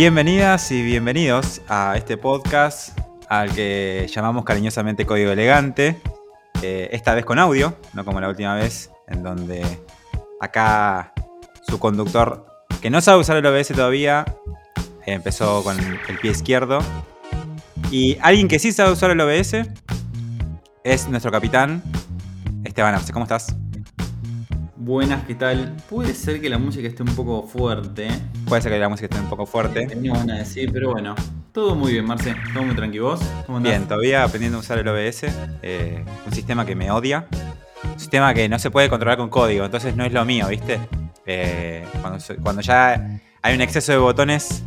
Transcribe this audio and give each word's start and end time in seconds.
Bienvenidas 0.00 0.70
y 0.70 0.80
bienvenidos 0.80 1.60
a 1.68 1.96
este 1.96 2.16
podcast 2.16 2.96
al 3.28 3.52
que 3.52 4.06
llamamos 4.08 4.44
cariñosamente 4.44 5.04
Código 5.04 5.32
Elegante. 5.32 6.00
Eh, 6.62 6.88
esta 6.92 7.16
vez 7.16 7.24
con 7.24 7.40
audio, 7.40 7.76
no 7.94 8.04
como 8.04 8.20
la 8.20 8.28
última 8.28 8.54
vez, 8.54 8.92
en 9.08 9.24
donde 9.24 9.66
acá 10.40 11.12
su 11.66 11.80
conductor, 11.80 12.46
que 12.80 12.90
no 12.90 13.00
sabe 13.00 13.18
usar 13.18 13.38
el 13.38 13.46
OBS 13.46 13.72
todavía, 13.74 14.24
empezó 15.04 15.64
con 15.64 15.76
el 15.80 16.18
pie 16.20 16.30
izquierdo. 16.30 16.78
Y 17.90 18.18
alguien 18.22 18.46
que 18.46 18.60
sí 18.60 18.70
sabe 18.70 18.92
usar 18.92 19.10
el 19.10 19.20
OBS 19.20 19.68
es 20.84 21.08
nuestro 21.08 21.32
capitán, 21.32 21.82
Esteban 22.62 22.94
Arce. 22.94 23.12
¿Cómo 23.12 23.24
estás? 23.24 23.56
Buenas, 24.88 25.26
¿qué 25.26 25.34
tal? 25.34 25.76
Puede 25.90 26.14
ser 26.14 26.40
que 26.40 26.48
la 26.48 26.56
música 26.56 26.88
esté 26.88 27.02
un 27.02 27.14
poco 27.14 27.46
fuerte. 27.46 28.08
Puede 28.46 28.62
ser 28.62 28.72
que 28.72 28.78
la 28.78 28.88
música 28.88 29.04
esté 29.04 29.20
un 29.20 29.28
poco 29.28 29.44
fuerte. 29.44 29.86
Tenía 29.86 30.14
a 30.14 30.24
decir, 30.24 30.72
pero 30.72 30.92
bueno. 30.92 31.14
Todo 31.52 31.74
muy 31.74 31.92
bien, 31.92 32.06
Marce. 32.06 32.34
Todo 32.54 32.62
muy 32.62 32.74
tranquilo. 32.74 33.04
¿Vos? 33.04 33.20
¿Cómo 33.44 33.58
andás? 33.58 33.70
Bien, 33.70 33.86
todavía 33.86 34.24
aprendiendo 34.24 34.56
a 34.56 34.60
usar 34.62 34.78
el 34.78 34.88
OBS. 34.88 35.24
Eh, 35.60 36.02
un 36.24 36.32
sistema 36.32 36.64
que 36.64 36.74
me 36.74 36.90
odia. 36.90 37.26
Un 37.84 38.00
sistema 38.00 38.32
que 38.32 38.48
no 38.48 38.58
se 38.58 38.70
puede 38.70 38.88
controlar 38.88 39.18
con 39.18 39.28
código, 39.28 39.66
entonces 39.66 39.94
no 39.94 40.06
es 40.06 40.12
lo 40.14 40.24
mío, 40.24 40.48
¿viste? 40.48 40.80
Eh, 41.26 41.84
cuando, 42.42 42.62
ya 42.62 43.20
hay 43.42 43.54
un 43.54 43.60
exceso 43.60 43.92
de 43.92 43.98
botones, 43.98 44.64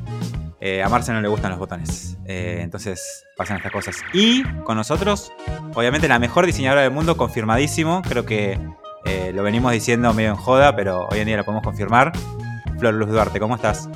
eh, 0.59 0.83
a 0.83 0.89
Marce 0.89 1.13
no 1.13 1.21
le 1.21 1.29
gustan 1.29 1.49
los 1.49 1.57
botones. 1.57 2.15
entonces 2.27 3.25
pasan 3.35 3.57
estas 3.57 3.71
cosas. 3.71 3.95
Y 4.13 4.43
con 4.65 4.77
nosotros, 4.77 5.31
obviamente, 5.73 6.07
la 6.07 6.19
mejor 6.19 6.45
diseñadora 6.45 6.83
del 6.83 6.91
mundo, 6.91 7.17
confirmadísimo. 7.17 8.03
Creo 8.03 8.23
que 8.23 8.59
eh, 9.05 9.31
lo 9.33 9.43
venimos 9.43 9.71
diciendo 9.71 10.13
medio 10.13 10.29
en 10.29 10.35
joda, 10.35 10.75
pero 10.75 11.07
hoy 11.09 11.19
en 11.19 11.27
día 11.27 11.37
lo 11.37 11.45
podemos 11.45 11.63
confirmar. 11.63 12.11
Flor 12.79 12.93
Luz 12.93 13.09
Duarte, 13.09 13.39
¿cómo 13.39 13.55
estás? 13.55 13.89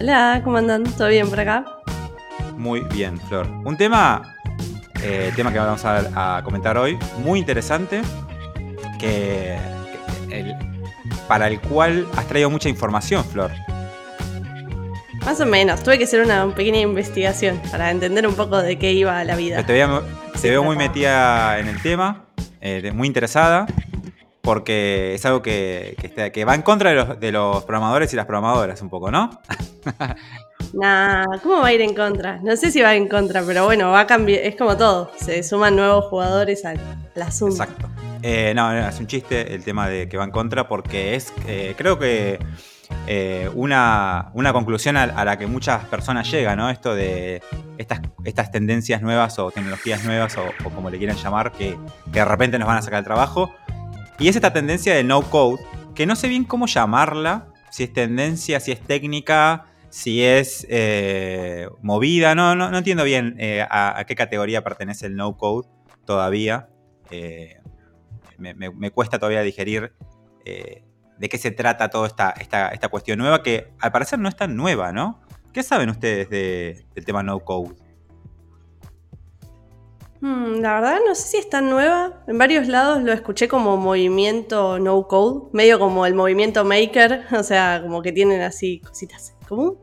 Hola, 0.00 0.40
¿cómo 0.42 0.58
andan? 0.58 0.84
¿Todo 0.84 1.08
bien 1.08 1.28
por 1.28 1.40
acá? 1.40 1.64
Muy 2.56 2.80
bien, 2.80 3.20
Flor. 3.20 3.46
Un 3.64 3.76
tema, 3.76 4.36
eh, 5.02 5.32
tema 5.36 5.52
que 5.52 5.58
vamos 5.58 5.84
a, 5.84 6.40
comentar 6.44 6.76
hoy, 6.76 6.98
muy 7.18 7.38
interesante, 7.38 8.02
que, 8.98 9.56
para 11.28 11.48
el 11.48 11.60
cual 11.60 12.06
has 12.16 12.26
traído 12.26 12.50
mucha 12.50 12.68
información, 12.68 13.24
Flor. 13.24 13.50
Más 15.24 15.40
o 15.40 15.46
menos, 15.46 15.82
tuve 15.82 15.98
que 15.98 16.04
hacer 16.04 16.20
una 16.20 16.52
pequeña 16.54 16.80
investigación 16.80 17.60
para 17.70 17.90
entender 17.90 18.26
un 18.26 18.34
poco 18.34 18.60
de 18.60 18.78
qué 18.78 18.92
iba 18.92 19.22
la 19.24 19.36
vida. 19.36 19.64
te 19.64 19.72
veo 20.50 20.64
muy 20.64 20.76
metida 20.76 21.58
en 21.60 21.68
el 21.68 21.80
tema. 21.80 22.24
Eh, 22.64 22.92
muy 22.92 23.08
interesada, 23.08 23.66
porque 24.40 25.14
es 25.14 25.26
algo 25.26 25.42
que, 25.42 25.96
que, 26.32 26.44
va 26.44 26.54
en 26.54 26.62
contra 26.62 26.90
de 26.90 26.96
los, 26.96 27.18
de 27.18 27.32
los, 27.32 27.64
programadores 27.64 28.12
y 28.12 28.16
las 28.16 28.24
programadoras 28.24 28.80
un 28.82 28.88
poco, 28.88 29.10
¿no? 29.10 29.30
nah, 30.72 31.24
¿cómo 31.42 31.58
va 31.58 31.66
a 31.66 31.72
ir 31.72 31.80
en 31.80 31.92
contra? 31.92 32.38
No 32.40 32.56
sé 32.56 32.70
si 32.70 32.80
va 32.80 32.94
en 32.94 33.08
contra, 33.08 33.42
pero 33.42 33.64
bueno, 33.64 33.90
va 33.90 34.00
a 34.00 34.06
cambiar, 34.06 34.42
es 34.42 34.54
como 34.54 34.76
todo, 34.76 35.10
se 35.16 35.42
suman 35.42 35.74
nuevos 35.74 36.04
jugadores 36.04 36.64
al, 36.64 36.78
asunto. 37.20 37.64
Exacto. 37.64 37.88
Eh, 38.22 38.52
no, 38.54 38.72
es 38.72 39.00
un 39.00 39.08
chiste 39.08 39.52
el 39.52 39.64
tema 39.64 39.88
de 39.88 40.08
que 40.08 40.16
va 40.16 40.22
en 40.22 40.30
contra, 40.30 40.68
porque 40.68 41.16
es, 41.16 41.32
eh, 41.48 41.74
creo 41.76 41.98
que 41.98 42.38
eh, 43.06 43.50
una, 43.54 44.30
conclusión 44.52 44.96
a, 44.96 45.24
la 45.24 45.36
que 45.38 45.46
muchas 45.46 45.84
personas 45.86 46.30
llegan, 46.30 46.58
¿no? 46.58 46.70
Esto 46.70 46.94
de 46.94 47.42
estas, 47.78 48.00
estas 48.24 48.50
tendencias 48.50 49.02
nuevas 49.02 49.38
o 49.38 49.50
tecnologías 49.50 50.04
nuevas 50.04 50.36
o, 50.36 50.44
como 50.70 50.88
le 50.88 50.98
quieran 50.98 51.16
llamar, 51.16 51.52
que, 51.52 51.76
de 52.06 52.24
repente 52.24 52.58
nos 52.58 52.68
van 52.68 52.78
a 52.78 52.82
sacar 52.82 53.00
el 53.00 53.04
trabajo. 53.04 53.52
Y 54.18 54.28
es 54.28 54.36
esta 54.36 54.52
tendencia 54.52 54.94
de 54.94 55.02
no 55.04 55.22
code, 55.22 55.62
que 55.94 56.06
no 56.06 56.14
sé 56.14 56.28
bien 56.28 56.44
cómo 56.44 56.66
llamarla, 56.66 57.48
si 57.70 57.84
es 57.84 57.92
tendencia, 57.92 58.60
si 58.60 58.72
es 58.72 58.80
técnica, 58.80 59.66
si 59.88 60.22
es 60.22 60.66
eh, 60.70 61.68
movida, 61.82 62.34
no, 62.34 62.54
no, 62.54 62.76
entiendo 62.76 63.04
bien 63.04 63.34
eh, 63.38 63.66
a, 63.68 64.04
qué 64.06 64.14
categoría 64.14 64.62
pertenece 64.62 65.06
el 65.06 65.16
no 65.16 65.36
code 65.36 65.68
todavía. 66.06 66.68
Me, 68.38 68.90
cuesta 68.90 69.18
todavía 69.18 69.42
digerir 69.42 69.92
de 71.22 71.28
qué 71.28 71.38
se 71.38 71.52
trata 71.52 71.88
toda 71.88 72.08
esta, 72.08 72.30
esta, 72.30 72.88
cuestión 72.88 73.16
nueva, 73.20 73.44
que 73.44 73.68
al 73.78 73.92
parecer 73.92 74.18
no 74.18 74.28
es 74.28 74.34
tan 74.34 74.56
nueva, 74.56 74.90
¿no? 74.90 75.20
¿Qué 75.52 75.62
saben 75.62 75.88
ustedes 75.88 76.28
del 76.28 77.04
tema 77.04 77.22
no 77.22 77.38
code? 77.38 77.76
Hmm, 80.20 80.54
la 80.60 80.74
verdad 80.74 80.98
no 81.06 81.14
sé 81.14 81.28
si 81.28 81.36
es 81.36 81.48
tan 81.48 81.70
nueva. 81.70 82.24
En 82.26 82.38
varios 82.38 82.66
lados 82.66 83.04
lo 83.04 83.12
escuché 83.12 83.46
como 83.46 83.76
movimiento 83.76 84.80
no 84.80 85.06
code, 85.06 85.48
medio 85.52 85.78
como 85.78 86.06
el 86.06 86.14
movimiento 86.14 86.64
maker, 86.64 87.26
o 87.38 87.44
sea, 87.44 87.80
como 87.82 88.02
que 88.02 88.10
tienen 88.10 88.42
así 88.42 88.80
cositas 88.80 89.36
común. 89.48 89.78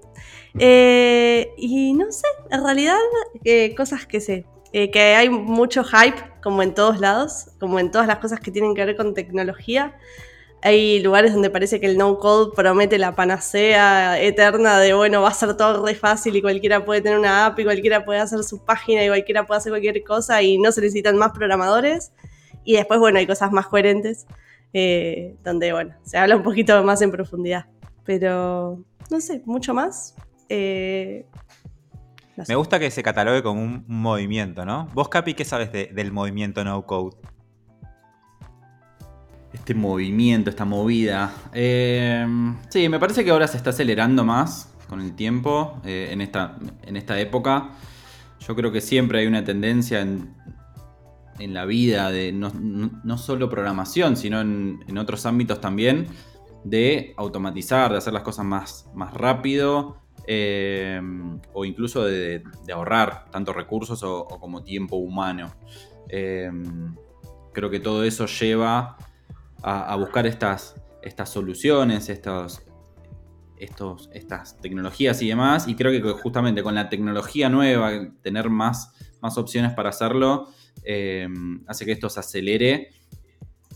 Eh, 0.60 1.54
y 1.56 1.94
no 1.94 2.12
sé, 2.12 2.28
en 2.52 2.62
realidad 2.62 2.98
eh, 3.46 3.74
cosas 3.76 4.06
que 4.06 4.20
sé. 4.20 4.46
Eh, 4.74 4.92
que 4.92 5.16
hay 5.16 5.30
mucho 5.30 5.86
hype, 5.86 6.22
como 6.44 6.64
en 6.64 6.74
todos 6.74 7.00
lados, 7.00 7.52
como 7.62 7.80
en 7.80 7.92
todas 7.92 8.08
las 8.08 8.18
cosas 8.18 8.42
que 8.42 8.52
tienen 8.52 8.76
que 8.76 8.84
ver 8.84 8.98
con 8.98 9.14
tecnología. 9.14 9.98
Hay 10.62 11.02
lugares 11.02 11.32
donde 11.32 11.50
parece 11.50 11.80
que 11.80 11.86
el 11.86 11.98
no-code 11.98 12.52
promete 12.54 12.98
la 12.98 13.16
panacea 13.16 14.22
eterna 14.22 14.78
de, 14.80 14.94
bueno, 14.94 15.22
va 15.22 15.30
a 15.30 15.34
ser 15.34 15.56
todo 15.56 15.86
re 15.86 15.96
fácil 15.96 16.36
y 16.36 16.42
cualquiera 16.42 16.84
puede 16.84 17.02
tener 17.02 17.18
una 17.18 17.46
app 17.46 17.58
y 17.60 17.64
cualquiera 17.64 18.04
puede 18.04 18.20
hacer 18.20 18.44
su 18.44 18.66
página 18.66 19.06
y 19.06 19.08
cualquiera 19.08 19.46
puede 19.46 19.60
hacer 19.60 19.72
cualquier 19.72 20.04
cosa 20.04 20.42
y 20.42 20.58
no 20.58 20.72
se 20.74 20.82
necesitan 20.82 21.18
más 21.18 21.32
programadores. 21.32 22.12
Y 22.66 22.74
después, 22.74 23.00
bueno, 23.00 23.20
hay 23.20 23.26
cosas 23.26 23.54
más 23.54 23.68
coherentes 23.68 24.28
eh, 24.74 25.36
donde, 25.44 25.72
bueno, 25.72 25.96
se 26.04 26.18
habla 26.18 26.36
un 26.36 26.44
poquito 26.44 26.84
más 26.84 27.02
en 27.02 27.12
profundidad. 27.12 27.68
Pero, 28.04 28.84
no 29.10 29.22
sé, 29.22 29.42
mucho 29.46 29.74
más. 29.74 30.16
Eh, 30.50 31.26
Me 32.48 32.56
gusta 32.56 32.80
que 32.80 32.92
se 32.92 33.02
catalogue 33.02 33.44
como 33.44 33.62
un 33.62 33.86
movimiento, 33.88 34.66
¿no? 34.66 34.88
Vos, 34.94 35.08
Capi, 35.08 35.36
¿qué 35.36 35.46
sabes 35.46 35.72
del 35.72 36.12
movimiento 36.12 36.64
no-code? 36.66 37.16
Este 39.54 39.74
movimiento, 39.74 40.50
esta 40.50 40.66
movida. 40.66 41.34
Eh, 41.54 42.26
sí, 42.70 42.90
me 42.90 43.00
parece 43.00 43.24
que 43.24 43.32
ahora 43.32 43.48
se 43.48 43.58
está 43.58 43.72
acelerando 43.72 44.24
más 44.24 44.74
con 44.88 45.02
el 45.02 45.16
tiempo 45.16 45.80
eh, 45.86 46.10
en, 46.12 46.22
esta, 46.22 46.58
en 46.84 46.96
esta 46.96 47.20
época. 47.20 47.72
Yo 48.40 48.56
creo 48.56 48.72
que 48.72 48.82
siempre 48.82 49.20
hay 49.20 49.28
una 49.28 49.44
tendencia 49.44 50.02
en, 50.02 50.38
la 51.40 51.64
vida 51.66 52.12
de 52.12 52.34
no, 52.34 53.18
solo 53.18 53.50
programación, 53.50 54.18
sino 54.18 54.42
en, 54.42 54.98
otros 54.98 55.26
ámbitos 55.26 55.62
también, 55.62 56.08
de 56.66 57.14
automatizar, 57.16 57.92
de 57.92 57.98
hacer 57.98 58.12
las 58.12 58.24
cosas 58.24 58.44
más, 58.44 58.90
más 58.94 59.14
rápido 59.14 60.02
eh, 60.28 61.02
o 61.54 61.64
incluso 61.64 62.04
de, 62.04 62.44
ahorrar 62.74 63.32
tanto 63.32 63.54
recursos 63.54 64.04
o 64.04 64.28
como 64.28 64.64
tiempo 64.64 64.98
humano. 64.98 65.54
creo 66.10 67.70
que 67.70 67.80
todo 67.80 68.04
eso 68.04 68.26
lleva 68.26 68.98
a, 69.62 69.96
buscar 69.96 70.26
estas, 70.26 70.76
estas 71.02 71.30
soluciones, 71.30 72.10
estos, 72.10 72.62
estas 73.58 74.58
tecnologías 74.62 75.22
y 75.22 75.28
demás. 75.28 75.68
Y 75.68 75.76
creo 75.76 75.92
que 75.92 76.22
justamente 76.22 76.64
con 76.64 76.76
la 76.76 76.90
tecnología 76.90 77.50
nueva, 77.50 77.92
tener 78.22 78.50
más, 78.50 78.94
más 79.22 79.38
opciones 79.38 79.74
para 79.74 79.90
hacerlo, 79.90 80.48
eh, 80.84 81.28
hace 81.68 81.86
que 81.86 81.92
esto 81.92 82.10
se 82.10 82.20
acelere 82.20 82.90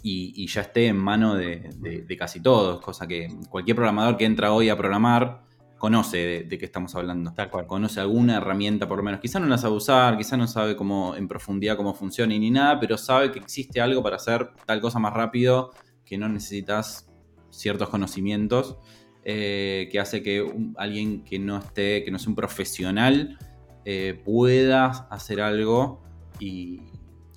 y, 0.04 0.48
ya 0.48 0.62
esté 0.62 0.88
en 0.88 0.98
mano 0.98 1.36
de, 1.36 2.06
casi 2.20 2.42
todos. 2.42 2.82
Cosa 2.82 3.08
que 3.08 3.30
cualquier 3.50 3.76
programador 3.76 4.18
que 4.18 4.26
entra 4.26 4.52
hoy 4.52 4.70
a 4.70 4.78
programar 4.78 5.44
conoce 5.84 6.46
de, 6.48 6.58
qué 6.58 6.64
estamos 6.64 6.96
hablando. 6.96 7.34
Tal 7.34 7.50
cual. 7.50 7.68
Conoce 7.68 8.00
alguna 8.00 8.38
herramienta 8.38 8.88
por 8.88 9.00
lo 9.00 9.04
menos. 9.04 9.20
Quizá 9.20 9.42
no 9.42 9.48
la 9.48 9.58
sabe 9.58 9.76
usar, 9.76 10.18
quizá 10.18 10.38
no 10.38 10.48
sabe 10.48 10.78
cómo 10.78 11.14
en 11.18 11.28
profundidad 11.28 11.76
cómo 11.76 11.94
funciona 11.94 12.34
y 12.34 12.40
ni 12.40 12.52
nada, 12.52 12.80
pero 12.80 12.98
sabe 12.98 13.34
que 13.34 13.40
existe 13.40 13.82
algo 13.82 14.02
para 14.02 14.16
hacer 14.16 14.52
tal 14.66 14.80
cosa 14.80 15.00
más 15.00 15.14
rápido, 15.14 15.72
que 16.06 16.18
no 16.18 16.30
necesitas 16.30 17.12
ciertos 17.50 17.90
conocimientos, 17.90 18.78
eh, 19.26 19.90
que 19.91 20.00
hace 20.00 20.24
que 20.24 20.50
alguien 20.78 21.26
que 21.26 21.38
no 21.38 21.58
esté, 21.58 22.06
que 22.06 22.12
no 22.12 22.18
sea 22.18 22.29
un 22.29 22.36
profesional, 22.36 23.38
eh, 23.84 24.22
pueda 24.24 24.86
hacer 24.86 25.41
algo 25.41 26.02
y, 26.40 26.79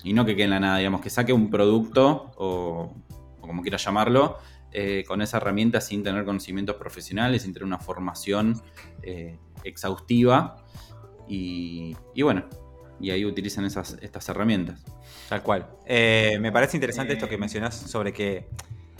no 0.05 0.23
que 0.23 0.37
quede 0.37 0.45
en 0.45 0.51
la 0.51 0.61
nada, 0.61 0.77
digamos, 0.77 1.01
que 1.01 1.09
saque 1.09 1.33
un 1.33 1.49
producto 1.49 2.31
o, 2.37 2.95
o 3.41 3.41
como 3.41 3.61
quieras 3.61 3.83
llamarlo, 3.83 4.37
eh, 4.79 5.03
con 5.07 5.23
esa 5.23 5.37
herramienta 5.37 5.81
sin 5.81 6.03
tener 6.03 6.23
conocimientos 6.23 6.75
profesionales, 6.75 7.41
sin 7.41 7.51
tener 7.51 7.65
una 7.65 7.79
formación 7.79 8.61
eh, 9.01 9.39
exhaustiva. 9.63 10.57
Y, 11.27 11.95
bueno, 12.21 12.45
y 13.01 13.09
ahí 13.09 13.25
utilizan 13.25 13.65
esas, 13.65 13.97
estas 14.03 14.29
herramientas. 14.29 14.85
Tal 15.29 15.41
cual. 15.41 15.67
Eh, 15.87 16.37
me 16.41 16.51
parece 16.51 16.77
interesante 16.77 17.13
esto 17.13 17.27
que 17.27 17.39
mencionas 17.39 17.75
sobre 17.75 18.13
que 18.13 18.49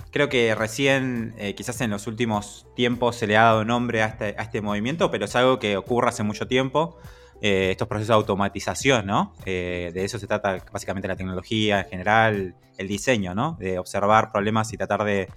creo 0.09 0.29
que 0.29 0.55
recién, 0.55 1.35
quizás 1.55 1.79
en 1.81 1.91
los 1.91 2.07
últimos 2.07 2.65
tiempos, 2.75 3.15
se 3.15 3.27
le 3.27 3.37
ha 3.37 3.43
dado 3.43 3.63
nombre 3.63 4.01
a 4.01 4.07
este, 4.07 4.33
a 4.35 4.41
este 4.41 4.61
movimiento, 4.61 5.11
pero 5.11 5.25
es 5.25 5.35
algo 5.35 5.59
que 5.59 5.77
ocurre 5.77 6.09
hace 6.09 6.23
mucho 6.23 6.47
tiempo. 6.47 6.97
estos 7.39 7.87
procesos 7.87 8.07
de 8.07 8.15
automatización, 8.15 9.05
¿no? 9.05 9.35
de 9.45 9.93
eso 9.93 10.17
se 10.17 10.25
trata 10.25 10.57
básicamente 10.73 11.07
la 11.07 11.15
tecnología 11.15 11.81
en 11.81 11.87
general, 11.87 12.55
el 12.79 12.87
diseño, 12.87 13.35
¿no? 13.35 13.57
De 13.59 13.77
observar 13.77 14.31
problemas 14.31 14.73
y 14.73 14.77
tratar 14.77 15.03
de, 15.03 15.29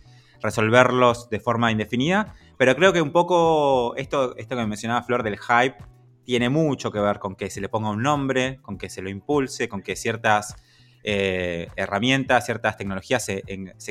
resolverlos 0.42 1.28
de 1.30 1.40
forma 1.40 1.70
indefinida. 1.70 2.34
Pero 2.56 2.74
creo 2.76 2.92
que 2.92 3.02
un 3.02 3.12
poco 3.12 3.94
esto, 3.96 4.36
esto 4.36 4.56
que 4.56 4.66
mencionaba 4.66 5.02
Flor 5.02 5.22
del 5.22 5.38
hype 5.38 5.76
tiene 6.24 6.48
mucho 6.48 6.92
que 6.92 7.00
ver 7.00 7.18
con 7.18 7.34
que 7.34 7.50
se 7.50 7.60
le 7.60 7.68
ponga 7.68 7.90
un 7.90 8.02
nombre, 8.02 8.58
con 8.62 8.78
que 8.78 8.88
se 8.88 9.02
lo 9.02 9.10
impulse, 9.10 9.68
con 9.68 9.82
que 9.82 9.96
ciertas 9.96 10.56
eh, 11.02 11.68
herramientas, 11.76 12.44
ciertas 12.44 12.76
tecnologías 12.76 13.24
se, 13.24 13.42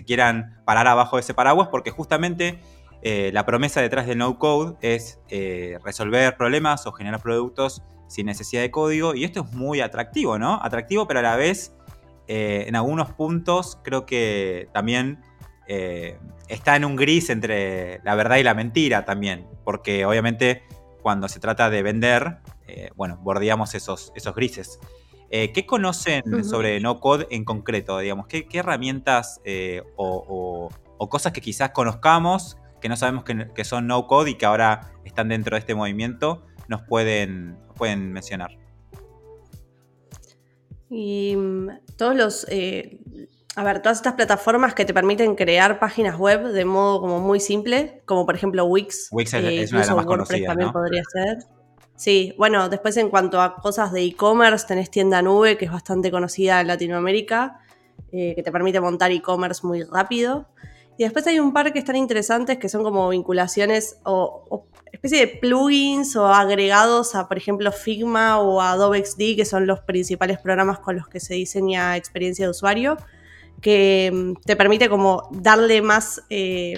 quieran 0.05 0.61
parar 0.63 0.87
abajo 0.87 1.15
de 1.15 1.21
ese 1.21 1.33
paraguas, 1.33 1.69
porque 1.69 1.89
justamente 1.89 2.59
eh, 3.01 3.31
la 3.33 3.45
promesa 3.45 3.81
detrás 3.81 4.05
de 4.05 4.15
no 4.15 4.37
code 4.37 4.77
es 4.81 5.19
eh, 5.29 5.79
resolver 5.83 6.37
problemas 6.37 6.85
o 6.85 6.91
generar 6.91 7.21
productos 7.21 7.81
sin 8.07 8.27
necesidad 8.27 8.61
de 8.61 8.71
código, 8.71 9.15
y 9.15 9.23
esto 9.23 9.41
es 9.41 9.51
muy 9.53 9.81
atractivo, 9.81 10.37
¿no? 10.37 10.59
Atractivo, 10.61 11.07
pero 11.07 11.19
a 11.19 11.23
la 11.23 11.35
vez, 11.35 11.75
en 12.27 12.75
algunos 12.75 13.11
puntos, 13.13 13.79
creo 13.83 14.05
que 14.05 14.69
también 14.71 15.19
está 16.47 16.75
en 16.75 16.83
un 16.83 16.95
gris 16.95 17.29
entre 17.29 18.01
la 18.03 18.15
verdad 18.15 18.37
y 18.37 18.43
la 18.43 18.55
mentira 18.55 19.05
también, 19.05 19.47
porque 19.63 20.05
obviamente 20.05 20.63
cuando 21.01 21.27
se 21.27 21.39
trata 21.39 21.69
de 21.69 21.83
vender, 21.83 22.39
bueno, 22.95 23.17
bordeamos 23.21 23.75
esos, 23.75 24.11
esos 24.15 24.33
grises. 24.35 24.79
Eh, 25.31 25.51
¿Qué 25.51 25.65
conocen 25.65 26.43
sobre 26.43 26.79
no 26.79 26.99
code 26.99 27.27
en 27.29 27.45
concreto? 27.45 27.99
Digamos, 27.99 28.25
¿qué, 28.27 28.47
herramientas 28.51 29.41
eh, 29.43 29.83
o, 29.95 30.69
cosas 30.97 31.33
que 31.33 31.41
quizás 31.41 31.69
conozcamos, 31.69 32.57
que 32.81 32.89
no 32.89 32.97
sabemos 32.97 33.23
que, 33.23 33.63
son 33.63 33.85
no 33.85 34.07
code 34.07 34.31
y 34.31 34.35
que 34.35 34.47
ahora 34.47 34.91
están 35.05 35.29
dentro 35.29 35.55
de 35.55 35.59
este 35.59 35.75
movimiento, 35.75 36.45
nos 36.67 36.81
pueden, 36.81 37.57
pueden 37.75 38.11
mencionar? 38.11 38.57
Y 40.89 41.35
mm, 41.35 41.69
todos 41.95 42.15
los. 42.15 42.47
Eh, 43.59 43.61
a 43.61 43.63
ver, 43.63 43.81
todas 43.81 43.97
estas 43.97 44.13
plataformas 44.13 44.73
que 44.73 44.85
te 44.85 44.93
permiten 44.93 45.35
crear 45.35 45.79
páginas 45.79 46.17
web 46.17 46.47
de 46.47 46.65
modo 46.65 47.01
como 47.01 47.19
muy 47.19 47.39
simple, 47.39 48.01
como 48.05 48.25
por 48.25 48.35
ejemplo 48.35 48.65
Wix. 48.65 49.09
Wix 49.11 49.33
es, 49.33 49.71
una 49.71 49.81
de 49.81 49.87
las 49.87 49.95
más 49.95 50.05
conocidas. 50.05 50.47
También 50.47 50.71
podría 50.71 51.03
ser. 51.11 51.39
Sí, 51.95 52.33
bueno, 52.37 52.69
después 52.69 52.95
en 52.95 53.09
cuanto 53.09 53.41
a 53.41 53.55
cosas 53.55 53.91
de 53.91 54.03
e-commerce, 54.03 54.65
tenés 54.65 54.89
tienda 54.89 55.21
nube, 55.21 55.57
que 55.57 55.65
es 55.65 55.71
bastante 55.71 56.11
conocida 56.11 56.61
en 56.61 56.67
Latinoamérica, 56.67 57.59
eh, 58.13 58.33
que 58.35 58.41
te 58.41 58.51
permite 58.51 58.79
montar 58.79 59.11
e-commerce 59.11 59.67
muy 59.67 59.83
rápido. 59.83 60.47
Y 60.97 61.03
después 61.03 61.27
hay 61.27 61.39
un 61.39 61.53
par 61.53 61.73
que 61.73 61.79
están 61.79 61.95
interesantes, 61.95 62.57
que 62.57 62.69
son 62.69 62.83
como 62.83 63.09
vinculaciones 63.09 63.99
o, 64.03 64.65
especie 64.91 65.19
de 65.19 65.27
plugins 65.27 66.15
o 66.15 66.27
agregados 66.27 67.15
a, 67.15 67.27
por 67.27 67.37
ejemplo, 67.37 67.71
Figma 67.71 68.39
o 68.39 68.61
Adobe 68.61 69.05
XD, 69.05 69.35
que 69.35 69.45
son 69.45 69.67
los 69.67 69.81
principales 69.81 70.39
programas 70.39 70.79
con 70.79 70.95
los 70.95 71.07
que 71.07 71.19
se 71.19 71.35
diseña 71.35 71.95
experiencia 71.95 72.45
de 72.45 72.51
usuario, 72.51 72.97
que 73.61 74.11
mm, 74.13 74.41
te 74.45 74.55
permite 74.55 74.89
como 74.89 75.27
darle 75.31 75.81
más... 75.81 76.23
Eh, 76.29 76.75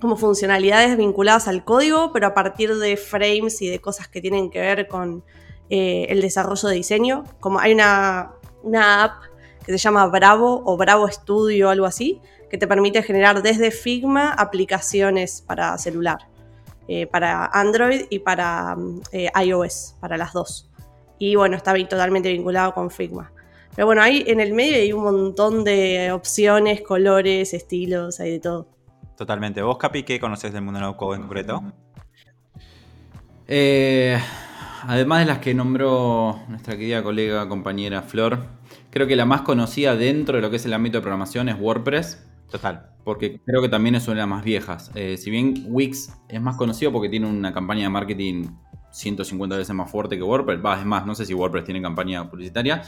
como 0.00 0.16
funcionalidades 0.16 0.96
vinculadas 0.96 1.46
al 1.46 1.62
código, 1.62 2.10
pero 2.12 2.26
a 2.26 2.34
partir 2.34 2.74
de 2.76 2.96
frames 2.96 3.60
y 3.60 3.68
de 3.68 3.80
cosas 3.80 4.08
que 4.08 4.22
tienen 4.22 4.50
que 4.50 4.58
ver 4.58 4.88
con 4.88 5.22
eh, 5.68 6.06
el 6.08 6.20
desarrollo 6.20 6.68
de 6.68 6.74
diseño. 6.74 7.24
Como 7.38 7.60
hay 7.60 7.72
una, 7.72 8.32
app 8.74 9.22
que 9.64 9.72
se 9.72 9.78
llama 9.78 10.06
Bravo 10.06 10.62
o 10.64 10.76
Bravo 10.76 11.06
Studio 11.08 11.68
algo 11.68 11.86
así, 11.86 12.20
que 12.50 12.58
te 12.58 12.66
permite 12.66 13.02
generar 13.02 13.42
desde 13.42 13.70
Figma 13.70 14.32
aplicaciones 14.32 15.42
para 15.42 15.76
celular, 15.78 16.28
eh, 16.88 17.06
para 17.06 17.46
Android 17.46 18.06
y 18.10 18.20
para 18.20 18.76
eh, 19.12 19.30
iOS, 19.44 19.96
para 20.00 20.16
las 20.16 20.32
dos. 20.32 20.70
Y 21.18 21.36
bueno, 21.36 21.56
está 21.56 21.74
totalmente 21.74 22.30
vinculado 22.30 22.72
con 22.72 22.90
Figma. 22.90 23.32
Pero 23.80 23.86
bueno, 23.86 24.02
ahí 24.02 24.24
en 24.26 24.40
el 24.40 24.52
medio 24.52 24.76
hay 24.76 24.92
un 24.92 25.02
montón 25.02 25.64
de 25.64 26.12
opciones, 26.12 26.82
colores, 26.82 27.54
estilos, 27.54 28.20
hay 28.20 28.32
de 28.32 28.38
todo. 28.38 28.68
Totalmente. 29.16 29.62
¿Vos, 29.62 29.78
Capi, 29.78 30.02
qué 30.02 30.20
conoces 30.20 30.52
del 30.52 30.60
mundo 30.60 30.80
no 30.80 30.98
code 30.98 31.16
en 31.16 31.22
concreto? 31.22 31.62
Eh, 33.48 34.20
además 34.82 35.20
de 35.20 35.24
las 35.24 35.38
que 35.38 35.54
nombró 35.54 36.40
nuestra 36.48 36.76
querida 36.76 37.02
colega, 37.02 37.48
compañera 37.48 38.02
Flor, 38.02 38.40
creo 38.90 39.06
que 39.06 39.16
la 39.16 39.24
más 39.24 39.40
conocida 39.40 39.96
dentro 39.96 40.36
de 40.36 40.42
lo 40.42 40.50
que 40.50 40.56
es 40.56 40.66
el 40.66 40.74
ámbito 40.74 40.98
de 40.98 41.00
programación 41.00 41.48
es 41.48 41.58
WordPress. 41.58 42.22
Total. 42.50 42.90
Porque 43.02 43.40
creo 43.46 43.62
que 43.62 43.70
también 43.70 43.94
es 43.94 44.06
una 44.08 44.16
de 44.16 44.20
las 44.20 44.28
más 44.28 44.44
viejas. 44.44 44.90
Eh, 44.94 45.16
si 45.16 45.30
bien 45.30 45.64
Wix 45.68 46.12
es 46.28 46.42
más 46.42 46.56
conocido 46.56 46.92
porque 46.92 47.08
tiene 47.08 47.26
una 47.26 47.54
campaña 47.54 47.84
de 47.84 47.88
marketing 47.88 48.44
150 48.90 49.56
veces 49.56 49.74
más 49.74 49.90
fuerte 49.90 50.18
que 50.18 50.22
WordPress, 50.22 50.62
va, 50.62 50.78
es 50.78 50.84
más, 50.84 51.06
no 51.06 51.14
sé 51.14 51.24
si 51.24 51.32
WordPress 51.32 51.64
tiene 51.64 51.80
campaña 51.80 52.28
publicitaria, 52.28 52.82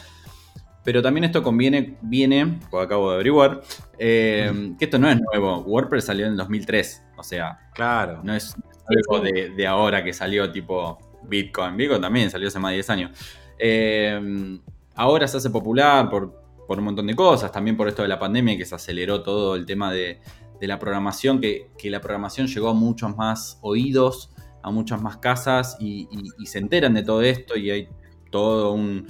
pero 0.85 1.01
también 1.01 1.25
esto 1.25 1.43
conviene, 1.43 1.97
viene, 2.03 2.59
acabo 2.73 3.11
de 3.11 3.15
averiguar, 3.15 3.63
eh, 3.99 4.75
que 4.79 4.85
esto 4.85 4.99
no 4.99 5.09
es 5.09 5.19
nuevo. 5.21 5.59
WordPress 5.61 6.07
salió 6.07 6.27
en 6.27 6.33
el 6.33 6.39
2003. 6.39 7.03
O 7.17 7.23
sea, 7.23 7.71
claro. 7.73 8.21
no 8.25 8.35
es 8.35 8.55
algo 8.87 9.21
de, 9.21 9.67
ahora 9.67 10.03
que 10.03 10.13
salió 10.13 10.51
tipo 10.51 10.99
Bitcoin. 11.23 11.77
Bitcoin 11.77 12.01
también 12.01 12.31
salió 12.31 12.49
hace 12.49 12.59
más 12.59 12.71
de 12.71 12.77
10 12.77 12.91
años. 12.91 13.11
Eh, 13.59 14.59
ahora 14.97 15.29
se 15.29 15.37
hace 15.37 15.51
popular 15.51 16.11
por, 16.11 16.43
un 16.69 16.85
montón 16.85 17.07
de 17.07 17.15
cosas. 17.15 17.53
También 17.53 17.77
por 17.77 17.87
esto 17.87 18.03
de 18.03 18.09
la 18.09 18.19
pandemia 18.19 18.57
que 18.57 18.65
se 18.65 18.75
aceleró 18.75 19.23
todo 19.23 19.55
el 19.55 19.67
tema 19.67 19.93
de, 19.93 20.21
la 20.61 20.81
programación. 20.81 21.41
Que, 21.41 21.71
la 21.85 22.01
programación 22.01 22.49
llegó 22.49 22.71
a 22.71 22.75
muchos 22.75 23.17
más 23.17 23.59
oídos, 23.63 24.33
a 24.65 24.71
muchas 24.73 25.01
más 25.01 25.19
casas 25.19 25.77
y 25.79 26.09
se 26.45 26.59
enteran 26.59 26.95
de 26.95 27.05
todo 27.05 27.23
esto 27.23 27.57
y 27.57 27.71
hay 27.71 27.89
todo 28.33 28.73
un 28.73 29.07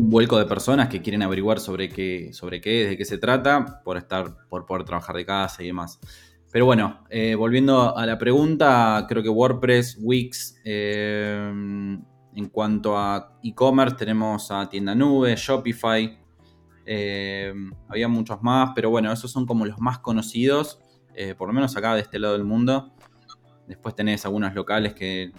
un 0.00 0.08
vuelco 0.08 0.38
de 0.38 0.46
personas 0.46 0.88
que 0.88 1.02
quieren 1.02 1.22
averiguar 1.22 1.60
sobre 1.60 1.88
qué, 1.90 2.30
sobre 2.32 2.60
qué 2.60 2.88
de 2.88 2.96
qué 2.96 3.04
se 3.04 3.18
trata, 3.18 3.82
por 3.84 3.96
estar, 3.98 4.46
por 4.48 4.64
poder 4.64 4.84
trabajar 4.84 5.14
de 5.14 5.26
casa 5.26 5.62
y 5.62 5.66
demás. 5.66 6.00
Pero 6.50 6.64
bueno, 6.64 7.04
eh, 7.10 7.34
volviendo 7.34 7.96
a 7.96 8.06
la 8.06 8.18
pregunta, 8.18 9.04
creo 9.08 9.22
que 9.22 9.28
WordPress, 9.28 9.98
Wix, 10.00 10.60
eh, 10.64 11.52
en 12.34 12.48
cuanto 12.48 12.96
a 12.96 13.38
e-commerce, 13.42 13.96
tenemos 13.96 14.50
a 14.50 14.68
Tienda 14.68 14.94
Nube, 14.94 15.36
Shopify, 15.36 16.18
eh, 16.86 17.52
había 17.88 18.08
muchos 18.08 18.42
más, 18.42 18.70
pero 18.74 18.90
bueno, 18.90 19.12
esos 19.12 19.30
son 19.30 19.46
como 19.46 19.66
los 19.66 19.78
más 19.80 19.98
conocidos, 19.98 20.80
por 21.36 21.48
lo 21.48 21.52
menos 21.52 21.76
acá 21.76 21.94
de 21.94 22.00
este 22.00 22.18
lado 22.18 22.32
del 22.32 22.44
mundo. 22.44 22.94
Después 23.68 23.94
tenés 23.94 24.24
algunos 24.24 24.54
locales 24.54 24.94
que, 24.94 25.32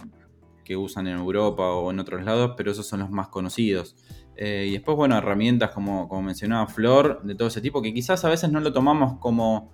que 0.64 0.76
usan 0.76 1.08
en 1.08 1.18
Europa 1.18 1.72
o 1.72 1.90
en 1.90 1.98
otros 1.98 2.22
lados, 2.22 2.52
pero 2.56 2.70
esos 2.70 2.86
son 2.86 3.00
los 3.00 3.10
más 3.10 3.28
conocidos. 3.28 3.96
Eh, 4.36 4.66
y 4.68 4.72
después, 4.72 4.96
bueno, 4.96 5.16
herramientas 5.16 5.70
como, 5.70 6.08
como 6.08 6.22
mencionaba 6.22 6.66
Flor, 6.66 7.22
de 7.22 7.34
todo 7.34 7.48
ese 7.48 7.60
tipo, 7.60 7.82
que 7.82 7.92
quizás 7.92 8.24
a 8.24 8.28
veces 8.28 8.50
no 8.50 8.60
lo 8.60 8.72
tomamos 8.72 9.18
como, 9.18 9.72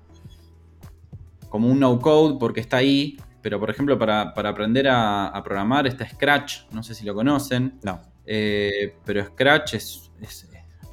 como 1.48 1.68
un 1.68 1.80
no-code 1.80 2.36
porque 2.38 2.60
está 2.60 2.78
ahí, 2.78 3.16
pero 3.40 3.60
por 3.60 3.70
ejemplo, 3.70 3.98
para, 3.98 4.32
aprender 4.34 4.88
a, 4.88 5.40
programar 5.44 5.86
está 5.86 6.08
Scratch, 6.08 6.70
no 6.72 6.82
sé 6.82 6.94
si 6.94 7.04
lo 7.04 7.14
conocen. 7.14 7.78
No. 7.82 8.00
Eh, 8.26 8.96
pero 9.04 9.24
Scratch 9.24 9.74
es, 9.74 10.10
es, 10.20 10.46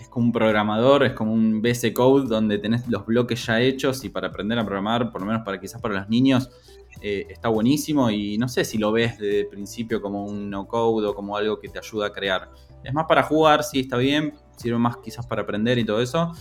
como 0.10 0.28
un 0.28 0.32
programador, 0.32 1.04
es 1.04 1.12
como 1.12 1.34
un 1.34 1.62
BS 1.62 1.92
Code 1.94 2.28
donde 2.28 2.58
tenés 2.58 2.88
los 2.88 3.06
bloques 3.06 3.46
ya 3.46 3.60
hechos 3.60 4.06
y 4.06 4.10
para 4.10 4.28
aprender 4.28 4.58
a 4.58 4.64
programar, 4.64 5.12
por 5.12 5.20
lo 5.20 5.28
menos 5.28 5.44
para 5.44 5.60
quizás 5.60 5.82
para 5.82 5.96
los 5.96 6.08
niños, 6.08 6.50
eh, 7.02 7.28
está 7.30 7.50
buenísimo 7.50 8.10
y 8.10 8.38
no 8.38 8.48
sé 8.48 8.64
si 8.64 8.78
lo 8.78 8.92
ves 8.92 9.18
desde 9.18 9.42
el 9.42 9.48
principio 9.48 10.02
como 10.02 10.26
un 10.26 10.50
no-code 10.50 11.08
o 11.08 11.14
como 11.14 11.36
algo 11.36 11.60
que 11.60 11.68
te 11.68 11.80
ayuda 11.80 12.08
a 12.08 12.14
crear. 12.14 12.50
Es 12.86 12.94
más 12.94 13.06
para 13.06 13.24
jugar, 13.24 13.64
sí, 13.64 13.82
está 13.82 13.98
bien, 13.98 14.34
sirve 14.56 14.78
más 14.78 14.98
quizás 14.98 15.26
para 15.28 15.42
aprender 15.42 15.78
y 15.78 15.86
todo 15.86 16.02
eso, 16.02 16.32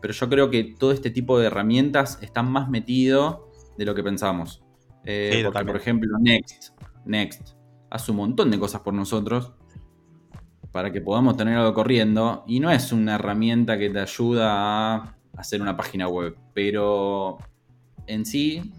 pero 0.00 0.12
yo 0.12 0.28
creo 0.28 0.50
que 0.50 0.74
todo 0.78 0.92
este 0.92 1.10
tipo 1.10 1.38
de 1.38 1.46
herramientas 1.46 2.18
están 2.20 2.50
más 2.50 2.68
metido 2.68 3.50
de 3.78 3.84
lo 3.84 3.94
que 3.94 4.02
pensamos. 4.02 4.62
Eh, 5.04 5.42
porque, 5.44 5.64
por 5.64 5.76
ejemplo, 5.76 6.16
Next, 6.20 6.72
Next 7.04 7.54
hace 7.90 8.10
un 8.10 8.18
montón 8.18 8.50
de 8.50 8.58
cosas 8.58 8.80
por 8.80 8.94
nosotros 8.94 9.52
para 10.72 10.90
que 10.90 11.00
podamos 11.00 11.36
tener 11.36 11.56
algo 11.56 11.72
corriendo 11.72 12.42
y 12.46 12.58
no 12.58 12.70
es 12.70 12.90
una 12.92 13.14
herramienta 13.14 13.78
que 13.78 13.90
te 13.90 14.00
ayuda 14.00 14.96
a 14.96 15.16
hacer 15.36 15.62
una 15.62 15.76
página 15.76 16.08
web, 16.08 16.36
pero 16.52 17.38
en 18.06 18.26
sí 18.26 18.72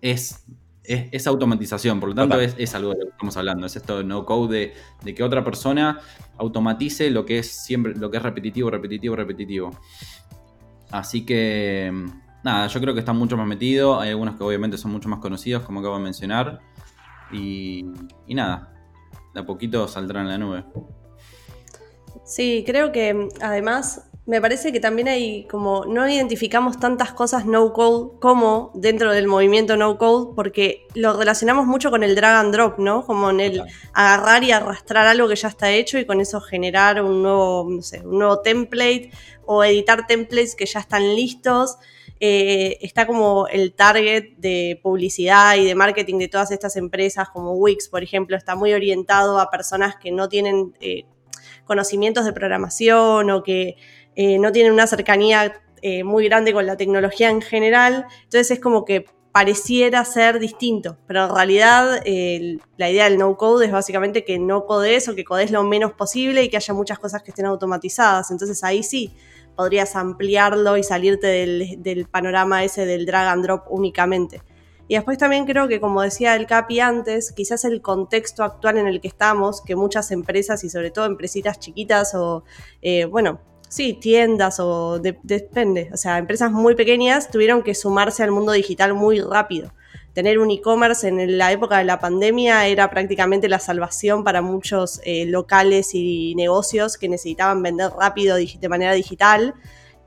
es, 0.00 0.44
es, 0.90 1.26
automatización, 1.26 2.00
por 2.00 2.08
lo 2.08 2.14
tanto 2.14 2.40
es, 2.40 2.74
algo 2.74 2.90
de 2.90 2.98
lo 2.98 3.04
que 3.06 3.10
estamos 3.12 3.36
hablando, 3.36 3.66
es 3.66 3.76
esto 3.76 4.02
no 4.02 4.26
code 4.26 4.74
de, 5.04 5.14
que 5.14 5.22
otra 5.22 5.44
persona 5.44 6.00
automatice 6.36 7.10
lo 7.10 7.24
que 7.24 7.38
es 7.38 7.50
siempre, 7.50 7.94
lo 7.94 8.10
que 8.10 8.16
es 8.16 8.22
repetitivo, 8.22 8.70
repetitivo, 8.70 9.14
repetitivo. 9.14 9.70
Así 10.90 11.24
que 11.24 11.92
nada, 12.42 12.66
yo 12.66 12.80
creo 12.80 12.94
que 12.94 13.00
está 13.00 13.12
mucho 13.12 13.36
más 13.36 13.46
metido, 13.46 14.00
hay 14.00 14.10
algunos 14.10 14.36
que 14.36 14.42
obviamente 14.42 14.76
son 14.76 14.90
mucho 14.90 15.08
más 15.08 15.20
conocidos, 15.20 15.62
como 15.62 15.78
acabo 15.78 15.96
de 15.96 16.02
mencionar, 16.02 16.60
y, 17.30 17.86
y 18.26 18.34
nada, 18.34 18.74
de 19.32 19.40
a 19.40 19.46
poquito 19.46 19.86
saldrán 19.86 20.26
en 20.26 20.28
la 20.32 20.38
nube. 20.38 20.64
Sí, 22.24 22.64
creo 22.66 22.90
que 22.90 23.28
además 23.40 24.09
me 24.30 24.40
parece 24.40 24.70
que 24.70 24.78
también 24.78 25.08
hay 25.08 25.42
como 25.48 25.84
no 25.86 26.08
identificamos 26.08 26.78
tantas 26.78 27.12
cosas 27.12 27.46
no 27.46 27.72
code 27.72 28.12
como 28.20 28.70
dentro 28.74 29.10
del 29.12 29.26
movimiento 29.26 29.76
no 29.76 29.98
code 29.98 30.34
porque 30.36 30.86
lo 30.94 31.14
relacionamos 31.14 31.66
mucho 31.66 31.90
con 31.90 32.04
el 32.04 32.14
drag 32.14 32.36
and 32.36 32.54
drop, 32.54 32.78
¿no? 32.78 33.04
Como 33.04 33.30
en 33.30 33.40
el 33.40 33.62
agarrar 33.92 34.44
y 34.44 34.52
arrastrar 34.52 35.08
algo 35.08 35.26
que 35.26 35.34
ya 35.34 35.48
está 35.48 35.72
hecho 35.72 35.98
y 35.98 36.04
con 36.04 36.20
eso 36.20 36.40
generar 36.40 37.02
un 37.02 37.24
nuevo, 37.24 37.66
no 37.68 37.82
sé, 37.82 38.02
un 38.06 38.20
nuevo 38.20 38.38
template 38.38 39.10
o 39.46 39.64
editar 39.64 40.06
templates 40.06 40.54
que 40.54 40.64
ya 40.64 40.78
están 40.78 41.16
listos. 41.16 41.78
eh, 42.20 42.78
está 42.82 43.08
como 43.08 43.48
el 43.48 43.72
target 43.72 44.36
de 44.36 44.78
publicidad 44.80 45.56
y 45.56 45.64
de 45.64 45.74
marketing 45.74 46.18
de 46.18 46.28
todas 46.28 46.52
estas 46.52 46.76
empresas, 46.76 47.30
como 47.30 47.54
Wix, 47.54 47.88
por 47.88 48.04
ejemplo, 48.04 48.36
está 48.36 48.54
muy 48.54 48.72
orientado 48.74 49.40
a 49.40 49.50
personas 49.50 49.96
que 49.96 50.12
no 50.12 50.28
tienen 50.28 50.74
eh, 50.80 51.04
conocimientos 51.70 52.24
de 52.24 52.32
programación 52.32 53.30
o 53.30 53.44
que 53.44 53.76
eh, 54.16 54.38
no 54.38 54.52
tienen 54.52 54.72
una 54.72 54.86
cercanía 54.86 55.60
muy 56.04 56.26
grande 56.26 56.52
con 56.52 56.66
la 56.66 56.76
tecnología 56.76 57.30
en 57.30 57.40
general. 57.40 58.04
Entonces 58.24 58.50
es 58.50 58.60
como 58.60 58.84
que 58.84 59.06
pareciera 59.32 60.04
ser 60.04 60.38
distinto, 60.38 60.98
pero 61.06 61.24
en 61.24 61.34
realidad 61.34 62.02
la 62.76 62.90
idea 62.90 63.04
del 63.04 63.16
no 63.16 63.34
code 63.38 63.64
es 63.64 63.72
básicamente 63.72 64.22
que 64.22 64.38
no 64.38 64.66
codes 64.66 65.08
o 65.08 65.14
que 65.14 65.24
codes 65.24 65.50
lo 65.50 65.62
menos 65.62 65.92
posible 65.92 66.42
y 66.42 66.50
que 66.50 66.58
haya 66.58 66.74
muchas 66.74 66.98
cosas 66.98 67.22
que 67.22 67.30
estén 67.30 67.46
automatizadas. 67.46 68.30
Entonces 68.30 68.62
ahí 68.62 68.82
sí 68.82 69.14
podrías 69.60 69.94
ampliarlo 69.94 70.78
y 70.78 70.82
salirte 70.82 71.26
del, 71.26 72.06
panorama 72.10 72.64
ese 72.64 72.86
del 72.86 73.04
drag 73.04 73.28
and 73.28 73.44
drop 73.44 73.64
únicamente. 73.68 74.42
Y 74.88 74.94
después 74.94 75.18
también 75.18 75.44
creo 75.44 75.68
que, 75.68 75.80
como 75.80 76.00
decía 76.00 76.34
el 76.34 76.46
Capi 76.46 76.80
antes, 76.80 77.30
quizás 77.32 77.66
el 77.66 77.82
contexto 77.82 78.42
actual 78.42 78.78
en 78.78 78.86
el 78.86 79.02
que 79.02 79.08
estamos, 79.08 79.60
que 79.60 79.76
muchas 79.76 80.10
empresas 80.12 80.64
y 80.64 80.70
sobre 80.70 80.90
todo 80.90 81.04
empresitas 81.04 81.60
chiquitas 81.60 82.14
o, 82.14 82.42
eh, 82.80 83.04
bueno, 83.04 83.40
sí, 83.70 83.94
tiendas 83.94 84.60
o 84.60 84.98
depende, 84.98 85.88
o 85.94 85.96
sea, 85.96 86.18
empresas 86.18 86.52
muy 86.52 86.74
pequeñas 86.74 87.30
tuvieron 87.30 87.62
que 87.62 87.74
sumarse 87.74 88.22
al 88.22 88.32
mundo 88.32 88.52
digital 88.52 88.92
muy 88.92 89.20
rápido 89.20 89.72
tener 90.12 90.38
un 90.38 90.50
e-commerce 90.50 91.06
en 91.06 91.38
la 91.38 91.52
época 91.52 91.78
de 91.78 91.84
la 91.84 91.98
pandemia 91.98 92.66
era 92.66 92.90
prácticamente 92.90 93.48
la 93.48 93.58
salvación 93.58 94.24
para 94.24 94.42
muchos 94.42 95.00
eh, 95.04 95.26
locales 95.26 95.94
y 95.94 96.34
negocios 96.34 96.98
que 96.98 97.08
necesitaban 97.08 97.62
vender 97.62 97.90
rápido 97.98 98.36
de 98.36 98.68
manera 98.68 98.92
digital. 98.92 99.54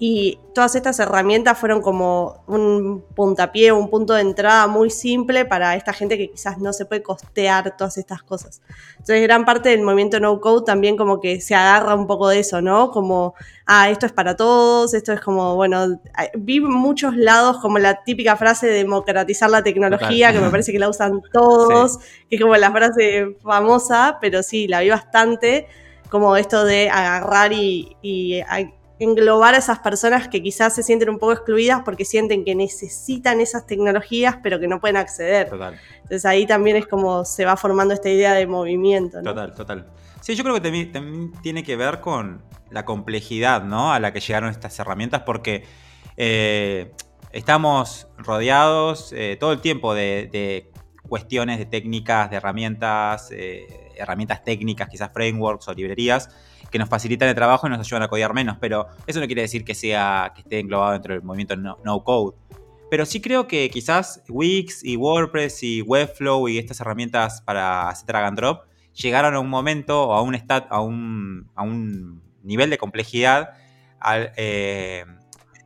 Y 0.06 0.38
todas 0.54 0.76
estas 0.76 1.00
herramientas 1.00 1.58
fueron 1.58 1.82
como 1.82 2.44
un 2.46 3.06
puntapié, 3.16 3.72
un 3.72 3.90
punto 3.90 4.14
de 4.14 4.20
entrada 4.20 4.68
muy 4.68 4.90
simple 4.90 5.46
para 5.46 5.78
esta 5.78 5.94
gente 5.94 6.18
que 6.18 6.30
quizás 6.30 6.58
no 6.58 6.74
se 6.74 6.84
puede 6.84 7.02
costear 7.02 7.78
todas 7.78 7.98
estas 7.98 8.22
cosas. 8.22 8.62
Entonces, 8.96 9.22
gran 9.22 9.46
parte 9.46 9.70
del 9.70 9.82
movimiento 9.82 10.20
no 10.20 10.42
code 10.42 10.66
también 10.66 10.98
como 10.98 11.22
que 11.22 11.40
se 11.40 11.56
agarra 11.56 11.96
un 11.96 12.06
poco 12.06 12.28
de 12.28 12.40
eso, 12.40 12.62
¿no? 12.62 12.92
Como, 12.92 13.34
ah, 13.66 13.90
esto 13.90 14.06
es 14.06 14.12
para 14.12 14.36
todos, 14.36 14.94
esto 14.94 15.14
es 15.14 15.22
como, 15.22 15.56
bueno, 15.56 16.02
vi 16.36 16.60
muchos 16.60 17.16
lados 17.16 17.60
como 17.60 17.80
la 17.80 18.04
típica 18.04 18.36
frase 18.36 18.68
de 18.68 18.74
democratizar 18.74 19.50
la 19.50 19.64
tecnología, 19.64 20.34
que 20.34 20.42
me 20.42 20.50
parece 20.50 20.74
que 20.74 20.80
la 20.80 20.90
usan 20.90 21.22
todos, 21.32 22.00
que 22.30 22.36
es 22.36 22.42
como 22.42 22.58
la 22.58 22.74
frase 22.74 23.38
famosa, 23.42 24.18
pero 24.20 24.44
sí, 24.44 24.68
la 24.68 24.82
vi 24.82 24.90
bastante, 24.90 25.66
como 26.10 26.36
esto 26.36 26.66
de 26.66 26.90
agarrar 26.90 27.54
y, 27.54 27.96
y 28.02 28.42
englobar 29.04 29.54
a 29.56 29.58
esas 29.58 29.80
personas 29.80 30.28
que 30.28 30.42
quizás 30.42 30.74
se 30.74 30.84
sienten 30.84 31.10
un 31.10 31.20
poco 31.20 31.34
excluidas 31.34 31.82
porque 31.84 32.06
sienten 32.06 32.46
que 32.46 32.56
necesitan 32.56 33.42
esas 33.42 33.66
tecnologías 33.68 34.38
pero 34.42 34.60
que 34.60 34.68
no 34.68 34.80
pueden 34.80 34.98
acceder. 34.98 35.50
Total. 35.50 35.80
Entonces 35.96 36.26
ahí 36.26 36.46
también 36.46 36.78
es 36.78 36.88
como 36.88 37.26
se 37.26 37.46
va 37.46 37.58
formando 37.58 37.94
esta 37.94 38.10
idea 38.10 38.34
de 38.34 38.48
movimiento. 38.48 39.22
Total, 39.22 39.54
total. 39.54 39.88
Sí, 40.22 40.36
yo 40.36 40.44
creo 40.44 40.56
que 40.56 40.62
también, 40.62 41.34
tiene 41.42 41.64
que 41.64 41.76
ver 41.76 42.00
con 42.00 42.42
la 42.72 42.86
complejidad 42.86 43.64
¿no? 43.64 43.94
a 43.94 44.00
la 44.00 44.14
que 44.14 44.20
llegaron 44.20 44.50
estas 44.50 44.78
herramientas 44.80 45.24
porque 45.24 45.66
eh, 46.18 46.92
estamos 47.32 48.08
rodeados 48.18 49.12
eh, 49.14 49.38
todo 49.40 49.52
el 49.52 49.62
tiempo 49.62 49.94
de, 49.94 50.72
cuestiones 51.08 51.60
de 51.60 51.66
técnicas, 51.66 52.30
de 52.32 52.38
herramientas, 52.38 53.30
eh, 53.32 53.92
herramientas 53.98 54.44
técnicas, 54.44 54.88
quizás 54.88 55.12
frameworks 55.12 55.68
o 55.68 55.74
librerías 55.74 56.30
que 56.74 56.80
nos 56.80 56.90
facilitan 56.90 57.30
el 57.30 57.36
trabajo 57.36 57.68
y 57.68 57.70
nos 57.70 57.80
ayudan 57.82 58.02
a 58.02 58.08
codear 58.08 58.34
menos, 58.34 58.58
pero 58.60 58.88
eso 59.06 59.20
no 59.20 59.28
quiere 59.28 59.44
decir 59.44 59.64
que 59.64 59.76
sea 59.76 60.32
que 60.34 60.42
esté 60.42 60.58
englobado 60.58 60.94
dentro 60.94 61.14
del 61.14 61.22
movimiento 61.22 61.56
no, 61.56 62.04
code. 62.04 62.36
Pero 62.90 63.06
sí 63.06 63.22
creo 63.22 63.46
que 63.48 63.70
quizás 63.70 64.24
Wix 64.28 64.84
y 64.84 64.98
WordPress 64.98 65.62
y 65.62 65.84
Webflow 65.84 66.48
y 66.48 66.58
estas 66.58 66.82
herramientas 66.82 67.44
para 67.44 67.90
hacer 67.90 68.08
drag 68.08 68.26
and 68.26 68.38
drop 68.38 68.64
llegaron 69.00 69.36
a 69.36 69.40
un 69.40 69.52
momento 69.52 70.08
o 70.08 70.14
a 70.14 70.24
un, 70.24 70.34
stat, 70.34 70.66
a 70.72 70.82
un, 70.82 71.48
a 71.54 71.62
un 71.62 72.24
nivel 72.42 72.72
de 72.72 72.80
complejidad 72.80 73.52
eh, 74.36 75.06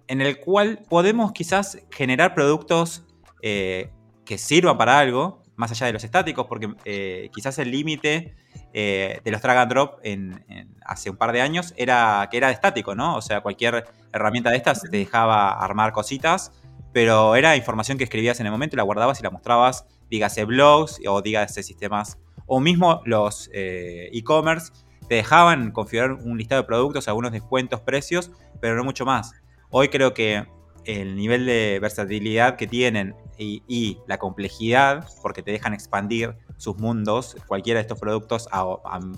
en 0.10 0.20
el 0.20 0.42
cual 0.42 0.84
podemos 0.90 1.32
quizás 1.32 1.80
generar 1.90 2.34
productos 2.34 3.06
eh, 3.42 3.92
que 4.26 4.38
sirvan 4.38 4.78
para 4.78 5.00
algo, 5.00 5.42
más 5.56 5.72
allá 5.72 5.86
de 5.86 5.94
los 5.94 6.04
estáticos, 6.04 6.48
porque 6.48 6.74
eh, 6.84 7.30
quizás 7.34 7.58
el 7.60 7.72
límite 7.72 8.36
eh, 8.74 9.22
de 9.24 9.32
los 9.32 9.42
drag 9.42 9.58
and 9.58 9.72
drop 9.72 10.00
en, 10.04 10.76
hace 10.86 11.10
un 11.10 11.18
par 11.18 11.32
de 11.32 11.42
años 11.42 11.74
era 11.78 12.28
que 12.30 12.38
era 12.38 12.52
estático, 12.52 12.96
¿no? 12.96 13.16
O 13.16 13.22
sea, 13.22 13.42
cualquier 13.42 13.86
herramienta 14.14 14.50
de 14.50 14.58
estas 14.58 14.82
te 14.82 14.98
dejaba 14.98 15.52
armar 15.52 15.92
cositas, 15.92 16.52
pero 16.94 17.36
era 17.36 17.56
información 17.56 17.98
que 17.98 18.04
escribías 18.04 18.40
en 18.40 18.46
el 18.46 18.52
momento 18.52 18.76
y 18.76 18.78
la 18.78 18.84
guardabas 18.84 19.20
y 19.20 19.24
la 19.24 19.30
mostrabas, 19.30 19.86
dígase 20.10 20.46
blogs 20.46 21.00
o 21.08 21.22
dígase 21.22 21.64
sistemas, 21.64 22.18
o 22.46 22.60
mismo 22.60 23.02
los 23.06 23.50
eh, 23.54 24.10
e-commerce, 24.14 24.72
te 25.08 25.16
dejaban 25.16 25.72
configurar 25.72 26.14
un 26.14 26.38
listado 26.38 26.62
de 26.62 26.68
productos, 26.68 27.08
algunos 27.08 27.32
descuentos, 27.32 27.82
precios, 27.82 28.32
pero 28.60 28.76
no 28.76 28.84
mucho 28.84 29.06
más. 29.06 29.34
Hoy 29.70 29.90
creo 29.90 30.14
que 30.14 30.46
el 30.88 31.18
nivel 31.18 31.46
de 31.46 31.80
versatilidad 31.82 32.56
que 32.56 32.66
tienen 32.66 33.14
y, 33.38 34.00
la 34.08 34.18
complejidad, 34.18 35.08
porque 35.22 35.44
te 35.44 35.52
dejan 35.52 35.74
expandir 35.74 36.36
sus 36.56 36.78
mundos, 36.78 37.36
cualquiera 37.46 37.80
de 37.80 37.82
estos 37.82 38.00
productos, 38.00 38.48
a, 38.52 38.66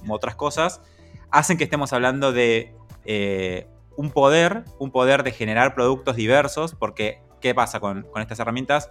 otras 0.09 0.35
cosas, 0.35 0.81
hacen 1.29 1.57
que 1.57 1.63
estemos 1.63 1.93
hablando 1.93 2.33
de 2.33 2.73
eh, 3.05 3.67
un 3.95 4.09
poder, 4.09 4.65
un 4.79 4.91
poder 4.91 5.23
de 5.23 5.31
generar 5.31 5.75
productos 5.75 6.15
diversos, 6.15 6.73
porque 6.73 7.21
¿qué 7.39 7.53
pasa 7.53 7.79
con, 7.79 8.07
estas 8.17 8.39
herramientas? 8.39 8.89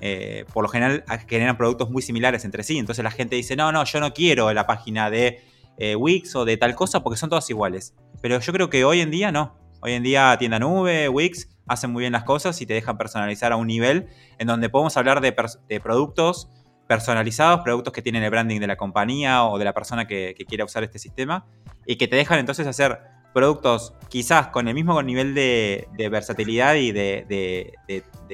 Eh, 0.00 0.44
por 0.52 0.62
lo 0.62 0.68
general 0.68 1.04
generan 1.28 1.58
productos 1.58 1.90
muy 1.90 2.02
similares 2.02 2.44
entre 2.44 2.62
sí, 2.62 2.78
entonces 2.78 3.02
la 3.02 3.10
gente 3.10 3.34
dice, 3.34 3.56
no, 3.56 3.72
no, 3.72 3.84
yo 3.84 3.98
no 3.98 4.14
quiero 4.14 4.52
la 4.52 4.64
página 4.64 5.10
de 5.10 5.42
eh, 5.76 5.96
Wix 5.96 6.36
o 6.36 6.44
de 6.44 6.56
tal 6.56 6.76
cosa 6.76 7.02
porque 7.02 7.18
son 7.18 7.28
todas 7.28 7.50
iguales. 7.50 7.94
Pero 8.20 8.38
yo 8.38 8.52
creo 8.52 8.70
que 8.70 8.84
hoy 8.84 9.00
en 9.00 9.10
día 9.10 9.32
no. 9.32 9.58
Hoy 9.80 9.94
en 9.94 10.04
día 10.04 10.36
tienda 10.38 10.60
nube, 10.60 11.08
Wix, 11.08 11.51
hacen 11.66 11.90
muy 11.90 12.00
bien 12.00 12.12
las 12.12 12.24
cosas 12.24 12.60
y 12.60 12.66
te 12.66 12.74
dejan 12.74 12.98
personalizar 12.98 13.52
a 13.52 13.56
un 13.56 13.66
nivel 13.66 14.08
en 14.38 14.46
donde 14.46 14.68
podemos 14.68 14.96
hablar 14.96 15.20
de, 15.20 15.32
productos 15.80 16.48
personalizados, 16.86 17.60
productos 17.60 17.92
que 17.92 18.02
tienen 18.02 18.22
el 18.22 18.30
branding 18.30 18.60
de 18.60 18.66
la 18.66 18.76
compañía 18.76 19.44
o 19.44 19.58
de 19.58 19.64
la 19.64 19.72
persona 19.72 20.06
que, 20.06 20.34
quiera 20.48 20.64
usar 20.64 20.82
este 20.82 20.98
sistema 20.98 21.46
y 21.86 21.96
que 21.96 22.08
te 22.08 22.16
dejan 22.16 22.38
entonces 22.38 22.66
hacer 22.66 23.00
productos 23.32 23.94
quizás 24.08 24.48
con 24.48 24.68
el 24.68 24.74
mismo 24.74 25.02
nivel 25.02 25.34
de, 25.34 25.88
versatilidad 26.10 26.74
y 26.74 26.92
de, 26.92 27.74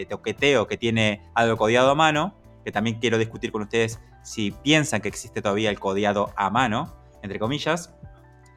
toqueteo 0.09 0.67
que 0.67 0.77
tiene 0.77 1.23
algo 1.35 1.57
codiado 1.57 1.91
a 1.91 1.95
mano, 1.95 2.35
que 2.65 2.73
también 2.73 2.99
quiero 2.99 3.19
discutir 3.19 3.53
con 3.53 3.63
ustedes 3.63 4.01
si 4.23 4.51
piensan 4.51 5.01
que 5.01 5.09
existe 5.09 5.41
todavía 5.41 5.71
el 5.71 5.79
codiado 5.79 6.33
a 6.37 6.51
mano, 6.51 6.97
entre 7.23 7.39
comillas. 7.39 7.95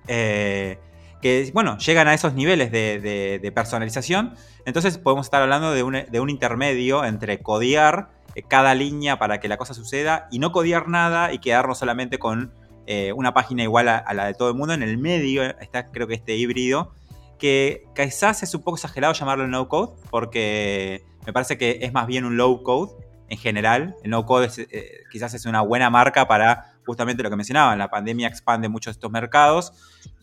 Eh, 0.07 0.79
que, 1.21 1.49
bueno, 1.53 1.77
llegan 1.77 2.07
a 2.07 2.13
esos 2.13 2.33
niveles 2.33 2.71
de, 2.71 3.51
personalización. 3.53 4.35
Entonces 4.65 4.97
podemos 4.97 5.27
estar 5.27 5.41
hablando 5.41 5.71
de 5.73 5.83
un, 5.83 6.29
intermedio 6.29 7.05
entre 7.05 7.39
codear 7.39 8.09
eh, 8.35 8.43
cada 8.43 8.75
línea 8.75 9.19
para 9.19 9.39
que 9.39 9.47
la 9.47 9.57
cosa 9.57 9.73
suceda 9.73 10.27
y 10.31 10.39
no 10.39 10.51
codear 10.51 10.87
nada 10.87 11.33
y 11.33 11.39
quedarnos 11.39 11.77
solamente 11.77 12.19
con 12.19 12.53
eh, 12.87 13.13
una 13.13 13.33
página 13.33 13.63
igual 13.63 13.87
a, 13.87 14.13
la 14.13 14.25
de 14.25 14.33
todo 14.33 14.49
el 14.49 14.55
mundo. 14.55 14.73
En 14.73 14.83
el 14.83 14.97
medio 14.97 15.43
está 15.59 15.91
creo 15.91 16.07
que 16.07 16.15
este 16.15 16.35
híbrido, 16.35 16.91
que 17.37 17.85
quizás 17.95 18.43
es 18.43 18.53
un 18.53 18.63
poco 18.63 18.77
exagerado 18.77 19.13
llamarlo 19.13 19.47
no 19.47 19.67
code, 19.67 19.93
porque 20.09 21.03
me 21.25 21.33
parece 21.33 21.57
que 21.57 21.79
es 21.81 21.93
más 21.93 22.07
bien 22.07 22.25
un 22.25 22.37
low 22.37 22.63
code 22.63 22.91
en 23.29 23.37
general. 23.37 23.95
El 24.03 24.11
no 24.11 24.25
code 24.25 24.49
eh, 24.57 25.03
quizás 25.11 25.33
es 25.33 25.45
una 25.45 25.61
buena 25.61 25.89
marca 25.89 26.27
para 26.27 26.70
justamente 26.85 27.23
lo 27.23 27.29
que 27.29 27.35
mencionaban, 27.35 27.77
la 27.77 27.89
pandemia 27.89 28.27
expande 28.27 28.69
muchos 28.69 28.91
estos 28.91 29.11
mercados. 29.11 29.73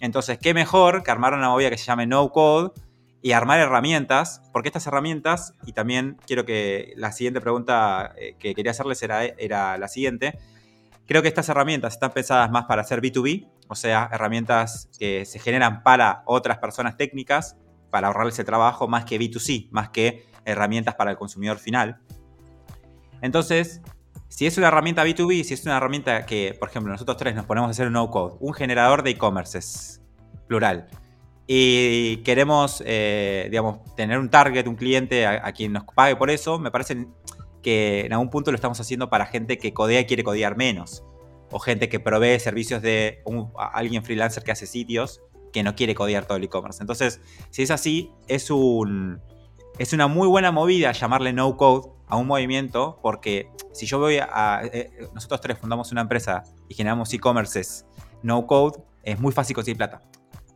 Entonces, 0.00 0.38
¿qué 0.38 0.54
mejor 0.54 1.02
que 1.02 1.10
armar 1.10 1.34
una 1.34 1.48
movida 1.48 1.70
que 1.70 1.78
se 1.78 1.84
llame 1.84 2.06
no 2.06 2.30
code 2.30 2.72
y 3.22 3.32
armar 3.32 3.60
herramientas? 3.60 4.42
Porque 4.52 4.68
estas 4.68 4.86
herramientas, 4.86 5.54
y 5.66 5.72
también 5.72 6.18
quiero 6.26 6.44
que 6.44 6.92
la 6.96 7.12
siguiente 7.12 7.40
pregunta 7.40 8.12
eh, 8.16 8.36
que 8.38 8.54
quería 8.54 8.72
hacerles 8.72 9.02
era, 9.02 9.24
era 9.24 9.78
la 9.78 9.88
siguiente. 9.88 10.38
Creo 11.06 11.22
que 11.22 11.28
estas 11.28 11.48
herramientas 11.48 11.94
están 11.94 12.12
pensadas 12.12 12.50
más 12.50 12.64
para 12.66 12.82
hacer 12.82 13.00
B2B, 13.00 13.48
o 13.68 13.74
sea, 13.74 14.10
herramientas 14.12 14.88
que 14.98 15.24
se 15.24 15.38
generan 15.38 15.82
para 15.82 16.22
otras 16.26 16.58
personas 16.58 16.96
técnicas, 16.96 17.56
para 17.90 18.08
ahorrarles 18.08 18.38
el 18.38 18.44
trabajo, 18.44 18.88
más 18.88 19.04
que 19.04 19.18
B2C, 19.18 19.68
más 19.70 19.88
que 19.90 20.26
herramientas 20.44 20.94
para 20.94 21.10
el 21.10 21.16
consumidor 21.16 21.58
final. 21.58 21.98
Entonces, 23.22 23.80
si 24.28 24.46
es 24.46 24.58
una 24.58 24.68
herramienta 24.68 25.04
B2B, 25.04 25.42
si 25.42 25.54
es 25.54 25.64
una 25.64 25.76
herramienta 25.76 26.26
que, 26.26 26.56
por 26.58 26.68
ejemplo, 26.68 26.92
nosotros 26.92 27.16
tres 27.16 27.34
nos 27.34 27.46
ponemos 27.46 27.68
a 27.68 27.70
hacer 27.70 27.86
un 27.86 27.94
no-code, 27.94 28.36
un 28.40 28.52
generador 28.52 29.02
de 29.02 29.10
e-commerce, 29.10 30.00
plural, 30.46 30.88
y 31.46 32.18
queremos, 32.18 32.82
eh, 32.84 33.48
digamos, 33.50 33.94
tener 33.96 34.18
un 34.18 34.28
target, 34.28 34.66
un 34.66 34.76
cliente 34.76 35.26
a, 35.26 35.50
quien 35.52 35.72
nos 35.72 35.84
pague 35.84 36.14
por 36.14 36.30
eso, 36.30 36.58
me 36.58 36.70
parece 36.70 37.06
que 37.62 38.04
en 38.04 38.12
algún 38.12 38.28
punto 38.28 38.50
lo 38.50 38.56
estamos 38.56 38.78
haciendo 38.80 39.08
para 39.08 39.24
gente 39.24 39.56
que 39.56 39.72
codea 39.72 40.00
y 40.00 40.04
quiere 40.04 40.22
codear 40.24 40.58
menos, 40.58 41.04
o 41.50 41.58
gente 41.58 41.88
que 41.88 42.00
provee 42.00 42.38
servicios 42.38 42.82
de 42.82 43.22
alguien 43.72 44.04
freelancer 44.04 44.42
que 44.42 44.52
hace 44.52 44.66
sitios 44.66 45.22
que 45.54 45.62
no 45.62 45.74
quiere 45.74 45.94
codear 45.94 46.26
todo 46.26 46.36
el 46.36 46.44
e-commerce. 46.44 46.82
Entonces, 46.82 47.22
si 47.48 47.62
es 47.62 47.70
así, 47.70 48.12
es 48.28 48.50
un 48.50 49.20
es 49.78 49.92
una 49.92 50.08
muy 50.08 50.26
buena 50.28 50.50
movida 50.50 50.92
llamarle 50.92 51.32
no 51.32 51.56
code 51.56 51.97
a 52.08 52.16
un 52.16 52.26
movimiento, 52.26 52.98
porque 53.02 53.50
si 53.72 53.86
yo 53.86 53.98
voy 53.98 54.18
a. 54.18 54.62
Eh, 54.64 54.90
nosotros 55.14 55.40
tres 55.40 55.58
fundamos 55.58 55.92
una 55.92 56.00
empresa 56.00 56.42
y 56.68 56.74
generamos 56.74 57.12
e-commerces 57.12 57.86
no 58.22 58.46
code, 58.46 58.82
es 59.02 59.18
muy 59.20 59.32
fácil 59.32 59.54
conseguir 59.54 59.76
plata. 59.76 60.02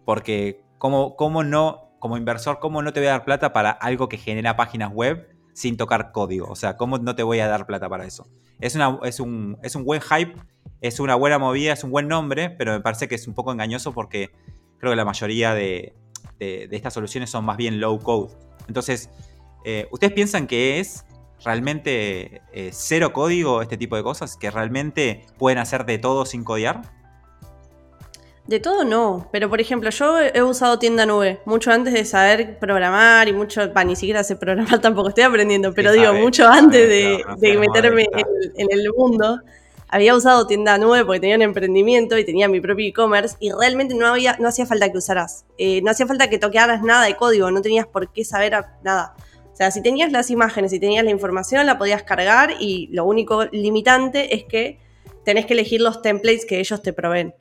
Porque, 0.05 0.65
¿cómo, 0.79 1.17
¿cómo 1.17 1.45
no, 1.45 1.93
como 1.99 2.17
inversor, 2.17 2.59
cómo 2.59 2.83
no 2.83 2.93
te 2.93 3.01
voy 3.01 3.09
a 3.09 3.13
dar 3.13 3.25
plata 3.25 3.53
para 3.53 3.71
algo 3.71 4.09
que 4.09 4.17
genera 4.17 4.57
páginas 4.57 4.93
web 4.93 5.29
sin 5.53 5.77
tocar 5.77 6.13
código? 6.13 6.49
O 6.49 6.57
sea, 6.57 6.77
¿cómo 6.77 6.99
no 6.99 7.15
te 7.15 7.23
voy 7.23 7.39
a 7.41 7.47
dar 7.47 7.67
plata 7.67 7.89
para 7.89 8.05
eso? 8.05 8.27
Es, 8.61 8.75
una, 8.75 8.99
es, 9.05 9.21
un, 9.21 9.59
es 9.63 9.77
un 9.77 9.85
buen 9.85 10.01
hype, 10.01 10.35
es 10.81 10.99
una 10.99 11.15
buena 11.15 11.39
movida, 11.39 11.73
es 11.73 11.85
un 11.85 11.91
buen 11.91 12.09
nombre, 12.09 12.51
pero 12.51 12.73
me 12.73 12.81
parece 12.81 13.09
que 13.09 13.15
es 13.15 13.29
un 13.29 13.35
poco 13.35 13.53
engañoso 13.53 13.93
porque 13.93 14.31
creo 14.79 14.91
que 14.93 14.97
la 14.97 15.05
mayoría 15.05 15.55
de, 15.55 15.95
de, 16.39 16.69
estas 16.73 16.95
soluciones 16.95 17.31
son 17.31 17.45
más 17.45 17.57
bien 17.57 17.81
low 17.81 17.99
code. 18.01 18.35
Entonces, 18.67 19.11
eh, 19.65 19.87
¿ustedes 19.93 20.13
piensan 20.13 20.47
que 20.47 20.81
es 20.81 21.05
realmente 21.45 22.43
eh, 22.53 22.71
cero 22.73 23.13
código 23.13 23.63
este 23.63 23.77
tipo 23.77 23.97
de 23.97 24.03
cosas? 24.03 24.37
¿Que 24.37 24.51
realmente 24.51 25.27
pueden 25.39 25.59
hacer 25.59 25.85
de 25.87 25.99
todo 25.99 26.25
sin 26.27 26.45
codear? 26.45 26.83
De 28.47 28.59
todo 28.59 28.85
no, 28.85 29.29
pero 29.31 29.49
por 29.49 29.61
ejemplo, 29.61 29.91
yo 29.91 30.19
he 30.19 30.43
usado 30.43 30.77
tienda 30.81 31.07
nube 31.07 31.41
mucho 31.45 31.71
antes 31.71 31.95
de 31.95 32.05
saber 32.05 32.59
programar 32.59 33.29
y 33.29 33.33
mucho, 33.33 33.63
ni 33.87 33.95
siquiera 33.95 34.25
sé 34.25 34.35
programar 34.35 34.81
tampoco, 34.81 35.11
estoy 35.11 35.23
aprendiendo, 35.23 35.73
pero 35.73 35.93
digo, 35.93 36.13
mucho 36.15 36.49
antes 36.49 36.89
de, 36.89 37.57
meterme 37.57 38.09
en, 38.57 38.67
el 38.69 38.91
mundo 38.97 39.41
había 39.87 40.17
usado 40.17 40.49
tienda 40.49 40.77
nube 40.77 41.05
porque 41.05 41.21
tenía 41.21 41.37
un 41.37 41.43
emprendimiento 41.43 42.19
y 42.19 42.25
tenía 42.25 42.49
mi 42.49 42.61
propio 42.61 42.89
e-commerce 42.89 43.37
y 43.39 43.53
realmente 43.53 43.95
no, 43.95 44.09
había, 44.09 44.37
no 44.41 44.49
hacía 44.49 44.67
falta 44.67 44.91
que 44.91 44.99
usaras. 44.99 45.45
Eh, 45.57 45.81
no 45.83 45.93
hacía 45.93 46.09
falta 46.09 46.29
que 46.29 46.39
toquearas 46.39 46.83
nada 46.83 47.05
de 47.05 47.15
código, 47.15 47.49
no 47.53 47.63
tenías 47.63 47.87
por 47.87 48.11
qué 48.13 48.25
saber 48.25 48.55
nada. 48.83 49.15
O 49.53 49.57
sea, 49.57 49.71
si 49.71 49.83
tenías 49.83 50.11
las 50.13 50.31
imágenes 50.31 50.73
y 50.73 50.81
tenías 50.81 51.05
la 51.05 51.11
información, 51.11 51.67
la 51.67 51.79
podías 51.79 52.03
cargar 52.03 52.55
y 52.59 52.89
lo 52.91 53.05
único 53.05 53.45
limitante 53.47 54.35
es 54.35 54.45
que 54.45 54.79
tenés 55.25 55.47
que 55.47 55.53
elegir 55.53 55.81
los 55.81 56.03
templates 56.03 56.47
que 56.47 56.59
ellos 56.59 56.83
te 56.83 56.93
proveen. 56.93 57.35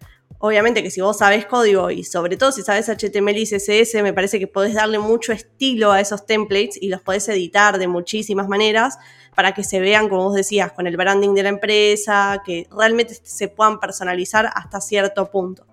Obviamente 0.44 0.82
que 0.82 0.90
si 0.90 1.02
vos 1.02 1.20
sabes 1.20 1.46
código 1.46 1.92
y 1.92 2.04
sobre 2.04 2.36
todo 2.36 2.52
si 2.52 2.64
sabes 2.64 2.90
HTML 2.90 3.38
y 3.38 3.46
CSS, 3.46 4.02
me 4.02 4.12
parece 4.12 4.40
que 4.40 4.48
podés 4.48 4.74
darle 4.74 4.98
mucho 4.98 5.34
estilo 5.34 5.92
a 5.92 6.02
esos 6.02 6.26
templates 6.26 6.82
y 6.82 6.90
los 6.90 7.02
podés 7.02 7.30
editar 7.30 7.78
de 7.78 7.88
muchísimas 7.88 8.48
maneras 8.48 8.98
para 9.36 9.54
que 9.54 9.64
se 9.64 9.80
vean, 9.80 10.10
como 10.10 10.24
vos 10.24 10.36
decías, 10.36 10.72
con 10.72 10.88
el 10.88 10.98
branding 10.98 11.36
de 11.36 11.44
la 11.44 11.50
empresa, 11.50 12.42
que 12.44 12.68
realmente 12.76 13.16
se 13.22 13.48
puedan 13.50 13.80
personalizar 13.80 14.50
hasta 14.54 14.82
cierto 14.82 15.30
punto. 15.30 15.71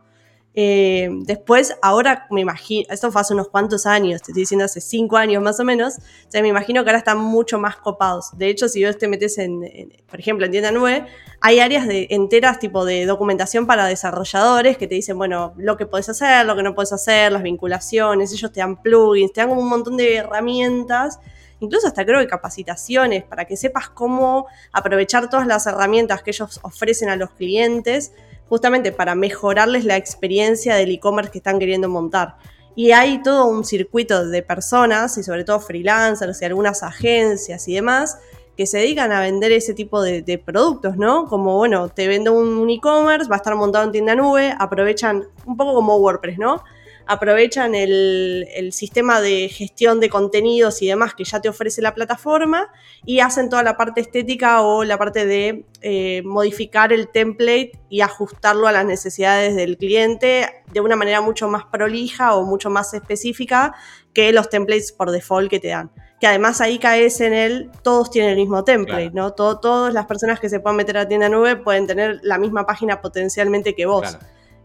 Eh, 0.60 1.08
después, 1.20 1.76
ahora 1.82 2.26
me 2.32 2.40
imagino, 2.40 2.88
esto 2.90 3.12
fue 3.12 3.20
hace 3.20 3.32
unos 3.32 3.46
cuantos 3.48 3.86
años, 3.86 4.20
te 4.22 4.32
estoy 4.32 4.42
diciendo 4.42 4.64
hace 4.64 4.80
cinco 4.80 5.16
años 5.16 5.40
más 5.40 5.60
o 5.60 5.64
menos, 5.64 5.98
o 5.98 6.30
sea, 6.32 6.42
me 6.42 6.48
imagino 6.48 6.82
que 6.82 6.90
ahora 6.90 6.98
están 6.98 7.18
mucho 7.18 7.60
más 7.60 7.76
copados. 7.76 8.36
De 8.36 8.48
hecho, 8.48 8.68
si 8.68 8.84
vos 8.84 8.98
te 8.98 9.06
metes 9.06 9.38
en, 9.38 9.60
por 10.10 10.18
ejemplo, 10.18 10.46
en 10.46 10.50
tienda 10.50 10.72
nube, 10.72 11.06
hay 11.40 11.60
áreas 11.60 11.86
enteras 11.88 12.58
tipo 12.58 12.84
de 12.84 13.06
documentación 13.06 13.68
para 13.68 13.86
desarrolladores 13.86 14.76
que 14.76 14.88
te 14.88 14.96
dicen, 14.96 15.16
bueno, 15.16 15.54
lo 15.58 15.76
que 15.76 15.86
puedes 15.86 16.08
hacer, 16.08 16.44
lo 16.44 16.56
que 16.56 16.64
no 16.64 16.74
puedes 16.74 16.92
hacer, 16.92 17.30
las 17.30 17.44
vinculaciones, 17.44 18.32
ellos 18.32 18.50
te 18.50 18.58
dan 18.58 18.82
plugins, 18.82 19.32
te 19.32 19.42
dan 19.42 19.50
como 19.50 19.60
un 19.60 19.68
montón 19.68 19.96
de 19.96 20.16
herramientas 20.16 21.20
incluso 21.60 21.88
hasta 21.88 22.04
creo 22.04 22.20
que 22.20 22.28
capacitaciones 22.28 23.24
para 23.24 23.44
que 23.44 23.56
sepas 23.56 23.88
cómo 23.88 24.46
aprovechar 24.72 25.28
todas 25.28 25.46
las 25.46 25.66
herramientas 25.66 26.22
que 26.22 26.30
ellos 26.30 26.60
ofrecen 26.62 27.08
a 27.10 27.16
los 27.16 27.30
clientes, 27.30 28.12
justamente 28.48 28.92
para 28.92 29.14
mejorarles 29.14 29.84
la 29.84 29.96
experiencia 29.96 30.74
del 30.76 30.90
e-commerce 30.90 31.30
que 31.30 31.38
están 31.38 31.58
queriendo 31.58 31.88
montar. 31.88 32.36
Y 32.74 32.92
hay 32.92 33.22
todo 33.22 33.46
un 33.46 33.64
circuito 33.64 34.28
de 34.28 34.42
personas 34.42 35.18
y 35.18 35.22
sobre 35.22 35.44
todo 35.44 35.58
freelancers 35.60 36.40
y 36.40 36.44
algunas 36.44 36.82
agencias 36.82 37.66
y 37.66 37.74
demás 37.74 38.18
que 38.56 38.66
se 38.66 38.78
dedican 38.78 39.12
a 39.12 39.20
vender 39.20 39.52
ese 39.52 39.72
tipo 39.72 40.02
de, 40.02 40.42
productos, 40.44 40.96
¿no? 40.96 41.26
Como, 41.26 41.56
bueno, 41.56 41.88
te 41.88 42.08
vendo 42.08 42.32
un 42.32 42.68
e-commerce, 42.68 43.30
va 43.30 43.36
a 43.36 43.38
estar 43.38 43.54
montado 43.54 43.84
en 43.84 43.92
tienda 43.92 44.16
nube, 44.16 44.52
aprovechan 44.58 45.28
un 45.46 45.56
poco 45.56 45.74
como 45.74 45.96
WordPress, 45.98 46.38
¿no? 46.38 46.64
Aprovechan 47.08 47.74
el, 47.74 48.46
sistema 48.70 49.20
de 49.20 49.48
gestión 49.48 49.98
de 49.98 50.10
contenidos 50.10 50.82
y 50.82 50.86
demás 50.86 51.14
que 51.14 51.24
ya 51.24 51.40
te 51.40 51.48
ofrece 51.48 51.80
la 51.80 51.94
plataforma 51.94 52.68
y 53.04 53.20
hacen 53.20 53.48
toda 53.48 53.62
la 53.62 53.76
parte 53.76 54.02
estética 54.02 54.60
o 54.60 54.84
la 54.84 54.98
parte 54.98 55.24
de 55.24 55.64
eh, 55.80 56.22
modificar 56.24 56.92
el 56.92 57.08
template 57.08 57.72
y 57.88 58.02
ajustarlo 58.02 58.68
a 58.68 58.72
las 58.72 58.84
necesidades 58.84 59.56
del 59.56 59.78
cliente 59.78 60.62
de 60.70 60.80
una 60.80 60.96
manera 60.96 61.22
mucho 61.22 61.48
más 61.48 61.64
prolija 61.64 62.34
o 62.34 62.44
mucho 62.44 62.68
más 62.68 62.92
específica 62.92 63.74
que 64.12 64.30
los 64.32 64.50
templates 64.50 64.92
por 64.92 65.10
default 65.10 65.50
que 65.50 65.60
te 65.60 65.68
dan 65.68 65.90
que 66.20 66.26
además 66.26 66.60
ahí 66.60 66.78
caes 66.78 67.20
en 67.20 67.32
el, 67.32 67.70
todos 67.82 68.10
tienen 68.10 68.32
el 68.32 68.36
mismo 68.36 68.64
template, 68.64 69.12
¿no? 69.12 69.32
todas 69.34 69.94
las 69.94 70.06
personas 70.06 70.40
que 70.40 70.48
se 70.48 70.58
puedan 70.58 70.76
meter 70.76 70.98
a 70.98 71.06
tienda 71.06 71.28
nube 71.28 71.56
pueden 71.56 71.86
tener 71.86 72.18
la 72.22 72.38
misma 72.38 72.66
página 72.66 73.00
potencialmente 73.00 73.74
que 73.74 73.86
vos. 73.86 74.18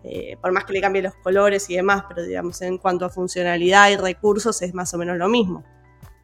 Eh, 0.03 0.37
por 0.41 0.51
más 0.51 0.65
que 0.65 0.73
le 0.73 0.81
cambie 0.81 1.01
los 1.01 1.15
colores 1.15 1.69
y 1.69 1.75
demás, 1.75 2.03
pero 2.09 2.23
digamos, 2.23 2.61
en 2.61 2.77
cuanto 2.77 3.05
a 3.05 3.09
funcionalidad 3.09 3.89
y 3.89 3.95
recursos 3.95 4.61
es 4.61 4.73
más 4.73 4.93
o 4.93 4.97
menos 4.97 5.17
lo 5.17 5.29
mismo. 5.29 5.63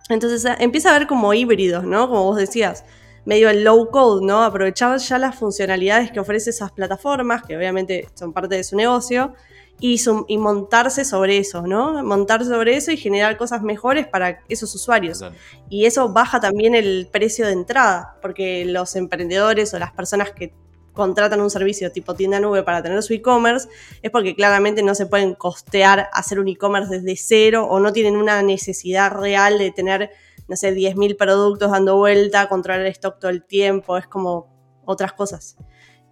Entonces 0.10 0.44
eh, 0.46 0.56
empieza 0.60 0.89
a 0.94 1.00
ver 1.00 1.08
como 1.08 1.34
híbridos, 1.34 1.86
¿no? 1.86 2.10
Como 2.10 2.26
vos 2.26 2.38
decías, 2.38 2.84
medio 3.26 3.50
el 3.50 3.63
low 3.63 3.89
code, 3.89 4.26
¿no? 4.26 4.44
Aprovechar 4.44 4.98
ya 5.00 5.18
las 5.18 5.36
funcionalidades 5.36 6.12
que 6.12 6.20
ofrece 6.20 6.50
esas 6.50 6.72
plataformas, 6.72 7.44
que 7.44 7.56
obviamente 7.56 8.10
son 8.15 8.34
parte 8.34 8.56
de 8.56 8.63
su 8.63 8.76
negocio, 8.76 9.34
y, 9.82 10.02
y, 10.28 10.38
montarse 10.38 11.06
sobre 11.06 11.38
eso, 11.38 11.65
¿no? 11.65 12.04
Montarse 12.04 12.50
sobre 12.50 12.76
eso 12.76 12.92
y 12.92 12.98
generar 12.98 13.38
cosas 13.38 13.62
mejores 13.62 14.08
para 14.08 14.42
esos 14.50 14.76
usuarios. 14.76 15.24
Y 15.70 15.86
eso 15.86 16.10
baja 16.10 16.42
también 16.42 16.76
el 16.76 17.08
precio 17.10 17.46
de 17.46 17.54
entrada, 17.54 18.18
porque 18.22 18.65
los 18.65 18.98
emprendedores 18.98 19.74
o 19.74 19.80
las 19.80 19.94
personas 19.94 20.32
que 20.32 20.54
contratan 20.93 21.41
un 21.41 21.49
servicio 21.49 21.91
tipo 21.91 22.13
tienda 22.13 22.39
nube 22.39 22.63
para 22.63 22.84
tener 22.84 23.02
su 23.04 23.13
e-commerce, 23.13 23.69
es 24.02 24.12
porque 24.12 24.36
claramente 24.36 24.84
no 24.84 24.95
se 24.95 25.06
pueden 25.06 25.36
costear 25.36 26.10
hacer 26.13 26.39
un 26.39 26.47
e-commerce 26.47 26.99
desde 26.99 27.15
cero 27.15 27.67
o 27.69 27.80
no 27.80 27.93
tienen 27.93 28.17
una 28.17 28.41
necesidad 28.41 29.12
real 29.12 29.58
de 29.58 29.71
tener, 29.71 30.12
no 30.47 30.56
sé, 30.56 30.75
10.000 30.75 31.17
productos 31.17 31.71
dando 31.71 31.97
vuelta, 31.97 32.49
controlar 32.49 32.82
el 32.82 32.88
stock 32.88 33.19
todo 33.19 33.32
el 33.32 33.43
tiempo, 33.43 33.97
es 33.97 34.08
como 34.08 34.82
otras 34.86 35.13
cosas. 35.13 35.58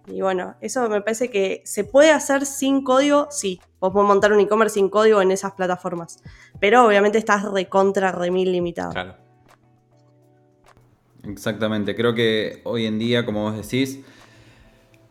Y 0.06 0.22
bueno, 0.22 0.56
eso 0.60 0.88
me 0.88 1.02
parece 1.02 1.30
que 1.30 1.60
se 1.64 1.84
puede 1.84 2.12
hacer 2.12 2.46
sin 2.46 2.82
código, 2.82 3.28
sí. 3.30 3.60
Vos 3.78 3.92
podés 3.92 4.08
montar 4.08 4.32
un 4.32 4.40
e-commerce 4.40 4.74
sin 4.74 4.88
código 4.88 5.20
en 5.20 5.30
esas 5.30 5.52
plataformas. 5.52 6.22
Pero 6.60 6.86
obviamente 6.86 7.18
estás 7.18 7.44
recontra, 7.44 8.10
remil 8.10 8.50
limitado. 8.50 8.92
Claro. 8.92 9.16
Exactamente. 11.24 11.94
Creo 11.94 12.14
que 12.14 12.62
hoy 12.64 12.86
en 12.86 12.98
día, 12.98 13.26
como 13.26 13.42
vos 13.42 13.56
decís, 13.56 14.00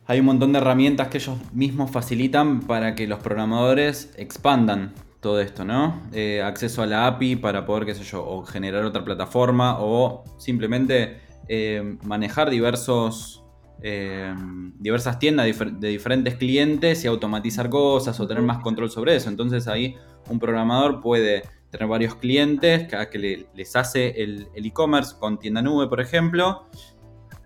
hay 0.07 0.21
un 0.21 0.25
montón 0.25 0.53
de 0.53 0.59
herramientas 0.59 1.09
que 1.09 1.17
ellos 1.17 1.37
mismos 1.53 1.91
facilitan 1.91 2.61
para 2.61 2.95
que 2.95 3.07
los 3.07 3.19
programadores 3.19 4.13
expandan 4.17 4.93
todo 5.19 5.41
esto, 5.41 5.65
¿no? 5.65 6.01
Eh, 6.13 6.41
acceso 6.41 6.81
a 6.81 6.85
la 6.85 7.07
API 7.07 7.35
para 7.35 7.65
poder, 7.65 7.85
qué 7.85 7.93
sé 7.93 8.03
yo, 8.03 8.25
o 8.25 8.45
generar 8.45 8.85
otra 8.85 9.03
plataforma 9.03 9.77
o 9.79 10.23
simplemente 10.37 11.19
eh, 11.49 11.97
manejar 12.03 12.49
diversos, 12.49 13.43
eh, 13.81 14.33
diversas 14.79 15.19
tiendas 15.19 15.45
de 15.45 15.87
diferentes 15.89 16.35
clientes 16.35 17.03
y 17.03 17.07
automatizar 17.07 17.69
cosas 17.69 18.17
o 18.21 18.27
tener 18.27 18.43
más 18.43 18.59
control 18.59 18.89
sobre 18.89 19.15
eso. 19.15 19.27
Entonces 19.27 19.67
ahí 19.67 19.95
un 20.29 20.39
programador 20.39 21.01
puede 21.01 21.43
tener 21.69 21.87
varios 21.87 22.15
clientes 22.15 22.87
que, 22.87 23.09
que 23.09 23.47
les 23.53 23.75
hace 23.75 24.21
el 24.23 24.47
e-commerce 24.53 25.15
con 25.19 25.37
tienda 25.37 25.61
nube, 25.61 25.89
por 25.89 25.99
ejemplo, 25.99 26.65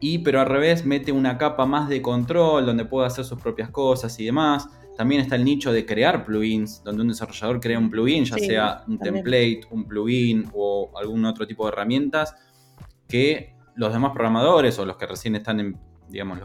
y 0.02 0.18
pero 0.20 0.42
al 0.42 0.48
revés 0.48 0.86
mete 0.86 1.12
una 1.12 1.38
capa 1.38 1.66
más 1.66 1.88
de 1.88 2.02
control 2.02 2.66
donde 2.66 2.84
puede 2.84 3.08
hacer 3.08 3.24
sus 3.24 3.40
propias 3.40 3.70
cosas 3.70 4.20
y 4.20 4.26
demás. 4.26 4.68
También 4.98 5.22
está 5.22 5.36
el 5.36 5.46
nicho 5.46 5.72
de 5.72 5.86
crear 5.86 6.26
plugins, 6.26 6.84
donde 6.84 7.04
un 7.04 7.08
desarrollador 7.08 7.60
crea 7.62 7.80
un 7.80 7.90
plugin, 7.90 8.26
ya 8.26 8.38
sea 8.38 8.84
un 8.88 8.98
template, 8.98 9.62
un 9.70 9.88
plugin 9.88 10.50
o 10.54 10.92
algún 10.98 11.24
otro 11.24 11.48
tipo 11.48 11.66
de 11.66 11.72
herramientas 11.72 12.36
que 13.08 13.56
los 13.76 13.94
demás 13.94 14.12
programadores 14.12 14.78
o 14.80 14.86
los 14.86 14.98
que 14.98 15.06
recién 15.06 15.36
están 15.36 15.60
en, 15.60 15.80
digamos, 16.10 16.40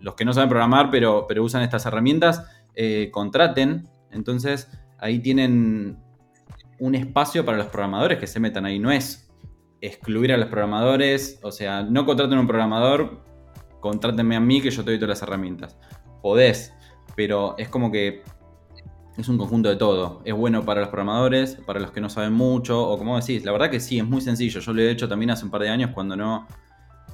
los, 0.00 0.14
que 0.14 0.24
no 0.24 0.32
saben 0.32 0.48
programar 0.48 0.90
pero, 0.90 1.26
pero 1.28 1.44
usan 1.44 1.62
estas 1.62 1.84
herramientas, 1.84 2.44
eh, 2.74 3.10
contraten. 3.12 3.88
Entonces 4.10 4.70
ahí 4.98 5.18
tienen 5.18 5.98
un 6.78 6.94
espacio 6.94 7.44
para 7.44 7.58
los 7.58 7.66
programadores 7.66 8.18
que 8.18 8.26
se 8.26 8.40
metan 8.40 8.64
ahí. 8.64 8.78
No 8.78 8.90
es 8.90 9.21
excluir 9.82 10.32
a 10.32 10.36
los 10.36 10.48
programadores, 10.48 11.40
o 11.42 11.50
sea, 11.50 11.82
no 11.82 12.06
contraten 12.06 12.38
a 12.38 12.40
un 12.40 12.46
programador, 12.46 13.20
contrátenme 13.80 14.36
a 14.36 14.40
mí 14.40 14.62
que 14.62 14.70
yo 14.70 14.84
te 14.84 14.92
doy 14.92 14.98
todas 14.98 15.20
las 15.20 15.22
herramientas. 15.28 15.76
Podés, 16.22 16.72
pero 17.16 17.56
es 17.58 17.68
como 17.68 17.90
que 17.90 18.22
es 19.18 19.28
un 19.28 19.36
conjunto 19.36 19.68
de 19.68 19.76
todo. 19.76 20.22
Es 20.24 20.34
bueno 20.34 20.64
para 20.64 20.80
los 20.80 20.88
programadores, 20.88 21.56
para 21.66 21.80
los 21.80 21.90
que 21.90 22.00
no 22.00 22.08
saben 22.08 22.32
mucho, 22.32 22.88
o 22.88 22.96
como 22.96 23.18
decís, 23.18 23.44
la 23.44 23.52
verdad 23.52 23.70
que 23.70 23.80
sí, 23.80 23.98
es 23.98 24.06
muy 24.06 24.20
sencillo. 24.20 24.60
Yo 24.60 24.72
lo 24.72 24.80
he 24.80 24.90
hecho 24.90 25.08
también 25.08 25.32
hace 25.32 25.44
un 25.44 25.50
par 25.50 25.62
de 25.62 25.68
años 25.68 25.90
cuando 25.92 26.16
no, 26.16 26.46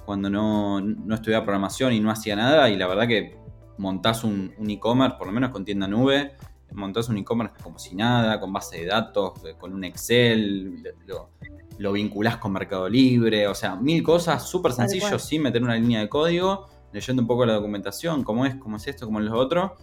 cuando 0.05 0.29
no, 0.29 0.81
no 0.81 1.15
estudiaba 1.15 1.45
programación 1.45 1.95
y 1.95 2.01
no 2.01 2.11
hacía 2.11 2.37
nada, 2.37 2.69
y 2.69 2.77
la 2.77 2.87
verdad 2.87 3.09
que 3.09 3.39
montás 3.79 4.25
un, 4.25 4.53
e-commerce, 4.69 5.17
por 5.17 5.27
lo 5.27 5.33
menos 5.33 5.51
con 5.51 5.65
tienda 5.65 5.89
nube, 5.89 6.33
montás 6.73 7.09
un 7.09 7.17
e-commerce 7.17 7.55
como 7.63 7.79
si 7.79 7.97
nada, 7.97 8.39
con 8.39 8.53
base 8.53 8.81
de 8.81 8.87
datos, 8.87 9.41
con 9.59 9.73
un 9.73 9.85
Excel, 9.85 10.83
lo 11.07 11.31
vinculás 11.93 12.39
con 12.39 12.53
Mercado 12.53 12.89
Libre, 12.89 13.47
o 13.47 13.55
sea, 13.55 13.77
mil 13.77 14.03
cosas 14.03 14.49
súper 14.49 14.73
sencillos 14.73 15.23
sin 15.23 15.43
meter 15.43 15.63
una 15.63 15.77
línea 15.77 16.01
de 16.01 16.09
código, 16.09 16.67
leyendo 16.93 17.23
un 17.23 17.29
poco 17.29 17.47
la 17.47 17.55
documentación, 17.55 18.25
cómo 18.25 18.45
es, 18.45 18.57
cómo 18.57 18.77
es 18.77 18.87
esto, 18.87 19.07
cómo 19.07 19.21
es 19.21 19.27
lo 19.27 19.39
otro, 19.39 19.77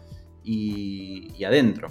y, 0.44 1.44
adentro. 1.44 1.88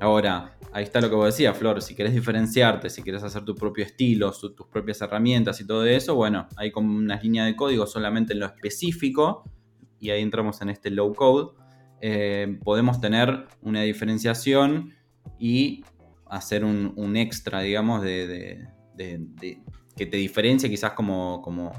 Ahora, 0.00 0.56
ahí 0.72 0.82
está 0.82 1.00
lo 1.00 1.08
que 1.08 1.14
vos 1.14 1.26
decías, 1.26 1.56
Flor, 1.56 1.80
si 1.82 1.94
querés 1.94 2.14
diferenciarte, 2.14 2.90
si 2.90 3.02
querés 3.02 3.22
hacer 3.22 3.44
tu 3.44 3.54
propio 3.54 3.84
estilo, 3.84 4.32
tus 4.32 4.66
propias 4.66 5.00
herramientas 5.00 5.60
y 5.60 5.66
todo 5.66 5.84
eso, 5.84 6.14
bueno, 6.14 6.48
hay 6.56 6.72
como 6.72 6.96
unas 6.96 7.22
líneas 7.22 7.46
de 7.46 7.54
código 7.54 7.86
solamente 7.86 8.32
en 8.32 8.40
lo 8.40 8.46
específico, 8.46 9.44
y 10.00 10.10
ahí 10.10 10.22
entramos 10.22 10.60
en 10.62 10.70
este 10.70 10.90
low 10.90 11.14
code, 11.14 11.52
eh, 12.00 12.58
podemos 12.64 13.00
tener 13.00 13.46
una 13.60 13.82
diferenciación 13.82 14.92
y 15.38 15.84
hacer 16.26 16.64
un, 16.64 17.16
extra, 17.16 17.60
digamos, 17.60 18.02
de, 18.02 18.66
que 18.96 20.06
te 20.06 20.16
diferencia 20.16 20.68
quizás 20.68 20.92
como, 20.92 21.42
como, 21.42 21.72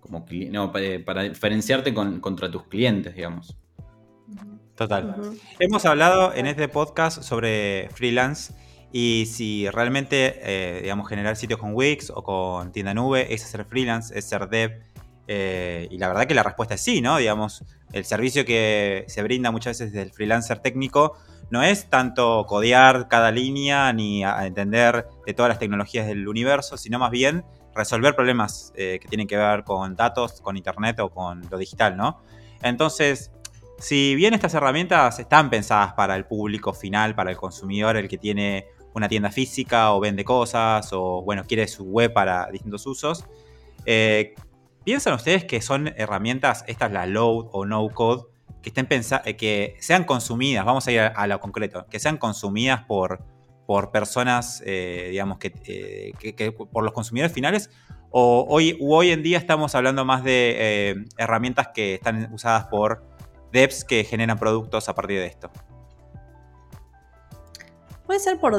como 0.00 0.26
no, 0.50 0.72
para, 0.72 1.22
diferenciarte 1.22 1.94
contra 1.94 2.50
tus 2.50 2.64
clientes, 2.64 3.14
digamos. 3.14 3.56
Total. 4.74 5.16
Hemos 5.58 5.84
hablado 5.86 6.32
en 6.34 6.46
este 6.46 6.68
podcast 6.68 7.22
sobre 7.22 7.88
freelance 7.92 8.52
y 8.92 9.26
si 9.26 9.68
realmente, 9.68 10.38
eh, 10.40 10.82
digamos, 10.82 11.08
generar 11.08 11.36
sitios 11.36 11.58
con 11.58 11.74
Wix 11.74 12.10
o 12.14 12.22
con 12.22 12.72
tienda 12.72 12.94
nube 12.94 13.34
es 13.34 13.42
ser 13.42 13.64
freelance, 13.64 14.16
es 14.16 14.24
ser 14.24 14.48
dev. 14.48 14.82
Eh, 15.26 15.88
y 15.90 15.98
la 15.98 16.08
verdad 16.08 16.26
que 16.26 16.34
la 16.34 16.42
respuesta 16.42 16.74
es 16.74 16.80
sí, 16.80 17.02
¿no? 17.02 17.18
Digamos, 17.18 17.64
el 17.92 18.04
servicio 18.04 18.44
que 18.44 19.04
se 19.08 19.22
brinda 19.22 19.50
muchas 19.50 19.78
veces 19.78 19.92
del 19.92 20.10
freelancer 20.10 20.60
técnico 20.60 21.18
no 21.50 21.62
es 21.62 21.88
tanto 21.88 22.44
codear 22.46 23.08
cada 23.08 23.30
línea 23.30 23.92
ni 23.92 24.22
entender 24.22 25.06
de 25.26 25.34
todas 25.34 25.48
las 25.48 25.58
tecnologías 25.58 26.06
del 26.06 26.28
universo, 26.28 26.76
sino 26.76 26.98
más 26.98 27.10
bien 27.10 27.44
resolver 27.74 28.14
problemas 28.14 28.72
eh, 28.76 28.98
que 29.00 29.08
tienen 29.08 29.26
que 29.26 29.36
ver 29.36 29.64
con 29.64 29.94
datos, 29.94 30.40
con 30.40 30.56
internet 30.56 30.98
o 31.00 31.10
con 31.10 31.42
lo 31.48 31.58
digital, 31.58 31.96
¿no? 31.96 32.20
Entonces, 32.62 33.30
si 33.78 34.16
bien 34.16 34.34
estas 34.34 34.52
herramientas 34.54 35.18
están 35.20 35.48
pensadas 35.48 35.94
para 35.94 36.16
el 36.16 36.24
público 36.24 36.72
final, 36.74 37.14
para 37.14 37.30
el 37.30 37.36
consumidor, 37.36 37.96
el 37.96 38.08
que 38.08 38.18
tiene 38.18 38.66
una 38.94 39.08
tienda 39.08 39.30
física 39.30 39.92
o 39.92 40.00
vende 40.00 40.24
cosas 40.24 40.92
o, 40.92 41.22
bueno, 41.22 41.44
quiere 41.44 41.68
su 41.68 41.84
web 41.84 42.12
para 42.12 42.48
distintos 42.50 42.84
usos, 42.86 43.24
eh, 43.86 44.34
¿piensan 44.84 45.14
ustedes 45.14 45.44
que 45.44 45.62
son 45.62 45.88
herramientas, 45.96 46.64
estas 46.66 46.90
la 46.90 47.06
load 47.06 47.46
o 47.52 47.64
no 47.64 47.88
code, 47.90 48.24
que 48.62 48.70
estén 48.70 48.88
eh, 48.90 49.36
que 49.36 49.76
sean 49.80 50.04
consumidas, 50.04 50.64
vamos 50.64 50.86
a 50.86 50.92
ir 50.92 51.00
a, 51.00 51.26
lo 51.26 51.40
concreto, 51.40 51.86
que 51.90 51.98
sean 51.98 52.16
consumidas 52.16 52.84
por, 52.84 53.24
por 53.66 53.90
personas, 53.90 54.62
eh, 54.66 55.08
digamos, 55.10 55.38
eh, 55.42 56.12
que, 56.18 56.52
por 56.52 56.84
los 56.84 56.92
consumidores 56.92 57.32
finales, 57.32 57.70
o 58.10 58.46
hoy, 58.48 58.78
hoy 58.80 59.10
en 59.10 59.22
día 59.22 59.38
estamos 59.38 59.74
hablando 59.74 60.04
más 60.04 60.24
de 60.24 61.04
herramientas 61.18 61.68
que 61.74 61.94
están 61.94 62.32
usadas 62.32 62.64
por 62.64 63.04
devs 63.52 63.84
que 63.84 64.04
generan 64.04 64.38
productos 64.38 64.88
a 64.88 64.94
partir 64.94 65.18
de 65.18 65.26
esto. 65.26 65.50
Puede 68.08 68.20
ser 68.20 68.40
por. 68.40 68.54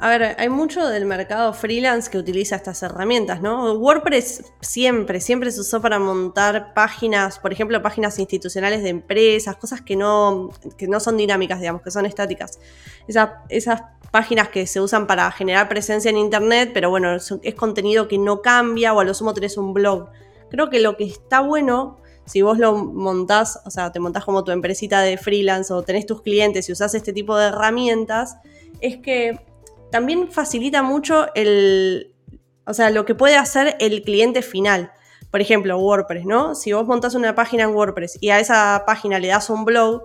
A 0.00 0.08
ver, 0.10 0.36
hay 0.38 0.50
mucho 0.50 0.86
del 0.86 1.06
mercado 1.06 1.54
freelance 1.54 2.10
que 2.10 2.18
utiliza 2.18 2.56
estas 2.56 2.82
herramientas, 2.82 3.40
¿no? 3.40 3.72
WordPress 3.72 4.52
siempre, 4.60 5.18
siempre 5.18 5.50
se 5.50 5.62
usó 5.62 5.80
para 5.80 5.98
montar 5.98 6.74
páginas, 6.74 7.38
por 7.38 7.54
ejemplo, 7.54 7.80
páginas 7.80 8.18
institucionales 8.18 8.82
de 8.82 8.90
empresas, 8.90 9.56
cosas 9.56 9.80
que 9.80 9.96
no, 9.96 10.50
que 10.76 10.88
no 10.88 11.00
son 11.00 11.16
dinámicas, 11.16 11.58
digamos, 11.58 11.80
que 11.80 11.90
son 11.90 12.04
estáticas. 12.04 12.60
esas 13.06 13.82
páginas 14.10 14.48
que 14.48 14.66
se 14.66 14.78
usan 14.78 15.06
para 15.06 15.32
generar 15.32 15.70
presencia 15.70 16.10
en 16.10 16.18
Internet, 16.18 16.72
pero 16.74 16.90
bueno, 16.90 17.14
es, 17.14 17.34
es 17.42 17.54
contenido 17.54 18.08
que 18.08 18.18
no 18.18 18.42
cambia 18.42 18.92
o 18.92 19.00
a 19.00 19.04
lo 19.04 19.14
sumo 19.14 19.32
tenés 19.32 19.56
un 19.56 19.72
blog. 19.72 20.10
Creo 20.50 20.68
que 20.68 20.80
lo 20.80 20.98
que 20.98 21.04
está 21.04 21.40
bueno 21.40 21.96
si 22.24 22.42
vos 22.42 22.58
lo 22.58 22.76
montás, 22.76 23.60
o 23.64 23.70
sea, 23.70 23.90
te 23.90 24.00
montás 24.00 24.24
como 24.24 24.44
tu 24.44 24.52
empresita 24.52 25.00
de 25.00 25.16
freelance 25.16 25.72
o 25.72 25.82
tenés 25.82 26.06
tus 26.06 26.22
clientes 26.22 26.68
y 26.68 26.72
usás 26.72 26.94
este 26.94 27.12
tipo 27.12 27.36
de 27.36 27.46
herramientas, 27.46 28.36
es 28.82 28.98
que 28.98 29.40
también 29.90 30.30
facilita 30.30 30.82
mucho 30.82 31.32
el, 31.34 32.14
o 32.66 32.74
sea, 32.74 32.90
lo 32.90 33.04
que 33.04 33.14
puede 33.14 33.36
hacer 33.36 33.76
el 33.80 34.02
cliente 34.02 34.42
final. 34.42 34.92
Por 35.30 35.40
ejemplo, 35.40 35.78
WordPress, 35.78 36.26
¿no? 36.26 36.54
Si 36.54 36.72
vos 36.72 36.86
montás 36.86 37.14
una 37.14 37.34
página 37.34 37.62
en 37.64 37.70
WordPress 37.70 38.18
y 38.20 38.30
a 38.30 38.38
esa 38.38 38.84
página 38.86 39.18
le 39.18 39.28
das 39.28 39.48
un 39.48 39.64
blog, 39.64 40.02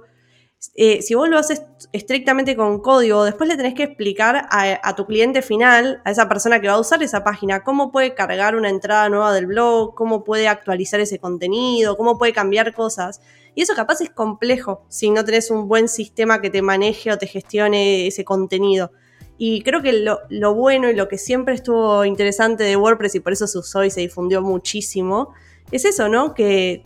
eh, 0.73 1.01
si 1.01 1.13
vos 1.13 1.29
lo 1.29 1.37
haces 1.37 1.63
estrictamente 1.91 2.55
con 2.55 2.79
código, 2.79 3.25
después 3.25 3.47
le 3.47 3.57
tenés 3.57 3.73
que 3.73 3.83
explicar 3.83 4.47
a, 4.49 4.79
a, 4.81 4.95
tu 4.95 5.05
cliente 5.05 5.41
final, 5.41 6.01
a 6.03 6.11
esa 6.11 6.27
persona 6.27 6.59
que 6.59 6.67
va 6.67 6.75
a 6.75 6.79
usar 6.79 7.03
esa 7.03 7.23
página, 7.23 7.63
cómo 7.63 7.91
puede 7.91 8.15
cargar 8.15 8.55
una 8.55 8.69
entrada 8.69 9.09
nueva 9.09 9.33
del 9.33 9.47
blog, 9.47 9.93
cómo 9.95 10.23
puede 10.23 10.47
actualizar 10.47 10.99
ese 10.99 11.19
contenido, 11.19 11.97
cómo 11.97 12.17
puede 12.17 12.33
cambiar 12.33 12.73
cosas. 12.73 13.21
Y 13.57 13.63
eso 13.63 13.73
capaz 13.73 14.01
es 14.01 14.11
complejo 14.11 14.85
si 14.87 15.09
no 15.09 15.25
tenés 15.25 15.49
un 15.49 15.67
buen 15.67 15.87
sistema 15.87 16.41
que 16.41 16.51
te 16.51 16.61
maneje 16.61 17.11
o 17.11 17.17
te 17.17 17.25
gestione 17.25 18.05
ese 18.05 18.23
contenido. 18.23 18.91
Y 19.39 19.63
creo 19.63 19.81
que 19.81 19.93
lo, 19.93 20.53
bueno 20.53 20.91
y 20.91 20.93
lo 20.93 21.07
que 21.07 21.17
siempre 21.17 21.55
estuvo 21.55 22.05
interesante 22.05 22.63
de 22.63 22.75
WordPress 22.75 23.15
y 23.15 23.19
por 23.19 23.33
eso 23.33 23.47
se 23.47 23.57
usó 23.57 23.83
y 23.83 23.89
se 23.89 24.01
difundió 24.01 24.43
muchísimo, 24.43 25.33
es 25.71 25.85
eso, 25.85 26.07
¿no? 26.07 26.35
Que 26.35 26.83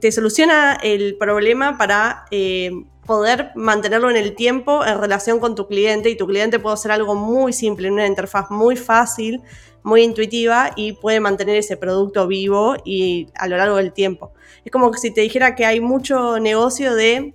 te 0.00 0.10
soluciona 0.12 0.78
el 0.82 1.18
problema 1.18 1.76
para 1.76 2.24
eh, 2.30 2.70
poder 3.04 3.50
mantenerlo 3.54 4.08
en 4.08 4.16
el 4.16 4.34
tiempo 4.34 4.82
en 4.82 4.98
relación 4.98 5.40
con 5.40 5.54
tu 5.54 5.68
cliente 5.68 6.08
y 6.08 6.16
tu 6.16 6.26
cliente 6.26 6.58
puede 6.58 6.72
hacer 6.72 6.90
algo 6.90 7.14
muy 7.14 7.52
simple, 7.52 7.90
una 7.90 8.06
interfaz 8.06 8.50
muy 8.50 8.76
fácil, 8.76 9.42
muy 9.84 10.02
intuitiva 10.02 10.72
y 10.74 10.94
puede 10.94 11.20
mantener 11.20 11.56
ese 11.56 11.76
producto 11.76 12.26
vivo 12.26 12.74
y 12.84 13.28
a 13.36 13.46
lo 13.46 13.56
largo 13.58 13.76
del 13.76 13.92
tiempo. 13.92 14.32
Es 14.64 14.72
como 14.72 14.92
si 14.94 15.12
te 15.12 15.20
dijera 15.20 15.54
que 15.54 15.66
hay 15.66 15.80
mucho 15.80 16.40
negocio 16.40 16.94
de 16.94 17.34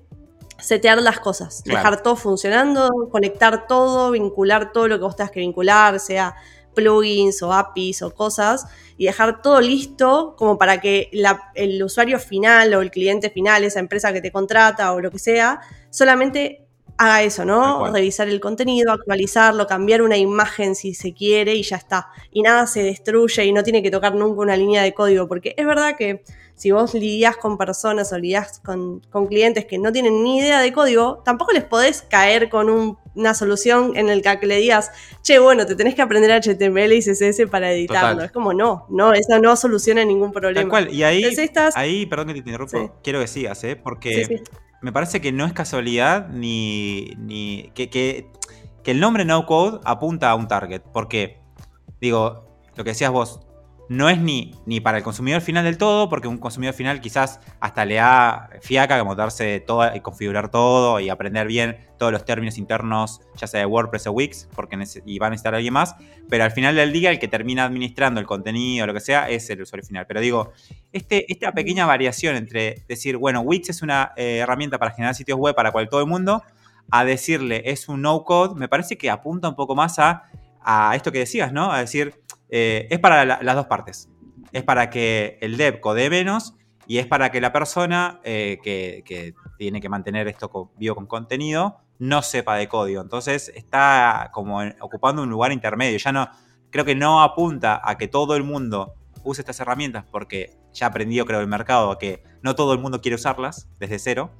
setear 0.58 1.02
las 1.02 1.20
cosas, 1.20 1.64
dejar 1.64 2.02
todo 2.02 2.16
funcionando, 2.16 2.90
conectar 3.12 3.68
todo, 3.68 4.12
vincular 4.12 4.74
todo 4.74 4.88
lo 4.88 4.98
que 4.98 5.06
vos 5.06 5.16
tengas 5.16 5.32
que 5.32 5.40
vincular, 5.40 6.00
sea 6.00 6.36
plugins 6.74 7.42
o 7.44 7.54
APIs 7.54 8.02
o 8.02 8.14
cosas, 8.14 8.66
y 8.98 9.06
dejar 9.06 9.42
todo 9.42 9.62
listo 9.62 10.36
como 10.38 10.58
para 10.58 10.82
que 10.82 11.10
el 11.56 11.84
usuario 11.84 12.20
final 12.20 12.74
o 12.74 12.82
el 12.82 12.90
cliente 12.90 13.30
final, 13.30 13.64
esa 13.64 13.80
empresa 13.80 14.12
que 14.12 14.22
te 14.22 14.32
contrata 14.32 14.92
o 14.94 15.02
lo 15.02 15.12
que 15.12 15.20
sea, 15.20 15.62
solamente 15.92 16.69
haga 17.00 17.24
eso, 17.24 17.46
¿no? 17.46 17.92
Revisar 17.94 18.28
el 18.28 18.42
contenido, 18.42 18.92
actualizarlo, 18.92 19.66
cambiar 19.68 20.02
una 20.02 20.18
imagen 20.18 20.76
si 20.76 20.94
se 20.94 21.14
quiere 21.14 21.56
y 21.56 21.64
ya 21.64 21.78
está. 21.78 22.10
Y 22.30 22.42
nada 22.42 22.68
se 22.68 22.84
destruye 22.84 23.46
y 23.46 23.54
no 23.54 23.64
tiene 23.64 23.82
que 23.82 23.90
tocar 23.90 24.16
nunca 24.16 24.42
una 24.42 24.58
línea 24.58 24.84
de 24.84 24.94
código, 24.94 25.26
porque 25.26 25.56
es 25.58 25.66
verdad 25.66 25.96
que 25.98 26.24
si 26.56 26.72
vos 26.72 26.94
lidias 26.94 27.38
con 27.38 27.58
personas 27.58 28.12
o 28.12 28.20
lidias 28.20 28.60
con, 28.60 29.00
clientes 29.30 29.64
que 29.64 29.78
no 29.78 29.94
tienen 29.94 30.24
ni 30.26 30.40
idea 30.40 30.60
de 30.60 30.74
código, 30.74 31.22
tampoco 31.24 31.54
les 31.54 31.64
podés 31.64 32.02
caer 32.02 32.50
con 32.50 32.98
una 33.16 33.34
solución 33.34 33.94
en 33.96 34.10
el 34.10 34.22
que 34.22 34.46
le 34.46 34.58
digas, 34.58 34.92
che, 35.22 35.40
bueno, 35.40 35.66
te 35.66 35.76
tenés 35.76 35.96
que 35.96 36.02
aprender 36.02 36.32
HTML 36.32 36.92
y 36.92 37.00
CSS 37.00 37.50
para 37.50 37.72
editarlo. 37.72 38.24
Es 38.24 38.34
como, 38.34 38.54
no, 38.54 38.88
no, 38.90 39.14
eso 39.14 39.40
no 39.40 39.56
soluciona 39.56 40.04
ningún 40.04 40.34
problema. 40.34 40.64
Tal 40.64 40.70
cual, 40.70 40.94
y 40.94 41.04
ahí, 41.04 41.24
ahí 41.76 42.06
perdón 42.08 42.28
que 42.28 42.34
te 42.34 42.40
interrumpo, 42.40 43.00
quiero 43.02 43.22
que 43.22 43.28
sigas, 43.28 43.64
¿eh? 43.64 43.78
porque 43.78 44.44
me 44.82 44.92
parece 44.92 45.22
que 45.22 45.32
no 45.32 45.46
es 45.46 45.54
casualidad 45.54 46.30
ni, 46.30 47.14
ni 47.18 47.72
que, 47.74 47.90
que, 47.90 48.32
que 48.84 48.92
el 48.92 49.00
nombre 49.00 49.26
no 49.26 49.46
code 49.46 49.80
apunta 49.86 50.30
a 50.30 50.36
un 50.36 50.48
target, 50.48 50.82
porque, 50.94 51.40
digo, 52.00 52.46
lo 52.76 52.84
que 52.84 52.92
decías 52.92 53.12
vos, 53.12 53.42
no 53.90 54.08
es 54.08 54.20
ni, 54.20 54.54
ni 54.68 54.80
para 54.80 55.00
el 55.00 55.04
consumidor 55.04 55.42
final 55.42 55.66
del 55.66 55.80
todo, 55.80 56.10
porque 56.10 56.28
un 56.28 56.38
consumidor 56.38 56.76
final 56.76 57.02
quizás 57.02 57.40
hasta 57.60 57.86
le 57.86 57.96
da 57.96 58.50
fiaca 58.62 58.96
que 58.96 59.04
montarse 59.04 59.60
todo 59.62 59.96
y 59.96 60.00
configurar 60.00 60.52
todo 60.52 61.00
y 61.00 61.10
aprender 61.10 61.48
bien 61.48 61.78
todos 61.98 62.12
los 62.12 62.24
términos 62.24 62.60
internos, 62.60 63.22
ya 63.36 63.48
sea 63.48 63.62
de 63.62 63.66
WordPress 63.66 64.06
o 64.06 64.12
Wix, 64.12 64.48
porque 64.56 64.78
y 65.06 65.18
va 65.18 65.28
a 65.28 65.30
necesitar 65.32 65.56
alguien 65.56 65.74
más, 65.74 65.96
pero 66.30 66.44
al 66.44 66.52
final 66.52 66.76
del 66.76 66.94
día 66.94 67.10
el 67.10 67.18
que 67.18 67.28
termina 67.28 67.66
administrando 67.66 68.20
el 68.20 68.28
contenido 68.28 68.86
lo 68.86 68.94
que 68.94 69.00
sea 69.00 69.28
es 69.28 69.50
el 69.50 69.64
usuario 69.64 69.86
final. 69.86 70.06
Pero 70.08 70.22
digo, 70.22 70.54
este, 70.94 71.32
esta 71.32 71.52
pequeña 71.52 71.88
variación 71.88 72.36
entre 72.36 72.84
decir, 72.88 73.18
bueno, 73.18 73.42
Wix 73.42 73.70
es 73.70 73.82
una 73.82 74.14
eh, 74.16 74.38
herramienta 74.38 74.78
para 74.78 74.92
generar 74.92 75.16
sitios 75.16 75.40
web 75.40 75.56
para 75.56 75.72
cual 75.72 75.90
todo 75.90 76.02
el 76.02 76.08
mundo, 76.08 76.44
a 76.92 77.06
decirle 77.06 77.64
es 77.66 77.90
un 77.90 78.04
no-code, 78.04 78.54
me 78.56 78.68
parece 78.68 79.00
que 79.00 79.10
apunta 79.10 79.50
un 79.50 79.56
poco 79.56 79.74
más 79.76 79.98
a, 79.98 80.30
a 80.62 80.96
esto 80.96 81.12
que 81.12 81.20
decías, 81.20 81.52
¿no? 81.52 81.72
A 81.72 81.80
decir, 81.80 82.14
eh, 82.50 82.88
es 82.90 83.00
para 83.00 83.26
las 83.26 83.56
dos 83.56 83.68
partes. 83.68 84.10
Es 84.52 84.64
para 84.64 84.90
que 84.90 85.38
el 85.42 85.58
dev 85.58 85.80
code 85.80 86.10
menos 86.10 86.56
y 86.88 86.98
es 86.98 87.06
para 87.06 87.32
que 87.32 87.40
la 87.40 87.54
persona 87.54 88.20
eh, 88.24 88.58
que, 88.64 89.34
tiene 89.58 89.80
que 89.80 89.90
mantener 89.90 90.28
esto 90.28 90.72
vivo 90.78 90.96
con 90.96 91.06
contenido 91.06 91.82
no 92.00 92.22
sepa 92.22 92.56
de 92.56 92.68
código. 92.68 93.02
Entonces 93.02 93.52
está 93.54 94.32
como 94.34 94.60
ocupando 94.80 95.22
un 95.22 95.30
lugar 95.30 95.52
intermedio. 95.52 95.98
Ya 96.00 96.12
no, 96.12 96.30
creo 96.72 96.86
que 96.86 96.96
no 96.96 97.22
apunta 97.22 97.80
a 97.84 97.98
que 97.98 98.08
todo 98.08 98.36
el 98.36 98.44
mundo 98.44 98.96
use 99.24 99.42
estas 99.42 99.60
herramientas 99.60 100.06
porque 100.10 100.58
ya 100.74 100.88
aprendió, 100.88 101.26
creo, 101.26 101.42
el 101.42 101.48
mercado 101.48 101.98
que 101.98 102.24
no 102.42 102.56
todo 102.56 102.74
el 102.74 102.80
mundo 102.80 103.02
quiere 103.02 103.16
usarlas 103.16 103.70
desde 103.78 104.00
cero. 104.00 104.32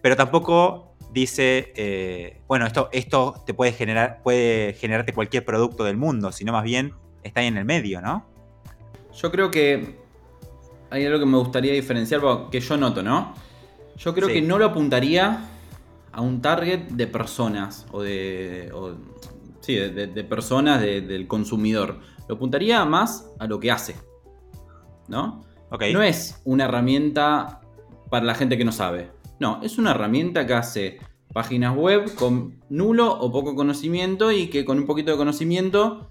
Pero 0.00 0.16
tampoco 0.16 0.96
dice, 1.12 1.72
eh, 1.76 2.40
bueno, 2.46 2.64
esto, 2.64 2.88
esto 2.92 3.42
te 3.44 3.52
puede 3.52 3.72
generar, 3.72 4.22
puede 4.22 4.72
generarte 4.74 5.12
cualquier 5.12 5.44
producto 5.44 5.84
del 5.84 5.96
mundo, 5.96 6.32
sino 6.32 6.52
más 6.52 6.64
bien 6.64 6.94
está 7.22 7.40
ahí 7.40 7.46
en 7.46 7.56
el 7.58 7.64
medio, 7.64 8.00
¿no? 8.00 8.24
Yo 9.14 9.30
creo 9.30 9.50
que 9.50 9.98
hay 10.90 11.04
algo 11.04 11.18
que 11.18 11.26
me 11.26 11.38
gustaría 11.38 11.72
diferenciar, 11.72 12.20
que 12.50 12.60
yo 12.60 12.76
noto, 12.76 13.02
¿no? 13.02 13.34
Yo 13.96 14.14
creo 14.14 14.28
Sí. 14.28 14.34
que 14.34 14.42
no 14.42 14.58
lo 14.58 14.66
apuntaría 14.66 15.44
a 16.12 16.20
un 16.20 16.40
target 16.40 16.88
de 16.90 17.06
personas 17.06 17.86
o 17.92 18.02
de. 18.02 18.70
o- 18.74 18.94
sí, 19.60 19.74
de, 19.74 20.24
personas 20.24 20.80
de- 20.80 21.00
del 21.02 21.26
consumidor. 21.26 21.98
Lo 22.28 22.36
apuntaría 22.36 22.84
más 22.84 23.26
a 23.38 23.46
lo 23.46 23.58
que 23.60 23.70
hace. 23.70 23.96
¿No? 25.08 25.44
Ok. 25.70 25.84
No 25.92 26.02
es 26.02 26.40
una 26.44 26.64
herramienta 26.64 27.60
para 28.10 28.24
la 28.24 28.34
gente 28.34 28.56
que 28.56 28.64
no 28.64 28.72
sabe. 28.72 29.10
No, 29.40 29.60
es 29.62 29.78
una 29.78 29.90
herramienta 29.92 30.46
que 30.46 30.54
hace 30.54 30.98
páginas 31.32 31.76
web 31.76 32.14
con 32.14 32.62
nulo 32.70 33.12
o 33.12 33.30
poco 33.30 33.54
conocimiento 33.54 34.32
y 34.32 34.48
que 34.48 34.64
con 34.64 34.78
un 34.78 34.86
poquito 34.86 35.10
de 35.12 35.16
conocimiento 35.18 36.10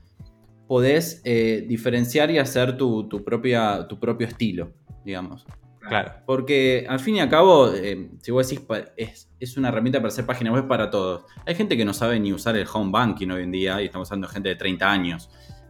podés 0.67 1.21
eh, 1.23 1.65
diferenciar 1.67 2.30
y 2.32 2.38
hacer 2.38 2.77
tu, 2.77 3.08
tu 3.08 3.23
propia, 3.23 3.88
tu 3.88 3.99
propio 3.99 4.27
estilo, 4.27 4.73
digamos. 5.06 5.45
Claro. 5.80 6.12
Porque 6.25 6.86
al 6.89 6.99
fin 6.99 7.15
y 7.15 7.19
al 7.21 7.30
cabo, 7.30 7.71
eh, 7.73 8.10
si 8.21 8.32
vos 8.32 8.47
decís, 8.47 8.65
es, 8.97 9.30
es 9.39 9.58
una 9.58 9.69
herramienta 9.69 9.99
para 9.99 10.10
hacer 10.10 10.25
páginas 10.25 10.53
web 10.53 10.67
para 10.67 10.89
todos. 10.89 11.23
Hay 11.45 11.56
gente 11.56 11.77
que 11.77 11.86
no 11.86 11.93
sabe 11.93 12.19
ni 12.19 12.34
usar 12.34 12.58
el 12.58 12.67
home 12.71 12.91
banking 12.91 13.30
hoy 13.30 13.43
en 13.43 13.51
día 13.51 13.82
y 13.82 13.86
estamos 13.86 14.12
hablando 14.12 14.27
de 14.27 14.34
gente 14.34 14.49
de 14.49 14.56
30 14.56 14.91
años. 14.91 15.30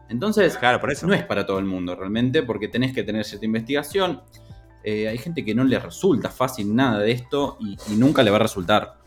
Entonces, 0.10 0.58
Claro, 0.58 0.80
por 0.80 0.92
eso. 0.92 1.06
no 1.06 1.14
es 1.14 1.24
para 1.24 1.46
todo 1.46 1.60
el 1.60 1.66
mundo 1.66 1.96
realmente, 1.96 2.42
porque 2.42 2.68
tenés 2.68 2.94
que 2.94 3.04
tener 3.04 3.26
cierta 3.26 3.46
investigación. 3.46 4.22
Eh, 4.84 5.08
hay 5.08 5.18
gente 5.18 5.46
que 5.46 5.54
no 5.54 5.64
le 5.64 5.78
resulta 5.78 6.30
fácil 6.30 6.74
nada 6.74 7.00
de 7.00 7.12
esto 7.12 7.58
y, 7.60 7.78
y 7.94 7.98
nunca 7.98 8.24
le 8.24 8.32
va 8.32 8.38
a 8.38 8.42
resultar. 8.42 8.98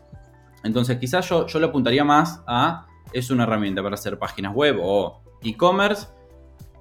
Entonces, 0.62 0.98
quizás 0.98 1.28
yo, 1.28 1.46
yo 1.46 1.58
lo 1.58 1.68
apuntaría 1.68 2.04
más 2.04 2.42
a 2.46 2.86
es 3.12 3.30
una 3.30 3.44
herramienta 3.44 3.82
para 3.82 3.94
hacer 3.94 4.18
páginas 4.18 4.54
web 4.54 4.78
o 4.80 5.19
e-commerce 5.42 6.06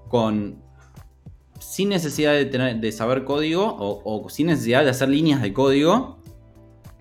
con 0.07 0.61
sin 1.59 1.89
necesidad 1.89 2.33
de, 2.33 2.45
tener, 2.45 2.79
de 2.79 2.91
saber 2.91 3.25
código 3.25 3.65
o, 3.65 4.01
o 4.23 4.29
sin 4.29 4.47
necesidad 4.47 4.83
de 4.83 4.89
hacer 4.89 5.09
líneas 5.09 5.41
de 5.41 5.53
código. 5.53 6.19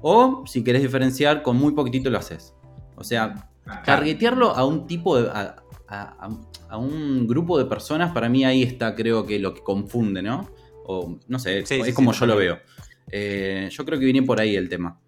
O 0.01 0.44
si 0.47 0.62
querés 0.62 0.83
diferenciar, 0.83 1.42
con 1.42 1.57
muy 1.57 1.73
poquitito 1.73 2.09
lo 2.11 2.18
haces. 2.18 2.55
O 2.97 3.03
sea, 3.05 3.51
targetearlo 3.85 4.51
a 4.55 4.64
un 4.64 4.87
tipo 4.87 5.21
de. 5.21 5.29
a, 5.31 5.57
a- 5.88 6.29
un 6.77 7.27
grupo 7.27 7.57
de 7.59 7.64
personas, 7.64 8.12
para 8.12 8.29
mí 8.29 8.44
ahí 8.44 8.62
está, 8.62 8.94
creo 8.94 9.25
que 9.25 9.38
lo 9.38 9.55
que 9.55 9.62
confunde, 9.62 10.21
¿no? 10.23 10.51
O 10.85 11.16
no 11.27 11.38
sé, 11.38 11.64
Sí, 11.64 11.77
es 11.81 11.87
sí, 11.87 11.92
como 11.94 12.12
sí, 12.12 12.21
yo 12.21 12.27
lo 12.27 12.37
veo. 12.37 12.59
Eh, 13.11 13.68
yo 13.73 13.85
creo 13.87 13.99
que 13.99 14.05
viene 14.05 14.23
por 14.23 14.38
ahí 14.38 14.55
el 14.55 14.68
tema. 14.68 15.01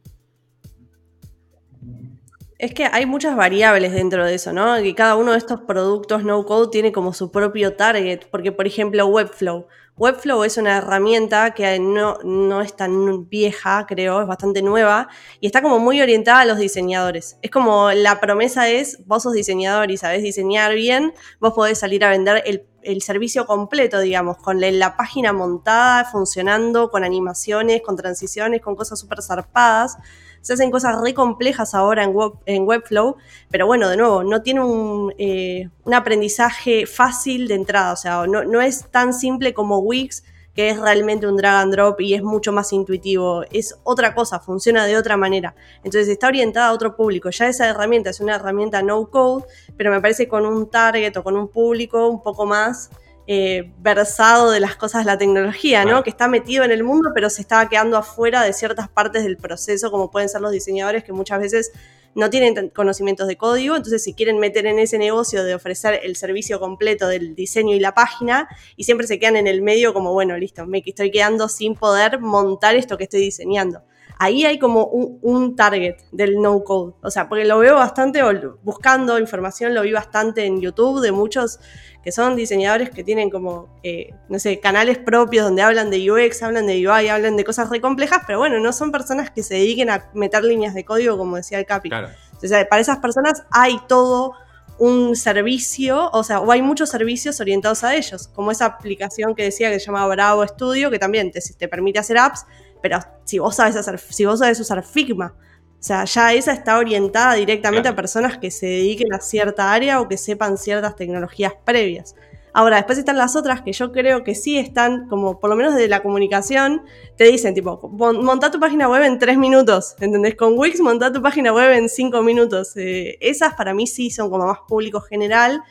Es 2.61 2.75
que 2.75 2.85
hay 2.85 3.07
muchas 3.07 3.37
variables 3.37 3.91
dentro 3.91 4.27
de 4.27 4.35
eso, 4.35 4.53
¿no? 4.53 4.77
Que 4.77 4.95
cada 4.95 5.17
uno 5.17 5.33
de 5.33 5.39
estos 5.39 5.63
productos 5.63 6.25
no 6.25 6.45
code 6.45 6.69
tiene 6.71 6.93
como 6.93 7.15
su 7.15 7.31
propio 7.31 7.75
target. 7.75 8.27
Porque, 8.31 8.53
por 8.53 8.67
ejemplo, 8.67 9.07
Webflow. 9.07 9.67
Webflow 9.97 10.45
es 10.45 10.59
una 10.59 10.77
herramienta 10.77 11.55
que 11.55 11.79
no, 11.79 12.19
no 12.23 12.61
es 12.61 12.77
tan 12.77 13.31
vieja, 13.31 13.87
creo, 13.89 14.21
es 14.21 14.27
bastante 14.27 14.61
nueva 14.61 15.09
y 15.41 15.47
está 15.47 15.63
como 15.63 15.79
muy 15.79 16.03
orientada 16.03 16.41
a 16.41 16.45
los 16.45 16.59
diseñadores. 16.59 17.39
Es 17.41 17.51
como 17.51 17.93
la 17.93 18.21
promesa 18.21 18.69
es, 18.69 19.07
vos 19.07 19.23
sos 19.23 19.33
diseñador 19.33 19.91
y 19.91 19.97
sabés 19.97 20.23
diseñar 20.23 20.75
bien, 20.75 21.15
vos 21.39 21.55
podés 21.55 21.79
salir 21.79 22.05
a 22.05 22.11
vender 22.11 22.43
el, 22.45 22.67
el 22.83 23.01
servicio 23.01 23.47
completo, 23.47 24.01
digamos, 24.01 24.37
con 24.37 24.61
la, 24.61 24.71
la 24.71 24.97
página 24.99 25.33
montada, 25.33 26.05
funcionando, 26.05 26.91
con 26.91 27.05
animaciones, 27.05 27.81
con 27.81 27.97
transiciones, 27.97 28.61
con 28.61 28.77
cosas 28.77 28.99
súper 28.99 29.23
zarpadas 29.23 29.97
se 30.41 30.55
hacen 30.55 30.71
cosas 30.71 31.01
re 31.01 31.15
complejas 31.15 31.75
ahora 31.75 32.05
en, 32.05 32.13
web, 32.13 32.33
en 32.47 32.67
Webflow, 32.67 33.17
pero 33.51 33.67
bueno, 33.67 33.89
de 33.89 33.97
nuevo, 33.97 34.25
no 34.25 34.43
tiene 34.43 34.63
un, 34.63 35.13
eh, 35.19 35.69
un 35.85 35.95
aprendizaje 35.95 36.87
fácil 36.87 37.49
de 37.49 37.55
entrada, 37.55 37.93
o 37.93 37.97
sea, 37.97 38.27
no, 38.27 38.45
no, 38.45 38.61
es 38.61 38.87
tan 38.91 39.13
simple 39.13 39.55
como 39.55 39.79
Wix, 39.79 40.25
que 40.55 40.71
es 40.71 40.81
realmente 40.81 41.27
un 41.27 41.37
drag 41.37 41.63
and 41.63 41.73
drop 41.73 42.01
y 42.01 42.15
es 42.15 42.23
mucho 42.23 42.53
más 42.53 42.73
intuitivo, 42.73 43.45
es 43.53 43.79
otra 43.85 44.15
cosa, 44.15 44.41
funciona 44.41 44.85
de 44.85 44.97
otra 44.97 45.17
manera. 45.17 45.55
Entonces 45.85 46.09
está 46.09 46.27
orientada 46.27 46.69
a 46.69 46.73
otro 46.73 46.97
público, 46.97 47.31
ya 47.31 47.47
esa 47.47 47.69
herramienta 47.69 48.11
es 48.11 48.21
una 48.21 48.35
herramienta 48.35 48.83
no 48.83 49.09
code, 49.09 49.45
pero 49.77 49.91
me 49.91 50.01
parece 50.01 50.27
con 50.27 50.47
un 50.47 50.69
target 50.69 51.17
o 51.17 51.23
con 51.23 51.37
un 51.37 51.49
público 51.49 52.09
un 52.09 52.23
poco 52.23 52.47
más 52.47 52.91
eh, 53.27 53.73
versado 53.79 54.51
de 54.51 54.61
las 54.61 54.77
cosas 54.77 55.05
de 55.05 55.11
la 55.11 55.19
tecnología. 55.19 55.85
¿no? 55.85 56.03
Que 56.03 56.11
está 56.11 56.29
metido 56.29 56.65
en 56.65 56.73
el 56.73 56.85
mundo, 56.85 57.11
pero 57.15 57.31
se 57.31 57.43
estaba 57.43 57.69
quedando 57.69 57.97
afuera 57.97 58.43
de 58.43 58.53
ciertas 58.53 58.89
partes 58.89 59.23
del 59.25 59.37
proceso, 59.37 59.91
como 59.91 60.11
pueden 60.11 60.29
ser 60.29 60.41
los 60.41 60.53
diseñadores 60.53 61.05
que 61.05 61.13
muchas 61.13 61.41
veces 61.41 61.73
no 62.15 62.31
tienen 62.31 62.71
conocimientos 62.71 63.29
de 63.29 63.37
código, 63.37 63.77
entonces 63.77 64.03
si 64.03 64.15
quieren 64.15 64.39
meter 64.39 64.67
en 64.67 64.79
ese 64.79 64.99
negocio 64.99 65.45
de 65.45 65.55
ofrecer 65.55 66.01
el 66.03 66.17
servicio 66.17 66.59
completo 66.59 67.07
del 67.07 67.35
diseño 67.35 67.75
y 67.75 67.81
la 67.81 67.95
página, 67.95 68.49
y 68.77 68.85
siempre 68.85 69.07
se 69.07 69.19
quedan 69.19 69.37
en 69.37 69.47
el 69.47 69.63
medio 69.63 69.95
como, 69.95 70.13
bueno, 70.13 70.37
listo, 70.37 70.67
me 70.67 70.83
estoy 70.85 71.11
quedando 71.11 71.49
sin 71.49 71.75
poder 71.75 72.21
montar 72.21 72.75
esto 72.75 72.99
que 72.99 73.05
estoy 73.05 73.21
diseñando. 73.21 73.83
Ahí 74.23 74.45
hay 74.45 74.59
como 74.59 74.85
un, 74.85 75.19
un 75.23 75.57
target 75.57 75.97
del 76.13 76.43
no 76.43 76.63
code, 76.63 76.93
o 77.03 77.11
sea, 77.11 77.27
porque 77.27 77.47
lo 77.47 77.59
veo 77.59 77.77
bastante, 77.77 78.23
o 78.23 78.59
buscando 78.63 79.19
información, 79.19 79.75
lo 79.75 79.81
vi 79.81 79.93
bastante 79.93 80.45
en 80.45 80.61
YouTube 80.61 81.01
de 81.01 81.11
muchos 81.11 81.59
que 82.05 82.13
son 82.13 82.37
diseñadores 82.37 82.91
que 82.91 83.03
tienen 83.03 83.31
como, 83.31 83.79
eh, 83.83 84.15
no 84.29 84.39
sé, 84.39 84.61
canales 84.61 84.99
propios 84.99 85.47
donde 85.47 85.63
hablan 85.63 85.89
de 85.89 86.11
UX, 86.11 86.43
hablan 86.43 86.67
de 86.67 86.87
UI, 86.87 87.09
hablan 87.09 87.39
de 87.39 87.45
cosas 87.45 87.71
re 87.71 87.81
complejas, 87.81 88.23
pero 88.27 88.39
bueno, 88.39 88.61
no 88.61 88.75
son 88.75 88.93
personas 88.93 89.31
que 89.31 89.43
se 89.43 89.55
dediquen 89.55 89.89
a 89.89 90.11
meter 90.13 90.45
líneas 90.45 90.75
de 90.75 90.85
código, 90.85 91.17
como 91.17 91.37
decía 91.37 91.59
el 91.59 91.65
Capi. 91.65 91.89
Claro. 91.89 92.09
Entonces, 92.35 92.67
para 92.69 92.83
esas 92.83 92.99
personas 92.99 93.43
hay 93.51 93.79
todo 93.89 94.35
un 94.79 95.15
servicio, 95.15 96.11
o 96.13 96.25
sea, 96.25 96.41
o 96.41 96.51
hay 96.51 96.63
muchos 96.63 96.89
servicios 96.89 97.39
orientados 97.41 97.85
a 97.85 97.95
ellos, 97.95 98.29
como 98.29 98.51
esa 98.51 98.65
aplicación 98.65 99.35
que 99.35 99.45
decía 99.45 99.71
que 99.71 99.79
se 99.79 99.87
llama 99.87 100.07
Bravo 100.07 100.47
Studio, 100.47 100.91
que 100.91 100.99
también 100.99 101.31
te, 101.31 101.41
te 101.41 101.69
permite 101.69 101.99
hacer 101.99 102.17
apps, 102.17 102.47
pero 102.83 102.99
si 103.25 103.39
vos 103.39 103.57
sabes 103.57 103.77
hacer, 103.77 103.99
si 103.99 104.25
vos 104.25 104.39
sabes 104.39 104.59
usar 104.61 104.83
Figma, 104.85 105.35
o 105.37 105.83
sea, 105.83 106.05
ya 106.05 106.33
esa 106.35 106.53
está 106.53 106.77
orientada 106.79 107.35
directamente 107.35 107.83
Claro. 107.89 107.95
a 107.95 107.97
personas 107.97 108.39
que 108.39 108.51
se 108.51 108.67
dediquen 108.67 109.13
a 109.15 109.21
cierta 109.21 109.73
área 109.73 110.01
o 110.01 110.09
que 110.09 110.17
sepan 110.19 110.59
ciertas 110.59 110.95
tecnologías 110.97 111.55
previas. 111.65 112.15
Ahora, 112.53 112.77
después 112.77 112.99
están 112.99 113.17
las 113.17 113.37
otras 113.37 113.63
que 113.63 113.73
yo 113.73 113.93
creo 113.93 114.25
que 114.25 114.35
sí 114.35 114.59
están, 114.59 115.07
como 115.09 115.39
por 115.39 115.49
lo 115.49 115.57
menos 115.57 115.75
de 115.77 115.87
la 115.89 116.03
comunicación, 116.03 116.83
te 117.17 117.25
dicen, 117.25 117.55
tipo, 117.55 117.81
"Mon- 117.93 118.25
monta 118.25 118.51
tu 118.51 118.59
página 118.59 118.89
web 118.89 119.05
en 119.05 119.19
tres 119.21 119.39
minutos, 119.39 119.95
¿entendés? 120.01 120.35
Con 120.35 120.59
Wix 120.59 120.81
monta 120.81 121.13
tu 121.13 121.23
página 121.23 121.53
web 121.53 121.71
en 121.73 121.89
cinco 121.89 122.23
minutos. 122.23 122.77
Eh, 122.77 123.17
esas 123.21 123.55
para 123.55 123.73
mí 123.73 123.87
sí 123.87 124.11
son 124.11 124.31
como 124.31 124.47
más 124.47 124.59
público 124.69 125.01
general 125.01 125.63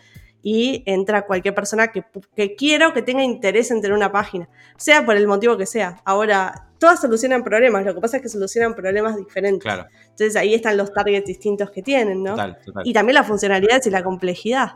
y 0.41 0.81
entra 0.85 1.23
cualquier 1.25 1.53
persona 1.53 1.89
que, 1.91 2.05
que 2.33 2.55
quiera 2.55 2.87
o 2.87 2.93
que 2.93 3.01
tenga 3.01 3.23
interés 3.23 3.71
en 3.71 3.81
tener 3.81 3.95
una 3.95 4.09
página, 4.13 4.47
sea 4.77 5.05
por 5.05 5.17
el 5.17 5.27
motivo 5.27 5.57
que 5.57 5.65
sea. 5.65 6.01
Ahora, 6.05 6.68
todas 6.79 6.99
solucionan 7.01 7.43
problemas, 7.43 7.85
lo 7.85 7.93
que 7.93 8.01
pasa 8.01 8.17
es 8.17 8.23
que 8.23 8.29
solucionan 8.29 8.73
problemas 8.73 9.15
diferentes. 9.17 9.61
Claro. 9.61 9.85
Entonces 10.01 10.35
ahí 10.35 10.53
están 10.53 10.77
los 10.77 10.91
targets 10.93 11.27
distintos 11.27 11.69
que 11.71 11.83
tienen, 11.83 12.23
¿no? 12.23 12.31
Total, 12.31 12.57
total. 12.65 12.87
Y 12.87 12.93
también 12.93 13.15
las 13.15 13.27
funcionalidades 13.27 13.85
y 13.87 13.89
la 13.91 14.03
complejidad. 14.03 14.69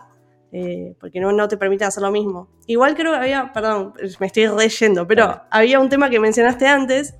eh, 0.53 0.95
porque 0.99 1.19
no, 1.19 1.31
no 1.31 1.47
te 1.47 1.57
permiten 1.57 1.87
hacer 1.87 2.03
lo 2.03 2.11
mismo. 2.11 2.47
Igual 2.67 2.95
creo 2.95 3.11
que 3.13 3.17
había, 3.17 3.51
perdón, 3.51 3.93
me 4.19 4.27
estoy 4.27 4.47
reyendo, 4.47 5.07
pero 5.07 5.41
había 5.49 5.79
un 5.79 5.89
tema 5.89 6.11
que 6.11 6.19
mencionaste 6.19 6.67
antes, 6.67 7.15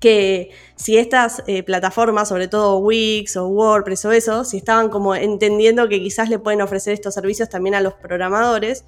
que 0.00 0.50
si 0.74 0.96
estas 0.96 1.42
eh, 1.46 1.62
plataformas, 1.62 2.28
sobre 2.28 2.48
todo 2.48 2.78
Wix 2.78 3.36
o 3.36 3.48
WordPress 3.48 4.04
o 4.06 4.12
eso, 4.12 4.44
si 4.44 4.56
estaban 4.56 4.88
como 4.88 5.14
entendiendo 5.14 5.88
que 5.88 6.00
quizás 6.00 6.30
le 6.30 6.38
pueden 6.38 6.62
ofrecer 6.62 6.94
estos 6.94 7.14
servicios 7.14 7.50
también 7.50 7.74
a 7.74 7.82
los 7.82 7.94
programadores. 7.94 8.86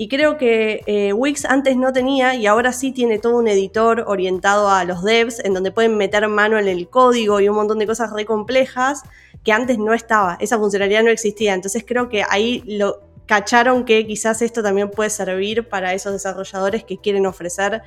Y 0.00 0.08
creo 0.08 0.38
que 0.38 0.82
eh, 0.86 1.12
Wix 1.12 1.44
antes 1.44 1.76
no 1.76 1.92
tenía 1.92 2.36
y 2.36 2.46
ahora 2.46 2.72
sí 2.72 2.92
tiene 2.92 3.18
todo 3.18 3.36
un 3.36 3.48
editor 3.48 4.04
orientado 4.06 4.70
a 4.70 4.84
los 4.84 5.02
devs, 5.02 5.44
en 5.44 5.54
donde 5.54 5.72
pueden 5.72 5.96
meter 5.96 6.28
mano 6.28 6.56
en 6.56 6.68
el 6.68 6.88
código 6.88 7.40
y 7.40 7.48
un 7.48 7.56
montón 7.56 7.80
de 7.80 7.86
cosas 7.88 8.12
re 8.12 8.24
complejas 8.24 9.02
que 9.42 9.50
antes 9.50 9.76
no 9.76 9.92
estaba, 9.92 10.36
esa 10.40 10.56
funcionalidad 10.56 11.02
no 11.02 11.10
existía. 11.10 11.52
Entonces 11.52 11.84
creo 11.84 12.08
que 12.08 12.22
ahí 12.30 12.62
lo 12.64 13.00
cacharon 13.26 13.84
que 13.84 14.06
quizás 14.06 14.40
esto 14.40 14.62
también 14.62 14.88
puede 14.88 15.10
servir 15.10 15.68
para 15.68 15.92
esos 15.94 16.12
desarrolladores 16.12 16.84
que 16.84 16.98
quieren 16.98 17.26
ofrecer 17.26 17.82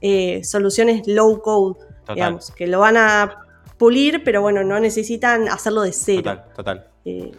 eh, 0.00 0.44
soluciones 0.44 1.08
low 1.08 1.42
code, 1.42 1.80
Total. 2.02 2.14
digamos, 2.14 2.52
que 2.52 2.68
lo 2.68 2.78
van 2.78 2.96
a 2.96 3.38
pulir, 3.76 4.22
pero 4.22 4.40
bueno, 4.40 4.62
no 4.62 4.78
necesitan 4.78 5.48
hacerlo 5.48 5.82
de 5.82 5.92
cero. 5.92 6.22
Total, 6.22 6.44
total. 6.54 6.86
Eh, 7.04 7.32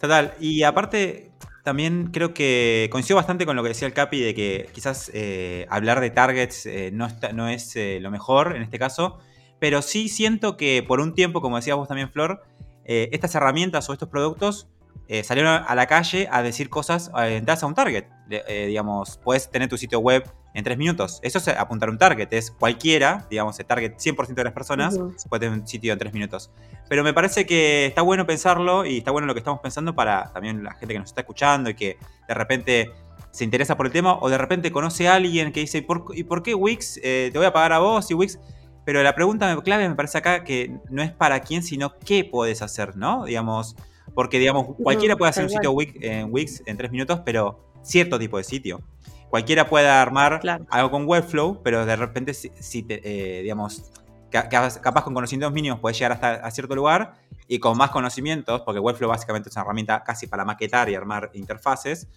Total. 0.00 0.34
Y 0.38 0.64
aparte, 0.64 1.30
también 1.64 2.10
creo 2.12 2.32
que 2.34 2.88
coincido 2.92 3.16
bastante 3.16 3.44
con 3.46 3.56
lo 3.56 3.62
que 3.64 3.70
decía 3.70 3.88
el 3.88 3.94
Capi 3.94 4.20
de 4.20 4.34
que 4.34 4.68
quizás 4.72 5.10
eh, 5.14 5.66
hablar 5.70 6.00
de 6.00 6.10
targets 6.10 6.66
eh, 6.66 6.90
no, 6.92 7.06
está- 7.06 7.32
no 7.32 7.48
es 7.48 7.74
eh, 7.74 7.98
lo 8.00 8.12
mejor 8.12 8.54
en 8.54 8.62
este 8.62 8.78
caso. 8.78 9.18
Pero 9.58 9.82
sí 9.82 10.08
siento 10.08 10.56
que 10.56 10.84
por 10.86 11.00
un 11.00 11.14
tiempo, 11.14 11.40
como 11.40 11.56
decías 11.56 11.76
vos 11.76 11.88
también, 11.88 12.10
Flor, 12.10 12.42
estas 12.84 13.34
herramientas 13.34 13.88
o 13.88 13.94
estos 13.94 14.10
productos 14.10 14.68
eh, 15.08 15.22
salieron 15.22 15.62
a 15.66 15.74
la 15.74 15.86
calle 15.86 16.28
a 16.30 16.42
decir 16.42 16.70
cosas, 16.70 17.10
a 17.14 17.28
entrar 17.28 17.58
a 17.60 17.66
un 17.66 17.74
target. 17.74 18.04
Eh, 18.30 18.66
digamos, 18.68 19.18
puedes 19.22 19.50
tener 19.50 19.68
tu 19.68 19.76
sitio 19.76 19.98
web 20.00 20.24
en 20.54 20.64
tres 20.64 20.78
minutos. 20.78 21.20
Eso 21.22 21.38
es 21.38 21.48
apuntar 21.48 21.90
un 21.90 21.98
target, 21.98 22.28
es 22.32 22.50
cualquiera, 22.50 23.26
digamos, 23.28 23.58
el 23.58 23.66
target 23.66 23.96
100% 23.96 24.34
de 24.34 24.44
las 24.44 24.52
personas 24.52 24.98
puede 25.28 25.40
tener 25.40 25.58
un 25.58 25.66
sitio 25.66 25.92
en 25.92 25.98
tres 25.98 26.14
minutos. 26.14 26.50
Pero 26.88 27.04
me 27.04 27.12
parece 27.12 27.44
que 27.44 27.86
está 27.86 28.02
bueno 28.02 28.24
pensarlo 28.24 28.86
y 28.86 28.98
está 28.98 29.10
bueno 29.10 29.26
lo 29.26 29.34
que 29.34 29.40
estamos 29.40 29.60
pensando 29.60 29.94
para 29.94 30.32
también 30.32 30.62
la 30.62 30.72
gente 30.74 30.94
que 30.94 31.00
nos 31.00 31.08
está 31.08 31.22
escuchando 31.22 31.68
y 31.70 31.74
que 31.74 31.98
de 32.26 32.34
repente 32.34 32.92
se 33.30 33.44
interesa 33.44 33.76
por 33.76 33.86
el 33.86 33.92
tema 33.92 34.16
o 34.20 34.30
de 34.30 34.38
repente 34.38 34.70
conoce 34.70 35.08
a 35.08 35.16
alguien 35.16 35.52
que 35.52 35.60
dice, 35.60 35.84
¿y 36.14 36.24
por 36.24 36.42
qué 36.42 36.54
Wix? 36.54 37.00
Eh, 37.02 37.30
te 37.32 37.38
voy 37.38 37.46
a 37.46 37.52
pagar 37.52 37.72
a 37.74 37.78
vos 37.80 38.10
y 38.10 38.14
Wix... 38.14 38.38
Pero 38.84 39.02
la 39.02 39.14
pregunta 39.14 39.56
clave 39.62 39.88
me 39.88 39.94
parece 39.94 40.18
acá 40.18 40.44
que 40.44 40.78
no 40.90 41.02
es 41.02 41.10
para 41.10 41.40
quién, 41.40 41.62
sino 41.62 41.98
qué 41.98 42.22
puedes 42.22 42.60
hacer, 42.60 42.96
¿no? 42.98 43.24
Digamos, 43.24 43.76
porque, 44.14 44.38
digamos, 44.38 44.76
cualquiera 44.82 45.16
puede 45.16 45.30
hacer 45.30 45.44
un 45.44 45.50
sitio 45.50 45.72
Wix, 45.72 45.94
en 46.00 46.28
Wix 46.30 46.62
en 46.66 46.76
tres 46.76 46.90
minutos, 46.90 47.20
pero 47.24 47.58
cierto 47.82 48.18
tipo 48.18 48.38
de 48.38 48.44
sitio. 48.44 48.80
Cualquiera 49.28 49.68
puede 49.68 49.88
armar 49.88 50.40
algo 50.70 50.90
con 50.90 51.06
Webflow, 51.06 51.60
pero 51.62 51.84
de 51.84 51.96
repente, 51.96 52.34
si, 52.34 52.82
te, 52.82 53.00
eh, 53.04 53.42
digamos, 53.42 53.90
capaz 54.30 55.04
con 55.04 55.14
conocimientos 55.14 55.52
mínimos 55.52 55.80
puedes 55.80 55.98
llegar 55.98 56.12
hasta 56.12 56.34
a 56.34 56.50
cierto 56.50 56.74
lugar 56.74 57.14
y 57.46 57.58
con 57.58 57.76
más 57.76 57.90
conocimientos, 57.90 58.62
porque 58.62 58.80
Webflow 58.80 59.10
básicamente 59.10 59.48
es 59.48 59.56
una 59.56 59.62
herramienta 59.62 60.02
casi 60.02 60.26
para 60.26 60.44
maquetar 60.44 60.88
y 60.88 60.94
armar 60.94 61.30
interfaces, 61.34 62.08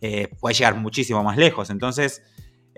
eh, 0.00 0.28
puedes 0.40 0.58
llegar 0.58 0.74
muchísimo 0.76 1.22
más 1.22 1.36
lejos. 1.36 1.70
Entonces, 1.70 2.22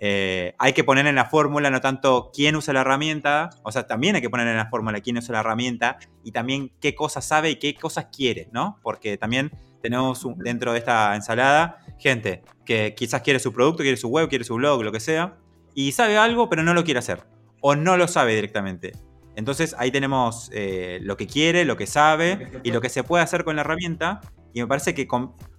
eh, 0.01 0.55
hay 0.59 0.73
que 0.75 0.85
poner 0.85 1.07
en 1.09 1.17
la 1.17 1.25
fórmula 1.25 1.71
no 1.71 1.81
tanto 1.81 2.31
quién 2.33 2.55
usa 2.55 2.73
la 2.73 2.83
herramienta, 2.83 3.51
o 3.65 3.73
sea, 3.73 3.87
también 3.87 4.15
hay 4.15 4.23
que 4.23 4.31
poner 4.31 4.47
en 4.47 4.57
la 4.57 4.69
fórmula 4.71 5.01
quién 5.01 5.19
usa 5.19 5.33
la 5.33 5.41
herramienta 5.41 5.99
y 6.23 6.31
también 6.31 6.71
qué 6.81 6.95
cosas 6.95 7.27
sabe 7.27 7.51
y 7.51 7.57
qué 7.57 7.75
cosas 7.75 8.07
quiere, 8.15 8.49
¿no? 8.53 8.79
Porque 8.83 9.19
también 9.19 9.51
tenemos 9.83 10.25
dentro 10.37 10.73
de 10.73 10.79
esta 10.79 11.17
ensalada 11.17 11.79
gente 11.99 12.43
que 12.65 12.95
quizás 12.97 13.23
quiere 13.23 13.41
su 13.41 13.53
producto, 13.53 13.83
quiere 13.83 13.97
su 13.97 14.09
web, 14.09 14.29
quiere 14.29 14.45
su 14.45 14.55
blog, 14.55 14.83
lo 14.85 14.93
que 14.93 15.01
sea, 15.01 15.37
y 15.75 15.93
sabe 15.93 16.17
algo 16.17 16.49
pero 16.49 16.63
no 16.63 16.75
lo 16.75 16.85
quiere 16.85 16.99
hacer, 16.99 17.25
o 17.61 17.75
no 17.75 17.97
lo 17.97 18.07
sabe 18.07 18.37
directamente. 18.37 18.93
Entonces 19.35 19.75
ahí 19.79 19.91
tenemos 19.91 20.51
eh, 20.53 20.99
lo 21.03 21.17
que 21.17 21.27
quiere, 21.27 21.65
lo 21.65 21.77
que 21.77 21.87
sabe 21.87 22.61
y 22.63 22.73
lo 22.73 22.81
que 22.81 22.89
se 22.89 23.05
puede 23.05 23.23
hacer 23.23 23.45
con 23.45 23.55
la 23.57 23.63
herramienta. 23.63 24.21
Y 24.53 24.61
me 24.61 24.67
parece 24.67 24.95
que 24.95 25.07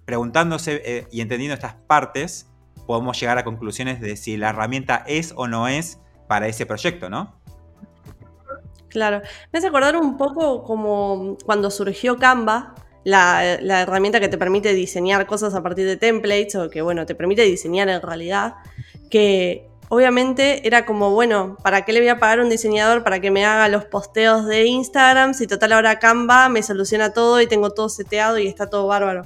preguntándose 0.04 0.82
eh, 0.84 1.06
y 1.10 1.22
entendiendo 1.22 1.54
estas 1.54 1.76
partes, 1.86 2.49
podemos 2.86 3.18
llegar 3.20 3.38
a 3.38 3.44
conclusiones 3.44 4.00
de 4.00 4.16
si 4.16 4.36
la 4.36 4.50
herramienta 4.50 5.04
es 5.06 5.32
o 5.36 5.46
no 5.46 5.68
es 5.68 5.98
para 6.26 6.48
ese 6.48 6.66
proyecto, 6.66 7.08
¿no? 7.08 7.40
Claro. 8.88 9.22
Me 9.52 9.58
hace 9.58 9.68
acordar 9.68 9.96
un 9.96 10.16
poco 10.16 10.64
como 10.64 11.38
cuando 11.44 11.70
surgió 11.70 12.16
Canva, 12.16 12.74
la, 13.04 13.54
herramienta 13.82 14.20
que 14.20 14.28
te 14.28 14.36
permite 14.36 14.74
diseñar 14.74 15.26
cosas 15.26 15.54
a 15.54 15.62
partir 15.62 15.86
de 15.86 15.96
templates 15.96 16.56
o 16.56 16.68
que, 16.68 16.82
bueno, 16.82 17.06
te 17.06 17.14
permite 17.14 17.42
diseñar 17.42 17.88
en 17.88 18.02
realidad, 18.02 18.54
que 19.10 19.68
obviamente 19.88 20.66
era 20.66 20.84
como, 20.84 21.10
bueno, 21.10 21.56
¿para 21.62 21.84
qué 21.84 21.92
le 21.92 22.00
voy 22.00 22.08
a 22.08 22.18
pagar 22.18 22.40
a 22.40 22.42
un 22.42 22.50
diseñador 22.50 23.02
para 23.02 23.20
que 23.20 23.30
me 23.30 23.44
haga 23.44 23.68
los 23.68 23.84
posteos 23.86 24.46
de 24.46 24.66
Instagram 24.66 25.34
si 25.34 25.46
total 25.46 25.72
ahora 25.72 25.98
Canva 25.98 26.48
me 26.48 26.62
soluciona 26.62 27.12
todo 27.12 27.40
y 27.40 27.46
tengo 27.46 27.70
todo 27.70 27.88
seteado 27.88 28.38
y 28.38 28.46
está 28.46 28.68
todo 28.68 28.86
bárbaro? 28.86 29.22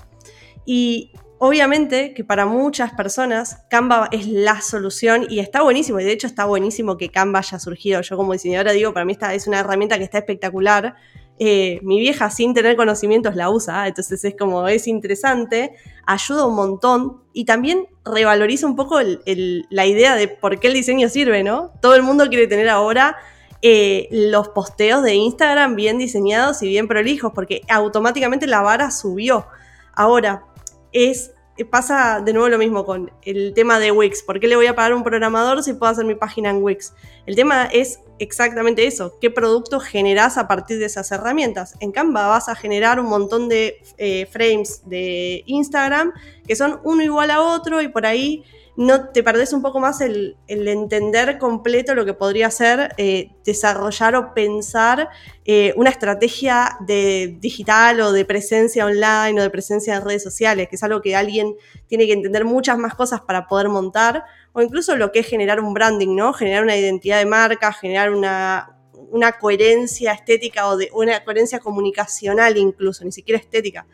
Y 0.65 1.13
Obviamente 1.47 2.15
que 2.15 2.25
para 2.25 2.47
muchas 2.47 2.95
personas 2.95 3.59
Canva 3.69 4.09
es 4.11 4.27
la 4.27 4.63
solución 4.63 5.27
y 5.29 5.41
está 5.41 5.61
buenísimo, 5.61 6.01
y 6.01 6.05
de 6.05 6.13
hecho 6.13 6.27
está 6.27 6.47
buenísimo 6.47 6.97
que 6.97 7.11
Canva 7.11 7.41
haya 7.41 7.59
surgido. 7.59 8.01
Yo 8.01 8.17
como 8.17 8.33
diseñadora 8.33 8.73
digo, 8.73 8.95
para 8.95 9.05
mí 9.05 9.13
esta 9.13 9.35
es 9.35 9.47
una 9.47 9.61
herramienta 9.61 9.99
que 9.99 10.05
está 10.05 10.17
espectacular. 10.17 10.97
Eh, 11.39 11.81
mi 11.83 12.01
vieja 12.01 12.31
sin 12.31 12.55
tener 12.55 12.77
conocimientos 12.77 13.37
la 13.37 13.51
usa, 13.51 13.87
entonces 13.87 14.25
es 14.25 14.35
como, 14.39 14.67
es 14.69 14.87
interesante, 14.87 15.75
ayuda 16.07 16.47
un 16.47 16.55
montón 16.55 17.21
y 17.35 17.45
también 17.45 17.89
revaloriza 18.07 18.67
un 18.67 18.75
poco 18.75 18.99
la 19.03 19.87
idea 19.87 20.17
de 20.17 20.29
por 20.29 20.59
qué 20.59 20.69
el 20.69 20.73
diseño 20.73 21.11
sirve, 21.11 21.43
¿no? 21.43 21.73
Todo 21.83 21.95
el 21.95 22.03
mundo 22.03 22.27
quiere 22.31 22.47
tener 22.47 22.71
ahora 22.71 23.19
eh, 23.61 24.09
los 24.11 24.49
posteos 24.49 25.03
de 25.03 25.15
Instagram 25.15 25.77
bien 25.77 25.99
diseñados 25.99 26.63
y 26.63 26.69
bien 26.69 26.89
prolijos, 26.89 27.33
porque 27.35 27.61
automáticamente 27.69 28.47
la 28.47 28.63
vara 28.63 28.91
subió. 28.91 29.47
Ahora, 29.93 30.47
es 30.95 31.34
pasa 31.65 32.21
de 32.21 32.33
nuevo 32.33 32.49
lo 32.49 32.59
mismo 32.59 32.85
con 32.85 33.13
el 33.23 33.55
tema 33.55 33.79
de 33.79 33.93
Wix. 33.93 34.25
¿Por 34.25 34.41
qué 34.41 34.49
le 34.49 34.57
voy 34.57 34.67
a 34.67 34.75
pagar 34.75 34.93
a 34.93 34.97
un 34.97 35.05
programador 35.05 35.63
si 35.63 35.75
puedo 35.75 35.93
hacer 35.93 36.05
mi 36.05 36.17
página 36.17 36.51
en 36.51 36.63
Wix? 36.63 36.93
El 37.27 37.37
tema 37.37 37.67
es 37.67 38.01
exactamente 38.19 38.87
eso. 38.87 39.17
¿Qué 39.21 39.31
producto 39.31 39.79
generás 39.79 40.37
a 40.37 40.49
partir 40.49 40.79
de 40.81 40.87
esas 40.87 41.13
herramientas? 41.13 41.77
En 41.79 41.93
Canva 41.93 42.27
vas 42.27 42.49
a 42.49 42.57
generar 42.57 42.99
un 42.99 43.07
montón 43.07 43.49
de 43.49 43.81
eh, 43.99 44.27
frames 44.27 44.83
de 44.87 45.45
Instagram 45.47 46.13
que 46.47 46.57
son 46.57 46.81
uno 46.83 47.03
igual 47.03 47.31
a 47.31 47.41
otro 47.41 47.81
y 47.81 47.89
por 47.89 48.05
ahí 48.05 48.45
no 48.77 49.09
te 49.11 49.23
perdés 49.23 49.53
un 49.53 49.63
poco 49.63 49.79
más 49.79 50.01
el, 50.01 50.37
entender 50.49 51.39
completo 51.39 51.95
lo 51.95 52.05
que 52.05 52.15
podría 52.15 52.51
ser 52.51 52.93
eh, 52.97 53.31
desarrollar 53.45 54.17
o 54.17 54.35
pensar 54.35 55.11
eh, 55.45 55.73
una 55.77 55.91
estrategia 55.91 56.77
de 56.81 57.37
digital 57.41 58.01
o 58.01 58.13
de 58.13 58.25
presencia 58.25 58.85
online 58.85 59.39
o 59.39 59.43
de 59.43 59.51
presencia 59.51 59.95
en 59.95 60.05
redes 60.05 60.25
sociales, 60.25 60.69
que 60.69 60.77
es 60.77 60.83
algo 60.83 61.01
que 61.01 61.15
alguien 61.15 61.55
tiene 61.87 62.07
que 62.07 62.15
entender 62.15 62.45
muchas 62.45 62.77
más 62.77 62.95
cosas 62.95 63.21
para 63.21 63.47
poder 63.47 63.69
montar, 63.69 64.25
o 64.53 64.61
incluso 64.61 64.97
lo 64.97 65.13
que 65.13 65.21
es 65.21 65.27
generar 65.27 65.61
un 65.61 65.73
branding, 65.73 66.17
¿no? 66.17 66.33
Generar 66.33 66.65
una 66.65 66.77
identidad 66.77 67.19
de 67.19 67.27
marca, 67.27 67.73
generar 67.73 68.11
una, 68.11 68.77
una 69.11 69.33
coherencia 69.39 70.13
estética 70.13 70.67
o 70.69 70.77
de 70.77 70.91
una 70.93 71.23
coherencia 71.23 71.61
comunicacional 71.61 72.57
incluso, 72.57 73.05
ni 73.05 73.13
siquiera 73.13 73.39
estética, 73.39 73.87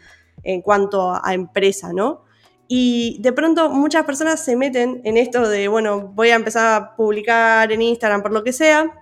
en 0.42 0.62
cuanto 0.62 1.12
a 1.12 1.34
empresa, 1.34 1.92
¿no? 1.92 2.29
Y 2.72 3.16
de 3.18 3.32
pronto 3.32 3.68
muchas 3.68 4.04
personas 4.04 4.44
se 4.44 4.54
meten 4.54 5.00
en 5.02 5.16
esto 5.16 5.48
de, 5.48 5.66
bueno, 5.66 6.12
voy 6.14 6.30
a 6.30 6.36
empezar 6.36 6.80
a 6.80 6.94
publicar 6.94 7.72
en 7.72 7.82
Instagram 7.82 8.22
por 8.22 8.30
lo 8.30 8.44
que 8.44 8.52
sea, 8.52 8.94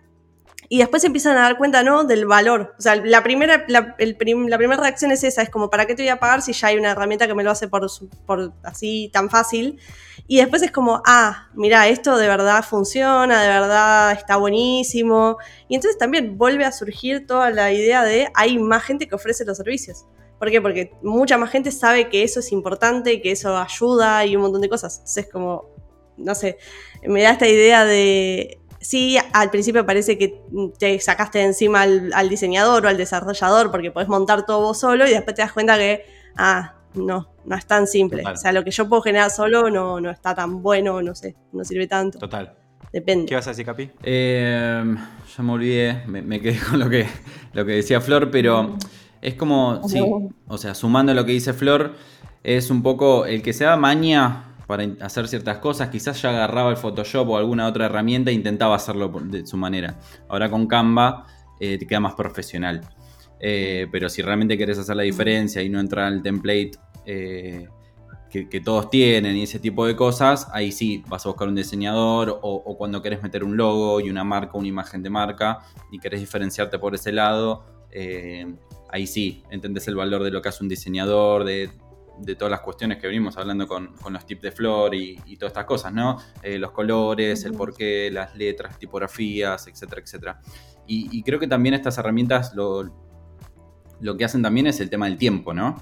y 0.71 0.79
después 0.79 1.05
empiezan 1.05 1.37
a 1.37 1.43
dar 1.43 1.59
cuenta, 1.59 1.83
¿no? 1.83 2.05
Del 2.05 2.25
valor. 2.25 2.75
O 2.79 2.81
sea, 2.81 2.97
la 2.97 3.23
primera, 3.23 3.67
la, 3.69 3.95
primera 3.95 4.81
reacción 4.81 5.11
es 5.11 5.23
esa, 5.23 5.43
es 5.43 5.51
como, 5.51 5.69
¿para 5.69 5.85
qué 5.85 5.95
te 5.95 6.03
voy 6.03 6.09
a 6.09 6.19
pagar 6.19 6.41
si 6.41 6.55
ya 6.55 6.69
hay 6.69 6.79
una 6.79 6.93
herramienta 6.93 7.27
que 7.27 7.35
me 7.35 7.45
lo 7.45 7.51
hace 7.51 7.69
por, 7.69 7.87
por 8.25 8.55
así 8.63 9.11
tan 9.13 9.29
fácil? 9.29 9.79
Y 10.27 10.39
después 10.39 10.63
es 10.63 10.71
como, 10.71 11.03
ah, 11.05 11.49
mira, 11.53 11.89
esto 11.89 12.17
de 12.17 12.27
verdad 12.27 12.65
funciona, 12.65 13.43
de 13.43 13.49
verdad 13.49 14.13
está 14.13 14.37
buenísimo. 14.37 15.37
Y 15.69 15.75
entonces 15.75 15.99
también 15.99 16.39
vuelve 16.39 16.65
a 16.65 16.73
surgir 16.73 17.27
toda 17.27 17.51
la 17.51 17.71
idea 17.71 18.03
de, 18.03 18.31
hay 18.33 18.59
más 18.59 18.83
gente 18.83 19.07
que 19.07 19.15
ofrece 19.15 19.45
los 19.45 19.59
servicios. 19.59 20.07
¿Por 20.39 20.51
qué? 20.51 20.61
Porque 20.61 20.93
mucha 21.03 21.37
más 21.37 21.51
gente 21.51 21.73
sabe 21.73 22.09
que 22.09 22.23
eso 22.23 22.41
es 22.41 22.53
importante, 22.53 23.21
que 23.21 23.33
eso 23.33 23.57
ayuda 23.57 24.25
y 24.25 24.37
un 24.37 24.43
montón 24.43 24.61
de 24.61 24.69
cosas. 24.69 24.99
Entonces, 24.99 25.29
como, 25.31 25.71
no 26.17 26.35
sé, 26.35 26.59
me 27.05 27.23
da 27.23 27.31
esta 27.31 27.49
idea 27.49 27.85
de. 27.85 28.59
Sí, 28.81 29.19
al 29.33 29.51
principio 29.51 29.85
parece 29.85 30.17
que 30.17 30.41
te 30.79 31.01
sacaste 31.01 31.39
de 31.39 31.47
encima 31.47 31.83
al, 31.83 32.29
diseñador 32.29 32.87
o 32.87 32.89
al 32.89 32.97
desarrollador 32.97 33.73
porque 33.73 33.91
podés 33.91 34.09
montar 34.09 34.47
todo 34.47 34.61
vos 34.61 34.79
solo 34.79 35.05
y 35.07 35.11
después 35.11 35.35
te 35.35 35.43
das 35.43 35.53
cuenta 35.53 35.77
que, 35.77 36.05
ah, 36.37 36.77
no, 36.95 37.35
no 37.45 37.57
es 37.57 37.67
tan 37.67 37.89
simple. 37.89 38.23
O 38.25 38.37
sea, 38.37 38.53
lo 38.53 38.63
que 38.63 38.71
yo 38.71 38.89
puedo 38.89 39.03
generar 39.03 39.31
solo 39.31 39.69
no, 39.69 40.01
no 40.01 40.11
está 40.11 40.33
tan 40.33 40.63
bueno, 40.63 41.03
no 41.03 41.17
sé, 41.17 41.35
no 41.53 41.65
sirve 41.65 41.89
tanto. 41.89 42.21
Total. 42.21 42.55
Depende. 42.93 43.27
¿Qué 43.27 43.35
vas 43.35 43.47
a 43.47 43.51
decir, 43.51 43.67
Capi? 43.67 43.91
Eh, 44.03 44.97
ya 45.37 45.43
me 45.43 45.53
olvidé, 45.53 46.07
me, 46.07 46.41
quedé 46.41 46.59
con 46.71 46.79
lo 46.79 46.89
que, 46.89 47.07
lo 47.53 47.65
que 47.65 47.73
decía 47.73 48.01
Flor, 48.01 48.31
pero 48.31 48.77
es 49.21 49.35
como, 49.35 49.87
sí, 49.89 50.01
o 50.47 50.59
sea, 50.59 50.75
sumando 50.75 51.15
lo 51.15 51.25
que 51.25 51.33
dice 51.33 51.53
Flor, 51.53 51.95
es 52.43 52.71
un 52.71 52.83
poco 52.83 53.27
el 53.27 53.43
que 53.43 53.53
se 53.53 53.65
da 53.65 53.77
maña 53.77 54.49
para 54.69 54.87
hacer 55.01 55.29
ciertas 55.29 55.59
cosas, 55.59 55.89
quizás 55.89 56.21
ya 56.21 56.29
agarraba 56.29 56.71
el 56.71 56.77
Photoshop 56.77 57.29
o 57.31 57.37
alguna 57.39 57.67
otra 57.67 57.87
herramienta 57.87 58.31
e 58.31 58.35
intentaba 58.35 58.77
hacerlo 58.77 59.09
de 59.25 59.47
su 59.47 59.57
manera. 59.57 59.99
Ahora 60.29 60.51
con 60.51 60.67
Canva 60.67 61.27
eh, 61.59 61.79
te 61.79 61.87
queda 61.87 62.01
más 62.01 62.15
profesional. 62.15 62.83
Eh, 63.41 63.87
pero 63.91 64.11
si 64.11 64.21
realmente 64.21 64.59
querés 64.59 64.79
hacer 64.79 64.97
la 64.97 65.05
diferencia 65.05 65.63
y 65.63 65.71
no 65.71 65.81
entrar 65.81 66.07
al 66.07 66.23
template 66.23 66.73
eh, 67.07 67.67
que, 68.31 68.61
todos 68.61 68.91
tienen 68.91 69.37
y 69.37 69.45
ese 69.45 69.59
tipo 69.59 69.87
de 69.87 69.97
cosas, 69.97 70.49
ahí 70.53 70.71
sí 70.71 71.03
vas 71.09 71.25
a 71.25 71.31
buscar 71.31 71.49
un 71.49 71.55
diseñador 71.55 72.39
o, 72.43 72.55
o, 72.57 72.77
cuando 72.77 73.01
querés 73.01 73.23
meter 73.23 73.45
un 73.45 73.57
logo 73.57 74.01
y 74.01 74.11
una 74.11 74.23
marca, 74.23 74.59
una 74.59 74.69
imagen 74.69 75.03
de 75.03 75.09
marca 75.09 75.61
y 75.91 75.99
querés 75.99 76.21
diferenciarte 76.21 76.79
por 76.79 76.95
ese 76.95 77.11
lado, 77.11 77.65
ahí 78.91 79.07
sí, 79.07 79.43
entendés 79.51 79.89
el 79.89 79.97
valor 79.97 80.23
de 80.23 80.31
lo 80.31 80.43
que 80.43 80.49
hace 80.49 80.63
un 80.63 80.69
diseñador, 80.69 81.45
de, 81.45 81.71
todas 82.37 82.51
las 82.51 82.61
cuestiones 82.61 82.99
que 82.99 83.07
venimos 83.07 83.37
hablando 83.37 83.69
con, 83.69 83.95
los 84.11 84.27
tips 84.27 84.43
de 84.43 84.53
flor 84.53 84.95
y, 84.95 85.17
todas 85.37 85.53
estas 85.53 85.67
cosas, 85.67 85.93
¿no? 85.93 86.19
Eh, 86.43 86.59
los 86.59 86.73
colores, 86.73 87.45
el 87.45 87.53
porqué, 87.53 88.11
las 88.11 88.37
letras, 88.37 88.79
tipografías, 88.79 89.67
etcétera, 89.69 90.03
etcétera. 90.03 90.41
Y, 90.87 91.23
creo 91.23 91.39
que 91.39 91.47
también 91.47 91.75
estas 91.75 91.99
herramientas 91.99 92.55
lo, 92.55 92.91
lo, 94.01 94.17
que 94.17 94.25
hacen 94.25 94.43
también 94.43 94.67
es 94.67 94.81
el 94.81 94.89
tema 94.89 95.07
del 95.07 95.19
tiempo, 95.19 95.53
¿no? 95.53 95.77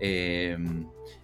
Eh, 0.00 0.56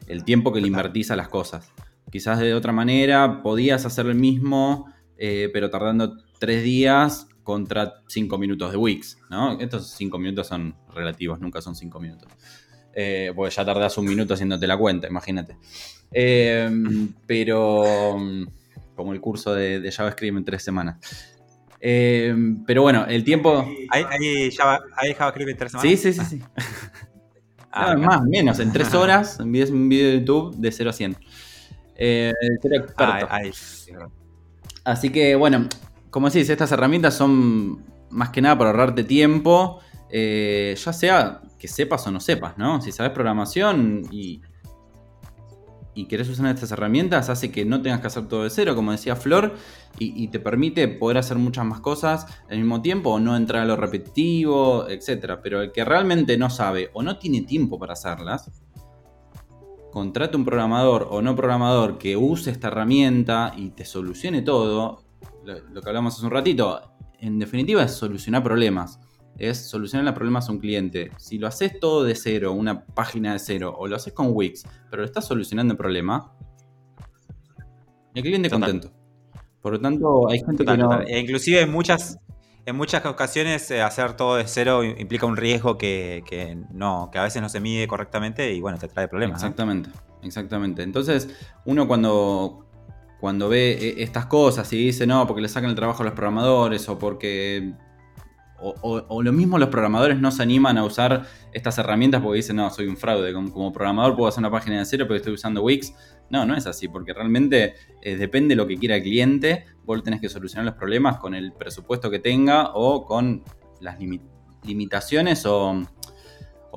el 0.06 0.24
tiempo 0.24 0.52
que 0.52 0.60
le 0.60 0.68
invertís 0.68 1.10
a 1.10 1.16
las 1.16 1.28
cosas. 1.28 1.70
Quizás 2.10 2.38
de 2.38 2.54
otra 2.54 2.72
manera 2.72 3.42
podías 3.42 3.84
hacer 3.84 4.06
el 4.06 4.14
mismo, 4.14 4.86
eh, 5.18 5.50
pero 5.52 5.70
tardando 5.70 6.16
tres 6.38 6.62
días 6.62 7.28
contra 7.46 8.02
5 8.08 8.38
minutos 8.38 8.72
de 8.72 8.76
Wix, 8.76 9.18
¿no? 9.30 9.58
Estos 9.60 9.86
5 9.92 10.18
minutos 10.18 10.48
son 10.48 10.74
relativos, 10.92 11.38
nunca 11.38 11.62
son 11.62 11.76
5 11.76 12.00
minutos. 12.00 12.28
eh, 12.92 13.32
porque 13.36 13.54
ya 13.54 13.64
tardás 13.64 13.96
un 13.98 14.06
minuto 14.06 14.34
haciéndote 14.34 14.66
la 14.66 14.76
cuenta, 14.76 15.06
imagínate. 15.06 15.56
Eh, 16.10 16.68
pero 17.24 18.16
como 18.96 19.12
el 19.12 19.20
curso 19.20 19.54
de, 19.54 19.80
de, 19.80 19.92
JavaScript 19.92 20.36
en 20.36 20.44
tres 20.44 20.64
semanas. 20.64 20.96
Eh, 21.80 22.34
pero 22.66 22.82
bueno, 22.82 23.06
el 23.06 23.22
tiempo... 23.22 23.64
¿Hay, 23.90 24.04
hay, 24.08 24.50
Java, 24.50 24.80
¿Hay, 24.96 25.14
JavaScript 25.14 25.50
en 25.50 25.56
tres 25.56 25.72
semanas? 25.72 25.90
Sí, 25.90 26.12
sí, 26.12 26.12
sí. 26.12 26.24
sí. 26.24 26.42
Ah, 27.70 27.94
no, 27.94 28.06
más, 28.06 28.22
menos, 28.22 28.58
en 28.58 28.72
tres 28.72 28.94
horas 28.94 29.38
envíes 29.38 29.68
un 29.68 29.88
video 29.88 30.10
de 30.12 30.18
YouTube 30.20 30.56
de 30.56 30.72
0 30.72 30.90
a 30.90 30.92
100. 30.94 31.16
Eh, 31.96 32.32
experto. 32.40 32.94
Ah, 32.96 33.42
Así 34.84 35.10
que 35.10 35.34
bueno, 35.34 35.68
como 36.16 36.30
decís, 36.30 36.48
estas 36.48 36.72
herramientas 36.72 37.12
son 37.12 37.84
más 38.08 38.30
que 38.30 38.40
nada 38.40 38.56
para 38.56 38.70
ahorrarte 38.70 39.04
tiempo, 39.04 39.80
eh, 40.08 40.74
ya 40.82 40.90
sea 40.94 41.42
que 41.58 41.68
sepas 41.68 42.06
o 42.06 42.10
no 42.10 42.20
sepas, 42.20 42.56
¿no? 42.56 42.80
Si 42.80 42.90
sabes 42.90 43.12
programación 43.12 44.08
y, 44.10 44.40
y 45.92 46.06
querés 46.06 46.30
usar 46.30 46.46
estas 46.46 46.72
herramientas, 46.72 47.28
hace 47.28 47.52
que 47.52 47.66
no 47.66 47.82
tengas 47.82 48.00
que 48.00 48.06
hacer 48.06 48.28
todo 48.28 48.44
de 48.44 48.48
cero, 48.48 48.74
como 48.74 48.92
decía 48.92 49.14
Flor, 49.14 49.56
y, 49.98 50.28
te 50.28 50.40
permite 50.40 50.88
poder 50.88 51.18
hacer 51.18 51.36
muchas 51.36 51.66
más 51.66 51.80
cosas 51.80 52.26
al 52.48 52.56
mismo 52.56 52.80
tiempo, 52.80 53.10
o 53.10 53.20
no 53.20 53.36
entrar 53.36 53.64
a 53.64 53.66
lo 53.66 53.76
repetitivo, 53.76 54.88
etc. 54.88 55.34
Pero 55.42 55.60
el 55.60 55.70
que 55.70 55.84
realmente 55.84 56.38
no 56.38 56.48
sabe 56.48 56.88
o 56.94 57.02
no 57.02 57.18
tiene 57.18 57.42
tiempo 57.42 57.78
para 57.78 57.92
hacerlas, 57.92 58.50
contrate 59.92 60.38
un 60.38 60.46
programador 60.46 61.08
o 61.10 61.20
no 61.20 61.36
programador 61.36 61.98
que 61.98 62.16
use 62.16 62.52
esta 62.52 62.68
herramienta 62.68 63.52
y 63.54 63.68
te 63.72 63.84
solucione 63.84 64.40
todo. 64.40 65.04
Lo, 65.46 65.80
que 65.80 65.88
hablamos 65.88 66.16
hace 66.16 66.26
un 66.26 66.32
ratito, 66.32 66.96
en 67.20 67.38
definitiva 67.38 67.82
es 67.82 67.92
solucionar 67.92 68.42
problemas 68.42 69.00
es 69.38 69.68
solucionar 69.68 70.04
los 70.04 70.14
problemas 70.14 70.48
a 70.48 70.52
un 70.52 70.58
cliente. 70.58 71.10
Si 71.18 71.38
lo 71.38 71.46
haces 71.46 71.78
todo 71.78 72.04
de 72.04 72.14
cero, 72.14 72.52
una 72.52 72.84
página 72.86 73.34
de 73.34 73.38
cero, 73.38 73.74
o 73.76 73.86
lo 73.86 73.96
haces 73.96 74.12
con 74.12 74.28
Wix, 74.30 74.64
pero 74.90 75.02
lo 75.02 75.06
estás 75.06 75.26
solucionando 75.26 75.72
el 75.72 75.78
problema, 75.78 76.32
el 78.14 78.22
cliente 78.22 78.48
contento. 78.48 78.90
Por 79.60 79.72
lo 79.72 79.80
tanto, 79.80 80.28
hay 80.30 80.38
gente 80.38 80.64
que 80.64 80.76
no... 80.76 81.00
E 81.02 81.18
inclusive 81.18 81.60
en 81.60 81.70
muchas, 81.70 82.18
en 82.64 82.76
muchas 82.76 83.04
ocasiones 83.04 83.70
eh, 83.70 83.82
hacer 83.82 84.14
todo 84.14 84.36
de 84.36 84.46
cero 84.46 84.84
implica 84.84 85.26
un 85.26 85.36
riesgo 85.36 85.76
que, 85.76 86.56
no, 86.72 87.10
que 87.12 87.18
a 87.18 87.24
veces 87.24 87.42
no 87.42 87.48
se 87.48 87.60
mide 87.60 87.86
correctamente 87.86 88.54
y 88.54 88.60
bueno, 88.60 88.78
te 88.78 88.88
trae 88.88 89.08
problemas. 89.08 89.42
Exactamente, 89.42 89.90
exactamente. 90.22 90.82
Entonces, 90.82 91.28
uno 91.66 91.86
cuando, 91.86 92.65
cuando 93.20 93.48
ve 93.48 93.72
eh, 93.72 93.94
estas 93.98 94.26
cosas 94.26 94.72
y 94.72 94.78
dice 94.78 95.06
no, 95.06 95.26
porque 95.26 95.42
le 95.42 95.48
sacan 95.48 95.70
el 95.70 95.76
trabajo 95.76 96.02
a 96.02 96.06
los 96.06 96.14
programadores 96.14 96.88
o 96.88 96.98
porque 96.98 97.72
o, 98.58 99.22
lo 99.22 99.32
mismo 99.32 99.58
los 99.58 99.68
programadores 99.68 100.18
no 100.18 100.30
se 100.30 100.42
animan 100.42 100.78
a 100.78 100.84
usar 100.84 101.26
estas 101.52 101.78
herramientas 101.78 102.22
porque 102.22 102.36
dicen, 102.36 102.56
no, 102.56 102.70
soy 102.70 102.86
un 102.86 102.96
fraude, 102.96 103.32
como, 103.32 103.72
programador 103.72 104.16
puedo 104.16 104.28
hacer 104.28 104.40
una 104.40 104.50
página 104.50 104.78
de 104.78 104.84
cero 104.84 105.04
pero 105.06 105.16
estoy 105.16 105.34
usando 105.34 105.62
Wix. 105.62 105.94
No, 106.30 106.44
no 106.44 106.56
es 106.56 106.66
así, 106.66 106.88
porque 106.88 107.12
realmente 107.12 107.74
eh, 108.02 108.16
depende 108.16 108.54
de 108.54 108.56
lo 108.56 108.66
que 108.66 108.76
quiera 108.76 108.96
el 108.96 109.02
cliente, 109.02 109.66
vos 109.84 110.02
tenés 110.02 110.20
que 110.20 110.28
solucionar 110.28 110.64
los 110.64 110.74
problemas 110.74 111.18
con 111.18 111.34
el 111.34 111.52
presupuesto 111.52 112.10
que 112.10 112.18
tenga 112.18 112.70
o 112.74 113.04
con 113.04 113.44
las 113.80 113.98
limitaciones 114.64 115.46
o 115.46 115.82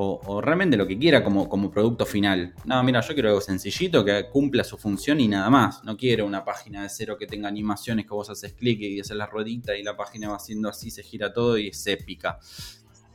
o, 0.01 0.39
realmente 0.39 0.77
lo 0.77 0.87
que 0.87 0.97
quiera 0.97 1.21
como, 1.21 1.49
como 1.49 1.69
producto 1.69 2.05
final. 2.05 2.53
No, 2.63 2.81
mira, 2.83 3.01
yo 3.01 3.13
quiero 3.13 3.29
algo 3.29 3.41
sencillito 3.41 4.05
que 4.05 4.29
cumpla 4.31 4.63
su 4.63 4.77
función 4.77 5.19
y 5.19 5.27
nada 5.27 5.49
más. 5.49 5.83
No 5.83 5.97
quiero 5.97 6.25
una 6.25 6.45
página 6.45 6.83
de 6.83 6.89
cero 6.89 7.17
que 7.19 7.27
tenga 7.27 7.49
animaciones 7.49 8.05
que 8.05 8.13
vos 8.13 8.29
haces 8.29 8.53
clic 8.53 8.79
y 8.79 9.01
haces 9.01 9.17
la 9.17 9.25
ruedita 9.25 9.75
y 9.75 9.83
la 9.83 9.97
página 9.97 10.29
va 10.29 10.37
haciendo 10.37 10.69
así, 10.69 10.89
se 10.89 11.03
gira 11.03 11.33
todo 11.33 11.57
y 11.57 11.67
es 11.67 11.87
épica. 11.87 12.39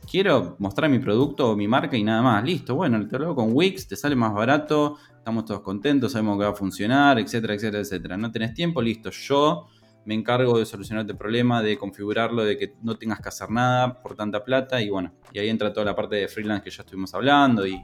Quiero 0.09 0.57
mostrar 0.59 0.91
mi 0.91 0.99
producto 0.99 1.49
o 1.49 1.55
mi 1.55 1.67
marca 1.67 1.97
y 1.97 2.03
nada 2.03 2.21
más. 2.21 2.43
Listo, 2.43 2.75
bueno, 2.75 3.07
te 3.07 3.17
lo 3.17 3.25
hago 3.25 3.35
con 3.35 3.49
Wix, 3.53 3.87
te 3.87 3.95
sale 3.95 4.15
más 4.15 4.31
barato, 4.35 4.99
estamos 5.17 5.45
todos 5.45 5.61
contentos, 5.61 6.11
sabemos 6.11 6.37
que 6.37 6.43
va 6.43 6.51
a 6.51 6.55
funcionar, 6.55 7.17
etcétera, 7.17 7.55
etcétera, 7.55 7.81
etcétera. 7.81 8.15
No 8.15 8.31
tenés 8.31 8.53
tiempo, 8.53 8.79
listo. 8.79 9.09
Yo 9.09 9.69
me 10.05 10.13
encargo 10.13 10.57
de 10.59 10.65
solucionar 10.65 11.03
este 11.03 11.15
problema, 11.15 11.61
de 11.61 11.77
configurarlo, 11.77 12.43
de 12.43 12.57
que 12.57 12.75
no 12.81 12.97
tengas 12.97 13.19
que 13.19 13.29
hacer 13.29 13.49
nada 13.49 14.01
por 14.01 14.15
tanta 14.15 14.43
plata 14.43 14.81
y 14.81 14.89
bueno, 14.89 15.13
y 15.33 15.39
ahí 15.39 15.49
entra 15.49 15.73
toda 15.73 15.85
la 15.85 15.95
parte 15.95 16.15
de 16.15 16.27
freelance 16.27 16.63
que 16.63 16.69
ya 16.69 16.83
estuvimos 16.83 17.13
hablando 17.13 17.65
y, 17.65 17.81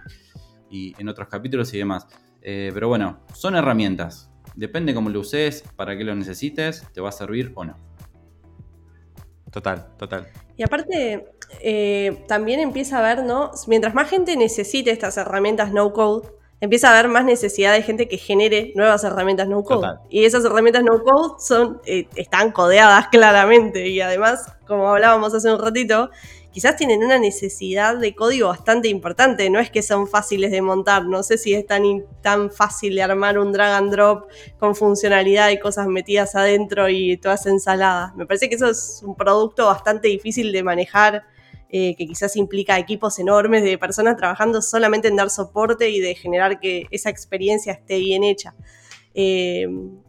en 0.72 1.10
otros 1.10 1.28
capítulos 1.28 1.74
y 1.74 1.80
demás. 1.80 2.08
Eh, 2.42 2.72
pero 2.74 2.88
bueno, 2.88 3.20
son 3.34 3.56
herramientas. 3.56 4.32
Depende 4.56 4.94
cómo 4.94 5.10
lo 5.10 5.20
uses, 5.20 5.64
para 5.76 5.98
qué 5.98 6.04
lo 6.04 6.16
necesites, 6.16 6.88
te 6.94 7.02
va 7.02 7.10
a 7.10 7.12
servir 7.12 7.52
o 7.56 7.66
no. 7.66 7.76
Total, 9.52 9.98
total. 9.98 10.28
Y 10.56 10.64
aparte, 10.64 11.26
eh, 11.62 12.24
también 12.28 12.62
empieza 12.62 13.00
a 13.00 13.02
ver, 13.02 13.26
¿no? 13.26 13.52
Mientras 13.68 13.94
más 13.94 14.10
gente 14.10 14.38
necesite 14.38 14.92
estas 14.92 15.18
herramientas 15.18 15.74
no 15.74 15.92
code, 15.92 16.30
empieza 16.62 16.90
a 16.90 16.94
haber 16.94 17.10
más 17.10 17.26
necesidad 17.26 17.74
de 17.74 17.82
gente 17.82 18.08
que 18.08 18.18
genere 18.18 18.72
nuevas 18.76 19.04
herramientas 19.04 19.48
no 19.48 19.64
code. 19.64 19.98
Y 20.10 20.24
esas 20.26 20.46
herramientas 20.46 20.84
no 20.84 21.04
code 21.04 21.34
son, 21.40 21.82
eh, 21.86 22.08
están 22.16 22.52
codeadas 22.52 23.08
claramente. 23.12 23.88
Y 23.88 24.00
además, 24.00 24.46
como 24.68 24.88
hablábamos 24.88 25.34
hace 25.34 25.52
un 25.52 25.60
ratito, 25.60 26.12
quizás 26.52 26.76
tienen 26.76 27.04
una 27.04 27.18
necesidad 27.18 27.98
de 27.98 28.14
código 28.14 28.50
bastante 28.50 28.90
importante. 28.90 29.50
No 29.50 29.60
es 29.60 29.72
que 29.72 29.82
son 29.82 30.08
fáciles 30.08 30.52
de 30.52 30.62
montar. 30.62 31.06
No 31.06 31.24
sé 31.24 31.40
si 31.40 31.56
es 31.56 31.66
tan, 31.66 31.84
tan 32.22 32.52
fácil 32.52 32.96
de 32.96 33.02
armar 33.02 33.40
un 33.40 33.52
drag 33.52 33.74
and 33.74 33.92
drop 33.92 34.30
con 34.60 34.76
funcionalidad 34.76 35.50
y 35.50 35.60
cosas 35.60 35.88
metidas 35.88 36.36
adentro 36.36 36.90
y 36.90 37.18
todas 37.18 37.48
ensaladas. 37.48 38.16
Me 38.16 38.28
parece 38.28 38.50
que 38.50 38.56
eso 38.56 38.70
es 38.70 39.02
un 39.04 39.16
producto 39.16 39.66
bastante 39.66 40.10
difícil 40.10 40.52
de 40.52 40.62
manejar 40.62 41.24
eh, 41.74 41.96
que 41.96 42.06
quizás 42.06 42.36
implica 42.36 42.78
equipos 42.78 43.18
enormes 43.18 43.64
de 43.64 43.78
personas 43.78 44.18
trabajando 44.18 44.62
solamente 44.62 45.08
en 45.08 45.16
dar 45.16 45.30
soporte 45.30 45.90
y 45.90 46.02
de 46.02 46.16
generar 46.16 46.60
que 46.60 46.86
esa 46.92 47.10
experiencia 47.10 47.72
esté 47.72 47.98
bien 47.98 48.26
hecha. 48.26 48.54
Eh, 49.14 49.68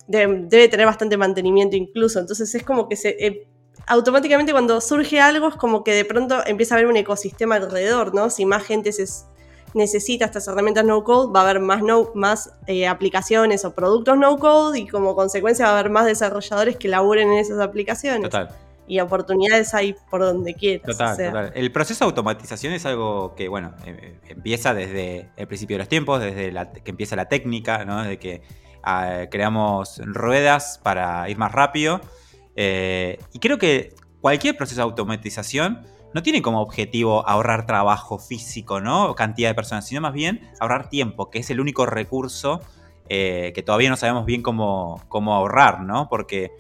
debe, 0.09 0.69
tener 0.69 0.87
bastante 0.87 1.17
mantenimiento 1.17 1.77
incluso, 1.77 2.19
entonces 2.19 2.53
es 2.53 2.65
como 2.65 2.89
que 2.89 2.97
se... 2.97 3.11
Eh, 3.11 3.47
automáticamente 3.87 4.51
cuando 4.51 4.81
surge 4.81 5.21
algo 5.21 5.49
es 5.49 5.55
como 5.55 5.85
que 5.85 5.95
de 5.95 6.05
pronto 6.05 6.45
empieza 6.45 6.75
a 6.75 6.79
haber 6.79 6.91
un 6.91 6.97
ecosistema 6.97 7.55
alrededor, 7.55 8.13
¿no? 8.13 8.29
Si 8.29 8.45
más 8.45 8.65
gente 8.65 8.91
se 8.91 9.07
necesita 9.73 10.25
estas 10.25 10.49
herramientas 10.49 10.85
no 10.85 11.05
code, 11.05 11.33
va 11.33 11.43
a 11.43 11.43
haber 11.45 11.61
más, 11.61 11.81
no, 11.81 12.11
más 12.17 12.51
aplicaciones 12.89 13.65
o 13.65 13.73
productos 13.73 14.19
no 14.19 14.37
code 14.41 14.81
y 14.81 14.89
como 14.89 15.15
consecuencia 15.15 15.67
va 15.67 15.77
a 15.77 15.79
haber 15.79 15.93
más 15.93 16.07
desarrolladores 16.07 16.77
que 16.77 16.89
laburen 16.89 17.31
en 17.31 17.39
esas 17.39 17.61
aplicaciones. 17.61 18.23
Total 18.23 18.51
y 18.87 19.01
oportunidades 19.01 19.75
hay 19.75 19.95
por 20.11 20.21
donde 20.21 20.55
quieras. 20.55 20.87
Total, 20.87 21.17
total. 21.17 21.53
El 21.55 21.71
proceso 21.73 22.05
de 22.05 22.09
automatización 22.11 22.73
es 22.73 22.85
algo 22.85 23.35
que, 23.35 23.49
bueno, 23.49 23.75
em, 23.85 24.19
empieza 24.29 24.75
desde 24.75 25.31
el 25.37 25.47
principio 25.47 25.75
de 25.75 25.79
los 25.79 25.89
tiempos, 25.89 26.21
desde 26.21 26.53
que 26.85 26.91
empieza 26.91 27.17
la 27.17 27.29
técnica, 27.29 27.85
¿no? 27.85 28.03
Desde 28.03 28.19
que 28.19 28.43
ah, 28.83 29.27
creamos 29.31 30.01
ruedas 30.05 30.81
para 30.83 31.29
ir 31.31 31.39
más 31.39 31.53
rápido. 31.53 32.01
Eh, 32.57 33.19
y 33.33 33.39
creo 33.39 33.59
que 33.59 33.95
cualquier 34.21 34.57
proceso 34.57 34.81
de 34.81 34.85
automatización 34.85 35.87
no 36.15 36.23
tiene 36.23 36.43
como 36.43 36.61
objetivo 36.61 37.27
ahorrar 37.27 37.67
trabajo 37.67 38.19
físico, 38.19 38.81
¿no? 38.81 39.07
O 39.07 39.15
cantidad 39.15 39.49
de 39.49 39.55
personas, 39.55 39.87
sino 39.87 40.01
más 40.01 40.13
bien 40.13 40.51
ahorrar 40.61 40.89
tiempo, 40.89 41.31
que 41.31 41.39
es 41.39 41.51
el 41.51 41.61
único 41.61 41.87
recurso 41.87 42.61
eh, 43.09 43.53
que 43.55 43.63
todavía 43.63 43.91
no 43.91 43.97
sabemos 43.97 44.27
bien 44.27 44.43
cómo, 44.43 45.03
cómo 45.09 45.35
ahorrar, 45.35 45.81
¿no? 45.81 46.09
Porque, 46.09 46.51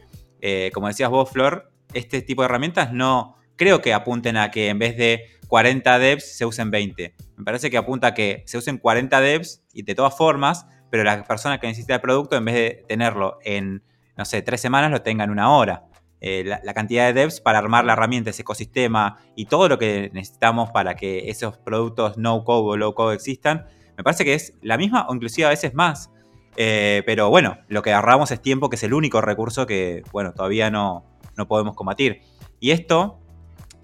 eh, 0.40 0.70
como 0.72 0.88
decías 0.88 1.10
vos, 1.10 1.30
Flor, 1.30 1.71
este 1.95 2.22
tipo 2.22 2.43
de 2.43 2.47
herramientas 2.47 2.93
no 2.93 3.36
creo 3.57 3.80
que 3.80 3.95
apunten 3.95 4.36
a 4.36 4.51
que 4.51 4.68
en 4.68 4.78
vez 4.78 4.97
de 4.97 5.26
40 5.49 5.99
devs 5.99 6.36
se 6.36 6.47
usen 6.47 6.70
20. 6.70 7.14
Me 7.36 7.45
parece 7.45 7.70
que 7.70 7.76
apunta 7.76 8.09
a 8.09 8.14
que 8.14 8.43
se 8.47 8.59
usen 8.59 8.78
40 8.78 9.20
devs 9.20 9.62
y 9.72 9.82
de 9.82 9.95
todas 9.95 10.16
formas, 10.16 10.66
pero 10.90 11.05
la 11.05 11.22
persona 11.24 11.61
que 11.61 11.66
necesita 11.66 11.95
el 11.95 12.01
producto, 12.01 12.36
en 12.36 12.45
vez 12.45 12.55
de 12.55 12.84
tenerlo 12.88 13.38
en, 13.45 13.82
no 14.16 14.24
sé, 14.24 14.43
tres 14.43 14.61
semanas, 14.61 14.90
lo 14.90 15.03
tenga 15.03 15.24
en 15.24 15.30
una 15.30 15.51
hora. 15.51 15.84
Eh, 16.20 16.45
la, 16.45 16.72
cantidad 16.72 17.07
de 17.07 17.12
devs 17.12 17.40
para 17.40 17.59
armar 17.59 17.84
la 17.84 17.95
herramienta, 17.95 18.30
ese 18.30 18.43
ecosistema 18.43 19.18
y 19.34 19.47
todo 19.47 19.68
lo 19.68 19.76
que 19.76 20.09
necesitamos 20.12 20.70
para 20.70 20.95
que 20.95 21.28
esos 21.30 21.59
productos 21.59 22.16
no 22.16 22.45
code 22.45 22.70
o 22.70 22.76
low 22.76 22.95
code 22.95 23.14
existan, 23.14 23.66
me 23.97 24.05
parece 24.05 24.24
que 24.24 24.34
es 24.34 24.55
la 24.62 24.78
misma 24.78 25.07
o 25.09 25.14
inclusive 25.14 25.47
a 25.47 25.51
veces 25.51 25.74
más. 25.74 26.11
Eh, 26.57 27.03
pero 27.07 27.28
bueno, 27.28 27.59
lo 27.68 27.82
que 27.82 27.93
ahorramos 27.93 28.30
es 28.30 28.40
tiempo, 28.40 28.70
que 28.70 28.76
es 28.76 28.82
el 28.84 28.95
único 28.95 29.20
recurso 29.20 29.66
que, 29.66 30.03
bueno, 30.12 30.32
todavía 30.32 30.70
no, 30.70 31.11
no 31.37 31.47
podemos 31.47 31.74
combatir. 31.74 32.22
Y 32.61 32.70
esto 32.70 33.18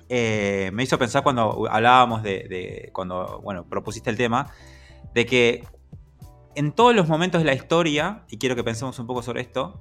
eh, 0.09 0.71
me 0.73 0.83
hizo 0.83 0.99
pensar 0.99 1.23
cuando 1.23 1.67
hablábamos 1.71 2.23
de, 2.23 2.91
cuando, 2.93 3.41
bueno, 3.43 3.65
propusiste 3.69 4.11
el 4.11 4.17
tema, 4.17 4.53
de 5.15 5.27
que 5.27 5.65
en 6.55 6.73
todos 6.73 6.95
los 6.95 7.09
momentos 7.09 7.41
de 7.43 7.47
la 7.47 7.55
historia, 7.55 8.25
y 8.31 8.39
quiero 8.39 8.57
que 8.57 8.65
pensemos 8.65 8.99
un 8.99 9.07
poco 9.07 9.23
sobre 9.23 9.43
esto, 9.43 9.81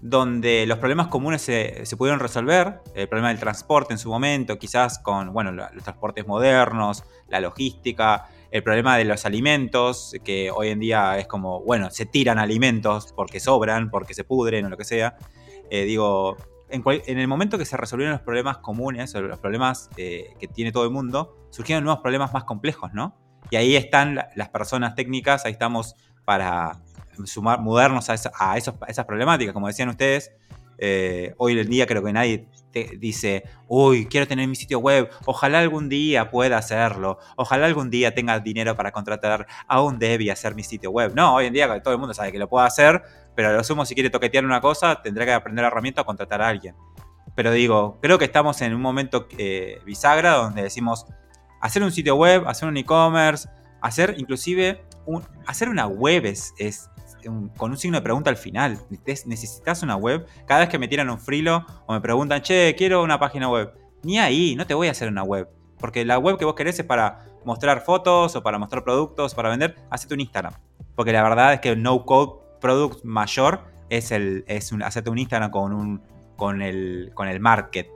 donde 0.00 0.66
los 0.66 0.78
problemas 0.78 1.08
comunes 1.08 1.42
se, 1.42 1.84
pudieron 1.96 2.20
resolver, 2.20 2.80
el 2.94 3.08
problema 3.08 3.28
del 3.28 3.38
transporte 3.38 3.94
en 3.94 3.98
su 3.98 4.08
momento, 4.08 4.58
quizás 4.58 4.98
con 4.98 5.32
bueno, 5.32 5.52
los 5.52 5.82
transportes 5.82 6.26
modernos, 6.26 7.04
la 7.28 7.40
logística, 7.40 8.28
el 8.50 8.62
problema 8.62 8.96
de 8.96 9.04
los 9.04 9.26
alimentos, 9.26 10.14
que 10.24 10.50
hoy 10.50 10.68
en 10.68 10.78
día 10.78 11.18
es 11.18 11.26
como, 11.26 11.60
bueno, 11.60 11.90
se 11.90 12.06
tiran 12.06 12.38
alimentos 12.38 13.12
porque 13.14 13.40
sobran, 13.40 13.90
porque 13.90 14.14
se 14.14 14.24
pudren 14.24 14.64
o 14.66 14.68
lo 14.68 14.76
que 14.76 14.84
sea. 14.84 15.16
Eh, 15.70 15.84
digo, 15.84 16.36
en, 16.68 17.18
el 17.18 17.28
momento 17.28 17.58
que 17.58 17.64
se 17.64 17.76
resolvieron 17.76 18.12
los 18.12 18.22
problemas 18.22 18.58
comunes, 18.58 19.14
los 19.14 19.38
problemas 19.38 19.90
eh, 19.96 20.34
que 20.38 20.48
tiene 20.48 20.72
todo 20.72 20.84
el 20.84 20.90
mundo, 20.90 21.36
surgieron 21.50 21.84
nuevos 21.84 22.02
problemas 22.02 22.32
más 22.32 22.44
complejos, 22.44 22.92
¿no? 22.92 23.16
Y 23.50 23.56
ahí 23.56 23.76
están 23.76 24.18
las 24.34 24.48
personas 24.48 24.94
técnicas, 24.94 25.44
ahí 25.44 25.52
estamos 25.52 25.94
para 26.24 26.80
sumar, 27.24 27.60
mudarnos 27.60 28.10
a, 28.10 28.14
a, 28.38 28.56
esos, 28.56 28.74
a 28.80 28.86
esas 28.86 29.04
problemáticas, 29.04 29.52
como 29.52 29.68
decían 29.68 29.88
ustedes. 29.88 30.32
Eh, 30.78 31.34
hoy 31.38 31.58
en 31.58 31.68
día 31.68 31.86
creo 31.86 32.02
que 32.02 32.12
nadie 32.12 32.48
te 32.70 32.96
dice, 32.98 33.44
uy, 33.68 34.06
quiero 34.06 34.26
tener 34.26 34.46
mi 34.48 34.56
sitio 34.56 34.78
web, 34.78 35.08
ojalá 35.24 35.60
algún 35.60 35.88
día 35.88 36.30
pueda 36.30 36.58
hacerlo, 36.58 37.18
ojalá 37.36 37.66
algún 37.66 37.90
día 37.90 38.14
tenga 38.14 38.38
dinero 38.40 38.76
para 38.76 38.92
contratar 38.92 39.46
a 39.66 39.82
un 39.82 39.98
dev 39.98 40.20
y 40.20 40.30
hacer 40.30 40.54
mi 40.54 40.62
sitio 40.62 40.90
web. 40.90 41.12
No, 41.14 41.34
hoy 41.34 41.46
en 41.46 41.52
día 41.54 41.82
todo 41.82 41.94
el 41.94 42.00
mundo 42.00 42.12
sabe 42.12 42.32
que 42.32 42.38
lo 42.38 42.48
puede 42.48 42.66
hacer, 42.66 43.02
pero 43.34 43.48
a 43.48 43.52
lo 43.52 43.64
sumo 43.64 43.86
si 43.86 43.94
quiere 43.94 44.10
toquetear 44.10 44.44
una 44.44 44.60
cosa, 44.60 45.00
tendrá 45.02 45.24
que 45.24 45.32
aprender 45.32 45.62
la 45.62 45.68
herramienta 45.68 46.02
o 46.02 46.04
contratar 46.04 46.42
a 46.42 46.48
alguien. 46.48 46.74
Pero 47.34 47.52
digo, 47.52 47.98
creo 48.00 48.18
que 48.18 48.24
estamos 48.24 48.60
en 48.62 48.74
un 48.74 48.80
momento 48.80 49.28
eh, 49.38 49.80
bisagra 49.84 50.32
donde 50.32 50.62
decimos, 50.62 51.06
hacer 51.60 51.82
un 51.82 51.92
sitio 51.92 52.16
web, 52.16 52.46
hacer 52.46 52.68
un 52.68 52.76
e-commerce, 52.76 53.48
hacer 53.80 54.14
inclusive, 54.18 54.84
hacer 55.46 55.68
una 55.68 55.86
web 55.86 56.26
es 56.26 56.90
con 57.56 57.70
un 57.70 57.76
signo 57.76 57.98
de 57.98 58.02
pregunta 58.02 58.30
al 58.30 58.36
final. 58.36 58.78
¿Necesitas 59.26 59.82
una 59.82 59.96
web? 59.96 60.26
Cada 60.46 60.60
vez 60.60 60.68
que 60.68 60.78
me 60.78 60.88
tiran 60.88 61.10
un 61.10 61.18
frilo 61.18 61.64
o 61.86 61.92
me 61.92 62.00
preguntan, 62.00 62.42
che, 62.42 62.74
quiero 62.76 63.02
una 63.02 63.18
página 63.18 63.48
web. 63.48 63.72
Ni 64.02 64.18
ahí, 64.18 64.54
no 64.56 64.66
te 64.66 64.74
voy 64.74 64.88
a 64.88 64.92
hacer 64.92 65.08
una 65.08 65.22
web. 65.22 65.48
Porque 65.78 66.04
la 66.04 66.18
web 66.18 66.38
que 66.38 66.44
vos 66.44 66.54
querés 66.54 66.78
es 66.78 66.86
para 66.86 67.26
mostrar 67.44 67.82
fotos 67.82 68.34
o 68.36 68.42
para 68.42 68.58
mostrar 68.58 68.82
productos, 68.84 69.34
para 69.34 69.48
vender, 69.48 69.76
hacete 69.90 70.14
un 70.14 70.20
Instagram. 70.20 70.54
Porque 70.94 71.12
la 71.12 71.22
verdad 71.22 71.54
es 71.54 71.60
que 71.60 71.70
el 71.70 71.82
no-code 71.82 72.42
product 72.60 73.04
mayor 73.04 73.64
es, 73.90 74.10
el, 74.10 74.44
es 74.48 74.72
un, 74.72 74.82
hacerte 74.82 75.10
un 75.10 75.18
Instagram 75.18 75.50
con, 75.50 75.72
un, 75.72 76.02
con, 76.36 76.62
el, 76.62 77.10
con 77.14 77.28
el 77.28 77.40
market 77.40 77.88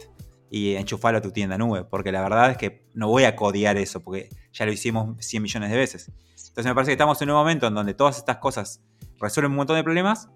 y 0.50 0.74
enchufarlo 0.74 1.18
a 1.18 1.22
tu 1.22 1.30
tienda 1.30 1.56
nube. 1.56 1.84
Porque 1.84 2.12
la 2.12 2.20
verdad 2.22 2.50
es 2.50 2.56
que 2.56 2.86
no 2.94 3.08
voy 3.08 3.24
a 3.24 3.36
codear 3.36 3.76
eso 3.76 4.00
porque 4.00 4.28
ya 4.52 4.66
lo 4.66 4.72
hicimos 4.72 5.16
100 5.24 5.42
millones 5.42 5.70
de 5.70 5.76
veces. 5.76 6.12
Entonces 6.48 6.66
me 6.66 6.74
parece 6.74 6.90
que 6.90 6.94
estamos 6.94 7.20
en 7.22 7.30
un 7.30 7.36
momento 7.36 7.66
en 7.66 7.74
donde 7.74 7.94
todas 7.94 8.18
estas 8.18 8.38
cosas 8.38 8.82
resuelven 9.18 9.52
un 9.52 9.56
montón 9.56 9.76
de 9.76 9.84
problemas, 9.84 10.28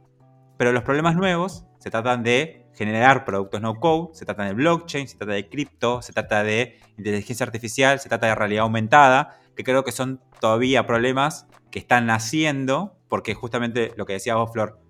pero 0.57 0.73
los 0.73 0.83
problemas 0.83 1.17
nuevos 1.17 1.65
se 1.79 1.91
tratan 1.91 2.23
de 2.23 2.67
generar 2.75 3.25
productos 3.25 3.61
no 3.61 3.75
code, 3.77 4.15
se 4.15 4.25
trata 4.25 4.45
de 4.45 4.55
blockchain, 4.55 5.09
se 5.09 5.17
trata 5.17 5.33
de 5.33 5.49
cripto, 5.49 6.03
se 6.03 6.13
trata 6.13 6.43
de 6.43 6.81
inteligencia 6.97 7.45
artificial, 7.45 8.01
se 8.01 8.09
trata 8.09 8.27
de 8.27 8.35
realidad 8.35 8.63
aumentada, 8.63 9.39
que 9.57 9.65
creo 9.65 9.85
que 9.85 9.93
son 9.93 10.21
todavía 10.41 10.87
problemas 10.87 11.47
que 11.71 11.79
están 11.79 12.07
naciendo, 12.07 12.97
porque 13.09 13.35
justamente 13.35 13.93
lo 13.97 14.07
que 14.07 14.15
decía 14.15 14.35
vos, 14.35 14.51
Flor, 14.53 14.81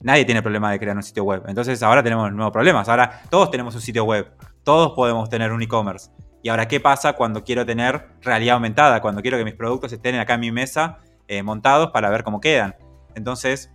nadie 0.00 0.24
tiene 0.24 0.42
problema 0.42 0.70
de 0.70 0.78
crear 0.78 0.96
un 0.96 1.02
sitio 1.02 1.24
web. 1.24 1.42
Entonces 1.46 1.82
ahora 1.82 2.02
tenemos 2.02 2.32
nuevos 2.32 2.52
problemas. 2.52 2.88
Ahora 2.88 3.22
todos 3.30 3.50
tenemos 3.50 3.74
un 3.74 3.80
sitio 3.80 4.04
web, 4.04 4.32
todos 4.64 4.92
podemos 4.92 5.28
tener 5.28 5.52
un 5.52 5.62
e-commerce. 5.62 6.10
Y 6.42 6.48
ahora, 6.48 6.68
¿qué 6.68 6.80
pasa 6.80 7.12
cuando 7.12 7.44
quiero 7.44 7.66
tener 7.66 8.08
realidad 8.22 8.54
aumentada? 8.54 9.02
Cuando 9.02 9.20
quiero 9.20 9.36
que 9.36 9.44
mis 9.44 9.54
productos 9.54 9.92
estén 9.92 10.14
acá 10.16 10.34
en 10.34 10.40
mi 10.40 10.52
mesa 10.52 10.98
eh, 11.28 11.42
montados 11.42 11.90
para 11.90 12.08
ver 12.10 12.24
cómo 12.24 12.40
quedan. 12.40 12.74
Entonces, 13.14 13.70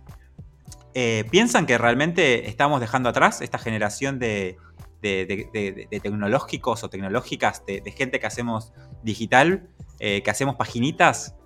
eh, 0.94 1.24
¿piensan 1.30 1.66
que 1.66 1.78
realmente 1.78 2.48
estamos 2.48 2.80
dejando 2.80 3.08
atrás 3.08 3.40
esta 3.40 3.58
generación 3.58 4.18
de, 4.18 4.58
tecnológicos 5.00 6.82
o 6.82 6.90
tecnológicas, 6.90 7.64
de, 7.64 7.82
gente 7.92 8.18
que 8.18 8.26
hacemos 8.26 8.72
digital, 9.04 9.68
eh, 10.00 10.22
que 10.22 10.30
hacemos 10.30 10.56
paginitas 10.56 11.36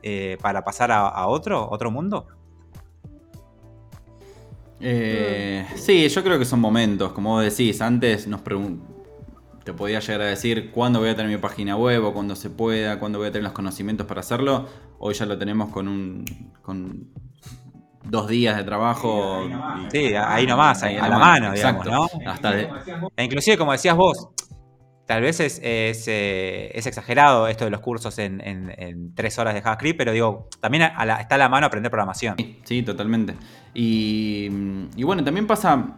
para 0.40 0.64
pasar 0.64 0.90
a, 0.90 1.26
otro, 1.26 1.68
otro 1.70 1.90
mundo? 1.90 2.26
sí, 4.80 6.08
yo 6.08 6.24
creo 6.24 6.38
que 6.38 6.46
son 6.46 6.58
momentos, 6.58 7.12
como 7.12 7.40
decís, 7.40 7.82
antes 7.82 8.26
nos 8.26 8.40
te 9.70 9.74
podía 9.76 10.00
llegar 10.00 10.22
a 10.22 10.26
decir 10.26 10.72
cuándo 10.72 10.98
voy 10.98 11.10
a 11.10 11.14
tener 11.14 11.30
mi 11.30 11.38
página 11.38 11.76
web 11.76 12.04
o 12.04 12.12
cuándo 12.12 12.34
se 12.34 12.50
pueda, 12.50 12.98
cuándo 12.98 13.20
voy 13.20 13.28
a 13.28 13.30
tener 13.30 13.44
los 13.44 13.52
conocimientos 13.52 14.04
para 14.04 14.18
hacerlo. 14.18 14.66
Hoy 14.98 15.14
ya 15.14 15.26
lo 15.26 15.38
tenemos 15.38 15.70
con 15.70 15.86
un 15.86 16.24
con 16.60 17.08
dos 18.02 18.26
días 18.26 18.56
de 18.56 18.64
trabajo. 18.64 19.48
Sí, 19.92 20.12
ahí 20.16 20.44
nomás, 20.44 20.82
ahí 20.82 20.96
a 20.96 21.08
la 21.08 21.18
mano, 21.18 21.52
digamos, 21.52 21.86
¿no? 21.86 22.08
Hasta 22.26 22.58
E 22.58 23.24
inclusive, 23.24 23.56
como 23.56 23.70
decías 23.70 23.96
vos, 23.96 24.30
tal 25.06 25.22
vez 25.22 25.38
es, 25.38 25.60
es, 25.62 26.08
eh, 26.08 26.72
exagerado 26.74 27.46
esto 27.46 27.64
de 27.64 27.70
los 27.70 27.80
cursos 27.80 28.18
en, 28.18 29.12
tres 29.14 29.38
horas 29.38 29.54
de 29.54 29.62
JavaScript, 29.62 29.96
pero 29.96 30.10
digo, 30.10 30.48
también 30.58 30.82
está 30.82 31.36
a 31.36 31.38
la 31.38 31.48
mano 31.48 31.66
aprender 31.66 31.92
programación. 31.92 32.34
Sí, 32.64 32.82
totalmente. 32.82 33.36
Y, 33.72 34.48
bueno, 35.04 35.22
también 35.22 35.46
pasa, 35.46 35.96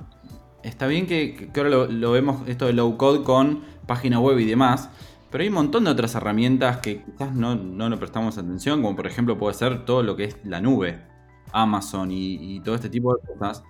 está 0.62 0.86
bien 0.86 1.06
que, 1.06 1.50
ahora 1.56 1.70
lo, 1.70 2.12
vemos 2.12 2.46
esto 2.48 2.66
de 2.66 2.72
low 2.72 2.96
code 2.96 3.22
con 3.22 3.62
página 3.86 4.20
web 4.20 4.38
y 4.38 4.44
demás, 4.44 4.90
pero 5.30 5.42
hay 5.42 5.48
un 5.48 5.54
montón 5.54 5.84
de 5.84 5.90
otras 5.90 6.14
herramientas 6.14 6.78
que 6.78 7.02
quizás 7.02 7.34
no, 7.34 7.54
no 7.54 7.98
prestamos 7.98 8.38
atención, 8.38 8.82
como 8.82 8.96
por 8.96 9.06
ejemplo 9.06 9.38
puede 9.38 9.54
ser 9.54 9.84
todo 9.84 10.02
lo 10.02 10.16
que 10.16 10.24
es 10.24 10.36
la 10.44 10.60
nube. 10.60 11.12
Amazon 11.52 12.10
y, 12.10 12.60
todo 12.60 12.74
este 12.74 12.88
tipo 12.88 13.14
de 13.14 13.20
cosas, 13.26 13.62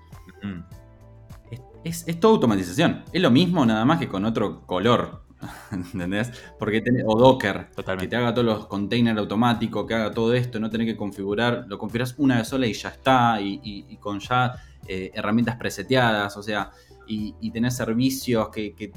es, 1.84 2.20
toda 2.20 2.34
automatización. 2.34 3.02
Es 3.12 3.20
lo 3.20 3.30
mismo 3.30 3.66
nada 3.66 3.84
más 3.84 3.98
que 3.98 4.08
con 4.08 4.24
otro 4.24 4.62
color. 4.66 5.22
¿Entendés? 5.72 6.32
Porque 6.58 6.82
o 7.04 7.18
Docker, 7.18 7.68
que 7.98 8.06
te 8.06 8.16
haga 8.16 8.32
todos 8.32 8.46
los 8.46 8.66
containers 8.66 9.18
automáticos, 9.18 9.86
que 9.86 9.94
haga 9.94 10.12
todo 10.12 10.32
esto, 10.34 10.60
no 10.60 10.70
tener 10.70 10.86
que 10.86 10.96
configurar, 10.96 11.64
lo 11.66 11.78
configuras 11.78 12.14
una 12.18 12.38
vez 12.38 12.48
sola 12.48 12.66
y 12.66 12.72
ya 12.72 12.90
está, 12.90 13.40
y, 13.40 13.96
con 13.98 14.20
ya 14.20 14.54
eh, 14.86 15.10
herramientas 15.14 15.56
preseteadas, 15.56 16.36
o 16.36 16.42
sea, 16.42 16.70
y, 17.06 17.50
tenés 17.50 17.76
servicios 17.76 18.48
que, 18.48 18.92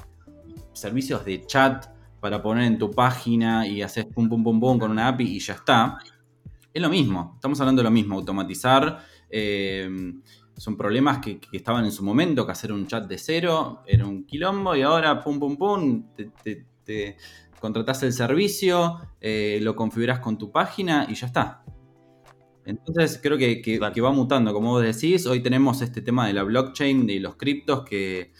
servicios 0.73 1.25
de 1.25 1.45
chat 1.45 1.87
para 2.19 2.41
poner 2.41 2.63
en 2.65 2.77
tu 2.77 2.91
página 2.91 3.67
y 3.67 3.81
haces 3.81 4.05
pum 4.05 4.29
pum 4.29 4.43
pum 4.43 4.59
pum 4.59 4.79
con 4.79 4.91
una 4.91 5.09
API 5.09 5.35
y 5.35 5.39
ya 5.39 5.53
está. 5.53 5.99
Es 6.73 6.81
lo 6.81 6.89
mismo, 6.89 7.33
estamos 7.35 7.59
hablando 7.59 7.81
de 7.81 7.83
lo 7.83 7.91
mismo, 7.91 8.15
automatizar. 8.15 8.99
Eh, 9.29 10.13
son 10.57 10.77
problemas 10.77 11.19
que, 11.19 11.39
estaban 11.51 11.85
en 11.85 11.91
su 11.91 12.03
momento, 12.03 12.45
que 12.45 12.51
hacer 12.51 12.71
un 12.71 12.87
chat 12.87 13.05
de 13.07 13.17
cero 13.17 13.83
era 13.85 14.05
un 14.05 14.25
quilombo 14.25 14.75
y 14.75 14.81
ahora 14.81 15.21
pum 15.21 15.39
pum 15.39 15.57
pum, 15.57 16.03
te, 16.15 16.65
te, 16.83 17.17
contratás 17.59 18.03
el 18.03 18.13
servicio, 18.13 18.99
eh, 19.19 19.59
lo 19.61 19.75
configuras 19.75 20.19
con 20.19 20.37
tu 20.37 20.51
página 20.51 21.07
y 21.09 21.15
ya 21.15 21.27
está. 21.27 21.63
Entonces 22.65 23.19
creo 23.21 23.37
que, 23.37 23.61
que, 23.61 23.79
va 23.79 24.11
mutando, 24.11 24.51
como 24.51 24.71
vos 24.71 24.83
decís, 24.83 25.27
hoy 25.27 25.41
tenemos 25.41 25.81
este 25.81 26.01
tema 26.01 26.27
de 26.27 26.33
la 26.33 26.43
blockchain, 26.43 27.05
de 27.05 27.19
los 27.19 27.35
criptos, 27.35 27.85
que, 27.85 28.31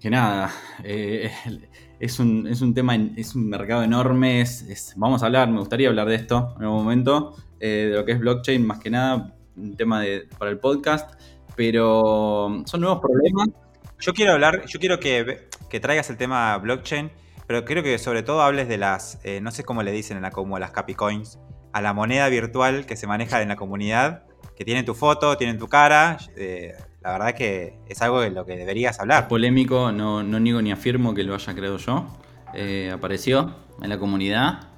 que 0.00 0.10
nada, 0.10 0.52
eh, 0.82 1.30
es 2.00 2.18
un, 2.18 2.46
es 2.48 2.60
un 2.60 2.74
tema, 2.74 2.96
es 3.16 3.34
un 3.36 3.48
mercado 3.48 3.84
enorme. 3.84 4.40
Es, 4.40 4.94
vamos 4.96 5.22
a 5.22 5.26
hablar, 5.26 5.48
me 5.48 5.60
gustaría 5.60 5.88
hablar 5.88 6.08
de 6.08 6.16
esto 6.16 6.54
en 6.58 6.66
un 6.66 6.74
momento, 6.74 7.36
eh, 7.60 7.88
de 7.90 7.96
lo 7.96 8.04
que 8.04 8.12
es 8.12 8.18
blockchain, 8.18 8.66
más 8.66 8.80
que 8.80 8.90
nada, 8.90 9.34
un 9.56 9.76
tema 9.76 10.00
de, 10.00 10.28
para 10.38 10.50
el 10.50 10.58
podcast. 10.58 11.20
Pero 11.54 12.62
son 12.66 12.80
nuevos 12.80 13.00
problemas. 13.00 13.48
Yo 13.98 14.12
quiero 14.12 14.32
hablar, 14.32 14.66
yo 14.66 14.78
quiero 14.78 15.00
que, 15.00 15.48
que 15.70 15.80
traigas 15.80 16.10
el 16.10 16.18
tema 16.18 16.58
blockchain, 16.58 17.10
pero 17.46 17.64
creo 17.64 17.82
que 17.82 17.98
sobre 17.98 18.22
todo 18.22 18.42
hables 18.42 18.68
de 18.68 18.76
las, 18.76 19.20
eh, 19.24 19.40
no 19.40 19.50
sé 19.52 19.64
cómo 19.64 19.82
le 19.82 19.92
dicen 19.92 20.18
en 20.18 20.24
la 20.24 20.30
como 20.30 20.58
las 20.58 20.72
Capicoins, 20.72 21.38
a 21.76 21.82
la 21.82 21.92
moneda 21.92 22.26
virtual 22.30 22.86
que 22.86 22.96
se 22.96 23.06
maneja 23.06 23.42
en 23.42 23.48
la 23.48 23.56
comunidad, 23.56 24.22
que 24.56 24.64
tiene 24.64 24.82
tu 24.82 24.94
foto, 24.94 25.36
tienen 25.36 25.58
tu 25.58 25.68
cara. 25.68 26.16
Eh, 26.34 26.72
la 27.02 27.12
verdad 27.12 27.34
que 27.34 27.78
es 27.86 28.00
algo 28.00 28.22
de 28.22 28.30
lo 28.30 28.46
que 28.46 28.56
deberías 28.56 28.98
hablar. 28.98 29.24
Es 29.24 29.28
polémico, 29.28 29.92
no, 29.92 30.22
no 30.22 30.40
niego 30.40 30.62
ni 30.62 30.72
afirmo 30.72 31.12
que 31.12 31.22
lo 31.22 31.34
haya 31.34 31.54
creado 31.54 31.76
yo. 31.76 32.06
Eh, 32.54 32.90
apareció 32.90 33.54
en 33.82 33.90
la 33.90 33.98
comunidad. 33.98 34.68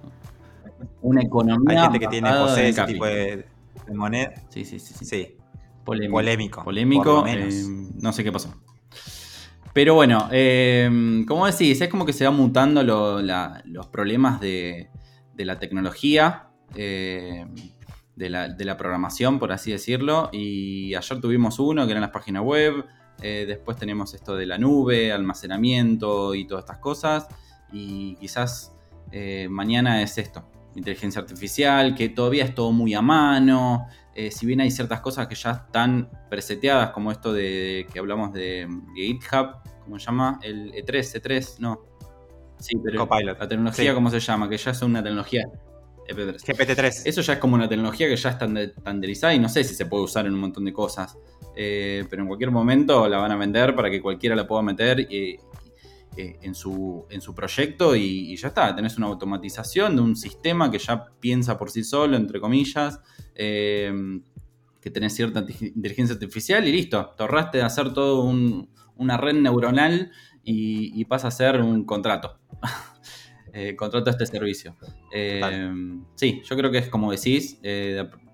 Una 1.01 1.22
economía. 1.22 1.78
Hay 1.78 1.84
gente 1.84 2.01
que 2.01 2.09
tiene 2.09 2.32
posee 2.32 2.70
ese 2.70 2.84
tipo 2.86 3.07
de, 3.07 3.46
moneda. 3.94 4.34
Sí, 4.49 4.64
sí, 4.64 4.80
sí. 4.80 5.05
sí. 5.05 5.36
Polémico. 5.84 6.64
Polémico. 6.64 7.24
Eh, 7.28 7.49
no 7.94 8.12
sé 8.12 8.24
qué 8.24 8.32
pasó. 8.32 8.53
Pero 9.72 9.94
bueno, 9.94 10.28
eh, 10.32 11.24
como 11.28 11.46
decís, 11.46 11.80
es 11.80 11.88
como 11.88 12.05
que 12.05 12.12
se 12.12 12.24
va 12.24 12.32
mutando 12.32 12.82
los 12.82 13.86
problemas 13.86 14.40
de, 14.40 14.90
de 15.34 15.44
la 15.44 15.61
tecnología. 15.61 16.47
Eh, 16.75 17.47
de 18.19 18.64
la, 18.64 18.77
programación, 18.77 19.39
por 19.39 19.53
así 19.53 19.71
decirlo. 19.71 20.29
Y 20.33 20.95
ayer 20.95 21.21
tuvimos 21.21 21.59
uno 21.59 21.85
que 21.87 21.93
eran 21.93 22.03
las 22.03 22.11
páginas 22.11 22.43
web. 22.43 22.85
Eh, 23.23 23.45
después 23.47 23.77
tenemos 23.77 24.14
esto 24.14 24.37
de 24.37 24.47
la 24.47 24.59
nube, 24.59 25.12
almacenamiento 25.12 26.35
y 26.35 26.45
todas 26.47 26.64
estas 26.64 26.79
cosas. 26.79 27.29
Y 27.73 28.16
quizás 28.16 28.73
eh, 29.12 29.47
mañana 29.49 30.03
es 30.03 30.19
esto, 30.19 30.45
inteligencia 30.75 31.21
artificial, 31.21 31.95
que 31.95 32.09
todavía 32.09 32.45
es 32.45 32.55
todo 32.55 32.73
muy 32.73 32.95
a 32.95 33.03
mano. 33.03 33.87
Eh, 34.14 34.33
si 34.33 34.47
bien 34.47 34.61
hay 34.61 34.71
ciertas 34.73 35.01
cosas 35.01 35.29
que 35.29 35.37
ya 35.37 35.53
están 35.53 36.11
preseteadas, 36.29 36.91
como 36.91 37.12
esto 37.12 37.33
de 37.33 37.87
que 37.93 38.01
hablamos 38.01 38.33
de, 38.33 38.66
GitHub, 38.97 39.61
¿cómo 39.85 39.99
se 39.99 40.07
llama? 40.07 40.41
El 40.43 40.73
E3, 40.73 41.23
E3, 41.23 41.61
no. 41.61 41.87
Sí, 42.59 42.77
pero 42.83 43.09
la 43.25 43.47
tecnología, 43.47 43.95
¿cómo 43.95 44.11
se 44.11 44.19
llama? 44.19 44.49
Que 44.49 44.57
ya 44.57 44.73
es 44.73 44.83
una 44.83 45.01
tecnología 45.01 45.49
GPT-3. 46.09 47.02
Eso 47.04 47.20
ya 47.20 47.34
es 47.34 47.38
como 47.38 47.54
una 47.54 47.68
tecnología 47.68 48.09
que 48.09 48.16
ya 48.16 48.30
está 48.30 48.46
estandarizada 48.46 49.34
y 49.34 49.38
no 49.38 49.48
sé 49.48 49.64
si 49.64 49.74
se 49.74 49.86
puede 49.86 50.04
usar 50.04 50.26
en 50.26 50.34
un 50.34 50.40
montón 50.40 50.64
de 50.64 50.72
cosas. 50.72 51.16
Eh, 51.54 52.04
pero 52.09 52.22
en 52.22 52.28
cualquier 52.28 52.50
momento 52.50 53.09
la 53.09 53.18
van 53.18 53.32
a 53.32 53.36
vender 53.36 53.74
para 53.74 53.90
que 53.90 54.00
cualquiera 54.00 54.34
la 54.36 54.46
pueda 54.46 54.62
meter. 54.62 55.00
Y, 55.00 55.38
eh, 56.18 56.36
en, 56.42 56.54
su, 56.56 57.06
en 57.11 57.20
su 57.20 57.32
proyecto 57.32 57.94
y, 57.94 58.34
ya 58.36 58.48
está, 58.48 58.74
tenés 58.74 58.96
una 58.98 59.06
automatización 59.06 59.94
de 59.94 60.02
un 60.02 60.16
sistema 60.16 60.68
que 60.68 60.80
ya 60.80 61.12
piensa 61.20 61.56
por 61.56 61.70
sí 61.70 61.84
solo, 61.84 62.16
entre 62.16 62.40
comillas, 62.40 62.98
eh, 63.36 63.92
que 64.80 64.90
tenés 64.90 65.14
cierta 65.14 65.46
inteligencia 65.61 66.14
artificial 66.14 66.66
y 66.66 66.72
listo, 66.72 67.14
te 67.16 67.22
ahorraste 67.22 67.59
de 67.59 67.64
hacer 67.64 67.92
todo 67.92 68.22
una 68.96 69.16
red 69.16 69.34
neuronal 69.34 70.11
y, 70.42 71.04
pasa 71.04 71.28
a 71.28 71.30
ser 71.30 71.61
un 71.61 71.84
contrato. 71.84 72.40
eh, 73.59 73.76
contrato 73.76 74.11
a 74.11 74.12
este 74.12 74.26
servicio. 74.26 74.76
sí, 76.14 76.42
yo 76.44 76.56
creo 76.56 76.70
que 76.70 76.78
es 76.78 76.88
como 76.88 77.11
decís, 77.11 77.61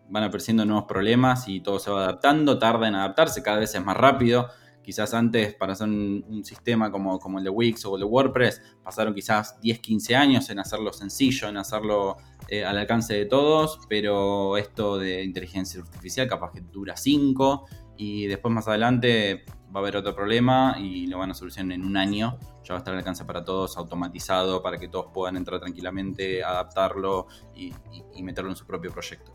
van 0.09 0.25
apareciendo 0.25 0.65
nuevos 0.65 0.85
problemas 0.85 1.49
y 1.49 1.61
todo 1.61 1.79
se 1.79 1.91
va 1.91 2.05
adaptando, 2.05 2.59
tarda 2.59 2.89
en 2.89 2.95
adaptarse, 2.95 3.43
cada 3.43 3.59
vez 3.59 3.75
es 3.75 3.85
más 3.85 3.97
rápido. 3.97 4.49
Quizás 4.83 5.15
antes 5.15 5.55
para 5.55 5.73
hacer 5.73 5.89
un, 5.89 6.45
sistema 6.45 6.91
como, 6.91 7.19
como, 7.19 7.39
el 7.39 7.45
de 7.45 7.51
Wix 7.51 7.87
o 7.87 7.95
el 7.95 8.01
de 8.01 8.07
WordPress 8.07 8.61
pasaron 8.83 9.15
quizás 9.15 9.59
10, 9.63 9.79
15 9.79 10.15
años 10.15 10.51
en 10.51 10.59
hacerlo 10.59 10.93
sencillo, 10.93 11.49
en 11.49 11.57
hacerlo 11.57 12.19
eh, 12.49 12.65
al 12.65 12.77
alcance 12.77 13.15
de 13.15 13.25
todos, 13.25 13.81
pero 13.89 14.59
esto 14.59 14.99
de 14.99 15.25
inteligencia 15.25 15.81
artificial 15.81 16.29
capaz 16.29 16.53
que 16.53 16.61
dura 16.61 16.99
5 16.99 17.67
y 17.97 18.27
después 18.27 18.53
más 18.53 18.69
adelante 18.69 19.45
va 19.75 19.81
a 19.81 19.83
haber 19.83 19.97
otro 19.97 20.15
problema 20.15 20.77
y 20.79 21.07
lo 21.07 21.19
van 21.19 21.31
a 21.31 21.35
solucionar 21.35 21.75
en 21.75 21.85
un 21.85 21.97
año. 21.97 22.39
Ya 22.65 22.75
va 22.75 22.77
a 22.77 22.79
estar 22.79 22.93
al 22.93 22.99
alcance 22.99 23.25
para 23.25 23.45
todos, 23.45 23.77
automatizado, 23.77 24.63
para 24.63 24.79
que 24.79 24.89
todos 24.89 25.07
puedan 25.13 25.37
entrar 25.37 25.61
tranquilamente, 25.61 26.43
adaptarlo 26.43 27.29
y, 27.55 27.73
y 28.15 28.23
meterlo 28.23 28.51
en 28.51 28.57
su 28.57 28.67
propio 28.67 28.91
proyecto. 28.91 29.33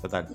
Total. 0.00 0.28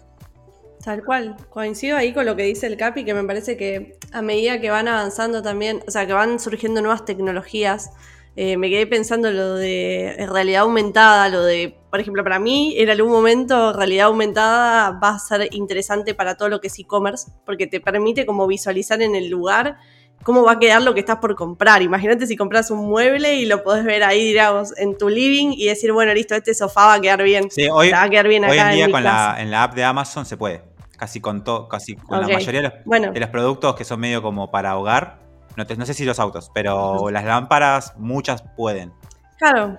Tal 0.83 1.01
cual, 1.05 1.37
coincido 1.49 1.95
ahí 1.95 2.13
con 2.13 2.25
lo 2.25 2.35
que 2.35 2.43
dice 2.43 2.67
el 2.67 2.75
Capi, 2.75 3.05
que 3.05 3.13
me 3.13 3.23
parece 3.23 3.55
que 3.55 3.97
a 4.11 4.21
medida 4.21 4.59
que 4.59 4.69
van 4.69 4.89
avanzando 4.89 5.41
también, 5.41 5.81
o 5.87 5.91
sea, 5.91 6.05
que 6.05 6.11
van 6.11 6.41
surgiendo 6.41 6.81
nuevas 6.81 7.05
tecnologías, 7.05 7.91
eh, 8.35 8.57
me 8.57 8.69
quedé 8.69 8.85
pensando 8.85 9.31
lo 9.31 9.55
de 9.55 10.27
realidad 10.29 10.63
aumentada, 10.63 11.29
lo 11.29 11.43
de, 11.43 11.77
por 11.89 12.01
ejemplo, 12.01 12.21
para 12.23 12.37
mí 12.37 12.73
en 12.77 12.89
algún 12.89 13.11
momento 13.11 13.71
realidad 13.71 14.07
aumentada 14.07 14.99
va 14.99 15.11
a 15.11 15.19
ser 15.19 15.47
interesante 15.53 16.15
para 16.15 16.35
todo 16.35 16.49
lo 16.49 16.59
que 16.59 16.67
es 16.67 16.77
e-commerce, 16.79 17.31
porque 17.45 17.65
te 17.65 17.79
permite 17.79 18.25
como 18.25 18.45
visualizar 18.45 19.01
en 19.01 19.15
el 19.15 19.29
lugar 19.29 19.77
cómo 20.23 20.43
va 20.43 20.53
a 20.53 20.59
quedar 20.59 20.81
lo 20.81 20.93
que 20.93 21.01
estás 21.01 21.17
por 21.17 21.35
comprar. 21.35 21.81
Imagínate 21.81 22.25
si 22.27 22.35
compras 22.35 22.71
un 22.71 22.87
mueble 22.87 23.35
y 23.35 23.45
lo 23.45 23.63
podés 23.63 23.83
ver 23.83 24.03
ahí, 24.03 24.25
digamos, 24.27 24.77
en 24.77 24.97
tu 24.97 25.09
living 25.09 25.51
y 25.53 25.67
decir, 25.67 25.91
bueno, 25.91 26.13
listo, 26.13 26.35
este 26.35 26.53
sofá 26.53 26.87
va 26.87 26.93
a 26.95 27.01
quedar 27.01 27.23
bien. 27.23 27.49
Sí, 27.51 27.67
hoy, 27.71 27.91
va 27.91 28.03
a 28.03 28.09
quedar 28.09 28.27
bien 28.27 28.43
hoy 28.45 28.57
en 28.57 28.71
día 28.71 28.91
con 28.91 29.03
la, 29.03 29.35
en 29.39 29.51
la 29.51 29.63
app 29.63 29.75
de 29.75 29.83
Amazon 29.83 30.25
se 30.25 30.37
puede 30.37 30.73
casi 31.03 31.19
con 31.19 31.43
todo, 31.43 31.67
casi 31.67 31.95
con 31.95 32.21
la 32.21 32.27
mayoría 32.27 32.61
de 32.61 33.19
los, 33.19 33.29
productos 33.29 33.75
que 33.75 33.83
son 33.83 33.99
medio 33.99 34.21
como 34.21 34.51
para 34.51 34.77
hogar. 34.77 35.19
No, 35.57 35.65
no 35.77 35.85
sé 35.85 35.93
si 35.93 36.05
los 36.05 36.17
autos, 36.17 36.49
pero 36.53 37.09
las 37.09 37.25
lámparas, 37.25 37.93
muchas 37.97 38.43
pueden. 38.55 38.93
Claro. 39.37 39.77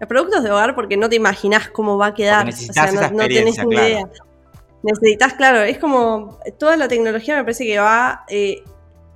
Los 0.00 0.08
productos 0.08 0.42
de 0.42 0.50
hogar, 0.50 0.74
porque 0.74 0.96
no 0.96 1.08
te 1.08 1.14
imaginas 1.14 1.70
cómo 1.70 1.96
va 1.96 2.06
a 2.06 2.14
quedar. 2.14 2.44
necesitas 2.44 2.92
o 2.92 2.98
sea, 2.98 3.10
no, 3.10 3.18
tenés 3.28 3.64
ni 3.64 3.76
idea. 3.76 4.08
Necesitas, 4.82 5.34
claro, 5.34 5.62
es 5.62 5.78
como 5.78 6.38
toda 6.58 6.76
la 6.76 6.88
tecnología 6.88 7.36
me 7.36 7.44
parece 7.44 7.64
que 7.64 7.78
va. 7.78 8.24
Eh, 8.28 8.64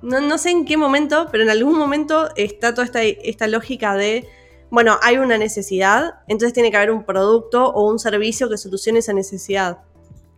no, 0.01 0.37
sé 0.37 0.49
en 0.49 0.65
qué 0.65 0.77
momento, 0.77 1.27
pero 1.31 1.43
en 1.43 1.49
algún 1.49 1.77
momento 1.77 2.29
está 2.35 2.73
toda 2.73 2.85
esta, 2.85 3.03
esta 3.03 3.47
lógica 3.47 3.95
de 3.95 4.27
bueno, 4.71 4.97
hay 5.01 5.17
una 5.17 5.37
necesidad, 5.37 6.21
entonces 6.29 6.53
tiene 6.53 6.71
que 6.71 6.77
haber 6.77 6.91
un 6.91 7.03
producto 7.03 7.67
o 7.67 7.91
un 7.91 7.99
servicio 7.99 8.49
que 8.49 8.57
solucione 8.57 8.99
esa 8.99 9.11
necesidad. 9.11 9.79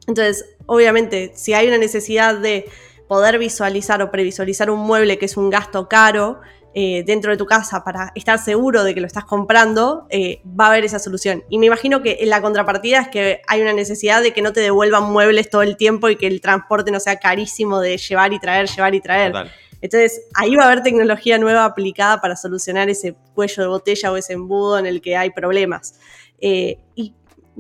Entonces, 0.08 0.56
obviamente, 0.66 1.32
si 1.36 1.54
hay 1.54 1.68
una 1.68 1.78
necesidad 1.78 2.40
de 2.40 2.66
poder 3.08 3.38
visualizar 3.38 4.02
o 4.02 4.10
previsualizar 4.10 4.72
un 4.72 4.80
mueble 4.80 5.20
que 5.20 5.26
es 5.26 5.38
un 5.38 5.52
gasto 5.52 5.88
caro 5.88 6.42
eh, 6.76 7.04
dentro 7.06 7.32
de 7.32 7.38
tu 7.38 7.46
casa 7.46 7.84
para 7.84 8.12
estar 8.16 8.40
seguro 8.40 8.84
de 8.84 8.96
que 8.96 9.02
lo 9.02 9.08
estás 9.08 9.26
comprando, 9.26 10.08
eh, 10.10 10.42
va 10.60 10.66
a 10.66 10.70
haber 10.70 10.86
esa 10.86 11.00
solución. 11.00 11.44
Y 11.50 11.60
me 11.60 11.68
imagino 11.68 12.02
que 12.02 12.20
la 12.24 12.42
contrapartida 12.42 13.02
es 13.02 13.08
que 13.10 13.42
hay 13.48 13.62
una 13.62 13.74
necesidad 13.74 14.24
de 14.24 14.34
que 14.34 14.42
no 14.42 14.54
te 14.54 14.62
devuelvan 14.62 15.12
muebles 15.12 15.50
todo 15.50 15.62
el 15.62 15.78
tiempo 15.78 16.10
y 16.10 16.16
que 16.16 16.28
el 16.28 16.42
transporte 16.42 16.92
no 16.92 17.00
sea 17.00 17.18
carísimo 17.18 17.80
de 17.80 17.98
llevar 17.98 18.34
y 18.34 18.40
traer, 18.40 18.68
llevar 18.68 18.96
y 18.96 19.02
traer. 19.02 19.34
Entonces, 19.82 20.22
ahí 20.34 20.56
va 20.56 20.64
a 20.64 20.68
haber 20.68 20.82
tecnología 20.82 21.38
nueva 21.38 21.66
aplicada 21.66 22.22
para 22.22 22.36
solucionar 22.36 22.90
ese 22.90 23.16
cuello 23.36 23.64
de 23.64 23.68
botella 23.68 24.12
o 24.12 24.18
ese 24.18 24.34
embudo 24.34 24.80
en 24.80 24.86
el 24.86 25.02
que 25.02 25.18
hay 25.18 25.30
problemas. 25.30 26.00
Eh, 26.40 26.80
y 26.96 27.14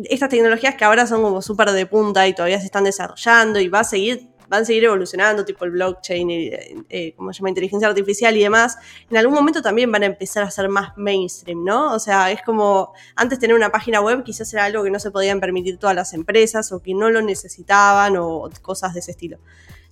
estas 0.05 0.29
tecnologías 0.29 0.75
que 0.75 0.85
ahora 0.85 1.05
son 1.05 1.21
como 1.21 1.41
súper 1.41 1.71
de 1.71 1.85
punta 1.85 2.27
y 2.27 2.33
todavía 2.33 2.59
se 2.59 2.65
están 2.65 2.83
desarrollando 2.85 3.59
y 3.59 3.67
va 3.67 3.81
a 3.81 3.83
seguir, 3.83 4.29
van 4.47 4.63
a 4.63 4.65
seguir 4.65 4.83
evolucionando, 4.85 5.45
tipo 5.45 5.65
el 5.65 5.71
blockchain, 5.71 6.29
y, 6.29 6.51
eh, 6.89 7.13
como 7.15 7.33
se 7.33 7.39
llama, 7.39 7.49
inteligencia 7.49 7.87
artificial 7.87 8.35
y 8.35 8.43
demás, 8.43 8.77
en 9.09 9.17
algún 9.17 9.35
momento 9.35 9.61
también 9.61 9.91
van 9.91 10.03
a 10.03 10.07
empezar 10.07 10.43
a 10.43 10.51
ser 10.51 10.69
más 10.69 10.97
mainstream, 10.97 11.63
¿no? 11.63 11.93
O 11.93 11.99
sea, 11.99 12.31
es 12.31 12.41
como 12.41 12.93
antes 13.15 13.39
tener 13.39 13.55
una 13.55 13.71
página 13.71 14.01
web 14.01 14.23
quizás 14.23 14.53
era 14.53 14.65
algo 14.65 14.83
que 14.83 14.91
no 14.91 14.99
se 14.99 15.11
podían 15.11 15.39
permitir 15.39 15.77
todas 15.77 15.95
las 15.95 16.13
empresas 16.13 16.71
o 16.71 16.81
que 16.81 16.93
no 16.93 17.09
lo 17.09 17.21
necesitaban 17.21 18.17
o 18.17 18.49
cosas 18.61 18.93
de 18.93 18.99
ese 18.99 19.11
estilo 19.11 19.39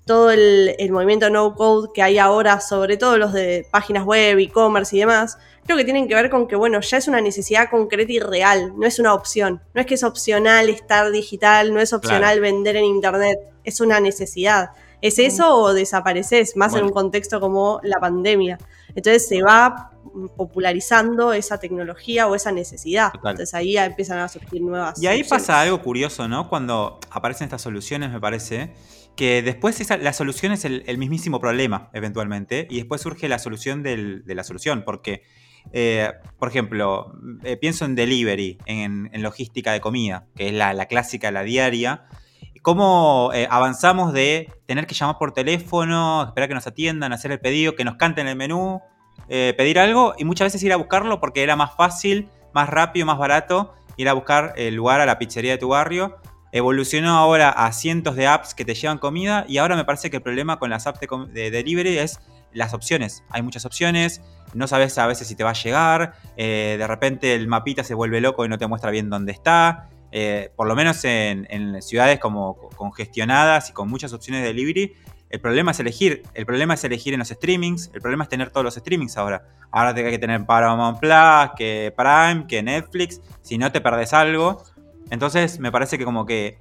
todo 0.05 0.31
el, 0.31 0.75
movimiento 0.91 1.29
no 1.29 1.55
code 1.55 1.89
que 1.93 2.01
hay 2.01 2.17
ahora, 2.17 2.59
sobre 2.59 2.97
todo 2.97 3.17
los 3.17 3.33
de 3.33 3.67
páginas 3.71 4.03
web, 4.03 4.39
e-commerce 4.39 4.95
y 4.95 4.99
demás, 4.99 5.37
creo 5.65 5.77
que 5.77 5.83
tienen 5.83 6.07
que 6.07 6.15
ver 6.15 6.29
con 6.29 6.47
que, 6.47 6.55
bueno, 6.55 6.79
ya 6.81 6.97
es 6.97 7.07
una 7.07 7.21
necesidad 7.21 7.69
concreta 7.69 8.11
y 8.11 8.19
real, 8.19 8.73
no 8.77 8.85
es 8.85 8.99
una 8.99 9.13
opción. 9.13 9.61
No 9.73 9.81
es 9.81 9.87
que 9.87 9.93
es 9.93 10.03
opcional 10.03 10.69
estar 10.69 11.11
digital, 11.11 11.73
no 11.73 11.79
es 11.79 11.93
opcional 11.93 12.39
vender 12.39 12.75
en 12.75 12.85
internet, 12.85 13.39
es 13.63 13.79
una 13.79 13.99
necesidad. 13.99 14.71
¿Es 15.01 15.17
eso 15.17 15.55
o 15.55 15.73
desapareces? 15.73 16.55
Más 16.55 16.75
en 16.75 16.85
un 16.85 16.91
contexto 16.91 17.39
como 17.39 17.79
la 17.83 17.99
pandemia. 17.99 18.59
Entonces 18.89 19.27
se 19.27 19.41
va 19.41 19.91
popularizando 20.35 21.33
esa 21.33 21.59
tecnología 21.59 22.27
o 22.27 22.35
esa 22.35 22.51
necesidad. 22.51 23.11
Entonces 23.15 23.53
ahí 23.53 23.77
empiezan 23.77 24.19
a 24.19 24.27
surgir 24.27 24.61
nuevas. 24.61 25.01
Y 25.01 25.07
ahí 25.07 25.23
pasa 25.23 25.61
algo 25.61 25.81
curioso, 25.81 26.27
¿no? 26.27 26.49
Cuando 26.49 26.99
aparecen 27.09 27.45
estas 27.45 27.61
soluciones, 27.61 28.11
me 28.11 28.19
parece, 28.19 28.73
que 29.21 29.43
después 29.43 29.87
la 30.01 30.13
solución 30.13 30.51
es 30.51 30.65
el, 30.65 30.97
mismísimo 30.97 31.39
problema, 31.39 31.91
eventualmente, 31.93 32.65
y 32.71 32.77
después 32.77 33.01
surge 33.01 33.29
la 33.29 33.37
solución 33.37 33.83
de 33.83 34.23
la 34.25 34.43
solución, 34.43 34.81
porque, 34.83 35.21
eh, 35.73 36.11
por 36.39 36.49
ejemplo, 36.49 37.13
eh, 37.43 37.55
pienso 37.55 37.85
en 37.85 37.93
delivery, 37.93 38.57
en, 38.65 39.11
logística 39.21 39.73
de 39.73 39.79
comida, 39.79 40.25
que 40.35 40.47
es 40.47 40.53
la, 40.55 40.87
clásica, 40.87 41.29
la 41.29 41.43
diaria, 41.43 42.05
cómo 42.63 43.29
eh, 43.35 43.47
avanzamos 43.51 44.11
de 44.11 44.51
tener 44.65 44.87
que 44.87 44.95
llamar 44.95 45.19
por 45.19 45.33
teléfono, 45.33 46.23
esperar 46.23 46.49
que 46.49 46.55
nos 46.55 46.65
atiendan, 46.65 47.13
hacer 47.13 47.31
el 47.31 47.39
pedido, 47.39 47.75
que 47.75 47.85
nos 47.85 47.97
canten 47.97 48.27
el 48.27 48.35
menú, 48.35 48.81
pedir 49.27 49.77
algo, 49.77 50.15
y 50.17 50.25
muchas 50.25 50.47
veces 50.47 50.63
ir 50.63 50.73
a 50.73 50.77
buscarlo 50.77 51.19
porque 51.19 51.43
era 51.43 51.55
más 51.55 51.75
fácil, 51.75 52.27
más 52.55 52.71
rápido, 52.71 53.05
más 53.05 53.19
barato 53.19 53.75
ir 53.97 54.09
a 54.09 54.13
buscar 54.13 54.53
el 54.57 54.73
lugar 54.73 54.99
a 54.99 55.05
la 55.05 55.19
pizzería 55.19 55.51
de 55.51 55.57
tu 55.59 55.67
barrio 55.67 56.17
evolucionó 56.51 57.17
ahora 57.17 57.49
a 57.49 57.71
cientos 57.71 58.15
de 58.15 58.27
apps 58.27 58.53
que 58.53 58.65
te 58.65 58.73
llevan 58.73 58.97
comida 58.97 59.45
y 59.47 59.57
ahora 59.57 59.75
me 59.75 59.85
parece 59.85 60.09
que 60.09 60.17
el 60.17 60.23
problema 60.23 60.59
con 60.59 60.69
las 60.69 60.87
apps 60.87 60.99
de, 60.99 61.51
delivery 61.51 61.97
es 61.97 62.19
las 62.53 62.73
opciones. 62.73 63.23
Hay 63.29 63.41
muchas 63.41 63.65
opciones, 63.65 64.21
no 64.53 64.67
sabes 64.67 64.97
a 64.97 65.07
veces 65.07 65.27
si 65.27 65.35
te 65.35 65.43
va 65.43 65.51
a 65.51 65.53
llegar, 65.53 66.13
eh, 66.35 66.75
de 66.77 66.87
repente 66.87 67.33
el 67.33 67.47
mapita 67.47 67.83
se 67.83 67.93
vuelve 67.93 68.19
loco 68.19 68.45
y 68.45 68.49
no 68.49 68.57
te 68.57 68.67
muestra 68.67 68.91
bien 68.91 69.09
dónde 69.09 69.31
está. 69.31 69.89
Eh, 70.13 70.51
por 70.57 70.67
lo 70.67 70.75
menos 70.75 71.05
en, 71.05 71.81
ciudades 71.81 72.19
como 72.19 72.57
congestionadas 72.75 73.69
y 73.69 73.73
con 73.73 73.89
muchas 73.89 74.11
opciones 74.11 74.41
de 74.41 74.49
delivery, 74.49 74.93
el 75.29 75.39
problema 75.39 75.71
es 75.71 75.79
elegir. 75.79 76.23
El 76.33 76.45
problema 76.45 76.73
es 76.73 76.83
elegir 76.83 77.13
en 77.13 77.19
los 77.19 77.29
streamings. 77.29 77.89
El 77.93 78.01
problema 78.01 78.23
es 78.23 78.29
tener 78.29 78.51
todos 78.51 78.65
los 78.65 78.75
streamings 78.75 79.15
ahora. 79.15 79.47
Ahora 79.71 79.95
te 79.95 80.05
hay 80.05 80.11
que 80.11 80.19
tener 80.19 80.45
Paramount 80.45 80.99
Plus, 80.99 81.55
que 81.57 81.93
Prime, 81.95 82.45
que 82.47 82.61
Netflix. 82.61 83.21
Si 83.41 83.57
no 83.57 83.71
te 83.71 83.79
perdés 83.79 84.11
algo. 84.11 84.61
Entonces 85.11 85.59
me 85.59 85.71
parece 85.71 85.97
que 85.97 86.05
como 86.05 86.25
que 86.25 86.57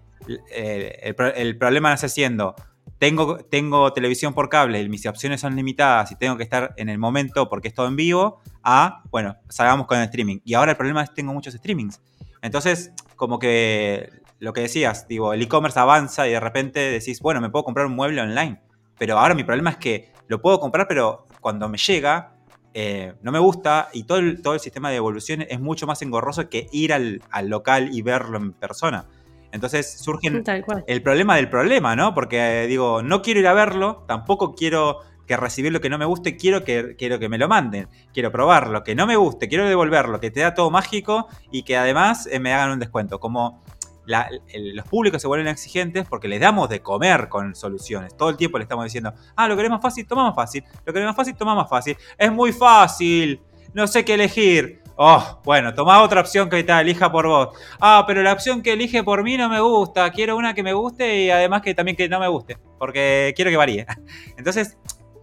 eh, 0.53 1.15
el, 1.37 1.57
problema 1.57 1.91
nace 1.91 2.09
siendo, 2.09 2.55
tengo, 2.99 3.39
tengo 3.39 3.93
televisión 3.93 4.35
por 4.35 4.49
cable 4.49 4.83
y 4.83 4.89
mis 4.89 5.07
opciones 5.07 5.41
son 5.41 5.57
limitadas 5.57 6.11
y 6.13 6.17
tengo 6.17 6.37
que 6.37 6.43
estar 6.43 6.75
en 6.77 6.89
el 6.89 6.99
momento 6.99 7.49
porque 7.49 7.69
es 7.69 7.75
todo 7.75 7.87
en 7.87 7.97
vivo, 7.97 8.43
a, 8.63 9.05
bueno, 9.11 9.37
salgamos 9.49 9.87
con 9.87 9.99
el 9.99 10.05
streaming. 10.05 10.41
Y 10.45 10.55
ahora 10.55 10.73
el 10.73 10.77
problema 10.77 11.03
es 11.03 11.11
que 11.11 11.15
tengo 11.15 11.33
muchos 11.33 11.55
streamings. 11.55 12.03
Entonces, 12.43 12.93
como 13.17 13.39
que 13.39 14.11
lo 14.41 14.53
que 14.53 14.63
decías, 14.63 15.07
digo, 15.07 15.33
el 15.33 15.43
e-commerce 15.43 15.79
avanza 15.79 16.27
y 16.27 16.33
de 16.33 16.41
repente 16.41 16.81
decís, 16.81 17.21
bueno, 17.21 17.41
me 17.41 17.51
puedo 17.51 17.65
comprar 17.65 17.87
un 17.87 17.95
mueble 17.95 18.21
online. 18.21 18.61
Pero 18.99 19.19
ahora 19.19 19.35
mi 19.35 19.45
problema 19.45 19.71
es 19.71 19.77
que 19.77 20.13
lo 20.27 20.43
puedo 20.43 20.59
comprar, 20.59 20.89
pero 20.89 21.27
cuando 21.41 21.69
me 21.69 21.79
llega, 21.79 22.35
eh, 22.73 23.15
no 23.23 23.33
me 23.33 23.39
gusta 23.39 23.89
y 23.93 24.05
todo 24.05 24.19
el, 24.19 24.43
todo 24.43 24.55
el 24.55 24.61
sistema 24.61 24.91
de 24.91 24.97
evolución 24.97 25.43
es 25.43 25.61
mucho 25.61 25.87
más 25.87 26.03
engorroso 26.03 26.49
que 26.49 26.69
ir 26.73 26.93
al, 26.93 27.21
local 27.45 27.91
y 27.93 28.03
verlo 28.03 28.39
en 28.39 28.53
persona. 28.53 29.07
Entonces 29.53 29.99
surge 29.99 30.29
el 30.87 31.03
problema 31.03 31.37
del 31.37 31.49
problema, 31.49 31.97
¿no? 31.97 32.15
Porque 32.15 32.67
digo, 32.69 33.03
no 33.03 33.23
quiero 33.23 33.41
ir 33.41 33.49
a 33.49 33.55
verlo, 33.55 34.05
tampoco 34.07 34.55
quiero 34.55 35.01
que 35.27 35.37
recibir 35.37 35.73
lo 35.73 35.81
que 35.81 35.89
no 35.89 35.99
me 35.99 36.05
guste, 36.05 36.37
quiero 36.37 36.65
que, 36.65 36.97
quiero 36.97 37.19
que 37.19 37.29
me 37.29 37.39
lo 37.39 37.49
manden, 37.49 37.89
quiero 38.13 38.33
probarlo, 38.33 38.83
que 38.83 38.95
no 38.95 39.07
me 39.07 39.17
guste, 39.17 39.49
quiero 39.49 39.69
devolverlo, 39.69 40.21
que 40.21 40.31
te 40.31 40.41
da 40.41 40.55
todo 40.55 40.71
mágico 40.71 41.29
y 41.53 41.63
que 41.63 41.77
además 41.77 42.29
eh, 42.31 42.41
me 42.41 42.53
hagan 42.53 42.73
un 42.73 42.79
descuento. 42.79 43.21
Como 43.21 43.63
los 44.11 44.87
públicos 44.87 45.21
se 45.23 45.29
vuelven 45.29 45.49
exigentes 45.49 46.07
porque 46.09 46.29
les 46.29 46.41
damos 46.41 46.69
de 46.69 46.81
comer 46.81 47.29
con 47.29 47.55
soluciones. 47.55 48.17
Todo 48.17 48.31
el 48.31 48.37
tiempo 48.37 48.59
le 48.59 48.65
estamos 48.65 48.85
diciendo, 48.85 49.15
ah, 49.37 49.49
lo 49.49 49.57
queremos 49.57 49.81
fácil, 49.81 50.07
toma 50.07 50.25
más 50.25 50.35
fácil. 50.35 50.65
Lo 50.85 50.93
queremos 50.93 51.17
fácil, 51.17 51.35
toma 51.37 51.55
más 51.55 51.69
fácil. 51.69 51.97
Es 52.19 52.33
muy 52.33 52.53
fácil. 52.53 53.41
No 53.73 53.87
sé 53.87 54.05
qué 54.05 54.15
elegir. 54.15 54.81
Oh, 54.97 55.41
bueno, 55.45 55.73
toma 55.73 56.03
otra 56.03 56.21
opción 56.21 56.51
que 56.51 56.63
te 56.63 56.73
elija 56.79 57.11
por 57.11 57.27
vos. 57.27 57.57
Ah, 57.81 58.05
pero 58.07 58.23
la 58.23 58.33
opción 58.35 58.63
que 58.63 58.75
elige 58.75 59.03
por 59.03 59.23
mí 59.23 59.39
no 59.39 59.49
me 59.49 59.61
gusta. 59.61 60.11
Quiero 60.11 60.37
una 60.37 60.53
que 60.53 60.63
me 60.63 60.75
guste 60.75 61.23
y 61.25 61.31
además 61.31 61.63
que 61.63 61.75
también 61.75 61.97
que 61.97 62.09
no 62.09 62.21
me 62.21 62.29
guste. 62.29 62.59
Porque 62.79 63.33
quiero 63.35 63.51
que 63.51 63.57
varíe. 63.57 63.87
Entonces, 64.37 64.77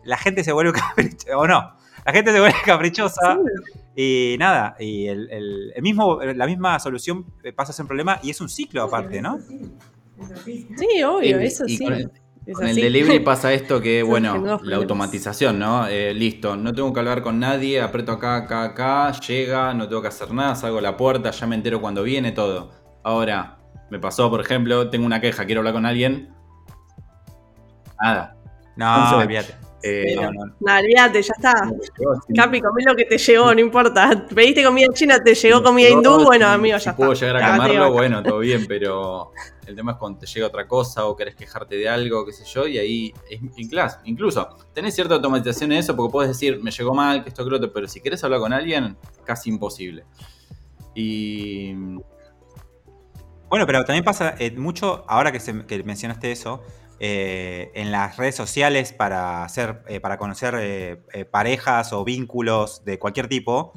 la 0.04 0.18
gente 0.18 0.44
se 0.44 0.52
vuelve 0.52 0.74
caprichosa. 0.80 1.38
O. 1.38 1.46
La 1.46 2.14
gente 2.14 2.32
se 2.32 2.40
vuelve 2.40 2.58
caprichosa. 2.66 3.38
Y 4.00 4.36
nada, 4.38 4.76
y 4.80 5.08
el, 5.08 5.74
mismo, 5.82 6.22
la 6.22 6.45
misma 6.45 6.80
solución 6.80 7.26
pasa 7.56 7.72
a 7.72 7.74
ser 7.74 7.86
un 7.86 7.88
problema 7.88 8.20
y 8.22 8.30
es 8.30 8.39
un 8.39 8.48
ciclo 8.48 8.84
aparte, 8.84 9.24
¿no? 9.24 9.39
Sí, 10.45 11.04
obvio, 11.04 11.39
eso 11.39 11.66
sí. 11.66 11.84
Con 12.54 12.68
el 12.68 12.76
delivery 12.76 13.22
pasa 13.22 13.52
esto 13.54 13.82
que, 13.82 14.04
bueno, 14.04 14.60
la 14.62 14.76
automatización, 14.76 15.58
¿no? 15.58 15.88
Eh, 15.88 16.14
listo, 16.14 16.56
no 16.56 16.76
tengo 16.76 16.93
que 16.93 17.00
hablar 17.00 17.24
con 17.24 17.39
nadie, 17.39 17.82
aprieto 17.82 18.12
acá, 18.12 18.36
acá, 18.36 18.66
acá, 18.66 19.12
llega, 19.20 19.74
no 19.74 19.88
tengo 19.89 20.04
que 20.04 20.10
hacer 20.10 20.32
nada, 20.32 20.54
salgo 20.54 20.78
a 20.78 20.82
la 20.82 20.95
puerta, 20.95 21.32
ya 21.32 21.48
me 21.48 21.56
entero 21.56 21.82
cuando 21.82 22.04
viene 22.04 22.32
todo. 22.32 22.70
Ahora, 23.04 23.58
me 23.89 23.98
pasó, 23.98 24.30
por 24.30 24.41
ejemplo, 24.41 24.91
tengo 24.91 25.08
una 25.08 25.20
queja, 25.20 25.45
quiero 25.48 25.62
hablar 25.62 25.74
con 25.74 25.88
alguien. 25.88 26.36
Nada. 28.00 28.38
No, 28.76 29.18
olvídate. 29.18 29.56
Eh, 29.84 30.15
no, 30.15 30.32
no. 30.32 30.53
ya 30.59 31.19
está. 31.19 31.53
Capi, 32.36 32.61
comí 32.61 32.84
lo 32.84 32.95
que 32.95 33.05
te 33.05 33.17
llegó, 33.17 33.53
no 33.53 33.59
importa. 33.59 34.25
Pediste 34.36 34.63
comida 34.63 34.88
china, 34.93 35.23
te 35.23 35.36
llegó 35.36 35.61
comida 35.61 35.89
hindú, 35.89 36.23
bueno, 36.23 36.47
amigo, 36.47 36.78
ya 36.78 36.91
si 36.91 36.97
puedo 36.97 37.13
llegar 37.13 37.38
a 37.38 37.57
comerlo, 37.57 37.91
bueno, 37.91 38.23
todo 38.23 38.39
bien, 38.39 38.65
pero 38.67 39.32
el 39.67 39.75
tema 39.75 39.91
es 39.91 39.97
cuando 39.97 40.19
te 40.19 40.25
llega 40.25 40.47
otra 40.47 40.67
cosa 40.67 41.05
o 41.05 41.15
querés 41.15 41.36
quejarte 41.36 41.75
de 41.75 41.88
algo, 41.88 42.25
qué 42.25 42.34
sé 42.34 42.43
yo, 42.45 42.67
y 42.67 42.78
ahí, 42.78 43.13
clase, 43.69 43.99
incluso, 44.05 44.49
tenés 44.73 44.95
cierta 44.95 45.15
automatización 45.15 45.71
en 45.71 45.80
eso 45.80 45.95
porque 45.95 46.11
puedes 46.11 46.30
decir, 46.30 46.59
me 46.61 46.71
llegó 46.71 46.93
mal, 46.93 47.23
que 47.23 47.30
esto, 47.30 47.43
que 47.43 47.49
lo 47.51 47.57
otro, 47.57 47.71
pero 47.71 47.88
si 47.88 48.01
querés 48.01 48.23
hablar 48.23 48.39
con 48.39 48.53
alguien, 48.53 48.97
casi 49.25 49.49
imposible. 49.49 50.05
Y... 50.95 51.73
Bueno, 53.49 53.65
pero 53.65 53.86
también 53.86 54.03
pasa 54.03 54.36
eh, 54.39 54.51
mucho, 54.51 55.05
ahora 55.07 55.32
que, 55.32 55.39
que 55.65 55.84
mencionaste 55.84 56.32
eso, 56.32 56.61
eh, 57.00 57.72
en 57.76 57.91
las 57.91 58.18
redes 58.18 58.36
sociales 58.36 58.91
para 58.91 59.43
hacer, 59.43 59.84
eh, 59.88 60.00
para 60.00 60.18
conocer 60.18 60.56
eh, 60.58 61.26
parejas 61.30 61.93
o 61.93 62.04
vínculos 62.04 62.84
de 62.86 62.98
cualquier 62.98 63.28
tipo. 63.28 63.74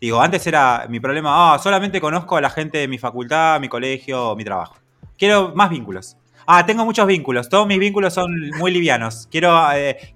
Digo, 0.00 0.20
antes 0.20 0.44
era 0.46 0.86
mi 0.88 0.98
problema, 0.98 1.54
ah, 1.54 1.58
solamente 1.58 2.00
conozco 2.00 2.36
a 2.36 2.40
la 2.40 2.50
gente 2.50 2.78
de 2.78 2.88
mi 2.88 2.98
facultad, 2.98 3.60
mi 3.60 3.68
colegio, 3.68 4.34
mi 4.34 4.44
trabajo. 4.44 4.76
Quiero 5.16 5.54
más 5.54 5.70
vínculos. 5.70 6.16
Ah, 6.46 6.66
tengo 6.66 6.84
muchos 6.84 7.06
vínculos. 7.06 7.48
Todos 7.48 7.66
mis 7.66 7.78
vínculos 7.78 8.12
son 8.12 8.50
muy 8.58 8.72
livianos. 8.72 9.28
Quiero, 9.30 9.56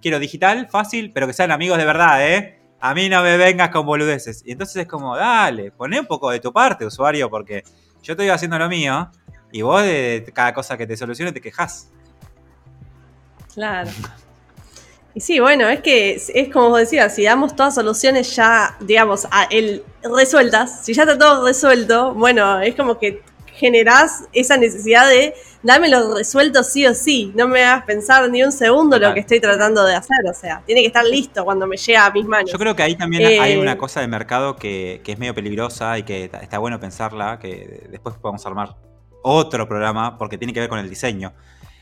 quiero 0.03 0.19
digital, 0.19 0.69
fácil, 0.69 1.13
pero 1.13 1.27
que 1.27 1.33
sean 1.33 1.53
amigos 1.53 1.79
de 1.79 1.85
verdad, 1.87 2.29
¿eh? 2.29 2.61
A 2.81 2.93
mí 2.93 3.09
no 3.09 3.23
me 3.23 3.37
vengas 3.37 3.71
con 3.71 3.87
boludeces. 3.87 4.43
Y 4.45 4.53
entonces 4.53 4.77
es 4.77 4.87
como, 4.87 5.17
dale, 5.17 5.71
poné 5.71 6.01
un 6.01 6.07
poco 6.07 6.31
de 6.31 6.41
tu 6.41 6.53
parte, 6.53 6.85
usuario, 6.85 7.31
porque 7.31 7.63
yo 8.03 8.13
estoy 8.13 8.29
haciendo 8.29 8.59
lo 8.59 8.69
mío 8.69 9.11
y 9.53 9.63
vos 9.63 9.83
de 9.83 10.31
cada 10.35 10.53
cosa 10.53 10.77
que 10.77 10.87
te 10.87 10.97
solucione 10.97 11.33
te 11.33 11.41
quejas. 11.41 11.91
Claro. 13.55 13.91
Y 15.15 15.21
sí, 15.21 15.41
bueno, 15.41 15.69
es 15.69 15.81
que 15.81 16.15
es, 16.15 16.53
como 16.53 16.69
vos 16.69 16.79
decías, 16.79 17.15
si 17.15 17.25
damos 17.25 17.57
todas 17.57 17.75
soluciones 17.75 18.37
ya, 18.37 18.77
digamos, 18.81 19.27
a 19.31 19.45
el, 19.51 19.83
resueltas, 20.03 20.85
si 20.85 20.95
ya 20.95 21.03
está 21.03 21.19
todo 21.19 21.45
resuelto, 21.45 22.15
bueno, 22.15 22.61
es 22.61 22.77
como 22.77 22.99
que 22.99 23.23
generás 23.47 24.29
esa 24.33 24.57
necesidad 24.57 25.09
de 25.09 25.35
dámelo 25.65 26.15
resuelto 26.15 26.63
sí 26.63 26.87
o 26.87 26.95
sí, 26.95 27.33
no 27.35 27.49
me 27.49 27.65
hagas 27.65 27.85
pensar 27.85 28.31
ni 28.31 28.45
un 28.45 28.53
segundo 28.53 28.97
lo 28.99 29.13
que 29.13 29.19
estoy 29.21 29.41
tratando 29.41 29.85
de 29.85 29.97
hacer, 29.97 30.19
o 30.31 30.35
sea, 30.35 30.63
tiene 30.65 30.83
que 30.83 30.87
estar 30.87 31.05
listo 31.05 31.45
cuando 31.45 31.67
me 31.67 31.77
llega 31.77 32.07
a 32.07 32.13
mis 32.13 32.25
manos. 32.25 32.53
Yo 32.53 32.59
creo 32.59 32.77
que 32.77 32.85
ahí 32.85 32.95
también 32.95 33.27
hay 33.41 33.55
eh, 33.55 33.59
una 33.59 33.77
cosa 33.77 34.01
de 34.01 34.07
mercado 34.07 34.55
que, 34.55 35.01
que, 35.03 35.13
es 35.13 35.19
medio 35.19 35.35
peligrosa 35.35 35.99
y 35.99 36.05
que 36.05 36.31
está 36.41 36.59
bueno 36.59 36.79
pensarla, 36.79 37.41
que 37.41 37.89
después 37.91 38.15
podemos 38.19 38.47
armar 38.47 38.77
otro 39.25 39.67
programa 39.67 40.17
porque 40.17 40.39
tiene 40.39 40.53
que 40.53 40.61
ver 40.61 40.69
con 40.69 40.79
el 40.79 40.89
diseño 40.89 41.33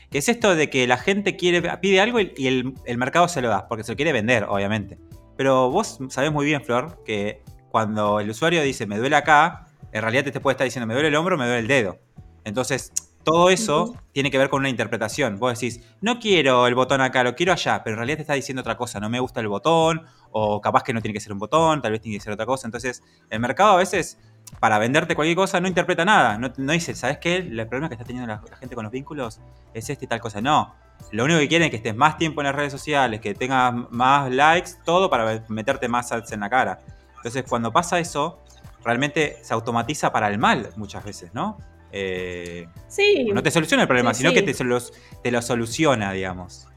que 0.09 0.19
es 0.19 0.29
esto 0.29 0.55
de 0.55 0.69
que 0.69 0.87
la 0.87 0.97
gente 0.97 1.35
quiere, 1.35 1.77
pide 1.77 2.01
algo 2.01 2.19
y, 2.19 2.47
el, 2.47 2.97
mercado 2.97 3.27
se 3.27 3.41
lo 3.41 3.49
da, 3.49 3.67
porque 3.67 3.83
se 3.83 3.91
lo 3.91 3.95
quiere 3.95 4.13
vender, 4.13 4.45
obviamente. 4.45 4.97
Pero 5.35 5.69
vos 5.69 5.99
sabés 6.09 6.31
muy 6.31 6.45
bien, 6.45 6.63
Flor, 6.63 7.03
que 7.05 7.41
cuando 7.69 8.19
el 8.19 8.29
usuario 8.29 8.61
dice 8.63 8.87
me 8.87 8.97
duele 8.97 9.15
acá, 9.15 9.67
en 9.91 10.01
realidad 10.01 10.23
te 10.31 10.39
puede 10.39 10.53
estar 10.53 10.65
diciendo 10.65 10.87
me 10.87 10.93
duele 10.93 11.09
el 11.09 11.15
hombro, 11.15 11.37
me 11.37 11.45
duele 11.45 11.59
el 11.59 11.67
dedo. 11.67 11.99
Entonces, 12.43 12.91
todo 13.27 13.49
eso 13.49 13.93
tiene 14.13 14.31
que 14.31 14.37
ver 14.37 14.49
con 14.49 14.61
una 14.61 14.69
interpretación. 14.69 15.37
Vos 15.37 15.59
decís, 15.59 15.81
no 15.99 16.17
quiero 16.17 16.65
el 16.65 16.75
botón 16.75 17.01
acá, 17.01 17.25
lo 17.25 17.35
quiero 17.35 17.51
allá, 17.51 17.83
pero 17.83 17.95
en 17.95 17.97
realidad 17.97 18.15
te 18.15 18.21
está 18.21 18.35
diciendo 18.35 18.61
otra 18.61 18.77
cosa, 18.77 19.01
no 19.01 19.09
me 19.09 19.19
gusta 19.19 19.41
el 19.41 19.49
botón, 19.49 20.05
o 20.31 20.61
capaz 20.61 20.83
que 20.83 20.93
no 20.93 21.01
tiene 21.01 21.13
que 21.13 21.19
ser 21.19 21.33
un 21.33 21.39
botón, 21.39 21.81
tal 21.81 21.91
vez 21.91 21.99
tiene 21.99 22.17
que 22.17 22.23
ser 22.23 22.31
otra 22.31 22.45
cosa. 22.45 22.67
Entonces, 22.67 23.03
el 23.29 23.41
mercado 23.41 23.71
a 23.71 23.75
veces 23.75 24.17
para 24.59 24.79
venderte 24.79 25.15
cualquier 25.15 25.35
cosa 25.35 25.59
no 25.59 25.67
interpreta 25.67 26.05
nada. 26.05 26.37
No, 26.37 26.49
dice, 26.73 26.95
¿sabes 26.95 27.17
qué? 27.19 27.37
El 27.37 27.67
problema 27.67 27.89
que 27.89 27.95
está 27.95 28.05
teniendo 28.05 28.27
la, 28.27 28.41
gente 28.57 28.75
con 28.75 28.83
los 28.83 28.91
vínculos 28.91 29.39
es 29.73 29.89
este 29.89 30.05
y 30.05 30.07
tal 30.07 30.19
cosa. 30.19 30.41
No. 30.41 30.73
Lo 31.11 31.25
único 31.25 31.39
que 31.39 31.47
quieren 31.47 31.65
es 31.65 31.71
que 31.71 31.77
estés 31.77 31.95
más 31.95 32.17
tiempo 32.17 32.41
en 32.41 32.47
las 32.47 32.55
redes 32.55 32.71
sociales, 32.71 33.21
que 33.21 33.35
tengas 33.35 33.73
más 33.91 34.31
likes, 34.31 34.71
todo 34.83 35.09
para 35.09 35.43
meterte 35.47 35.87
más 35.87 36.11
ads 36.11 36.31
en 36.31 36.39
la 36.39 36.49
cara. 36.49 36.79
Entonces, 37.17 37.43
cuando 37.47 37.71
pasa 37.71 37.99
eso, 37.99 38.39
realmente 38.83 39.37
se 39.43 39.53
automatiza 39.53 40.11
para 40.11 40.27
el 40.27 40.39
mal 40.39 40.69
muchas 40.75 41.03
veces, 41.03 41.33
¿no? 41.33 41.57
Eh, 41.91 42.67
sí. 42.87 43.29
No 43.31 43.43
te 43.43 43.51
soluciona 43.51 43.83
el 43.83 43.87
problema, 43.87 44.13
sino 44.13 44.33
que 44.33 44.41
te, 44.41 44.53
te 44.53 45.31
lo 45.31 45.41
soluciona, 45.41 46.11
digamos. 46.11 46.67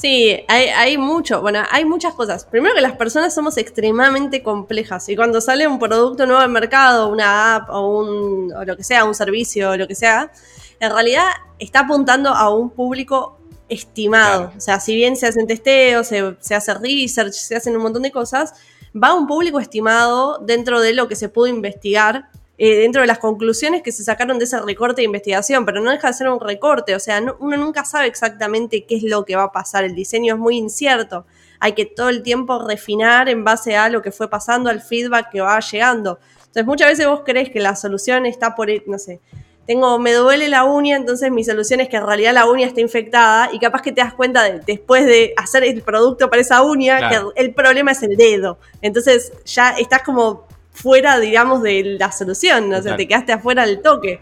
Sí, 0.00 0.34
hay, 0.48 0.68
hay, 0.68 0.96
mucho, 0.96 1.42
bueno, 1.42 1.62
hay 1.70 1.84
muchas 1.84 2.14
cosas. 2.14 2.46
Primero 2.46 2.74
que 2.74 2.80
las 2.80 2.96
personas 2.96 3.34
somos 3.34 3.58
extremadamente 3.58 4.42
complejas 4.42 5.06
y 5.10 5.14
cuando 5.14 5.42
sale 5.42 5.66
un 5.66 5.78
producto 5.78 6.24
nuevo 6.24 6.40
al 6.40 6.48
mercado, 6.48 7.08
una 7.08 7.56
app 7.56 7.68
o, 7.68 8.00
un, 8.00 8.50
o 8.50 8.64
lo 8.64 8.78
que 8.78 8.82
sea, 8.82 9.04
un 9.04 9.14
servicio 9.14 9.72
o 9.72 9.76
lo 9.76 9.86
que 9.86 9.94
sea, 9.94 10.32
en 10.80 10.90
realidad 10.90 11.26
está 11.58 11.80
apuntando 11.80 12.30
a 12.30 12.48
un 12.48 12.70
público 12.70 13.38
estimado. 13.68 14.54
O 14.56 14.60
sea, 14.60 14.80
si 14.80 14.96
bien 14.96 15.16
se 15.16 15.26
hacen 15.26 15.46
testeos, 15.46 16.06
se, 16.06 16.34
se 16.40 16.54
hace 16.54 16.72
research, 16.72 17.34
se 17.34 17.56
hacen 17.56 17.76
un 17.76 17.82
montón 17.82 18.00
de 18.00 18.10
cosas, 18.10 18.54
va 18.96 19.08
a 19.08 19.14
un 19.14 19.26
público 19.26 19.60
estimado 19.60 20.38
dentro 20.38 20.80
de 20.80 20.94
lo 20.94 21.08
que 21.08 21.14
se 21.16 21.28
pudo 21.28 21.46
investigar 21.46 22.30
eh, 22.62 22.76
dentro 22.76 23.00
de 23.00 23.06
las 23.06 23.18
conclusiones 23.18 23.80
que 23.82 23.90
se 23.90 24.04
sacaron 24.04 24.38
de 24.38 24.44
ese 24.44 24.60
recorte 24.60 25.00
de 25.00 25.06
investigación, 25.06 25.64
pero 25.64 25.80
no 25.80 25.90
deja 25.90 26.08
de 26.08 26.12
ser 26.12 26.28
un 26.28 26.38
recorte, 26.38 26.94
o 26.94 27.00
sea, 27.00 27.18
uno 27.38 27.56
nunca 27.56 27.86
sabe 27.86 28.06
exactamente 28.06 28.84
qué 28.84 28.96
es 28.96 29.02
lo 29.02 29.24
que 29.24 29.34
va 29.34 29.44
a 29.44 29.50
pasar, 29.50 29.84
el 29.84 29.94
diseño 29.94 30.34
es 30.34 30.38
muy 30.38 30.58
incierto, 30.58 31.24
hay 31.58 31.72
que 31.72 31.86
todo 31.86 32.10
el 32.10 32.22
tiempo 32.22 32.62
refinar 32.62 33.30
en 33.30 33.44
base 33.44 33.78
a 33.78 33.88
lo 33.88 34.02
que 34.02 34.12
fue 34.12 34.28
pasando, 34.28 34.68
al 34.68 34.82
feedback 34.82 35.30
que 35.30 35.40
va 35.40 35.58
llegando. 35.60 36.18
Entonces 36.36 36.66
muchas 36.66 36.88
veces 36.88 37.06
vos 37.06 37.22
crees 37.24 37.48
que 37.48 37.60
la 37.60 37.74
solución 37.76 38.26
está 38.26 38.54
por, 38.54 38.68
no 38.86 38.98
sé, 38.98 39.20
tengo, 39.64 39.98
me 39.98 40.12
duele 40.12 40.50
la 40.50 40.64
uña, 40.64 40.96
entonces 40.96 41.30
mi 41.30 41.44
solución 41.44 41.80
es 41.80 41.88
que 41.88 41.96
en 41.96 42.06
realidad 42.06 42.34
la 42.34 42.44
uña 42.44 42.66
está 42.66 42.82
infectada 42.82 43.48
y 43.54 43.58
capaz 43.58 43.80
que 43.80 43.92
te 43.92 44.02
das 44.02 44.12
cuenta 44.12 44.42
después 44.66 45.06
de 45.06 45.32
hacer 45.38 45.64
el 45.64 45.80
producto 45.80 46.28
para 46.28 46.42
esa 46.42 46.60
uña 46.60 47.08
que 47.08 47.22
el 47.36 47.54
problema 47.54 47.92
es 47.92 48.02
el 48.02 48.18
dedo. 48.18 48.58
Entonces 48.82 49.32
ya 49.46 49.70
estás 49.70 50.02
como 50.02 50.46
fuera, 50.72 51.18
digamos, 51.18 51.62
de 51.62 51.96
la 51.98 52.12
solución, 52.12 52.72
o 52.72 52.82
sea, 52.82 52.96
te 52.96 53.06
quedaste 53.06 53.32
afuera 53.32 53.66
del 53.66 53.82
toque. 53.82 54.20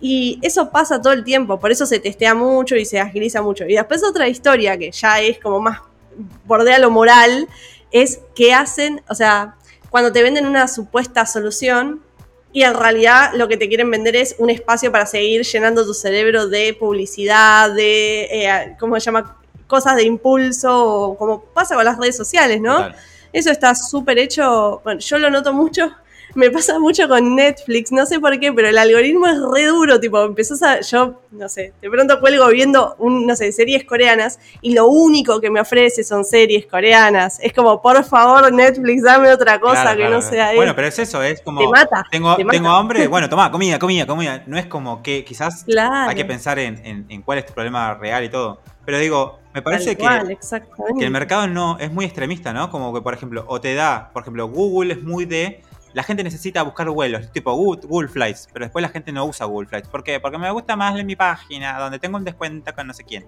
Y 0.00 0.40
eso 0.42 0.70
pasa 0.70 1.00
todo 1.00 1.12
el 1.12 1.22
tiempo, 1.22 1.60
por 1.60 1.70
eso 1.70 1.86
se 1.86 2.00
testea 2.00 2.34
mucho 2.34 2.74
y 2.74 2.84
se 2.84 2.98
agiliza 2.98 3.40
mucho. 3.40 3.64
Y 3.64 3.74
después 3.74 4.02
otra 4.02 4.28
historia 4.28 4.76
que 4.76 4.90
ya 4.90 5.20
es 5.20 5.38
como 5.38 5.60
más 5.60 5.80
bordea 6.44 6.78
lo 6.78 6.90
moral, 6.90 7.48
es 7.92 8.20
que 8.34 8.52
hacen, 8.52 9.02
o 9.08 9.14
sea, 9.14 9.56
cuando 9.90 10.10
te 10.10 10.22
venden 10.22 10.46
una 10.46 10.66
supuesta 10.66 11.26
solución 11.26 12.02
y 12.52 12.62
en 12.64 12.74
realidad 12.74 13.32
lo 13.34 13.46
que 13.48 13.56
te 13.56 13.68
quieren 13.68 13.90
vender 13.90 14.16
es 14.16 14.34
un 14.38 14.50
espacio 14.50 14.90
para 14.90 15.06
seguir 15.06 15.42
llenando 15.42 15.86
tu 15.86 15.94
cerebro 15.94 16.48
de 16.48 16.74
publicidad, 16.74 17.72
de, 17.72 18.24
eh, 18.24 18.76
¿cómo 18.80 18.98
se 18.98 19.06
llama? 19.06 19.38
Cosas 19.66 19.96
de 19.96 20.02
impulso, 20.02 21.14
como 21.18 21.44
pasa 21.44 21.74
con 21.76 21.84
las 21.84 21.98
redes 21.98 22.16
sociales, 22.16 22.60
¿no? 22.60 22.88
Eso 23.32 23.50
está 23.50 23.74
súper 23.74 24.18
hecho, 24.18 24.80
bueno, 24.84 25.00
yo 25.00 25.18
lo 25.18 25.30
noto 25.30 25.52
mucho, 25.52 25.90
me 26.34 26.50
pasa 26.50 26.78
mucho 26.78 27.08
con 27.08 27.36
Netflix, 27.36 27.92
no 27.92 28.06
sé 28.06 28.20
por 28.20 28.38
qué, 28.38 28.52
pero 28.52 28.68
el 28.68 28.78
algoritmo 28.78 29.26
es 29.26 29.38
re 29.52 29.66
duro, 29.66 30.00
tipo, 30.00 30.22
empezás 30.22 30.62
a, 30.62 30.80
yo, 30.80 31.20
no 31.30 31.48
sé, 31.48 31.72
de 31.80 31.90
pronto 31.90 32.20
cuelgo 32.20 32.48
viendo, 32.48 32.94
un, 32.98 33.26
no 33.26 33.36
sé, 33.36 33.52
series 33.52 33.84
coreanas 33.84 34.38
y 34.60 34.74
lo 34.74 34.86
único 34.86 35.40
que 35.40 35.50
me 35.50 35.60
ofrece 35.60 36.04
son 36.04 36.24
series 36.24 36.66
coreanas. 36.66 37.38
Es 37.40 37.52
como, 37.52 37.80
por 37.82 38.02
favor, 38.04 38.52
Netflix, 38.52 39.02
dame 39.02 39.30
otra 39.30 39.60
cosa 39.60 39.96
que 39.96 40.08
no 40.08 40.22
sea 40.22 40.54
Bueno, 40.54 40.74
pero 40.74 40.88
es 40.88 40.98
eso, 40.98 41.22
es 41.22 41.40
como, 41.42 41.60
te 41.60 41.68
mata, 41.68 42.06
tengo, 42.10 42.36
tengo 42.50 42.70
hambre, 42.70 43.06
bueno, 43.08 43.28
toma, 43.28 43.50
comida, 43.50 43.78
comida, 43.78 44.06
comida. 44.06 44.42
No 44.46 44.58
es 44.58 44.66
como 44.66 45.02
que 45.02 45.24
quizás 45.24 45.66
hay 45.76 46.14
que 46.14 46.24
pensar 46.24 46.58
en, 46.58 47.06
en 47.08 47.22
cuál 47.22 47.38
es 47.38 47.46
tu 47.46 47.52
problema 47.52 47.94
real 47.94 48.24
y 48.24 48.28
todo. 48.28 48.60
Pero 48.84 48.98
digo, 48.98 49.41
me 49.54 49.62
parece 49.62 49.96
que, 49.96 50.38
que, 50.98 51.04
el 51.04 51.10
mercado 51.10 51.46
no 51.46 51.78
es 51.78 51.92
muy 51.92 52.04
extremista, 52.04 52.52
¿no? 52.52 52.70
Como 52.70 52.92
que, 52.94 53.02
por 53.02 53.14
ejemplo, 53.14 53.44
o 53.48 53.60
te 53.60 53.74
da, 53.74 54.10
por 54.12 54.22
ejemplo, 54.22 54.48
Google 54.48 54.94
es 54.94 55.02
muy 55.02 55.24
de 55.24 55.62
la 55.94 56.02
gente 56.02 56.24
necesita 56.24 56.62
buscar 56.62 56.88
vuelos, 56.88 57.30
tipo 57.32 57.52
Google 57.54 58.08
Flights, 58.08 58.48
pero 58.52 58.64
después 58.64 58.82
la 58.82 58.88
gente 58.88 59.12
no 59.12 59.24
usa 59.26 59.46
Google 59.46 59.68
Flights. 59.68 59.88
¿Por 59.88 60.02
qué? 60.02 60.20
Porque 60.20 60.38
me 60.38 60.50
gusta 60.50 60.76
más 60.76 60.98
en 60.98 61.06
mi 61.06 61.16
página, 61.16 61.78
donde 61.78 61.98
tengo 61.98 62.16
un 62.16 62.24
descuento 62.24 62.72
con 62.74 62.86
no 62.86 62.94
sé 62.94 63.04
quién. 63.04 63.26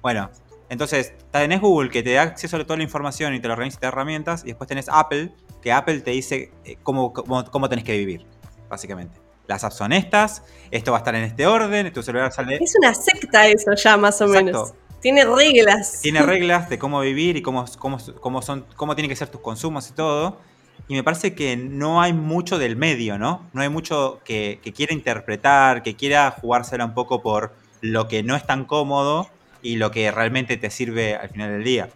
Bueno, 0.00 0.30
entonces 0.68 1.12
tenés 1.30 1.60
Google 1.60 1.90
que 1.90 2.02
te 2.02 2.12
da 2.12 2.22
acceso 2.22 2.56
a 2.56 2.64
toda 2.64 2.78
la 2.78 2.82
información 2.82 3.34
y 3.34 3.40
te 3.40 3.48
lo 3.48 3.54
organiza 3.54 3.78
de 3.80 3.88
herramientas, 3.88 4.42
y 4.44 4.48
después 4.48 4.68
tenés 4.68 4.88
Apple, 4.88 5.32
que 5.62 5.72
Apple 5.72 6.00
te 6.00 6.12
dice 6.12 6.52
eh, 6.64 6.76
cómo, 6.82 7.12
cómo, 7.12 7.68
tenés 7.68 7.84
que 7.84 7.96
vivir, 7.96 8.26
básicamente. 8.68 9.20
Las 9.46 9.62
apps 9.62 9.76
son 9.76 9.92
estas, 9.92 10.42
esto 10.72 10.90
va 10.90 10.98
a 10.98 11.00
estar 11.00 11.14
en 11.14 11.22
este 11.22 11.46
orden, 11.46 11.92
tu 11.92 12.02
celular 12.02 12.32
sale... 12.32 12.58
Es 12.60 12.74
una 12.80 12.94
secta 12.94 13.46
eso 13.46 13.72
ya, 13.74 13.96
más 13.96 14.20
o 14.20 14.26
menos. 14.26 14.74
Tiene 15.06 15.24
reglas. 15.24 16.00
Tiene 16.02 16.20
reglas 16.22 16.68
de 16.68 16.80
cómo 16.80 16.98
vivir 16.98 17.36
y 17.36 17.42
cómo, 17.42 17.64
cómo, 17.78 17.98
cómo, 18.20 18.42
son, 18.42 18.66
cómo 18.74 18.96
tienen 18.96 19.08
que 19.08 19.14
ser 19.14 19.28
tus 19.28 19.40
consumos 19.40 19.88
y 19.88 19.92
todo. 19.92 20.40
Y 20.88 20.94
me 20.94 21.04
parece 21.04 21.32
que 21.32 21.56
no 21.56 22.02
hay 22.02 22.12
mucho 22.12 22.58
del 22.58 22.74
medio, 22.74 23.16
¿no? 23.16 23.48
No 23.52 23.62
hay 23.62 23.68
mucho 23.68 24.20
que, 24.24 24.58
quiera 24.74 24.92
interpretar, 24.92 25.84
que 25.84 25.94
quiera 25.94 26.32
jugársela 26.32 26.84
un 26.84 26.92
poco 26.92 27.22
por 27.22 27.54
lo 27.82 28.08
que 28.08 28.24
no 28.24 28.34
es 28.34 28.44
tan 28.44 28.64
cómodo 28.64 29.30
y 29.62 29.76
lo 29.76 29.92
que 29.92 30.10
realmente 30.10 30.56
te 30.56 30.70
sirve 30.70 31.14
al 31.14 31.28
final 31.28 31.52
del 31.52 31.62
día. 31.62 31.88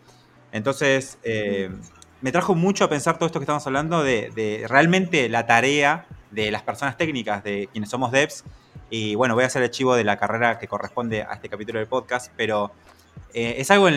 Entonces, 0.52 1.18
eh, 1.24 1.68
me 2.20 2.30
trajo 2.30 2.54
mucho 2.54 2.84
a 2.84 2.88
pensar 2.88 3.16
todo 3.16 3.26
esto 3.26 3.40
que 3.40 3.44
estamos 3.44 3.66
hablando 3.66 4.04
de, 4.04 4.64
realmente 4.68 5.28
la 5.28 5.46
tarea 5.46 6.06
de 6.30 6.52
las 6.52 6.62
personas 6.62 6.96
técnicas, 6.96 7.42
de 7.42 7.68
quienes 7.72 7.90
somos 7.90 8.12
devs. 8.12 8.44
Y 8.88 9.16
bueno, 9.16 9.34
voy 9.34 9.42
a 9.42 9.48
hacer 9.48 9.64
el 9.64 9.70
chivo 9.70 9.96
de 9.96 10.04
la 10.04 10.16
carrera 10.16 10.60
que 10.60 10.68
corresponde 10.68 11.22
a 11.22 11.32
este 11.32 11.48
capítulo 11.48 11.80
del 11.80 11.88
podcast, 11.88 12.32
pero 12.36 12.70
eh, 13.32 13.56
es 13.58 13.70
algo 13.70 13.88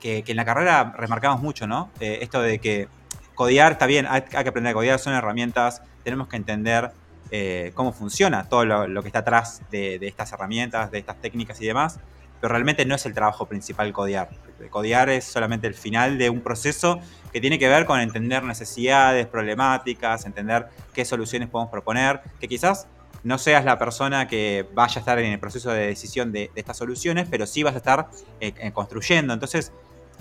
que, 0.00 0.24
en 0.26 0.36
la 0.36 0.44
carrera 0.44 0.94
remarcamos 0.96 1.42
mucho, 1.42 1.66
¿no? 1.66 1.90
Eh, 2.00 2.18
esto 2.22 2.40
de 2.40 2.58
que 2.58 2.88
codear 3.34 3.72
está 3.72 3.86
bien, 3.86 4.06
hay, 4.08 4.22
que 4.22 4.36
aprender 4.36 4.70
a 4.70 4.74
codear, 4.74 4.98
son 4.98 5.12
herramientas, 5.14 5.82
tenemos 6.04 6.28
que 6.28 6.36
entender 6.36 6.90
eh, 7.30 7.72
cómo 7.74 7.92
funciona 7.92 8.48
todo 8.48 8.64
lo, 8.64 9.02
que 9.02 9.08
está 9.08 9.20
atrás 9.20 9.60
de, 9.70 9.98
estas 10.02 10.32
herramientas, 10.32 10.90
de 10.90 10.98
estas 10.98 11.20
técnicas 11.20 11.60
y 11.60 11.66
demás, 11.66 11.98
pero 12.40 12.52
realmente 12.52 12.86
no 12.86 12.94
es 12.94 13.04
el 13.06 13.14
trabajo 13.14 13.46
principal 13.46 13.92
codear. 13.92 14.30
Codear 14.70 15.10
es 15.10 15.24
solamente 15.24 15.66
el 15.66 15.74
final 15.74 16.16
de 16.16 16.30
un 16.30 16.40
proceso 16.40 17.00
que 17.32 17.40
tiene 17.40 17.58
que 17.58 17.68
ver 17.68 17.84
con 17.84 18.00
entender 18.00 18.42
necesidades, 18.42 19.26
problemáticas, 19.26 20.24
entender 20.24 20.68
qué 20.94 21.04
soluciones 21.04 21.48
podemos 21.50 21.70
proponer, 21.70 22.20
que 22.40 22.48
quizás 22.48 22.86
no 23.26 23.38
seas 23.38 23.64
la 23.64 23.78
persona 23.78 24.28
que 24.28 24.66
vaya 24.74 24.96
a 24.96 25.00
estar 25.00 25.18
en 25.18 25.32
el 25.32 25.38
proceso 25.38 25.70
de 25.70 25.88
decisión 25.88 26.32
de, 26.32 26.50
estas 26.54 26.76
soluciones, 26.76 27.26
pero 27.30 27.46
sí 27.46 27.62
vas 27.62 27.74
a 27.74 27.78
estar 27.78 28.08
eh, 28.40 28.70
construyendo. 28.72 29.34
Entonces, 29.34 29.72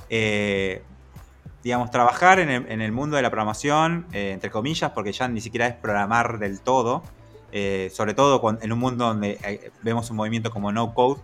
eh, 0.09 0.81
digamos, 1.65 1.89
trabajar 1.89 2.37
en 2.37 2.81
el, 2.81 2.91
mundo 2.91 3.15
de 3.15 3.23
la 3.23 3.31
programación, 3.31 4.05
eh, 4.13 4.29
entre 4.33 4.51
comillas, 4.51 4.91
porque 4.91 5.11
ya 5.11 5.27
ni 5.27 5.41
siquiera 5.41 5.65
es 5.65 5.73
programar 5.73 6.37
del 6.37 6.61
todo, 6.61 7.01
eh, 7.51 7.89
sobre 7.91 8.13
todo 8.13 8.39
en 8.61 8.71
un 8.71 8.77
mundo 8.77 9.05
donde 9.05 9.39
eh, 9.43 9.71
vemos 9.81 10.11
un 10.11 10.17
movimiento 10.17 10.51
como 10.51 10.71
no 10.71 10.93
code, 10.93 11.21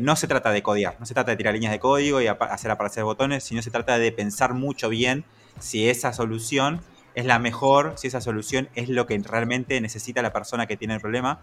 no 0.00 0.14
se 0.14 0.28
trata 0.28 0.52
de 0.52 0.62
codear, 0.62 0.94
no 1.00 1.06
se 1.06 1.12
trata 1.12 1.32
de 1.32 1.36
tirar 1.36 1.54
líneas 1.54 1.72
de 1.72 1.80
código 1.80 2.20
y 2.20 2.28
hacer 2.28 2.70
aparecer 2.70 3.02
botones, 3.02 3.42
sino 3.42 3.60
se 3.60 3.72
trata 3.72 3.98
de 3.98 4.12
pensar 4.12 4.54
mucho 4.54 4.88
bien 4.88 5.24
si 5.58 5.88
esa 5.88 6.12
solución 6.12 6.80
es 7.18 7.26
la 7.26 7.38
mejor, 7.38 7.94
si 7.96 8.06
esa 8.06 8.20
solución 8.20 8.68
es 8.74 8.88
lo 8.88 9.06
que 9.06 9.18
realmente 9.18 9.80
necesita 9.80 10.22
la 10.22 10.32
persona 10.32 10.66
que 10.66 10.76
tiene 10.76 10.94
el 10.94 11.00
problema. 11.00 11.40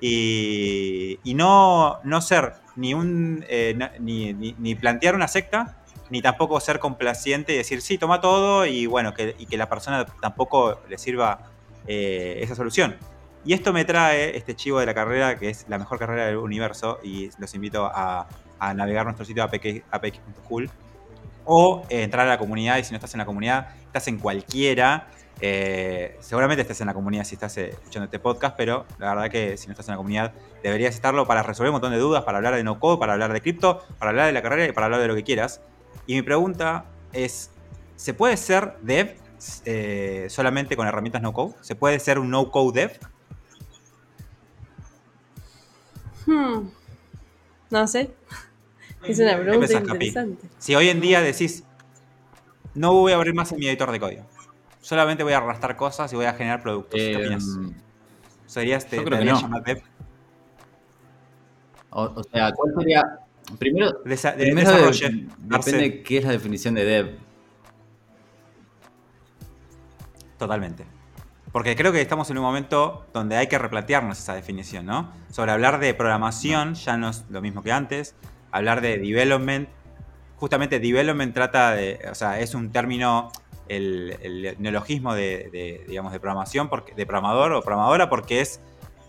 Y, 0.00 1.20
no, 1.36 2.00
no 2.02 2.20
ser 2.20 2.54
ni 2.74 2.92
un 2.92 3.44
ni 4.00 4.74
plantear 4.74 5.14
una 5.14 5.28
secta, 5.28 5.82
ni 6.10 6.20
tampoco 6.20 6.60
ser 6.60 6.78
complaciente 6.78 7.54
y 7.54 7.56
decir, 7.56 7.80
sí, 7.80 7.98
toma 7.98 8.20
todo 8.20 8.66
y 8.66 8.86
bueno, 8.86 9.14
que, 9.14 9.34
y 9.38 9.46
que 9.46 9.56
la 9.56 9.68
persona 9.68 10.04
tampoco 10.20 10.80
le 10.88 10.98
sirva 10.98 11.50
eh, 11.86 12.40
esa 12.42 12.54
solución. 12.54 12.96
Y 13.44 13.54
esto 13.54 13.72
me 13.72 13.84
trae 13.84 14.36
este 14.36 14.54
chivo 14.54 14.78
de 14.80 14.86
la 14.86 14.92
carrera, 14.92 15.38
que 15.38 15.50
es 15.50 15.66
la 15.68 15.78
mejor 15.78 15.98
carrera 15.98 16.26
del 16.26 16.36
universo, 16.36 16.98
y 17.02 17.30
los 17.38 17.54
invito 17.54 17.86
a, 17.86 18.26
navegar 18.74 19.04
nuestro 19.04 19.24
sitio 19.24 19.42
apx.cool 19.42 20.70
o 21.44 21.82
eh, 21.88 22.02
entrar 22.02 22.26
a 22.26 22.30
la 22.30 22.38
comunidad, 22.38 22.78
y 22.78 22.84
si 22.84 22.92
no 22.92 22.96
estás 22.96 23.14
en 23.14 23.18
la 23.18 23.26
comunidad, 23.26 23.68
estás 23.86 24.08
en 24.08 24.18
cualquiera. 24.18 25.08
Eh, 25.40 26.16
seguramente 26.20 26.62
estés 26.62 26.80
en 26.82 26.86
la 26.86 26.94
comunidad 26.94 27.24
si 27.24 27.34
estás 27.34 27.56
escuchando 27.56 28.04
este 28.04 28.18
podcast, 28.18 28.56
pero 28.56 28.86
la 28.98 29.14
verdad 29.14 29.30
que 29.30 29.56
si 29.56 29.66
no 29.66 29.72
estás 29.72 29.88
en 29.88 29.92
la 29.92 29.96
comunidad 29.96 30.32
deberías 30.62 30.94
estarlo 30.94 31.26
para 31.26 31.42
resolver 31.42 31.70
un 31.70 31.74
montón 31.74 31.90
de 31.90 31.98
dudas, 31.98 32.22
para 32.22 32.38
hablar 32.38 32.54
de 32.54 32.62
no 32.62 32.78
code, 32.78 32.98
para 32.98 33.14
hablar 33.14 33.32
de 33.32 33.40
cripto, 33.40 33.82
para 33.98 34.10
hablar 34.10 34.26
de 34.26 34.32
la 34.32 34.42
carrera 34.42 34.66
y 34.66 34.72
para 34.72 34.86
hablar 34.86 35.00
de 35.00 35.08
lo 35.08 35.14
que 35.16 35.24
quieras. 35.24 35.60
Y 36.06 36.14
mi 36.14 36.22
pregunta 36.22 36.84
es, 37.12 37.50
¿se 37.96 38.14
puede 38.14 38.36
ser 38.36 38.76
dev 38.82 39.16
eh, 39.64 40.26
solamente 40.28 40.76
con 40.76 40.86
herramientas 40.86 41.22
no-code? 41.22 41.54
¿Se 41.60 41.74
puede 41.74 41.98
ser 41.98 42.18
un 42.18 42.30
no-code 42.30 42.80
dev? 42.80 43.00
Hmm. 46.26 46.70
No 47.70 47.86
sé. 47.88 48.14
Es 49.06 49.18
una 49.18 49.38
pregunta 49.38 49.72
interesante. 49.72 50.48
Si 50.58 50.74
hoy 50.74 50.88
en 50.88 51.00
día 51.00 51.20
decís, 51.20 51.64
no 52.74 52.92
voy 52.92 53.12
a 53.12 53.16
abrir 53.16 53.34
más 53.34 53.52
mi 53.52 53.66
editor 53.66 53.90
de 53.90 54.00
código, 54.00 54.26
solamente 54.80 55.22
voy 55.22 55.32
a 55.32 55.38
arrastrar 55.38 55.76
cosas 55.76 56.12
y 56.12 56.16
voy 56.16 56.26
a 56.26 56.34
generar 56.34 56.62
productos. 56.62 56.98
¿Qué 56.98 57.12
em, 57.12 57.20
opinas? 57.20 57.44
¿Serías, 58.46 58.86
te, 58.86 58.96
yo 58.96 59.04
creo 59.04 59.18
que 59.18 59.24
no. 59.24 59.60
dev? 59.64 59.82
o, 61.90 62.22
sea, 62.24 62.52
¿cuál 62.52 62.74
sería, 62.78 63.22
Primero, 63.58 63.92
depende 64.04 65.78
de 65.78 66.02
qué 66.02 66.18
es 66.18 66.24
la 66.24 66.32
definición 66.32 66.74
de 66.74 66.84
dev. 66.84 67.18
Totalmente. 70.38 70.84
Porque 71.52 71.76
creo 71.76 71.92
que 71.92 72.00
estamos 72.00 72.30
en 72.30 72.38
un 72.38 72.44
momento 72.44 73.06
donde 73.12 73.36
hay 73.36 73.46
que 73.46 73.58
replantearnos 73.58 74.18
esa 74.18 74.34
definición, 74.34 74.86
¿no? 74.86 75.12
Sobre 75.30 75.52
hablar 75.52 75.80
de 75.80 75.92
programación 75.92 76.74
ya 76.74 76.96
no 76.96 77.10
es 77.10 77.24
lo 77.28 77.42
mismo 77.42 77.62
que 77.62 77.72
antes. 77.72 78.14
Hablar 78.52 78.80
de 78.80 78.98
development. 78.98 79.68
Justamente 80.36 80.78
development 80.78 81.34
trata 81.34 81.72
de. 81.72 82.00
O 82.10 82.14
sea, 82.14 82.40
es 82.40 82.54
un 82.54 82.70
término. 82.70 83.32
El, 83.68 84.56
neologismo 84.58 85.14
de, 85.14 85.84
digamos, 85.88 86.12
de 86.12 86.20
programación, 86.20 86.68
porque, 86.68 86.94
de 86.94 87.06
programador 87.06 87.52
o 87.52 87.62
programadora, 87.62 88.08
porque 88.08 88.40
es. 88.40 88.60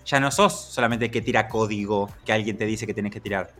Ya 0.05 0.19
no 0.19 0.31
sos 0.31 0.53
solamente 0.53 1.09
que 1.11 1.21
tira 1.21 1.47
código 1.47 2.09
que 2.25 2.33
alguien 2.33 2.57
te 2.57 2.65
dice 2.65 2.85
que 2.85 2.93
tienes 2.93 3.13
que 3.13 3.21
tirar 3.21 3.53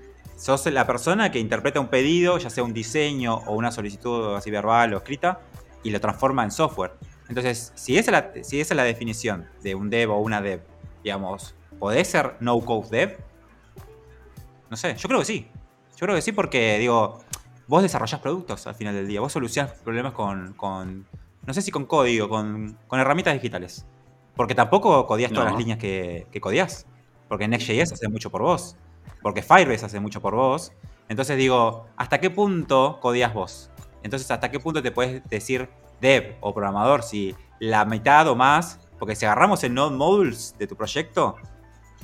sos 0.43 0.65
la 0.65 0.85
persona 0.85 1.31
que 1.31 1.39
interpreta 1.39 1.79
un 1.79 1.87
pedido, 1.87 2.37
ya 2.37 2.49
sea 2.49 2.63
un 2.63 2.73
diseño 2.73 3.35
o 3.35 3.53
una 3.53 3.71
solicitud 3.71 4.35
así 4.35 4.51
verbal 4.51 4.93
o 4.93 4.97
escrita, 4.97 5.39
y 5.83 5.91
lo 5.91 5.99
transforma 5.99 6.43
en 6.43 6.51
software. 6.51 6.93
Entonces, 7.29 7.71
si 7.75 7.97
esa 7.97 8.11
es 8.11 8.35
la, 8.35 8.43
si 8.43 8.59
esa 8.59 8.73
es 8.73 8.77
la 8.77 8.83
definición 8.83 9.47
de 9.61 9.75
un 9.75 9.89
dev 9.89 10.11
o 10.11 10.17
una 10.17 10.41
dev, 10.41 10.61
digamos, 11.03 11.55
¿podés 11.79 12.07
ser 12.07 12.35
no-code 12.39 12.89
dev? 12.89 13.17
No 14.69 14.77
sé, 14.77 14.95
yo 14.95 15.07
creo 15.07 15.19
que 15.19 15.25
sí. 15.25 15.47
Yo 15.95 16.05
creo 16.05 16.15
que 16.15 16.21
sí 16.21 16.31
porque, 16.31 16.77
digo, 16.79 17.19
vos 17.67 17.83
desarrollás 17.83 18.19
productos 18.19 18.67
al 18.67 18.75
final 18.75 18.93
del 18.93 19.07
día, 19.07 19.21
vos 19.21 19.31
solucionás 19.31 19.73
problemas 19.79 20.13
con, 20.13 21.05
no 21.45 21.53
sé 21.53 21.61
si 21.61 21.71
con 21.71 21.85
código, 21.85 22.29
con, 22.29 22.77
herramientas 22.91 23.33
digitales. 23.33 23.85
Porque 24.35 24.55
tampoco 24.55 25.05
codias 25.05 25.31
todas 25.31 25.51
las 25.51 25.57
líneas 25.59 25.77
que, 25.77 26.27
que 26.31 26.41
codias. 26.41 26.87
Porque 27.27 27.47
Next.js 27.47 27.93
hace 27.93 28.09
mucho 28.09 28.29
por 28.31 28.41
vos 28.41 28.75
porque 29.23 29.41
Firebase 29.41 29.85
hace 29.85 29.99
mucho 29.99 30.21
por 30.21 30.35
vos. 30.35 30.73
Entonces 31.09 31.37
digo, 31.37 31.87
¿hasta 31.97 32.19
qué 32.19 32.29
punto 32.29 32.99
codias 33.01 33.33
vos? 33.33 33.71
Entonces, 34.03 34.29
¿hasta 34.29 34.51
qué 34.51 34.59
punto 34.59 34.83
te 34.83 34.91
puedes 34.91 35.27
decir 35.29 35.69
dev 36.01 36.35
o 36.41 36.53
programador 36.53 37.01
si 37.01 37.35
la 37.59 37.85
mitad 37.85 38.27
o 38.27 38.35
más? 38.35 38.79
Porque 38.99 39.15
si 39.15 39.25
agarramos 39.25 39.63
el 39.63 39.73
node 39.73 39.95
modules 39.95 40.55
de 40.59 40.67
tu 40.67 40.75
proyecto 40.75 41.35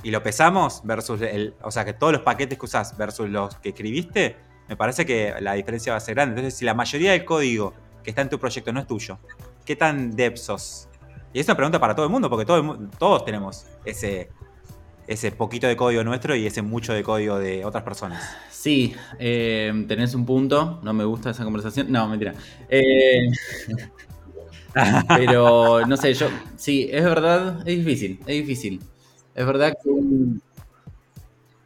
y 0.02 0.10
lo 0.10 0.22
pesamos 0.22 0.82
versus 0.84 1.20
el, 1.22 1.54
o 1.62 1.70
sea, 1.70 1.84
que 1.84 1.92
todos 1.92 2.12
los 2.12 2.22
paquetes 2.22 2.58
que 2.58 2.64
usas 2.64 2.96
versus 2.96 3.28
los 3.28 3.56
que 3.56 3.70
escribiste, 3.70 4.36
me 4.68 4.76
parece 4.76 5.04
que 5.04 5.34
la 5.40 5.54
diferencia 5.54 5.92
va 5.92 5.98
a 5.98 6.00
ser 6.00 6.14
grande. 6.14 6.40
Entonces, 6.40 6.58
si 6.58 6.64
la 6.64 6.74
mayoría 6.74 7.12
del 7.12 7.24
código 7.24 7.74
que 8.02 8.10
está 8.10 8.22
en 8.22 8.28
tu 8.28 8.38
proyecto 8.38 8.72
no 8.72 8.80
es 8.80 8.86
tuyo, 8.86 9.18
¿qué 9.64 9.76
tan 9.76 10.12
dev 10.12 10.36
sos? 10.36 10.88
Y 11.32 11.40
es 11.40 11.46
una 11.46 11.56
pregunta 11.56 11.78
para 11.78 11.94
todo 11.94 12.06
el 12.06 12.12
mundo, 12.12 12.30
porque 12.30 12.44
todos 12.44 13.24
tenemos 13.24 13.66
ese, 13.84 14.30
ese 15.06 15.32
poquito 15.32 15.66
de 15.66 15.76
código 15.76 16.02
nuestro 16.02 16.34
y 16.34 16.46
ese 16.46 16.62
mucho 16.62 16.92
de 16.92 17.02
código 17.02 17.38
de 17.38 17.64
otras 17.64 17.84
personas. 17.84 18.36
Sí, 18.50 18.94
eh, 19.18 19.72
tenés 19.86 20.14
un 20.14 20.24
punto, 20.26 20.80
no 20.82 20.92
me 20.92 21.04
gusta 21.04 21.30
esa 21.30 21.44
conversación. 21.44 21.90
No, 21.90 22.08
mentira. 22.08 22.34
Eh, 22.68 23.28
pero 25.08 25.86
no 25.86 25.96
sé, 25.96 26.14
yo, 26.14 26.28
sí, 26.56 26.88
es 26.90 27.04
verdad, 27.04 27.58
es 27.60 27.84
difícil, 27.84 28.20
es 28.26 28.46
difícil. 28.46 28.80
Es 29.40 29.46
verdad 29.46 29.72
que... 29.82 29.90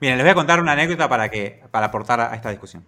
Miren, 0.01 0.17
les 0.17 0.21
voy 0.21 0.29
a 0.29 0.35
contar 0.35 0.61
una 0.61 0.73
anécdota 0.73 1.09
para, 1.09 1.29
que, 1.29 1.61
para 1.73 1.87
aportar 1.87 2.21
a 2.21 2.33
esta 2.37 2.51
discusión. 2.51 2.87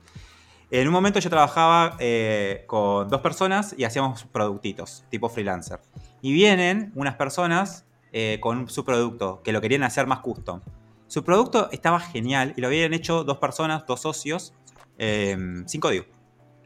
En 0.71 0.87
un 0.87 0.93
momento 0.93 1.19
yo 1.19 1.29
trabajaba 1.29 1.97
eh, 1.99 2.63
con 2.69 3.09
dos 3.09 3.21
personas 3.21 3.75
y 3.77 3.83
hacíamos 3.83 4.27
productitos, 4.27 5.05
tipo 5.11 5.29
freelancer. 5.29 5.81
Y 6.23 6.33
vienen 6.33 6.93
unas 6.95 7.17
personas 7.17 7.85
eh, 8.13 8.39
con 8.41 8.69
su 8.69 8.85
producto, 8.85 9.43
que 9.43 9.51
lo 9.53 9.61
querían 9.61 9.83
hacer 9.83 10.07
más 10.07 10.21
custom. 10.21 10.61
Su 11.09 11.25
producto 11.25 11.69
estaba 11.73 11.99
genial 11.99 12.55
y 12.57 12.61
lo 12.61 12.69
habían 12.69 12.95
hecho 12.95 13.25
dos 13.25 13.39
personas, 13.39 13.87
dos 13.87 14.03
socios, 14.03 14.55
em, 14.99 15.67
sin 15.67 15.81
código. 15.81 16.05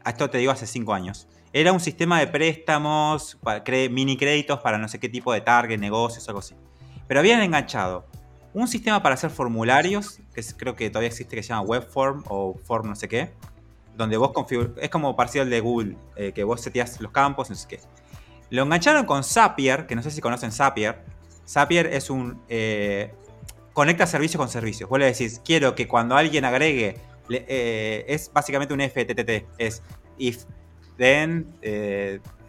esto 0.05 0.29
te 0.29 0.37
digo 0.37 0.51
hace 0.51 0.67
cinco 0.67 0.93
años, 0.93 1.27
era 1.53 1.73
un 1.73 1.79
sistema 1.79 2.19
de 2.19 2.27
préstamos, 2.27 3.39
mini 3.89 4.15
créditos 4.15 4.59
para 4.59 4.77
no 4.77 4.87
sé 4.87 4.99
qué 4.99 5.09
tipo 5.09 5.33
de 5.33 5.41
target, 5.41 5.79
negocios, 5.79 6.27
algo 6.27 6.39
así. 6.41 6.55
Pero 7.11 7.19
habían 7.19 7.41
enganchado 7.41 8.05
un 8.53 8.69
sistema 8.69 9.03
para 9.03 9.15
hacer 9.15 9.31
formularios, 9.31 10.21
que 10.33 10.41
creo 10.55 10.77
que 10.77 10.89
todavía 10.89 11.09
existe, 11.09 11.35
que 11.35 11.43
se 11.43 11.49
llama 11.49 11.63
Webform 11.63 12.23
o 12.29 12.57
Form 12.63 12.87
no 12.87 12.95
sé 12.95 13.09
qué, 13.09 13.31
donde 13.97 14.15
vos 14.15 14.31
configuras, 14.31 14.71
es 14.81 14.89
como 14.89 15.13
parcial 15.13 15.49
de 15.49 15.59
Google, 15.59 15.97
eh, 16.15 16.31
que 16.31 16.45
vos 16.45 16.61
setías 16.61 17.01
los 17.01 17.11
campos, 17.11 17.49
no 17.49 17.57
sé 17.57 17.67
qué. 17.67 17.81
Lo 18.49 18.63
engancharon 18.63 19.05
con 19.05 19.25
Zapier, 19.25 19.87
que 19.87 19.95
no 19.97 20.01
sé 20.01 20.09
si 20.09 20.21
conocen 20.21 20.53
Zapier. 20.53 21.03
Zapier 21.45 21.87
es 21.87 22.09
un... 22.09 22.41
Eh, 22.47 23.13
conecta 23.73 24.07
servicio 24.07 24.37
con 24.37 24.47
servicio. 24.47 24.87
Vos 24.87 24.97
le 24.97 25.07
decís, 25.07 25.41
quiero 25.43 25.75
que 25.75 25.89
cuando 25.89 26.15
alguien 26.15 26.45
agregue, 26.45 26.97
eh, 27.29 28.05
es 28.07 28.31
básicamente 28.31 28.73
un 28.73 28.79
FTTT, 28.79 29.47
es 29.57 29.83
if 30.17 30.45
then, 30.95 31.45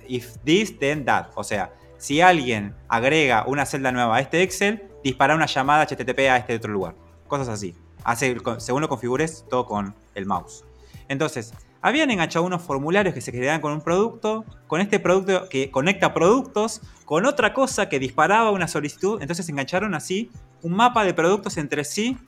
if 0.07 0.37
this, 0.45 0.79
then 0.79 1.05
that. 1.05 1.31
O 1.35 1.43
sea, 1.43 1.73
si 2.03 2.21
alguien 2.21 2.75
agrega 2.89 3.45
una 3.47 3.65
celda 3.65 3.93
nueva 3.93 4.17
a 4.17 4.21
este 4.21 4.43
Excel, 4.43 4.83
dispara 5.05 5.37
una 5.37 5.47
llamada 5.47 5.87
HTTP 5.87 6.19
a 6.29 6.37
este 6.37 6.57
otro 6.57 6.73
lugar. 6.73 6.97
Cosas 7.29 7.47
así. 7.47 7.77
Hace, 8.03 8.37
según 8.59 8.83
lo 8.83 8.89
configures, 8.89 9.45
todo 9.49 9.67
con 9.67 9.95
el 10.17 10.27
mouse. 10.27 10.65
Entonces, 11.07 11.55
habían 11.81 12.11
enganchado 12.11 12.45
unos 12.45 12.61
formularios 12.61 13.15
que 13.15 13.21
se 13.21 13.31
creaban 13.31 13.61
con 13.61 13.71
un 13.73 13.83
producto, 13.83 14.45
con 14.67 14.81
este 14.81 14.99
producto 14.99 15.49
que 15.49 15.71
conecta 15.71 16.13
productos, 16.13 16.81
con 17.05 17.25
otra 17.25 17.55
cosa 17.55 17.89
que 17.89 18.01
disparaba 18.01 18.51
una 18.51 18.67
solicitud. 18.67 19.23
Entonces 19.23 19.49
engancharon 19.49 19.95
así 19.95 20.29
un 20.63 20.73
mapa 20.73 21.05
de 21.05 21.15
productos 21.15 21.57
entre 21.57 21.85
sí, 21.85 22.19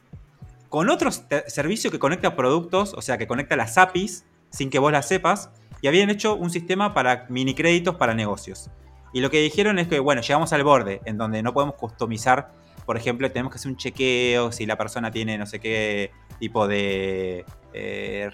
con 0.68 0.88
otro 0.88 1.10
servicio 1.48 1.90
que 1.90 1.98
conecta 1.98 2.36
productos, 2.36 2.94
o 2.94 3.02
sea, 3.02 3.18
que 3.18 3.26
conecta 3.26 3.56
las 3.56 3.76
APIs 3.76 4.24
sin 4.50 4.70
que 4.70 4.78
vos 4.78 4.92
las 4.92 5.08
sepas, 5.08 5.50
y 5.82 5.88
habían 5.88 6.10
hecho 6.10 6.36
un 6.36 6.50
sistema 6.50 6.94
para 6.94 7.26
mini 7.28 7.56
créditos 7.56 7.96
para 7.96 8.14
negocios. 8.14 8.70
Y 9.14 9.20
lo 9.20 9.30
que 9.30 9.40
dijeron 9.40 9.78
es 9.78 9.88
que, 9.88 9.98
bueno, 10.00 10.20
llegamos 10.20 10.52
al 10.52 10.62
borde, 10.62 11.00
en 11.06 11.16
donde 11.16 11.42
no 11.42 11.54
podemos 11.54 11.76
customizar 11.76 12.50
por 12.84 12.96
ejemplo, 12.96 13.30
tenemos 13.30 13.50
que 13.52 13.56
hacer 13.56 13.70
un 13.70 13.76
chequeo 13.76 14.52
si 14.52 14.66
la 14.66 14.76
persona 14.76 15.10
tiene 15.10 15.38
no 15.38 15.46
sé 15.46 15.58
qué 15.58 16.10
tipo 16.38 16.68
de, 16.68 17.44
eh, 17.72 18.30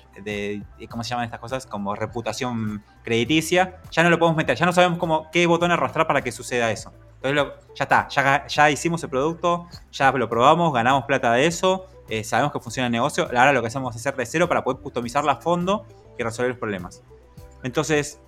¿cómo 0.88 1.04
se 1.04 1.10
llaman 1.10 1.24
estas 1.24 1.40
cosas? 1.40 1.66
Como 1.66 1.94
reputación 1.94 2.82
crediticia. 3.04 3.80
Ya 3.90 4.02
no 4.02 4.10
lo 4.10 4.18
podemos 4.18 4.36
meter, 4.36 4.56
ya 4.56 4.66
no 4.66 4.72
sabemos 4.72 4.98
cómo, 4.98 5.30
qué 5.30 5.46
botón 5.46 5.70
arrastrar 5.70 6.06
para 6.06 6.22
que 6.22 6.32
suceda 6.32 6.70
eso. 6.70 6.92
Entonces 7.22 7.54
ya 7.76 7.84
está, 7.84 8.08
ya, 8.08 8.46
ya, 8.46 8.70
hicimos 8.70 9.02
el 9.04 9.10
producto, 9.10 9.68
ya 9.92 10.10
lo 10.10 10.28
probamos, 10.28 10.72
ganamos 10.72 11.04
plata 11.04 11.32
de 11.34 11.46
eso, 11.46 11.86
eh, 12.08 12.24
sabemos 12.24 12.50
que 12.52 12.60
funciona 12.60 12.86
el 12.86 12.92
negocio. 12.92 13.24
Ahora 13.24 13.52
lo 13.52 13.60
que 13.60 13.68
hacemos 13.68 13.94
es 13.94 14.00
hacer 14.00 14.16
de 14.16 14.26
cero 14.26 14.48
para 14.48 14.64
poder 14.64 14.80
customizarla 14.80 15.32
a 15.32 15.36
fondo 15.36 15.86
y 16.18 16.22
resolver 16.22 16.50
los 16.50 16.58
problemas. 16.58 17.02
Entonces, 17.62 18.20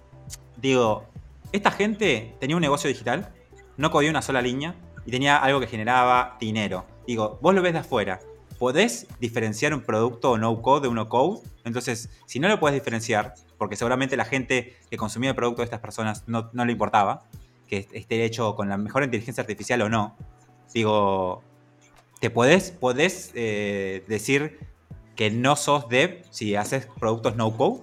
digo, 0.58 1.06
esta 1.52 1.70
gente 1.70 2.34
tenía 2.40 2.56
un 2.56 2.62
negocio 2.62 2.88
digital, 2.88 3.32
no 3.76 3.90
codió 3.90 4.10
una 4.10 4.22
sola 4.22 4.42
línea, 4.42 4.74
y 5.04 5.10
tenía 5.10 5.36
algo 5.36 5.60
que 5.60 5.66
generaba 5.66 6.36
dinero. 6.40 6.86
Digo, 7.06 7.38
vos 7.42 7.54
lo 7.54 7.62
ves 7.62 7.72
de 7.72 7.80
afuera. 7.80 8.20
¿Podés 8.58 9.06
diferenciar 9.18 9.74
un 9.74 9.82
producto 9.82 10.38
no 10.38 10.62
code 10.62 10.82
de 10.82 10.88
uno 10.88 11.08
code? 11.08 11.40
Entonces, 11.64 12.10
si 12.26 12.38
no 12.38 12.48
lo 12.48 12.60
podés 12.60 12.74
diferenciar, 12.74 13.34
porque 13.58 13.76
seguramente 13.76 14.16
la 14.16 14.24
gente 14.24 14.76
que 14.88 14.96
consumía 14.96 15.30
el 15.30 15.36
producto 15.36 15.62
de 15.62 15.64
estas 15.64 15.80
personas 15.80 16.24
no, 16.26 16.50
le 16.52 16.72
importaba, 16.72 17.24
que 17.66 17.88
esté 17.92 18.24
hecho 18.24 18.54
con 18.54 18.68
la 18.68 18.76
mejor 18.76 19.02
inteligencia 19.02 19.40
artificial 19.40 19.82
o 19.82 19.88
no, 19.88 20.16
digo, 20.72 21.42
¿te 22.20 22.30
podés, 22.30 22.70
podés 22.70 23.32
eh, 23.34 24.04
decir 24.06 24.60
que 25.16 25.30
no 25.30 25.56
sos 25.56 25.88
dev 25.88 26.24
si 26.30 26.54
haces 26.54 26.86
productos 27.00 27.34
no 27.34 27.56
code? 27.56 27.82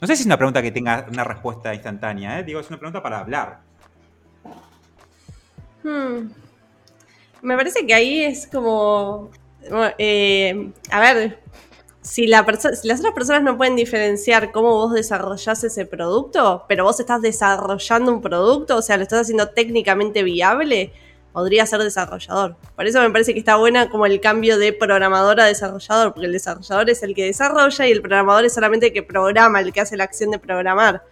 No 0.00 0.06
sé 0.06 0.14
si 0.14 0.22
es 0.22 0.26
una 0.26 0.36
pregunta 0.36 0.62
que 0.62 0.70
tenga 0.70 1.06
una 1.10 1.24
respuesta 1.24 1.74
instantánea, 1.74 2.38
¿eh? 2.38 2.44
digo, 2.44 2.60
es 2.60 2.68
una 2.68 2.78
pregunta 2.78 3.02
para 3.02 3.20
hablar. 3.20 3.60
Hmm. 5.82 6.30
Me 7.42 7.56
parece 7.56 7.86
que 7.86 7.94
ahí 7.94 8.22
es 8.22 8.46
como. 8.46 9.30
Eh, 9.98 10.70
a 10.90 11.00
ver, 11.00 11.40
si, 12.00 12.26
la 12.26 12.44
si 12.74 12.88
las 12.88 13.00
otras 13.00 13.14
personas 13.14 13.42
no 13.42 13.56
pueden 13.56 13.76
diferenciar 13.76 14.52
cómo 14.52 14.70
vos 14.70 14.94
desarrollás 14.94 15.62
ese 15.64 15.84
producto, 15.84 16.64
pero 16.68 16.84
vos 16.84 16.98
estás 17.00 17.20
desarrollando 17.20 18.12
un 18.12 18.22
producto, 18.22 18.76
o 18.76 18.82
sea, 18.82 18.96
lo 18.96 19.02
estás 19.02 19.22
haciendo 19.22 19.50
técnicamente 19.50 20.22
viable, 20.22 20.92
podría 21.38 21.64
ser 21.66 21.80
desarrollador. 21.80 22.56
Por 22.74 22.88
eso 22.88 23.00
me 23.00 23.10
parece 23.10 23.32
que 23.32 23.38
está 23.38 23.54
buena 23.54 23.88
como 23.90 24.06
el 24.06 24.20
cambio 24.20 24.58
de 24.58 24.72
programador 24.72 25.40
a 25.40 25.44
desarrollador, 25.44 26.12
porque 26.12 26.26
el 26.26 26.32
desarrollador 26.32 26.90
es 26.90 27.04
el 27.04 27.14
que 27.14 27.26
desarrolla 27.26 27.86
y 27.86 27.92
el 27.92 28.02
programador 28.02 28.44
es 28.44 28.54
solamente 28.54 28.88
el 28.88 28.92
que 28.92 29.04
programa, 29.04 29.60
el 29.60 29.72
que 29.72 29.80
hace 29.80 29.96
la 29.96 30.02
acción 30.02 30.32
de 30.32 30.40
programar. 30.40 31.04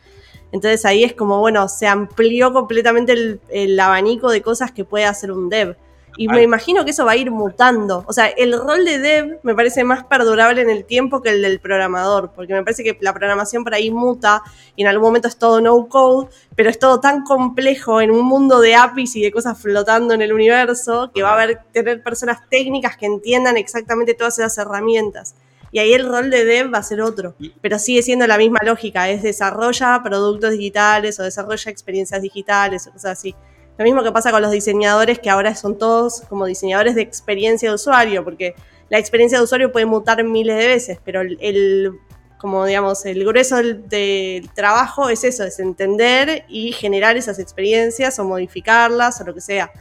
Entonces 0.51 0.85
ahí 0.85 1.05
es 1.05 1.13
como, 1.13 1.39
bueno, 1.39 1.69
se 1.69 1.87
amplió 1.87 2.53
completamente 2.53 3.39
el, 3.51 3.79
abanico 3.79 4.29
de 4.29 4.43
cosas 4.43 4.73
que 4.73 4.85
puede 4.85 5.05
hacer 5.05 5.31
un 5.31 5.49
dev. 5.49 5.77
Y 6.17 6.29
me 6.29 6.43
imagino 6.43 6.85
que 6.85 6.93
eso 6.93 7.05
va 7.05 7.13
a 7.13 7.17
ir 7.17 7.31
mutando. 7.31 8.05
O 8.07 8.13
sea, 8.13 8.27
el 8.27 8.59
rol 8.59 8.85
de 8.85 8.99
dev 8.99 9.39
me 9.43 9.55
parece 9.55 9.85
más 9.85 10.05
perdurable 10.05 10.63
en 10.63 10.71
el 10.71 10.85
tiempo 10.85 11.21
que 11.21 11.31
el 11.31 11.43
del 11.43 11.61
programador, 11.61 12.33
porque 12.35 12.55
me 12.55 12.63
parece 12.63 12.83
que 12.83 12.97
la 13.01 13.13
programación 13.13 13.65
por 13.65 13.75
ahí 13.75 13.91
muta 13.91 14.43
y 14.77 14.83
en 14.83 14.89
algún 14.89 15.09
momento 15.09 15.29
es 15.29 15.37
todo 15.37 15.61
no 15.61 15.89
code, 15.89 16.29
pero 16.55 16.71
es 16.71 16.79
todo 16.79 17.01
tan 17.01 17.23
complejo 17.23 18.01
en 18.01 18.11
un 18.11 18.25
mundo 18.25 18.61
de 18.61 18.75
APIs 18.75 19.17
y 19.17 19.23
de 19.23 19.31
cosas 19.31 19.61
flotando 19.61 20.15
en 20.15 20.23
el 20.23 20.33
universo 20.33 21.11
que 21.15 21.23
va 21.23 21.31
a 21.31 21.35
haber 21.35 21.61
tener 21.73 22.03
personas 22.03 22.39
técnicas 22.49 22.97
que 22.97 23.07
entiendan 23.07 23.57
exactamente 23.57 24.15
todas 24.15 24.39
esas 24.39 24.57
herramientas. 24.59 25.35
Y 25.73 25.79
ahí 25.79 25.93
el 25.93 26.09
rol 26.09 26.31
de 26.31 26.45
dev 26.45 26.73
va 26.73 26.79
a 26.79 26.83
ser 26.83 27.03
otro. 27.03 27.35
Pero 27.61 27.79
sigue 27.79 28.03
siendo 28.03 28.27
la 28.27 28.39
misma 28.39 28.61
lógica, 28.65 29.11
es 29.11 29.23
desarrolla 29.23 30.01
productos 30.03 30.53
digitales 30.53 31.21
o 31.21 31.23
desarrolla 31.23 31.71
experiencias 31.71 32.23
digitales 32.23 32.87
o 32.87 32.93
cosas 32.93 33.19
así. 33.19 33.35
Lo 33.79 33.85
mismo 33.85 34.03
que 34.03 34.13
pasa 34.13 34.31
con 34.31 34.43
los 34.43 34.51
diseñadores, 34.51 35.19
que 35.19 35.31
ahora 35.31 35.55
son 35.55 35.77
todos 35.77 36.23
como 36.29 36.47
diseñadores 36.47 36.95
de 36.95 37.03
experiencia 37.03 37.69
de 37.69 37.75
usuario, 37.75 38.25
porque 38.25 38.55
la 38.89 38.99
experiencia 38.99 39.39
de 39.39 39.45
usuario 39.45 39.73
puede 39.73 39.87
mutar 39.87 40.23
miles 40.25 40.57
de 40.57 40.67
veces, 40.67 40.99
pero 41.05 41.21
el, 41.21 41.93
como 42.39 42.65
digamos, 42.65 43.05
el 43.05 43.25
grueso 43.25 43.57
del, 43.57 44.49
trabajo 44.55 45.09
es 45.09 45.25
eso, 45.25 45.45
es 45.45 45.59
entender 45.59 46.45
y 46.49 46.73
generar 46.73 47.17
esas 47.17 47.39
experiencias 47.39 48.19
o 48.19 48.25
modificarlas 48.25 49.21
o 49.21 49.25
lo 49.25 49.35
que 49.35 49.41
sea. 49.41 49.73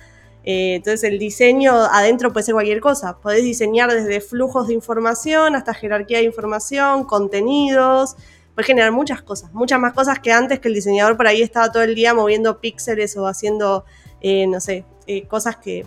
Eh, 0.43 0.75
entonces 0.75 1.03
el 1.03 1.17
diseño 1.17 1.73
adentro 1.73 2.31
puede 2.31 2.45
ser 2.45 2.53
cualquier 2.53 2.79
cosa. 2.79 3.17
Podés 3.17 3.43
diseñar 3.43 3.91
desde 3.91 4.21
flujos 4.21 4.67
de 4.67 4.73
información 4.73 5.55
hasta 5.55 5.73
jerarquía 5.73 6.19
de 6.19 6.25
información, 6.25 7.03
contenidos. 7.05 8.15
Puedes 8.55 8.67
generar 8.67 8.91
muchas 8.91 9.21
cosas, 9.21 9.53
muchas 9.53 9.79
más 9.79 9.93
cosas 9.93 10.19
que 10.19 10.31
antes 10.31 10.59
que 10.59 10.69
el 10.69 10.73
diseñador 10.73 11.17
por 11.17 11.27
ahí 11.27 11.41
estaba 11.41 11.71
todo 11.71 11.83
el 11.83 11.93
día 11.93 12.13
moviendo 12.13 12.61
píxeles 12.61 13.15
o 13.17 13.27
haciendo, 13.27 13.85
eh, 14.21 14.47
no 14.47 14.61
sé, 14.61 14.85
eh, 15.07 15.27
cosas 15.27 15.57
que 15.57 15.85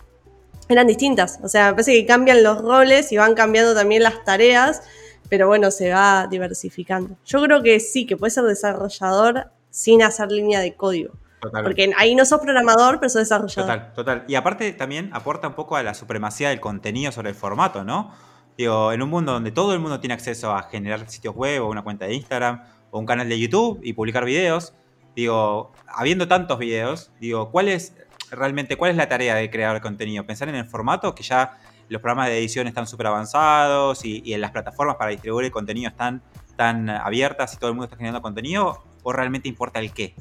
eran 0.68 0.86
distintas. 0.86 1.40
O 1.42 1.48
sea, 1.48 1.68
me 1.68 1.72
parece 1.72 1.94
que 1.94 2.06
cambian 2.06 2.42
los 2.42 2.60
roles 2.60 3.10
y 3.10 3.16
van 3.16 3.34
cambiando 3.34 3.74
también 3.74 4.02
las 4.02 4.22
tareas, 4.22 4.82
pero 5.30 5.46
bueno, 5.48 5.70
se 5.70 5.90
va 5.90 6.26
diversificando. 6.30 7.16
Yo 7.24 7.42
creo 7.42 7.62
que 7.62 7.80
sí, 7.80 8.06
que 8.06 8.16
puede 8.16 8.30
ser 8.30 8.44
desarrollador 8.44 9.50
sin 9.70 10.02
hacer 10.02 10.30
línea 10.30 10.60
de 10.60 10.74
código. 10.74 11.14
Porque 11.40 11.92
ahí 11.96 12.14
no 12.14 12.24
sos 12.24 12.40
programador, 12.40 12.98
pero 12.98 13.08
sos 13.08 13.22
desarrollador. 13.22 13.70
Total, 13.70 13.92
total. 13.94 14.24
Y 14.26 14.34
aparte 14.34 14.72
también 14.72 15.08
aporta 15.12 15.48
un 15.48 15.54
poco 15.54 15.76
a 15.76 15.82
la 15.82 15.94
supremacía 15.94 16.50
del 16.50 16.60
contenido 16.60 17.12
sobre 17.12 17.30
el 17.30 17.34
formato, 17.34 17.84
¿no? 17.84 18.12
Digo, 18.58 18.92
en 18.92 19.00
un 19.00 19.08
mundo 19.08 19.32
donde 19.32 19.52
todo 19.52 19.72
el 19.72 19.78
mundo 19.78 20.00
tiene 20.00 20.14
acceso 20.14 20.52
a 20.52 20.64
generar 20.64 21.08
sitios 21.08 21.32
web 21.36 21.62
o 21.62 21.70
una 21.70 21.82
cuenta 21.82 22.06
de 22.06 22.14
Instagram 22.14 22.64
o 22.90 22.98
un 22.98 23.06
canal 23.06 23.28
de 23.28 23.38
YouTube 23.38 23.78
y 23.84 23.92
publicar 23.92 24.24
videos, 24.24 24.74
digo, 25.14 25.70
habiendo 25.86 26.26
tantos 26.26 26.58
videos, 26.58 27.12
digo, 27.20 27.52
¿cuál 27.52 27.68
es 27.68 27.94
realmente, 28.32 28.74
cuál 28.76 28.90
es 28.90 28.96
la 28.96 29.08
tarea 29.08 29.36
de 29.36 29.48
crear 29.48 29.80
contenido? 29.80 30.26
Pensar 30.26 30.48
en 30.48 30.56
el 30.56 30.64
formato, 30.66 31.14
que 31.14 31.22
ya 31.22 31.56
los 31.88 32.02
programas 32.02 32.30
de 32.30 32.38
edición 32.38 32.66
están 32.66 32.88
súper 32.88 33.06
avanzados 33.06 34.04
y, 34.04 34.34
en 34.34 34.40
las 34.40 34.50
plataformas 34.50 34.96
para 34.96 35.12
distribuir 35.12 35.46
el 35.46 35.52
contenido 35.52 35.88
están 35.88 36.20
tan 36.56 36.90
abiertas 36.90 37.54
y 37.54 37.58
todo 37.58 37.70
el 37.70 37.76
mundo 37.76 37.84
está 37.84 37.96
generando 37.96 38.20
contenido, 38.22 38.82
o 39.04 39.12
realmente 39.12 39.48
importa 39.48 39.78
el 39.78 39.92
qué? 39.92 40.16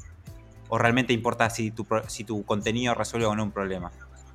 o 0.68 0.78
realmente 0.78 1.12
importa 1.12 1.50
si 1.50 1.70
tu, 1.70 1.86
si 2.06 2.24
tu 2.24 2.44
contenido 2.44 2.94
resuelve 2.94 3.26
o 3.26 3.34
no 3.34 3.42
un 3.42 3.50
problema. 3.50 3.90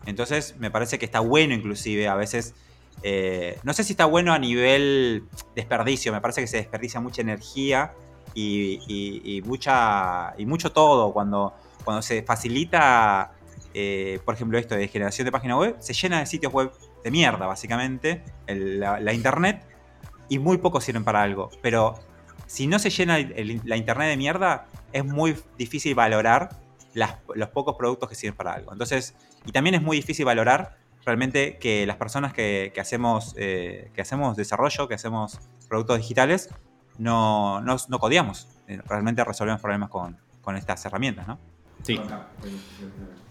Entonces 0.06 0.56
me 0.60 0.72
parece 0.72 1.00
que 1.00 1.06
está 1.06 1.20
bueno 1.20 1.54
inclusive 1.54 2.08
a 2.08 2.16
veces, 2.16 2.56
eh, 3.02 3.60
no 3.64 3.74
sé 3.74 3.84
si 3.84 3.94
está 3.94 4.06
bueno 4.06 4.34
a 4.34 4.40
nivel 4.40 5.24
desperdicio, 5.56 6.12
me 6.14 6.22
parece 6.22 6.42
que 6.42 6.48
se 6.48 6.58
desperdicia 6.58 7.00
mucha 7.00 7.22
energía 7.22 7.94
y, 8.34 9.42
mucha, 9.46 10.34
y 10.38 10.46
mucho 10.46 10.72
todo 10.72 11.14
cuando, 11.14 11.54
cuando 11.84 12.02
se 12.02 12.24
facilita, 12.24 13.32
eh, 13.74 14.20
por 14.26 14.36
ejemplo, 14.36 14.58
esto 14.58 14.76
de 14.76 14.88
generación 14.88 15.26
de 15.26 15.32
página 15.32 15.58
web, 15.58 15.76
se 15.80 15.94
llena 15.94 16.20
de 16.20 16.26
sitios 16.26 16.54
web 16.54 16.72
de 17.04 17.12
mierda 17.12 17.46
básicamente, 17.48 18.24
la, 18.48 19.14
internet, 19.14 19.66
y 20.30 20.40
muy 20.40 20.58
pocos 20.58 20.84
sirven 20.84 21.04
para 21.04 21.22
algo, 21.22 21.50
pero 21.62 21.96
si 22.48 22.68
no 22.68 22.80
se 22.80 22.90
llena 22.90 23.18
la 23.66 23.76
internet 23.76 24.10
de 24.10 24.18
mierda, 24.18 24.68
es 24.94 25.04
muy 25.04 25.36
difícil 25.58 25.96
valorar 25.96 26.50
los 26.94 27.50
pocos 27.50 27.76
productos 27.76 28.10
que 28.10 28.16
sirven 28.16 28.36
para 28.36 28.54
algo. 28.54 28.72
Entonces, 28.72 29.16
y 29.46 29.52
también 29.52 29.76
es 29.76 29.82
muy 29.82 29.98
difícil 29.98 30.26
valorar 30.26 30.78
realmente 31.06 31.58
que 31.58 31.86
las 31.86 31.98
personas 31.98 32.34
que, 32.34 32.74
hacemos, 32.80 33.36
eh, 33.38 33.92
que 33.94 34.02
hacemos 34.02 34.38
desarrollo, 34.38 34.88
que 34.88 34.96
hacemos 34.96 35.40
productos 35.68 35.98
digitales, 35.98 36.50
no, 36.98 37.62
no, 37.62 37.78
no 37.88 38.00
codiamos. 38.00 38.48
Eh, 38.68 38.80
realmente 38.86 39.24
resolvemos 39.24 39.62
problemas 39.62 39.90
con, 39.90 40.18
con 40.42 40.56
estas 40.56 40.86
herramientas, 40.86 41.28
¿no? 41.28 41.40
Sí. 41.84 42.00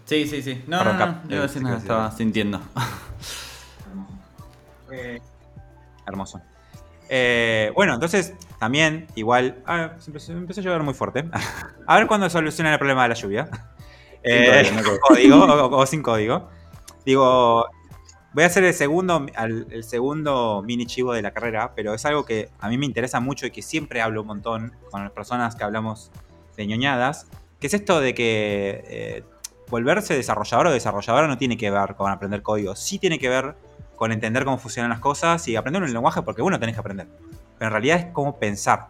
Sí, 0.05 0.27
sí, 0.27 0.41
sí. 0.41 0.63
No, 0.67 0.79
Perdón, 0.79 1.21
no, 1.23 1.29
no, 1.29 1.35
eh, 1.35 1.41
decir 1.41 1.59
sí, 1.59 1.63
nada, 1.63 1.77
sí, 1.77 1.81
estaba 1.81 2.11
sintiendo. 2.11 2.61
Hermoso. 6.05 6.41
Eh, 7.09 7.71
bueno, 7.75 7.93
entonces 7.93 8.33
también, 8.59 9.07
igual. 9.15 9.61
Ah, 9.65 9.91
se 9.99 10.09
empezó, 10.09 10.31
empezó 10.33 10.61
a 10.61 10.63
llover 10.63 10.83
muy 10.83 10.93
fuerte. 10.93 11.25
A 11.87 11.97
ver 11.97 12.07
cuándo 12.07 12.29
solucionan 12.29 12.73
el 12.73 12.79
problema 12.79 13.03
de 13.03 13.09
la 13.09 13.15
lluvia. 13.15 13.49
Eh, 14.23 14.71
código, 14.73 14.75
no 14.75 14.83
con 14.83 14.97
código 15.07 15.37
o, 15.45 15.77
o 15.77 15.85
sin 15.85 16.01
código. 16.01 16.49
Digo, 17.05 17.65
voy 18.33 18.43
a 18.43 18.47
hacer 18.47 18.63
el 18.63 18.73
segundo, 18.73 19.25
el 19.37 19.83
segundo 19.83 20.63
mini 20.65 20.85
chivo 20.85 21.13
de 21.13 21.21
la 21.21 21.31
carrera, 21.31 21.73
pero 21.75 21.93
es 21.93 22.05
algo 22.05 22.25
que 22.25 22.49
a 22.59 22.69
mí 22.69 22.77
me 22.77 22.85
interesa 22.85 23.19
mucho 23.19 23.45
y 23.45 23.51
que 23.51 23.61
siempre 23.61 24.01
hablo 24.01 24.21
un 24.21 24.27
montón 24.27 24.73
con 24.89 25.03
las 25.03 25.11
personas 25.11 25.55
que 25.55 25.63
hablamos 25.63 26.11
de 26.57 26.67
ñoñadas, 26.67 27.27
que 27.59 27.67
es 27.67 27.73
esto 27.73 27.99
de 27.99 28.13
que 28.13 28.83
eh, 28.87 29.23
volverse 29.69 30.15
desarrollador 30.15 30.67
o 30.67 30.71
desarrolladora 30.71 31.27
no 31.27 31.37
tiene 31.37 31.57
que 31.57 31.71
ver 31.71 31.95
con 31.95 32.11
aprender 32.11 32.41
código, 32.41 32.75
sí 32.75 32.99
tiene 32.99 33.19
que 33.19 33.29
ver 33.29 33.55
con 33.95 34.11
entender 34.11 34.43
cómo 34.45 34.57
funcionan 34.57 34.89
las 34.89 34.99
cosas 34.99 35.47
y 35.47 35.55
aprender 35.55 35.81
un 35.81 35.93
lenguaje 35.93 36.21
porque 36.21 36.41
uno 36.41 36.59
tenés 36.59 36.75
que 36.75 36.79
aprender. 36.79 37.07
Pero 37.57 37.67
en 37.67 37.71
realidad 37.71 37.99
es 37.99 38.05
cómo 38.07 38.37
pensar. 38.37 38.87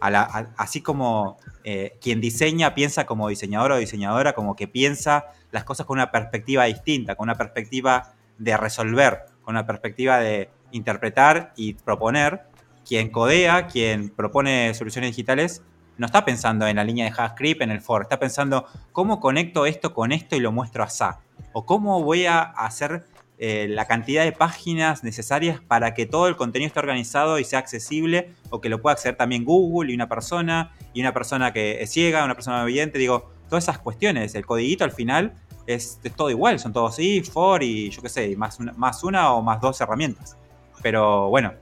A 0.00 0.46
así 0.56 0.82
como 0.82 1.38
eh, 1.62 1.96
quien 2.00 2.20
diseña 2.20 2.74
piensa 2.74 3.06
como 3.06 3.28
diseñador 3.28 3.72
o 3.72 3.76
diseñadora, 3.76 4.34
como 4.34 4.54
que 4.54 4.68
piensa 4.68 5.26
las 5.50 5.64
cosas 5.64 5.86
con 5.86 5.98
una 5.98 6.10
perspectiva 6.10 6.64
distinta, 6.64 7.14
con 7.14 7.24
una 7.24 7.36
perspectiva 7.36 8.12
de 8.38 8.56
resolver, 8.56 9.26
con 9.42 9.54
una 9.54 9.66
perspectiva 9.66 10.18
de 10.18 10.50
interpretar 10.72 11.52
y 11.56 11.74
proponer. 11.74 12.42
Quien 12.86 13.08
codea, 13.10 13.66
quien 13.66 14.10
propone 14.10 14.74
soluciones 14.74 15.10
digitales, 15.10 15.62
no 15.96 16.06
está 16.06 16.24
pensando 16.24 16.66
en 16.66 16.76
la 16.76 16.84
línea 16.84 17.04
de 17.04 17.12
JavaScript, 17.12 17.62
en 17.62 17.70
el 17.70 17.80
for, 17.80 18.02
está 18.02 18.18
pensando 18.18 18.66
cómo 18.92 19.20
conecto 19.20 19.64
esto 19.64 19.94
con 19.94 20.12
esto 20.12 20.36
y 20.36 20.40
lo 20.40 20.52
muestro 20.52 20.82
así. 20.82 21.04
O 21.52 21.64
cómo 21.64 22.02
voy 22.02 22.26
a 22.26 22.40
hacer 22.42 23.06
eh, 23.38 23.66
la 23.68 23.86
cantidad 23.86 24.24
de 24.24 24.32
páginas 24.32 25.02
necesarias 25.02 25.60
para 25.60 25.92
que 25.92 26.06
todo 26.06 26.28
el 26.28 26.36
contenido 26.36 26.68
esté 26.68 26.78
organizado 26.78 27.38
y 27.38 27.44
sea 27.44 27.58
accesible 27.58 28.30
o 28.50 28.60
que 28.60 28.68
lo 28.68 28.80
pueda 28.80 28.94
acceder 28.94 29.16
también 29.16 29.44
Google 29.44 29.90
y 29.90 29.94
una 29.94 30.08
persona 30.08 30.72
y 30.92 31.00
una 31.00 31.12
persona 31.12 31.52
que 31.52 31.82
es 31.82 31.90
ciega, 31.90 32.24
una 32.24 32.34
persona 32.34 32.62
oyente, 32.62 32.98
digo, 32.98 33.32
todas 33.48 33.64
esas 33.64 33.78
cuestiones, 33.78 34.34
el 34.34 34.46
codiguito 34.46 34.84
al 34.84 34.92
final 34.92 35.34
es, 35.66 35.98
todo 36.16 36.30
igual, 36.30 36.58
son 36.60 36.72
todos 36.72 36.98
if, 36.98 37.28
for 37.28 37.62
y 37.62 37.90
yo 37.90 38.02
qué 38.02 38.08
sé, 38.08 38.36
más 38.36 38.60
una, 38.60 38.72
más 38.74 39.02
una 39.02 39.32
o 39.32 39.42
más 39.42 39.60
dos 39.60 39.80
herramientas. 39.80 40.36
Pero 40.82 41.28
bueno, 41.28 41.54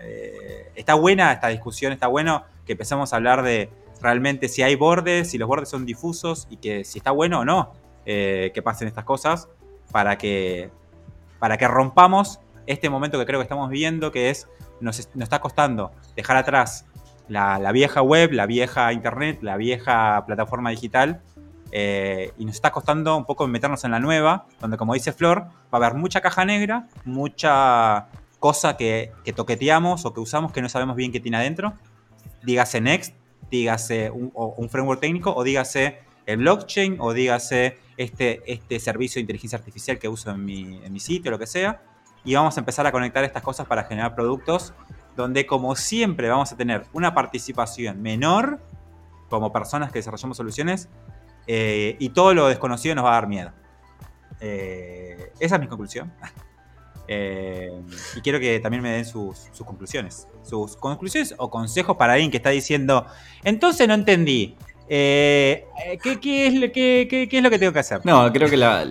eh, 0.00 0.70
está 0.74 0.94
buena 0.94 1.32
esta 1.32 1.48
discusión, 1.48 1.92
está 1.92 2.06
bueno 2.06 2.44
que 2.64 2.72
empecemos 2.72 3.12
a 3.12 3.16
hablar 3.16 3.42
de 3.42 3.70
realmente 4.00 4.48
si 4.48 4.62
hay 4.62 4.74
bordes, 4.74 5.30
si 5.30 5.38
los 5.38 5.48
bordes 5.48 5.68
son 5.68 5.86
difusos 5.86 6.46
y 6.50 6.58
que 6.58 6.84
si 6.84 6.98
está 6.98 7.10
bueno 7.10 7.40
o 7.40 7.44
no 7.44 7.72
eh, 8.04 8.52
que 8.54 8.62
pasen 8.62 8.88
estas 8.88 9.04
cosas 9.04 9.48
para 9.90 10.18
que, 10.18 10.70
para 11.38 11.56
que 11.58 11.66
rompamos 11.68 12.40
este 12.66 12.90
momento 12.90 13.18
que 13.18 13.26
creo 13.26 13.38
que 13.40 13.44
estamos 13.44 13.70
viviendo, 13.70 14.10
que 14.12 14.30
es, 14.30 14.48
nos, 14.80 14.98
es- 14.98 15.10
nos 15.14 15.24
está 15.24 15.40
costando 15.40 15.92
dejar 16.16 16.36
atrás 16.36 16.86
la, 17.28 17.58
vieja 17.72 18.02
web, 18.02 18.32
la 18.32 18.46
vieja 18.46 18.92
internet, 18.92 19.38
la 19.42 19.56
vieja 19.56 20.24
plataforma 20.26 20.70
digital, 20.70 21.22
eh, 21.72 22.32
y 22.38 22.44
nos 22.44 22.54
está 22.54 22.70
costando 22.70 23.16
un 23.16 23.24
poco 23.24 23.46
meternos 23.48 23.82
en 23.84 23.90
la 23.90 23.98
nueva, 23.98 24.46
donde 24.60 24.76
como 24.76 24.94
dice 24.94 25.12
Flor, 25.12 25.40
va 25.42 25.50
a 25.72 25.76
haber 25.76 25.94
mucha 25.94 26.20
caja 26.20 26.44
negra, 26.44 26.86
mucha 27.04 28.06
cosa 28.38 28.76
que, 28.76 29.12
que 29.24 29.32
toqueteamos 29.32 30.04
o 30.06 30.14
que 30.14 30.20
usamos 30.20 30.52
que 30.52 30.62
no 30.62 30.68
sabemos 30.68 30.94
bien 30.94 31.10
qué 31.10 31.18
tiene 31.20 31.38
adentro. 31.38 31.74
Dígase 32.44 32.80
Next, 32.80 33.14
dígase 33.50 34.10
un, 34.10 34.30
un 34.34 34.68
framework 34.70 35.00
técnico, 35.00 35.34
o 35.34 35.42
dígase 35.42 35.98
el 36.26 36.36
blockchain, 36.38 36.96
o 37.00 37.12
dígase 37.12 37.78
este, 37.96 38.42
este 38.50 38.78
servicio 38.80 39.18
de 39.18 39.22
inteligencia 39.22 39.58
artificial 39.58 39.98
que 39.98 40.08
uso 40.08 40.30
en 40.30 40.44
mi, 40.44 40.80
en 40.84 40.92
mi 40.92 41.00
sitio, 41.00 41.30
lo 41.30 41.38
que 41.38 41.46
sea. 41.46 41.82
Y 42.24 42.34
vamos 42.34 42.56
a 42.56 42.60
empezar 42.60 42.86
a 42.86 42.92
conectar 42.92 43.24
estas 43.24 43.42
cosas 43.42 43.66
para 43.66 43.84
generar 43.84 44.14
productos 44.14 44.74
donde, 45.16 45.46
como 45.46 45.74
siempre, 45.76 46.28
vamos 46.28 46.52
a 46.52 46.56
tener 46.56 46.86
una 46.92 47.14
participación 47.14 48.02
menor 48.02 48.60
como 49.28 49.52
personas 49.52 49.90
que 49.90 49.98
desarrollamos 49.98 50.36
soluciones 50.36 50.88
eh, 51.46 51.96
y 51.98 52.10
todo 52.10 52.34
lo 52.34 52.48
desconocido 52.48 52.94
nos 52.94 53.04
va 53.04 53.10
a 53.10 53.14
dar 53.14 53.28
miedo. 53.28 53.52
Eh, 54.40 55.32
esa 55.40 55.56
es 55.56 55.60
mi 55.60 55.66
conclusión. 55.66 56.12
Eh, 57.08 57.70
y 58.16 58.20
quiero 58.20 58.40
que 58.40 58.58
también 58.58 58.82
me 58.82 58.90
den 58.90 59.04
sus, 59.04 59.48
sus 59.52 59.64
conclusiones. 59.64 60.26
Sus 60.42 60.76
conclusiones 60.76 61.36
o 61.38 61.48
consejos 61.50 61.96
para 61.96 62.14
alguien 62.14 62.32
que 62.32 62.38
está 62.38 62.50
diciendo, 62.50 63.06
entonces 63.44 63.86
no 63.86 63.94
entendí. 63.94 64.56
Eh, 64.88 65.66
¿qué, 66.02 66.46
es 66.46 66.54
lo, 66.54 66.70
que 66.72 67.58
tengo 67.58 67.72
que 67.72 67.78
hacer? 67.78 68.00
No, 68.04 68.32
creo 68.32 68.48
que 68.48 68.56
la, 68.56 68.84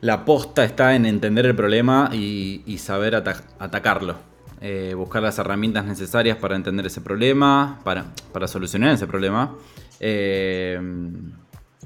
la, 0.00 0.24
posta 0.24 0.64
está 0.64 0.94
en 0.94 1.06
entender 1.06 1.46
el 1.46 1.54
problema 1.54 2.10
y, 2.12 2.76
saber 2.78 3.14
ata- 3.16 3.42
atacarlo. 3.58 4.16
Eh, 4.60 4.94
buscar 4.96 5.22
las 5.22 5.38
herramientas 5.38 5.84
necesarias 5.84 6.38
para 6.38 6.56
entender 6.56 6.86
ese 6.86 7.00
problema, 7.00 7.80
para, 7.84 8.06
solucionar 8.48 8.94
ese 8.94 9.06
problema. 9.06 9.56
Eh, 10.00 10.80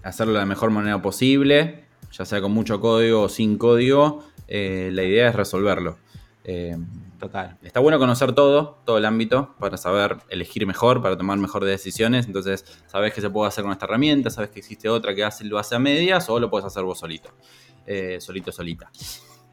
hacerlo 0.02 0.34
de 0.34 0.38
la 0.40 0.46
mejor 0.46 0.70
manera 0.70 1.00
posible, 1.02 1.84
ya 2.12 2.24
sea 2.24 2.40
con 2.40 2.52
mucho 2.52 2.80
código 2.80 3.22
o 3.22 3.28
sin 3.28 3.58
código. 3.58 4.24
La 4.48 5.02
idea 5.02 5.28
es 5.28 5.34
resolverlo. 5.34 5.98
Total. 7.18 7.58
Está 7.62 7.80
bueno 7.80 7.98
conocer 7.98 8.32
todo, 8.32 8.78
todo 8.84 8.98
el 8.98 9.04
ámbito, 9.04 9.54
para 9.58 9.76
saber 9.76 10.18
elegir 10.28 10.66
mejor, 10.66 11.02
para 11.02 11.16
tomar 11.16 11.36
mejores 11.38 11.68
decisiones. 11.68 12.26
Entonces, 12.26 12.64
sabes 12.86 13.12
que 13.12 13.20
se 13.20 13.28
puede 13.28 13.48
hacer 13.48 13.64
con 13.64 13.72
esta 13.72 13.86
herramienta, 13.86 14.30
sabes 14.30 14.50
que 14.50 14.60
existe 14.60 14.88
otra 14.88 15.14
que 15.14 15.24
hace, 15.24 15.44
lo 15.44 15.58
hace 15.58 15.74
a 15.74 15.80
medias 15.80 16.30
o 16.30 16.38
lo 16.38 16.48
puedes 16.48 16.66
hacer 16.66 16.84
vos 16.84 16.98
solito. 17.00 17.30
Eh, 17.86 18.18
solito, 18.20 18.52
solita. 18.52 18.90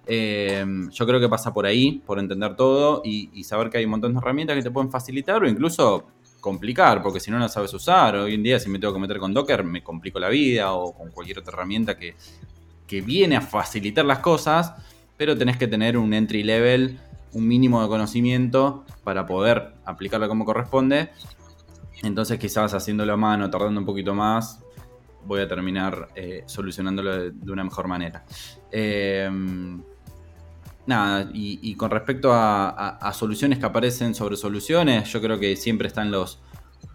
Eh, 0.06 0.64
yo 0.92 1.08
creo 1.08 1.20
que 1.20 1.28
pasa 1.28 1.52
por 1.52 1.66
ahí, 1.66 2.04
por 2.06 2.20
entender 2.20 2.56
todo 2.56 3.02
y, 3.04 3.32
y 3.34 3.44
saber 3.44 3.72
que 3.72 3.80
hay 3.80 3.86
un 3.86 3.92
montón 3.92 4.14
de 4.14 4.20
herramientas 4.20 4.56
que 4.56 4.62
te 4.62 4.70
pueden 4.70 4.92
facilitar 4.92 5.42
o 5.42 5.48
incluso 5.48 6.06
complicar, 6.40 7.02
porque 7.02 7.20
si 7.20 7.32
no 7.32 7.40
la 7.40 7.50
sabes 7.50 7.74
usar, 7.74 8.16
hoy 8.16 8.36
en 8.36 8.44
día 8.44 8.60
si 8.60 8.70
me 8.70 8.78
tengo 8.78 8.94
que 8.94 9.00
meter 9.00 9.18
con 9.18 9.34
Docker 9.34 9.64
me 9.64 9.82
complico 9.82 10.20
la 10.20 10.30
vida 10.30 10.74
o 10.74 10.94
con 10.94 11.10
cualquier 11.10 11.40
otra 11.40 11.54
herramienta 11.54 11.98
que, 11.98 12.14
que 12.86 13.02
viene 13.02 13.36
a 13.36 13.42
facilitar 13.42 14.06
las 14.06 14.20
cosas, 14.20 14.74
pero 15.18 15.36
tenés 15.36 15.58
que 15.58 15.68
tener 15.68 15.98
un 15.98 16.14
entry 16.14 16.44
level, 16.44 17.00
un 17.34 17.48
mínimo 17.48 17.82
de 17.82 17.88
conocimiento 17.88 18.86
para 19.04 19.26
poder 19.26 19.74
aplicarlo 19.86 20.28
como 20.28 20.46
corresponde. 20.46 21.10
Entonces 22.04 22.40
quizás 22.40 22.74
haciéndolo 22.74 23.14
a 23.14 23.18
mano, 23.18 23.50
tardando 23.50 23.80
un 23.80 23.86
poquito 23.86 24.14
más, 24.14 24.64
voy 25.26 25.42
a 25.42 25.48
terminar 25.48 26.10
eh, 26.16 26.44
solucionándolo 26.46 27.32
de, 27.32 27.52
una 27.52 27.64
mejor 27.64 27.88
manera. 27.88 28.26
Eh, 28.72 29.30
nada, 30.86 31.30
y, 31.34 31.76
con 31.76 31.92
respecto 31.92 32.32
a 32.32 33.12
soluciones 33.14 33.60
que 33.60 33.66
aparecen 33.66 34.14
sobre 34.14 34.38
soluciones, 34.38 35.12
yo 35.12 35.22
creo 35.22 35.40
que 35.40 35.56
siempre 35.56 35.88
están 35.88 36.12
los 36.12 36.40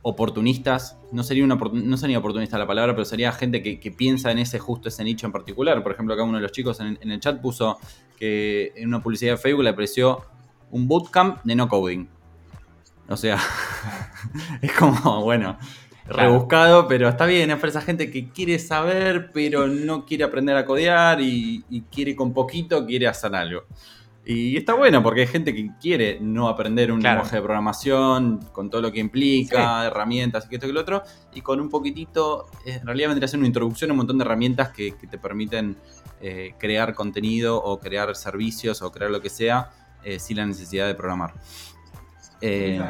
oportunistas. 0.02 0.98
No 1.12 1.22
sería, 1.22 1.44
una, 1.44 1.56
no 1.56 1.96
sería 1.96 2.18
oportunista 2.18 2.58
la 2.58 2.66
palabra, 2.66 2.94
pero 2.94 3.04
sería 3.04 3.32
gente 3.32 3.62
que, 3.62 3.78
que 3.78 3.90
piensa 3.90 4.30
en 4.30 4.38
ese 4.38 4.58
justo 4.58 4.88
ese 4.88 5.04
nicho 5.04 5.26
en 5.26 5.32
particular. 5.32 5.82
Por 5.82 5.92
ejemplo, 5.92 6.14
acá 6.14 6.22
uno 6.22 6.36
de 6.36 6.42
los 6.42 6.52
chicos 6.52 6.80
en, 6.80 6.98
en 7.00 7.10
el 7.10 7.20
chat 7.20 7.40
puso 7.40 7.78
que 8.18 8.72
en 8.76 8.88
una 8.88 9.02
publicidad 9.02 9.32
de 9.32 9.38
Facebook 9.38 9.64
le 9.64 9.70
apareció 9.70 10.22
un 10.70 10.86
bootcamp 10.86 11.42
de 11.44 11.54
no 11.54 11.68
coding. 11.68 12.08
O 13.08 13.16
sea, 13.16 13.38
es 14.62 14.72
como, 14.72 15.22
bueno, 15.22 15.58
rebuscado, 16.06 16.86
pero 16.86 17.08
está 17.08 17.26
bien, 17.26 17.50
es 17.50 17.56
para 17.56 17.70
esa 17.70 17.80
gente 17.80 18.10
que 18.10 18.28
quiere 18.28 18.58
saber, 18.58 19.30
pero 19.32 19.66
no 19.66 20.06
quiere 20.06 20.24
aprender 20.24 20.56
a 20.56 20.64
codear 20.64 21.20
y, 21.20 21.64
y 21.68 21.82
quiere 21.82 22.14
con 22.14 22.32
poquito, 22.32 22.86
quiere 22.86 23.08
hacer 23.08 23.34
algo. 23.34 23.64
Y 24.32 24.56
está 24.56 24.74
bueno 24.74 25.02
porque 25.02 25.22
hay 25.22 25.26
gente 25.26 25.52
que 25.52 25.70
quiere 25.80 26.18
no 26.20 26.48
aprender 26.48 26.92
un 26.92 27.00
Claro. 27.00 27.16
lenguaje 27.16 27.36
de 27.36 27.42
programación 27.42 28.38
con 28.52 28.70
todo 28.70 28.80
lo 28.80 28.92
que 28.92 29.00
implica, 29.00 29.84
herramientas 29.86 30.46
y 30.46 30.48
que 30.50 30.54
esto 30.54 30.68
que 30.68 30.72
lo 30.72 30.80
otro, 30.82 31.02
y 31.34 31.40
con 31.40 31.60
un 31.60 31.68
poquitito, 31.68 32.46
eh, 32.64 32.78
en 32.80 32.86
realidad 32.86 33.08
vendría 33.08 33.24
a 33.24 33.28
ser 33.28 33.38
una 33.38 33.48
introducción 33.48 33.90
a 33.90 33.92
un 33.92 33.96
montón 33.98 34.18
de 34.18 34.24
herramientas 34.24 34.68
que, 34.68 34.92
que 34.96 35.08
te 35.08 35.18
permiten 35.18 35.76
eh, 36.20 36.54
crear 36.58 36.94
contenido 36.94 37.60
o 37.60 37.80
crear 37.80 38.14
servicios 38.14 38.82
o 38.82 38.92
crear 38.92 39.10
lo 39.10 39.20
que 39.20 39.30
sea 39.30 39.70
eh, 40.04 40.20
sin 40.20 40.36
la 40.36 40.46
necesidad 40.46 40.86
de 40.86 40.94
programar. 40.94 41.34
Eh, 42.40 42.80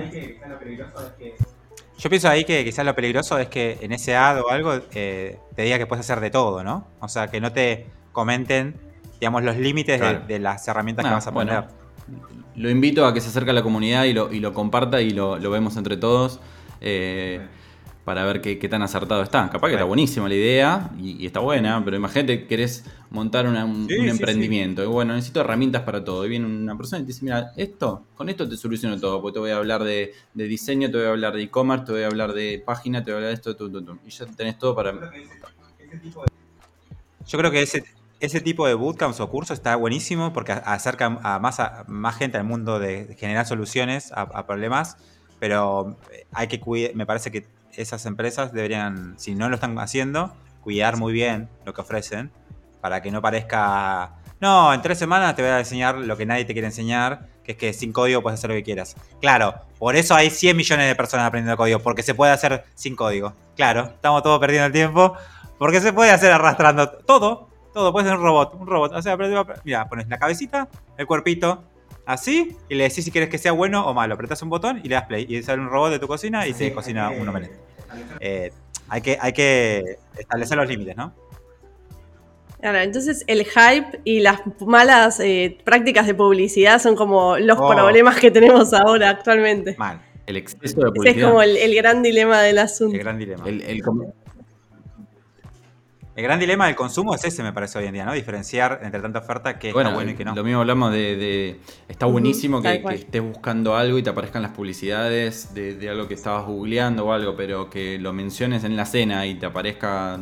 Yo 1.98 2.08
pienso 2.10 2.28
ahí 2.28 2.44
que 2.44 2.64
quizás 2.64 2.84
lo 2.84 2.94
peligroso 2.94 3.38
es 3.38 3.48
que 3.48 3.78
en 3.80 3.92
ese 3.92 4.14
ad 4.14 4.40
o 4.42 4.50
algo 4.50 4.74
eh, 4.92 5.38
te 5.56 5.62
diga 5.62 5.78
que 5.78 5.86
puedes 5.86 6.04
hacer 6.04 6.20
de 6.20 6.30
todo, 6.30 6.62
¿no? 6.62 6.86
O 7.00 7.08
sea, 7.08 7.28
que 7.28 7.40
no 7.40 7.50
te 7.50 7.86
comenten, 8.12 8.74
digamos, 9.20 9.42
los 9.44 9.56
límites 9.56 10.00
de- 10.00 10.06
Claro. 10.06 10.26
de, 10.26 10.38
las 10.38 10.66
herramientas 10.66 11.04
que 11.04 11.10
Ah, 11.10 11.14
vas 11.14 11.26
a 11.26 11.30
bueno. 11.30 11.52
poner. 11.66 11.80
Lo 12.56 12.68
invito 12.70 13.06
a 13.06 13.14
que 13.14 13.20
se 13.20 13.28
acerque 13.28 13.50
a 13.50 13.54
la 13.54 13.62
comunidad 13.62 14.04
y 14.04 14.12
lo, 14.12 14.32
y 14.32 14.40
lo 14.40 14.52
comparta 14.52 15.00
y 15.00 15.10
lo, 15.10 15.38
lo 15.38 15.50
vemos 15.50 15.76
entre 15.76 15.96
todos. 15.96 16.40
eh, 16.80 17.46
para 18.06 18.24
ver 18.24 18.40
qué, 18.40 18.58
qué 18.58 18.66
tan 18.68 18.80
acertado 18.82 19.22
está. 19.22 19.48
Capaz 19.50 19.68
que 19.68 19.74
está 19.74 19.84
buenísima 19.84 20.26
la 20.28 20.34
idea 20.34 20.90
y, 20.98 21.22
y 21.22 21.26
está 21.26 21.38
buena, 21.40 21.84
pero 21.84 21.96
imagínate 21.96 22.40
que 22.40 22.46
querés 22.48 22.84
montar 23.10 23.46
una- 23.46 23.64
un, 23.66 23.86
Sí, 23.86 23.94
un 23.98 24.04
sí, 24.06 24.10
emprendimiento. 24.10 24.82
Y 24.82 24.86
bueno, 24.86 25.12
necesito 25.14 25.42
herramientas 25.42 25.82
para 25.82 26.02
todo. 26.02 26.24
Y 26.24 26.30
viene 26.30 26.46
una 26.46 26.74
persona 26.76 27.00
y 27.00 27.02
te 27.02 27.08
dice, 27.08 27.24
mira, 27.24 27.52
esto, 27.58 28.06
con 28.16 28.28
esto 28.30 28.48
te 28.48 28.56
soluciono 28.56 28.98
todo, 28.98 29.20
porque 29.20 29.34
te 29.34 29.38
voy 29.40 29.50
a 29.50 29.58
hablar 29.58 29.84
de, 29.84 30.12
de 30.32 30.44
diseño, 30.48 30.90
te 30.90 30.96
voy 30.96 31.06
a 31.06 31.10
hablar 31.10 31.34
de 31.34 31.42
e-commerce, 31.42 31.84
te 31.84 31.92
voy 31.92 32.02
a 32.02 32.06
hablar 32.06 32.32
de 32.32 32.60
página, 32.64 33.04
te 33.04 33.10
voy 33.12 33.16
a 33.16 33.16
hablar 33.18 33.28
de 33.28 33.34
esto, 33.34 33.54
tu, 33.54 33.70
tu, 33.70 33.82
tu. 33.84 33.98
y 34.04 34.10
ya 34.10 34.24
tenés 34.26 34.58
todo 34.58 34.74
para... 34.74 34.92
Yo 37.26 37.38
creo 37.38 37.50
que 37.50 37.62
ese, 37.62 37.84
ese 38.20 38.40
tipo 38.40 38.66
de 38.66 38.74
bootcamps 38.74 39.18
o 39.20 39.30
cursos 39.30 39.58
está 39.58 39.76
buenísimo 39.76 40.32
porque 40.32 40.52
acerca 40.52 41.18
a 41.22 41.38
más, 41.38 41.58
a 41.58 41.84
más 41.88 42.16
gente 42.16 42.36
al 42.36 42.44
mundo 42.44 42.78
de 42.78 43.16
generar 43.18 43.46
soluciones 43.46 44.12
a, 44.12 44.22
a 44.22 44.46
problemas, 44.46 44.96
pero 45.38 45.96
eh, 46.12 46.26
hay 46.32 46.46
que 46.46 46.60
cuidar, 46.60 46.94
me 46.94 47.06
parece 47.06 47.30
que 47.30 47.46
esas 47.72 48.04
empresas 48.06 48.52
deberían, 48.52 49.14
si 49.18 49.34
no 49.34 49.48
lo 49.48 49.54
están 49.54 49.78
haciendo, 49.78 50.34
cuidar 50.60 50.96
muy 50.96 51.12
bien 51.12 51.48
lo 51.64 51.72
que 51.72 51.80
ofrecen 51.80 52.30
para 52.80 53.02
que 53.02 53.10
no 53.10 53.20
parezca, 53.22 54.14
no, 54.40 54.72
en 54.72 54.82
tres 54.82 54.98
semanas 54.98 55.34
te 55.34 55.42
voy 55.42 55.50
a 55.50 55.58
enseñar 55.58 55.96
lo 55.96 56.16
que 56.16 56.26
nadie 56.26 56.44
te 56.44 56.52
quiere 56.52 56.68
enseñar, 56.68 57.26
que 57.44 57.52
es 57.52 57.58
que 57.58 57.72
sin 57.72 57.92
código 57.92 58.22
puedes 58.22 58.38
hacer 58.38 58.50
lo 58.50 58.56
que 58.56 58.62
quieras. 58.62 58.96
Claro, 59.20 59.54
por 59.78 59.96
eso 59.96 60.14
hay 60.14 60.30
100 60.30 60.56
millones 60.56 60.88
de 60.88 60.94
personas 60.94 61.26
aprendiendo 61.26 61.56
código, 61.56 61.80
porque 61.80 62.02
se 62.02 62.14
puede 62.14 62.32
hacer 62.32 62.64
sin 62.74 62.96
código. 62.96 63.34
Claro, 63.56 63.90
estamos 63.94 64.22
todos 64.22 64.40
perdiendo 64.40 64.66
el 64.66 64.72
tiempo, 64.72 65.14
porque 65.58 65.80
se 65.80 65.92
puede 65.92 66.10
hacer 66.10 66.32
arrastrando 66.32 66.90
todo, 66.90 67.49
todo, 67.72 67.92
puede 67.92 68.08
ser 68.08 68.16
un 68.18 68.22
robot, 68.24 68.54
un 68.54 68.66
robot. 68.66 68.92
O 68.94 69.02
sea, 69.02 69.16
mira, 69.64 69.88
pones 69.88 70.08
la 70.08 70.18
cabecita, 70.18 70.68
el 70.96 71.06
cuerpito, 71.06 71.62
así, 72.06 72.56
y 72.68 72.74
le 72.74 72.84
decís 72.84 73.04
si 73.04 73.10
quieres 73.10 73.30
que 73.30 73.38
sea 73.38 73.52
bueno 73.52 73.86
o 73.86 73.94
malo. 73.94 74.14
Apretas 74.14 74.42
un 74.42 74.48
botón 74.50 74.80
y 74.82 74.88
le 74.88 74.94
das 74.96 75.04
play. 75.06 75.26
Y 75.28 75.42
sale 75.42 75.60
un 75.62 75.68
robot 75.68 75.90
de 75.90 75.98
tu 75.98 76.06
cocina 76.08 76.46
y 76.46 76.54
se 76.54 76.72
cocina 76.72 77.10
un 77.10 77.28
omelette. 77.28 77.58
Eh, 78.20 78.50
hay, 78.88 79.00
que, 79.02 79.18
hay 79.20 79.32
que 79.32 79.96
establecer 80.18 80.56
los 80.56 80.68
límites, 80.68 80.96
¿no? 80.96 81.12
Claro, 82.60 82.78
entonces 82.78 83.24
el 83.26 83.44
hype 83.46 84.00
y 84.04 84.20
las 84.20 84.40
malas 84.66 85.18
eh, 85.20 85.56
prácticas 85.64 86.06
de 86.06 86.14
publicidad 86.14 86.78
son 86.78 86.94
como 86.94 87.38
los 87.38 87.56
Oh. 87.58 87.70
problemas 87.70 88.18
que 88.18 88.30
tenemos 88.30 88.74
ahora 88.74 89.08
actualmente. 89.08 89.76
Mal. 89.78 90.02
El 90.26 90.36
exceso 90.36 90.60
de 90.62 90.66
Ese 90.68 90.76
es 90.88 90.92
publicidad. 90.92 91.28
como 91.28 91.42
el, 91.42 91.56
el 91.56 91.74
gran 91.74 92.02
dilema 92.02 92.42
del 92.42 92.58
asunto. 92.58 92.94
El 92.94 93.02
gran 93.02 93.18
dilema. 93.18 93.48
El, 93.48 93.62
El- 93.62 93.82
el 96.20 96.24
gran 96.24 96.38
dilema 96.38 96.66
del 96.66 96.76
consumo 96.76 97.14
es 97.14 97.24
ese, 97.24 97.42
me 97.42 97.52
parece, 97.52 97.78
hoy 97.78 97.86
en 97.86 97.94
día, 97.94 98.04
¿no? 98.04 98.12
Diferenciar 98.12 98.80
entre 98.82 99.00
tanta 99.00 99.20
oferta 99.20 99.58
que 99.58 99.72
bueno, 99.72 99.88
está 99.88 99.94
bueno 99.96 100.10
y 100.10 100.14
que 100.14 100.24
no. 100.26 100.34
lo 100.34 100.44
mismo 100.44 100.60
hablamos 100.60 100.92
de, 100.92 101.16
de- 101.16 101.60
está 101.88 102.04
buenísimo 102.04 102.60
que, 102.60 102.82
estés 102.92 103.22
buscando 103.22 103.74
algo 103.74 103.96
y 103.96 104.02
te 104.02 104.10
aparezcan 104.10 104.42
las 104.42 104.50
publicidades 104.52 105.54
de, 105.54 105.74
de 105.76 105.88
algo 105.88 106.06
que 106.08 106.14
estabas 106.14 106.44
googleando 106.44 107.06
o 107.06 107.12
algo, 107.12 107.34
pero 107.36 107.70
que 107.70 107.98
lo 107.98 108.12
menciones 108.12 108.64
en 108.64 108.76
la 108.76 108.84
cena 108.84 109.26
y 109.26 109.36
te 109.36 109.46
aparezca 109.46 110.20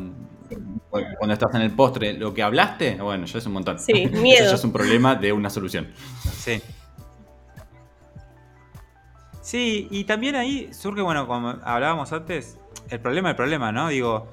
cuando 1.19 1.33
estás 1.35 1.53
en 1.55 1.63
el 1.63 1.73
postre 1.73 2.13
lo 2.13 2.33
que 2.33 2.45
hablaste, 2.45 2.95
bueno, 3.03 3.27
ya 3.27 3.39
es 3.39 3.47
un 3.47 3.53
montón. 3.55 3.81
Sí, 3.81 3.93
Eso 4.13 4.23
miedo. 4.23 4.49
ya 4.49 4.55
es 4.55 4.65
un 4.65 4.73
problema 4.73 5.17
de 5.17 5.33
una 5.33 5.51
solución. 5.51 5.89
Sí. 6.33 6.63
Sí, 9.43 9.89
y 9.91 10.05
también 10.05 10.37
ahí 10.37 10.73
surge, 10.73 11.03
bueno, 11.03 11.27
como 11.27 11.57
hablábamos 11.65 12.13
antes, 12.13 12.57
el 12.89 13.01
problema 13.01 13.31
del 13.31 13.37
problema, 13.37 13.73
¿no? 13.73 13.89
Digo, 13.89 14.29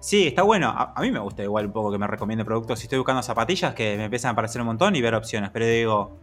sí, 0.00 0.28
está 0.28 0.42
bueno. 0.42 0.68
A, 0.68 1.00
mí 1.00 1.10
me 1.10 1.18
gusta 1.18 1.42
igual 1.42 1.66
un 1.66 1.72
poco 1.72 1.92
que 1.92 1.98
me 1.98 2.06
recomiende 2.06 2.44
productos. 2.44 2.78
Si 2.78 2.84
estoy 2.86 2.98
buscando 2.98 3.22
zapatillas, 3.22 3.74
que 3.74 3.96
me 3.96 4.04
empiezan 4.04 4.30
a 4.30 4.32
aparecer 4.32 4.60
un 4.60 4.66
montón 4.68 4.96
y 4.96 5.02
ver 5.02 5.14
opciones. 5.14 5.50
Pero 5.52 5.66
digo, 5.66 6.18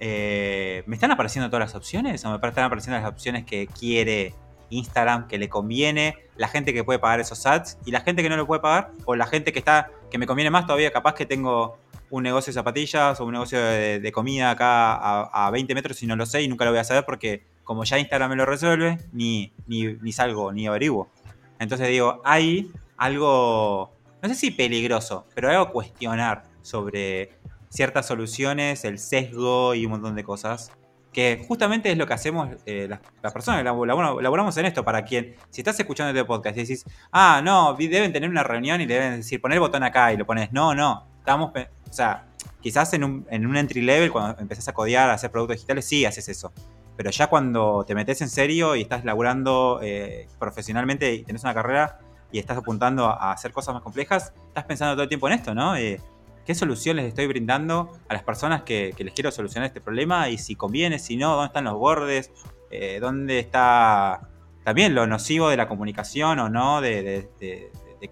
eh, 0.00 0.82
¿me 0.86 0.96
están 0.96 1.10
apareciendo 1.10 1.48
todas 1.48 1.68
las 1.68 1.74
opciones? 1.74 2.24
¿O 2.24 2.30
me 2.30 2.36
están 2.36 2.64
apareciendo 2.64 3.00
las 3.00 3.08
opciones 3.08 3.44
que 3.44 3.66
quiere 3.66 4.34
Instagram, 4.70 5.26
que 5.26 5.38
le 5.38 5.48
conviene? 5.48 6.16
La 6.36 6.48
gente 6.48 6.72
que 6.72 6.84
puede 6.84 6.98
pagar 6.98 7.20
esos 7.20 7.44
ads 7.46 7.78
y 7.84 7.90
la 7.90 8.00
gente 8.00 8.22
que 8.22 8.28
no 8.28 8.36
lo 8.36 8.46
puede 8.46 8.60
pagar. 8.60 8.90
O 9.04 9.16
la 9.16 9.26
gente 9.26 9.52
que 9.52 9.58
está, 9.58 9.90
que 10.10 10.18
me 10.18 10.26
conviene 10.26 10.50
más 10.50 10.66
todavía, 10.66 10.90
capaz 10.92 11.14
que 11.14 11.26
tengo 11.26 11.78
un 12.08 12.22
negocio 12.22 12.52
de 12.52 12.54
zapatillas 12.54 13.20
o 13.20 13.24
un 13.24 13.32
negocio 13.32 13.60
de, 13.60 14.12
comida 14.12 14.52
acá 14.52 14.94
a, 14.94 15.46
a 15.46 15.50
20 15.50 15.74
metros 15.74 16.00
y 16.02 16.06
no 16.06 16.14
lo 16.14 16.24
sé 16.24 16.42
y 16.42 16.48
nunca 16.48 16.64
lo 16.64 16.70
voy 16.70 16.78
a 16.78 16.84
saber 16.84 17.04
porque 17.04 17.42
como 17.66 17.82
ya 17.82 17.98
Instagram 17.98 18.30
me 18.30 18.36
lo 18.36 18.46
resuelve, 18.46 18.98
ni, 19.12 19.52
ni, 19.66 19.94
ni 19.94 20.12
salgo, 20.12 20.52
ni 20.52 20.68
averiguo. 20.68 21.10
Entonces 21.58 21.88
digo, 21.88 22.22
hay 22.24 22.70
algo, 22.96 23.96
no 24.22 24.28
sé 24.28 24.34
si 24.34 24.50
peligroso, 24.50 25.26
pero 25.34 25.50
algo 25.50 25.72
cuestionar 25.72 26.44
sobre 26.62 27.30
ciertas 27.68 28.06
soluciones, 28.06 28.84
el 28.84 28.98
sesgo 28.98 29.74
y 29.74 29.84
un 29.84 29.92
montón 29.92 30.14
de 30.14 30.24
cosas. 30.24 30.72
Que 31.12 31.42
justamente 31.48 31.90
es 31.90 31.96
lo 31.96 32.06
que 32.06 32.12
hacemos 32.12 32.48
eh, 32.66 32.86
las, 32.90 33.00
las 33.22 33.32
personas 33.32 33.64
laboramos 33.64 34.56
en 34.58 34.66
esto. 34.66 34.84
Para 34.84 35.02
quien, 35.02 35.34
si 35.48 35.62
estás 35.62 35.78
escuchando 35.80 36.10
este 36.10 36.26
podcast 36.26 36.58
y 36.58 36.60
decís, 36.60 36.84
ah, 37.10 37.40
no, 37.42 37.74
deben 37.74 38.12
tener 38.12 38.28
una 38.28 38.42
reunión 38.42 38.80
y 38.82 38.86
deben 38.86 39.16
decir, 39.16 39.40
poner 39.40 39.56
el 39.56 39.60
botón 39.60 39.82
acá 39.82 40.12
y 40.12 40.18
lo 40.18 40.26
pones, 40.26 40.52
no, 40.52 40.74
no, 40.74 41.06
estamos, 41.18 41.52
o 41.54 41.92
sea, 41.92 42.26
quizás 42.60 42.92
en 42.92 43.04
un, 43.04 43.26
en 43.30 43.46
un 43.46 43.56
entry 43.56 43.80
level, 43.80 44.12
cuando 44.12 44.38
empezás 44.40 44.68
a 44.68 44.74
codear, 44.74 45.08
a 45.08 45.14
hacer 45.14 45.30
productos 45.30 45.56
digitales, 45.56 45.86
sí 45.86 46.04
haces 46.04 46.28
eso. 46.28 46.52
Pero 46.96 47.10
ya 47.10 47.28
cuando 47.28 47.84
te 47.86 47.94
metes 47.94 48.20
en 48.20 48.28
serio 48.28 48.76
y 48.76 48.82
estás 48.82 49.04
laburando 49.04 49.80
eh, 49.82 50.28
profesionalmente 50.38 51.14
y 51.14 51.24
tenés 51.24 51.44
una 51.44 51.54
carrera 51.54 51.98
y 52.32 52.38
estás 52.38 52.58
apuntando 52.58 53.06
a, 53.06 53.32
hacer 53.32 53.52
cosas 53.52 53.74
más 53.74 53.82
complejas, 53.82 54.32
estás 54.48 54.64
pensando 54.64 54.94
todo 54.94 55.02
el 55.04 55.08
tiempo 55.08 55.26
en 55.28 55.34
esto, 55.34 55.54
¿no? 55.54 55.76
Eh, 55.76 56.00
¿Qué 56.44 56.54
solución 56.54 56.96
les 56.96 57.06
estoy 57.06 57.26
brindando 57.26 57.98
a 58.08 58.14
las 58.14 58.22
personas 58.22 58.62
que, 58.62 58.94
que 58.96 59.02
les 59.02 59.14
quiero 59.14 59.32
solucionar 59.32 59.66
este 59.66 59.80
problema? 59.80 60.28
Y 60.28 60.38
si 60.38 60.54
conviene, 60.54 60.98
si 60.98 61.16
no, 61.16 61.32
¿dónde 61.32 61.46
están 61.46 61.64
los 61.64 61.74
bordes? 61.74 62.30
Eh, 62.70 62.98
¿Dónde 63.00 63.38
está 63.38 64.28
también 64.64 64.94
lo 64.94 65.06
nocivo 65.06 65.48
de 65.48 65.56
la 65.56 65.68
comunicación 65.68 66.38
o 66.38 66.48
no? 66.48 66.80
De, 66.80 67.28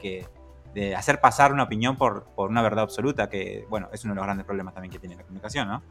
que 0.01 0.27
de 0.74 0.97
hacer 0.97 1.20
pasar 1.20 1.53
una 1.53 1.62
opinión 1.62 1.97
por, 1.97 2.24
por 2.35 2.51
una 2.51 2.61
verdad 2.61 2.82
absoluta, 2.82 3.28
que 3.28 3.65
bueno, 3.69 3.89
es 3.93 4.05
uno 4.05 4.15
de 4.15 4.16
los 4.16 4.24
grandes 4.24 4.45
problemas 4.45 4.74
también 4.74 4.91
que 4.91 4.99
tiene 4.99 5.15
la 5.15 5.23
comunicación, 5.23 5.69
¿no? 5.69 5.82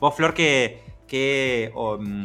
Vos, 0.00 0.14
Flor, 0.14 0.32
¿qué, 0.32 0.82
qué, 1.06 1.70
o, 1.74 1.98
mm, 1.98 2.24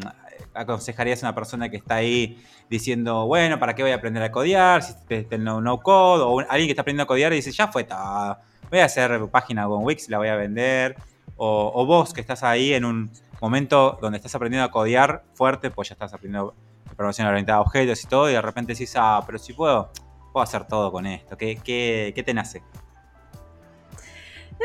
aconsejarías 0.53 1.23
a 1.23 1.27
una 1.27 1.35
persona 1.35 1.69
que 1.69 1.77
está 1.77 1.95
ahí 1.95 2.43
diciendo, 2.69 3.25
bueno, 3.25 3.59
¿para 3.59 3.75
qué 3.75 3.83
voy 3.83 3.91
a 3.91 3.95
aprender 3.95 4.23
a 4.23 4.31
codear? 4.31 4.83
Si 4.83 4.93
te, 5.07 5.23
te- 5.23 5.37
no, 5.37 5.61
no 5.61 5.79
code, 5.79 6.23
o 6.23 6.39
alguien 6.39 6.67
que 6.67 6.71
está 6.71 6.81
aprendiendo 6.81 7.03
a 7.03 7.07
codear 7.07 7.33
y 7.33 7.37
dice, 7.37 7.51
ya 7.51 7.67
fue 7.67 7.83
todo, 7.83 8.37
voy 8.69 8.79
a 8.79 8.85
hacer 8.85 9.19
página 9.29 9.65
con 9.67 9.83
Wix, 9.83 10.09
la 10.09 10.17
voy 10.17 10.27
a 10.29 10.35
vender. 10.35 10.95
O, 11.37 11.71
o 11.73 11.85
vos 11.85 12.13
que 12.13 12.21
estás 12.21 12.43
ahí 12.43 12.73
en 12.73 12.85
un 12.85 13.11
momento 13.41 13.97
donde 14.01 14.17
estás 14.17 14.35
aprendiendo 14.35 14.65
a 14.65 14.71
codear 14.71 15.23
fuerte, 15.33 15.71
pues 15.71 15.89
ya 15.89 15.93
estás 15.93 16.13
aprendiendo 16.13 16.53
programación 16.95 17.27
orientada 17.27 17.57
a 17.57 17.61
objetos 17.61 18.03
y 18.03 18.07
todo, 18.07 18.29
y 18.29 18.33
de 18.33 18.41
repente 18.41 18.73
decís, 18.73 18.93
ah, 18.95 19.23
pero 19.25 19.39
si 19.39 19.53
puedo, 19.53 19.91
puedo 20.31 20.43
hacer 20.43 20.65
todo 20.67 20.91
con 20.91 21.07
esto. 21.07 21.35
¿Qué, 21.37 21.55
qué, 21.63 22.11
qué 22.15 22.21
te 22.23 22.33
nace? 22.33 22.61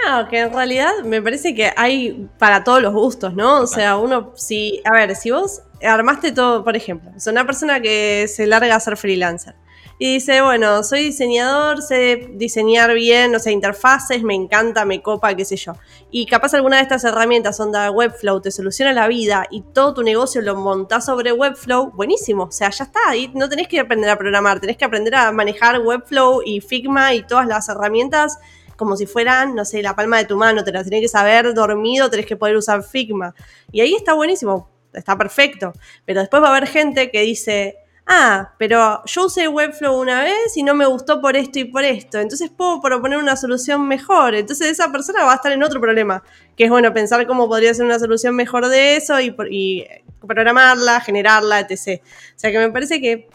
No, 0.05 0.29
que 0.29 0.41
en 0.41 0.53
realidad 0.53 0.93
me 1.05 1.23
parece 1.23 1.55
que 1.55 1.73
hay 1.77 2.29
para 2.39 2.65
todos 2.65 2.83
los 2.83 2.93
gustos, 2.93 3.35
¿no? 3.35 3.61
O 3.61 3.67
sea, 3.67 3.97
uno, 3.97 4.33
si, 4.37 4.83
a 4.85 4.93
ver, 4.93 5.17
si 5.17 5.31
vos 5.31 5.63
armaste 5.83 6.33
todo, 6.33 6.65
por 6.65 6.77
ejemplo, 6.77 7.11
es 7.17 7.27
una 7.27 7.47
persona 7.47 7.81
que 7.81 8.27
se 8.29 8.47
larga 8.47 8.75
a 8.75 8.81
ser 8.81 8.97
freelancer 8.97 9.55
y 9.99 10.15
dice, 10.15 10.43
bueno, 10.43 10.83
soy 10.83 11.05
diseñador, 11.05 11.81
sé 11.81 12.29
diseñar 12.35 12.93
bien, 12.93 13.35
o 13.35 13.39
sea, 13.39 13.51
interfaces, 13.53 14.23
me 14.23 14.35
encanta, 14.35 14.85
me 14.85 15.01
copa, 15.01 15.35
qué 15.35 15.45
sé 15.47 15.57
yo. 15.57 15.73
Y 16.11 16.27
capaz 16.27 16.53
alguna 16.53 16.77
de 16.77 16.83
estas 16.83 17.05
herramientas, 17.05 17.59
onda 17.61 17.91
Webflow, 17.91 18.43
te 18.43 18.51
soluciona 18.51 18.93
la 18.93 19.09
vida 19.09 19.47
y 19.51 19.63
todo 19.63 19.95
tu 19.95 20.03
negocio 20.03 20.43
lo 20.43 20.55
montás 20.57 21.07
sobre 21.07 21.33
Webflow, 21.33 21.93
buenísimo. 21.93 22.45
O 22.45 22.53
sea, 22.53 22.69
ya 22.69 22.85
está, 22.85 23.01
ahí 23.09 23.31
no 23.35 23.49
tenés 23.49 23.69
que 23.69 23.81
aprender 23.81 24.11
a 24.11 24.19
programar, 24.19 24.61
tenés 24.61 24.77
que 24.77 24.85
aprender 24.85 25.15
a 25.15 25.33
manejar 25.33 25.81
Webflow 25.81 26.43
y 26.45 26.61
Figma 26.61 27.15
y 27.15 27.23
todas 27.23 27.47
las 27.47 27.71
herramientas 27.71 28.39
como 28.77 28.97
si 28.97 29.07
fueran, 29.07 29.55
no 29.55 29.65
sé, 29.65 29.83
la 29.83 29.97
palma 29.97 30.19
de 30.19 30.25
tu 30.25 30.37
mano, 30.37 30.65
te 30.65 30.73
las 30.73 30.85
tenés 30.85 31.01
que 31.01 31.09
saber 31.09 31.55
dormido, 31.55 32.11
tenés 32.11 32.27
que 32.27 32.37
poder 32.37 32.57
usar 32.57 32.83
Figma. 32.83 33.35
Y 33.73 33.81
ahí 33.81 33.95
está 33.95 34.15
buenísimo, 34.15 34.69
está 34.93 35.17
perfecto. 35.17 35.73
Pero 36.05 36.21
después 36.21 36.43
va 36.43 36.49
a 36.49 36.57
haber 36.57 36.69
gente 36.69 37.11
que 37.11 37.23
dice, 37.23 37.77
ah, 38.07 38.53
pero 38.59 39.03
yo 39.05 39.27
usé 39.27 39.49
Webflow 39.49 40.01
una 40.01 40.23
vez 40.23 40.57
y 40.57 40.63
no 40.63 40.75
me 40.75 40.87
gustó 40.87 41.21
por 41.21 41.37
esto 41.37 41.59
y 41.59 41.65
por 41.65 41.85
esto, 41.85 42.19
entonces 42.19 42.51
puedo 42.51 42.81
proponer 42.81 43.19
una 43.19 43.37
solución 43.37 43.87
mejor. 43.89 44.35
Entonces 44.35 44.69
esa 44.69 44.91
persona 44.93 45.25
va 45.25 45.33
a 45.33 45.37
estar 45.37 45.53
en 45.53 45.63
otro 45.63 45.81
problema, 45.81 46.23
que 46.57 46.65
es 46.65 46.71
bueno 46.71 46.93
pensar 46.93 47.27
cómo 47.27 47.49
podría 47.49 47.75
ser 47.75 47.85
una 47.85 47.99
solución 47.99 48.35
mejor 48.37 48.69
de 48.69 48.97
eso 48.97 49.21
y, 49.21 49.35
y 49.51 49.87
programarla, 50.27 51.01
generarla, 51.01 51.61
etc. 51.61 52.03
O 52.03 52.39
sea 52.39 52.51
que 52.51 52.59
me 52.59 52.71
parece 52.71 53.01
que 53.01 53.29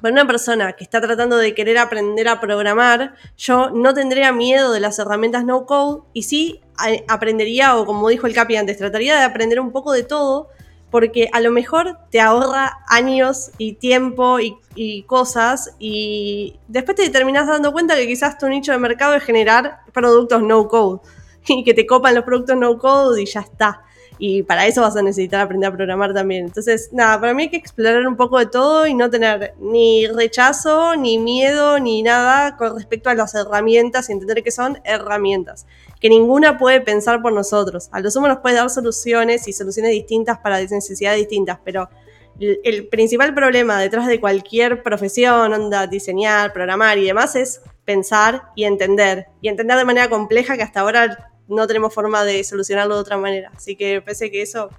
para 0.00 0.12
una 0.12 0.26
persona 0.26 0.72
que 0.74 0.84
está 0.84 1.00
tratando 1.00 1.36
de 1.36 1.54
querer 1.54 1.78
aprender 1.78 2.28
a 2.28 2.40
programar, 2.40 3.14
yo 3.36 3.70
no 3.70 3.94
tendría 3.94 4.32
miedo 4.32 4.72
de 4.72 4.80
las 4.80 4.98
herramientas 4.98 5.44
no 5.44 5.66
code 5.66 6.02
y 6.12 6.24
sí 6.24 6.60
aprendería, 7.08 7.76
o 7.76 7.86
como 7.86 8.08
dijo 8.08 8.26
el 8.26 8.34
Capi 8.34 8.56
antes, 8.56 8.76
trataría 8.76 9.16
de 9.16 9.24
aprender 9.24 9.60
un 9.60 9.72
poco 9.72 9.92
de 9.92 10.02
todo, 10.02 10.50
porque 10.90 11.28
a 11.32 11.40
lo 11.40 11.50
mejor 11.50 11.98
te 12.10 12.20
ahorra 12.20 12.78
años 12.86 13.50
y 13.58 13.74
tiempo 13.74 14.38
y, 14.40 15.02
cosas, 15.04 15.74
y 15.78 16.58
después 16.68 16.96
te 16.96 17.08
terminás 17.10 17.46
dando 17.46 17.72
cuenta 17.72 17.96
que 17.96 18.06
quizás 18.06 18.38
tu 18.38 18.48
nicho 18.48 18.72
de 18.72 18.78
mercado 18.78 19.14
es 19.14 19.24
generar 19.24 19.80
productos 19.92 20.42
no 20.42 20.68
code 20.68 21.00
y 21.48 21.64
que 21.64 21.74
te 21.74 21.86
copan 21.86 22.14
los 22.14 22.24
productos 22.24 22.56
no 22.56 22.78
code 22.78 23.22
y 23.22 23.26
ya 23.26 23.40
está. 23.40 23.82
Y 24.18 24.42
para 24.42 24.66
eso 24.66 24.80
vas 24.80 24.96
a 24.96 25.02
necesitar 25.02 25.40
aprender 25.40 25.68
a 25.68 25.76
programar 25.76 26.14
también. 26.14 26.46
Entonces, 26.46 26.90
nada, 26.92 27.20
para 27.20 27.34
mí 27.34 27.44
hay 27.44 27.50
que 27.50 27.56
explorar 27.56 28.06
un 28.06 28.16
poco 28.16 28.38
de 28.38 28.46
todo 28.46 28.86
y 28.86 28.94
no 28.94 29.10
tener 29.10 29.54
ni 29.60 30.06
rechazo, 30.06 30.96
ni 30.96 31.18
miedo, 31.18 31.78
ni 31.78 32.02
nada 32.02 32.56
con 32.56 32.74
respecto 32.76 33.10
a 33.10 33.14
las 33.14 33.34
herramientas 33.34 34.08
y 34.08 34.12
entender 34.12 34.42
que 34.42 34.50
son 34.50 34.78
herramientas. 34.84 35.66
Que 36.00 36.08
ninguna 36.08 36.58
puede 36.58 36.80
pensar 36.80 37.20
por 37.20 37.32
nosotros. 37.32 37.88
A 37.92 38.00
lo 38.00 38.10
sumo 38.10 38.28
nos 38.28 38.38
puede 38.38 38.56
dar 38.56 38.70
soluciones 38.70 39.48
y 39.48 39.52
soluciones 39.52 39.92
distintas 39.92 40.38
para 40.38 40.60
necesidades 40.60 41.18
distintas, 41.18 41.58
pero 41.64 41.88
el 42.38 42.88
principal 42.88 43.34
problema 43.34 43.80
detrás 43.80 44.06
de 44.06 44.20
cualquier 44.20 44.82
profesión, 44.82 45.52
onda, 45.52 45.86
diseñar, 45.86 46.52
programar 46.52 46.98
y 46.98 47.06
demás, 47.06 47.34
es 47.34 47.62
pensar 47.84 48.50
y 48.54 48.64
entender. 48.64 49.28
Y 49.40 49.48
entender 49.48 49.78
de 49.78 49.84
manera 49.84 50.10
compleja 50.10 50.56
que 50.56 50.62
hasta 50.62 50.80
ahora 50.80 51.32
no 51.48 51.66
tenemos 51.66 51.94
forma 51.94 52.24
de 52.24 52.42
solucionarlo 52.44 52.94
de 52.94 53.00
otra 53.00 53.16
manera. 53.16 53.50
Así 53.54 53.76
que 53.76 54.00
pensé 54.00 54.30
que 54.30 54.42
eso 54.42 54.70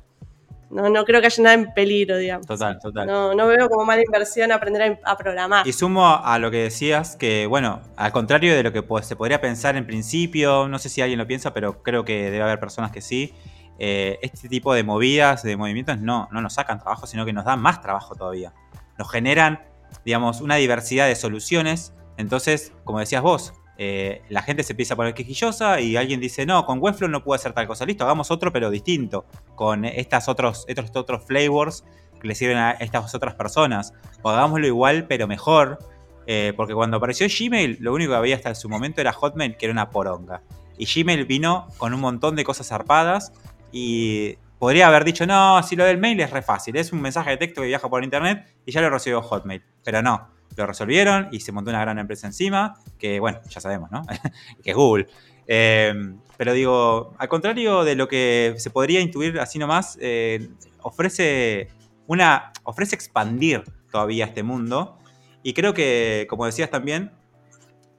no, 0.69 0.89
no 0.89 1.05
creo 1.05 1.21
que 1.21 1.27
haya 1.27 1.43
nada 1.43 1.55
en 1.55 1.73
peligro, 1.73 2.17
digamos. 2.17 2.45
Total, 2.45 2.77
total. 2.79 3.07
No, 3.07 3.33
no 3.33 3.47
veo 3.47 3.69
como 3.69 3.85
mala 3.85 4.01
inversión 4.03 4.51
aprender 4.51 4.99
a, 5.03 5.17
programar. 5.17 5.67
Y 5.67 5.73
sumo 5.73 6.05
a 6.05 6.37
lo 6.39 6.51
que 6.51 6.63
decías, 6.63 7.15
que 7.15 7.47
bueno, 7.47 7.81
al 7.95 8.11
contrario 8.11 8.55
de 8.55 8.63
lo 8.63 8.73
que 8.73 8.83
se 9.03 9.15
podría 9.15 9.39
pensar 9.39 9.77
en 9.77 9.85
principio, 9.85 10.67
no 10.67 10.77
sé 10.79 10.89
si 10.89 11.01
alguien 11.01 11.19
lo 11.19 11.27
piensa, 11.27 11.53
pero 11.53 11.81
creo 11.83 12.03
que 12.03 12.29
debe 12.29 12.41
haber 12.41 12.59
personas 12.59 12.91
que 12.91 13.01
sí. 13.01 13.33
Eh, 13.79 14.17
este 14.23 14.49
tipo 14.49 14.73
de 14.73 14.83
movidas, 14.83 15.43
de 15.43 15.55
movimientos, 15.55 15.99
no, 15.99 16.27
no 16.31 16.41
nos 16.41 16.53
sacan 16.53 16.79
trabajo, 16.79 17.07
sino 17.07 17.25
que 17.25 17.33
nos 17.33 17.45
dan 17.45 17.61
más 17.61 17.81
trabajo 17.81 18.15
todavía. 18.15 18.53
Nos 18.97 19.09
generan, 19.09 19.61
digamos, 20.03 20.41
una 20.41 20.55
diversidad 20.55 21.07
de 21.07 21.15
soluciones. 21.15 21.93
Entonces, 22.17 22.73
como 22.83 22.99
decías 22.99 23.21
vos, 23.21 23.53
eh, 23.79 24.23
la 24.29 24.41
gente 24.41 24.63
se 24.63 24.73
empieza 24.73 24.95
a 24.95 24.97
poner 24.97 25.13
quejillosa 25.13 25.79
y 25.79 25.97
alguien 25.97 26.19
dice, 26.19 26.45
no, 26.45 26.65
con 26.65 26.79
Webflow 26.81 27.09
no 27.09 27.23
puedo 27.23 27.35
hacer 27.35 27.53
tal 27.53 27.67
cosa. 27.67 27.85
Listo, 27.85 28.03
hagamos 28.03 28.31
otro, 28.31 28.51
pero 28.51 28.69
distinto. 28.69 29.25
Con 29.55 29.85
estas 29.85 30.27
otros, 30.27 30.65
estos 30.67 30.95
otros 30.95 31.23
flavors 31.25 31.83
que 32.19 32.27
le 32.27 32.35
sirven 32.35 32.57
a 32.57 32.71
estas 32.71 33.13
otras 33.13 33.35
personas. 33.35 33.93
O 34.23 34.29
hagámoslo 34.29 34.65
igual, 34.65 35.05
pero 35.07 35.27
mejor. 35.27 35.79
Eh, 36.25 36.53
porque 36.57 36.73
cuando 36.73 36.97
apareció 36.97 37.27
Gmail, 37.27 37.77
lo 37.79 37.93
único 37.93 38.11
que 38.11 38.17
había 38.17 38.35
hasta 38.35 38.53
su 38.55 38.67
momento 38.67 38.99
era 38.99 39.13
Hotmail, 39.13 39.55
que 39.57 39.67
era 39.67 39.73
una 39.73 39.91
poronga. 39.91 40.41
Y 40.77 40.85
Gmail 40.85 41.25
vino 41.25 41.67
con 41.77 41.93
un 41.93 42.01
montón 42.01 42.35
de 42.35 42.43
cosas 42.43 42.67
zarpadas 42.67 43.31
y 43.71 44.35
podría 44.59 44.87
haber 44.87 45.05
dicho, 45.05 45.25
no, 45.25 45.61
si 45.63 45.75
lo 45.75 45.85
del 45.85 45.97
mail 45.97 46.19
es 46.19 46.31
re 46.31 46.41
fácil, 46.41 46.75
es 46.75 46.91
un 46.91 47.01
mensaje 47.01 47.31
de 47.31 47.37
texto 47.37 47.61
que 47.61 47.67
viaja 47.67 47.89
por 47.89 48.03
internet 48.03 48.45
y 48.65 48.71
ya 48.71 48.81
lo 48.81 48.89
recibió 48.89 49.21
Hotmail. 49.21 49.63
Pero 49.83 50.01
no, 50.01 50.29
lo 50.57 50.67
resolvieron 50.67 51.29
y 51.31 51.39
se 51.39 51.51
montó 51.51 51.69
una 51.69 51.81
gran 51.81 51.99
empresa 51.99 52.27
encima, 52.27 52.75
que 52.97 53.19
bueno, 53.19 53.39
ya 53.49 53.61
sabemos, 53.61 53.91
¿no? 53.91 54.03
que 54.63 54.71
es 54.71 54.75
Google. 54.75 55.07
Eh, 55.47 55.93
pero 56.37 56.53
digo, 56.53 57.15
al 57.17 57.27
contrario 57.29 57.83
de 57.83 57.95
lo 57.95 58.07
que 58.07 58.53
se 58.57 58.69
podría 58.69 59.01
intuir 59.01 59.39
así 59.39 59.57
nomás, 59.57 59.97
eh, 60.01 60.49
ofrece, 60.81 61.69
una, 62.05 62.51
ofrece 62.63 62.95
expandir 62.95 63.63
todavía 63.91 64.25
este 64.25 64.43
mundo. 64.43 64.97
Y 65.41 65.53
creo 65.53 65.73
que, 65.73 66.27
como 66.29 66.45
decías 66.45 66.69
también, 66.69 67.11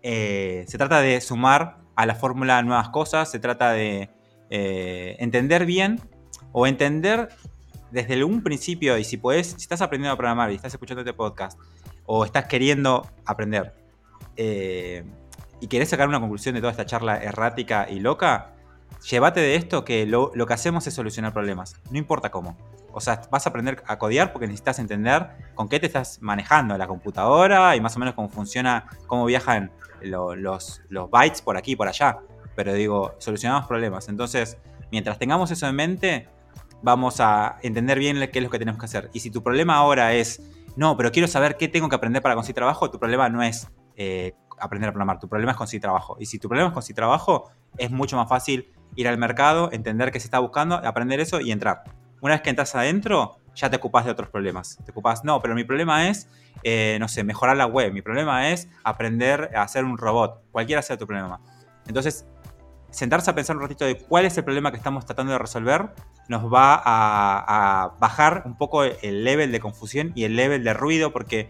eh, 0.03 0.65
se 0.69 0.79
trata 0.79 1.01
de 1.01 1.21
sumar 1.21 1.79
a 1.97 2.07
la 2.07 2.15
fórmula 2.15 2.63
nuevas 2.63 2.91
cosas, 2.91 3.31
se 3.31 3.41
trata 3.41 3.73
de 3.73 4.11
eh, 4.51 5.17
entender 5.19 5.67
bien 5.67 6.01
o 6.53 6.67
entender 6.67 7.29
desde 7.91 8.23
un 8.23 8.43
principio 8.43 8.99
y 8.99 9.05
si 9.05 9.17
puedes, 9.17 9.49
si 9.49 9.57
estás 9.57 9.81
aprendiendo 9.81 10.13
a 10.13 10.17
programar 10.17 10.53
y 10.53 10.55
estás 10.55 10.73
escuchando 10.73 11.01
este 11.01 11.15
podcast 11.15 11.59
o 12.09 12.25
estás 12.25 12.47
queriendo 12.47 13.07
aprender 13.25 13.73
eh, 14.37 15.05
y 15.61 15.69
querés 15.69 15.91
sacar 15.91 16.09
una 16.09 16.19
conclusión 16.19 16.57
de 16.57 16.61
toda 16.61 16.73
esta 16.73 16.87
charla 16.87 17.23
errática 17.23 17.87
y 17.89 18.01
loca, 18.01 18.55
llévate 19.09 19.39
de 19.39 19.55
esto 19.55 19.85
que 19.85 20.07
lo, 20.07 20.33
que 20.33 20.53
hacemos 20.53 20.85
es 20.89 20.95
solucionar 20.95 21.33
problemas, 21.33 21.77
no 21.91 21.99
importa 21.99 22.31
cómo. 22.31 22.57
O 22.93 23.01
sea, 23.01 23.23
vas 23.31 23.47
a 23.47 23.51
aprender 23.51 23.85
a 23.87 23.99
codear 23.99 24.33
porque 24.33 24.47
necesitas 24.47 24.81
entender 24.81 25.29
con 25.55 25.69
qué 25.69 25.79
te 25.79 25.87
estás 25.87 26.21
manejando 26.21 26.77
la 26.77 26.89
computadora 26.89 27.77
y 27.77 27.81
más 27.81 27.95
o 27.95 28.01
menos 28.01 28.15
cómo 28.15 28.29
funciona, 28.29 28.89
cómo 29.07 29.25
viajan 29.27 29.71
los, 30.01 30.81
los 30.89 31.11
bytes 31.11 31.43
por 31.43 31.57
aquí 31.57 31.73
y 31.73 31.77
por 31.77 31.87
allá 31.87 32.19
pero 32.59 32.75
digo, 32.75 33.15
solucionamos 33.19 33.69
problemas. 33.69 34.09
Entonces, 34.09 34.59
mientras 34.91 35.17
tengamos 35.17 35.49
eso 35.53 35.69
en 35.69 35.77
mente, 35.77 36.29
vamos 36.83 37.21
a 37.21 37.57
entender 37.63 38.01
bien 38.01 38.19
qué 38.33 38.41
es 38.41 38.43
lo 38.43 38.51
que 38.51 38.59
tenemos 38.59 38.81
que 38.81 38.87
hacer. 38.87 39.11
Y 39.13 39.21
si 39.21 39.31
tu 39.31 39.45
problema 39.45 39.77
ahora 39.77 40.13
es, 40.15 40.43
no, 40.79 40.97
pero 40.97 41.11
quiero 41.11 41.27
saber 41.27 41.57
qué 41.57 41.67
tengo 41.67 41.89
que 41.89 41.97
aprender 41.97 42.23
para 42.23 42.37
conseguir 42.37 42.55
trabajo, 42.55 42.89
tu 42.89 43.01
problema 43.01 43.29
no 43.29 43.43
es 43.43 43.69
eh, 43.97 44.35
aprender 44.61 44.89
a 44.89 44.93
programar, 44.93 45.19
tu 45.19 45.29
problema 45.29 45.51
es 45.51 45.59
conseguir 45.59 45.83
trabajo. 45.83 46.17
Y 46.21 46.27
si 46.27 46.39
tu 46.39 46.47
problema 46.49 46.69
es 46.69 46.73
conseguir 46.73 46.95
trabajo, 46.95 47.51
es 47.79 47.91
mucho 47.91 48.17
más 48.17 48.29
fácil 48.29 48.71
ir 48.95 49.09
al 49.09 49.19
mercado, 49.19 49.71
entender 49.73 50.13
qué 50.13 50.21
se 50.21 50.29
está 50.29 50.39
buscando, 50.39 50.77
aprender 50.77 51.19
eso 51.19 51.41
y 51.41 51.51
entrar. 51.51 51.83
Una 52.21 52.35
vez 52.35 52.43
que 52.43 52.51
entras 52.51 52.77
adentro, 52.77 53.39
ya 53.57 53.69
te 53.71 53.77
ocupas 53.77 54.05
de 54.05 54.13
otros 54.13 54.29
problemas. 54.29 54.79
Te 54.85 54.93
ocupas, 54.93 55.25
no, 55.25 55.43
pero 55.43 55.57
mi 55.57 55.65
problema 55.65 56.09
es, 56.11 56.29
eh, 56.63 56.97
no 57.01 57.09
sé, 57.09 57.25
mejorar 57.25 57.57
la 57.57 57.67
web. 57.67 57.93
Mi 57.93 58.01
problema 58.01 58.51
es 58.51 58.69
aprender 58.85 59.51
a 59.57 59.63
hacer 59.63 59.85
un 59.85 59.99
robot. 59.99 60.45
Cualquiera 60.53 60.81
sea 60.81 60.97
tu 60.97 61.09
problema. 61.09 61.41
Entonces, 61.89 62.25
sentarse 62.91 63.33
a 63.33 63.35
pensar 63.35 63.57
un 63.57 63.63
ratito 63.63 63.85
de 63.85 63.99
cuál 63.99 64.27
es 64.27 64.39
el 64.39 64.45
problema 64.45 64.71
que 64.71 64.77
estamos 64.77 65.05
tratando 65.05 65.33
de 65.33 65.41
resolver, 65.41 65.91
nos 66.29 66.53
va 66.53 66.81
a, 66.85 67.95
bajar 67.99 68.43
un 68.45 68.57
poco 68.57 68.85
el 68.85 69.25
level 69.25 69.51
de 69.51 69.61
confusión 69.61 70.13
y 70.15 70.25
el 70.25 70.37
level 70.37 70.63
de 70.63 70.75
ruido, 70.75 71.13
porque 71.13 71.49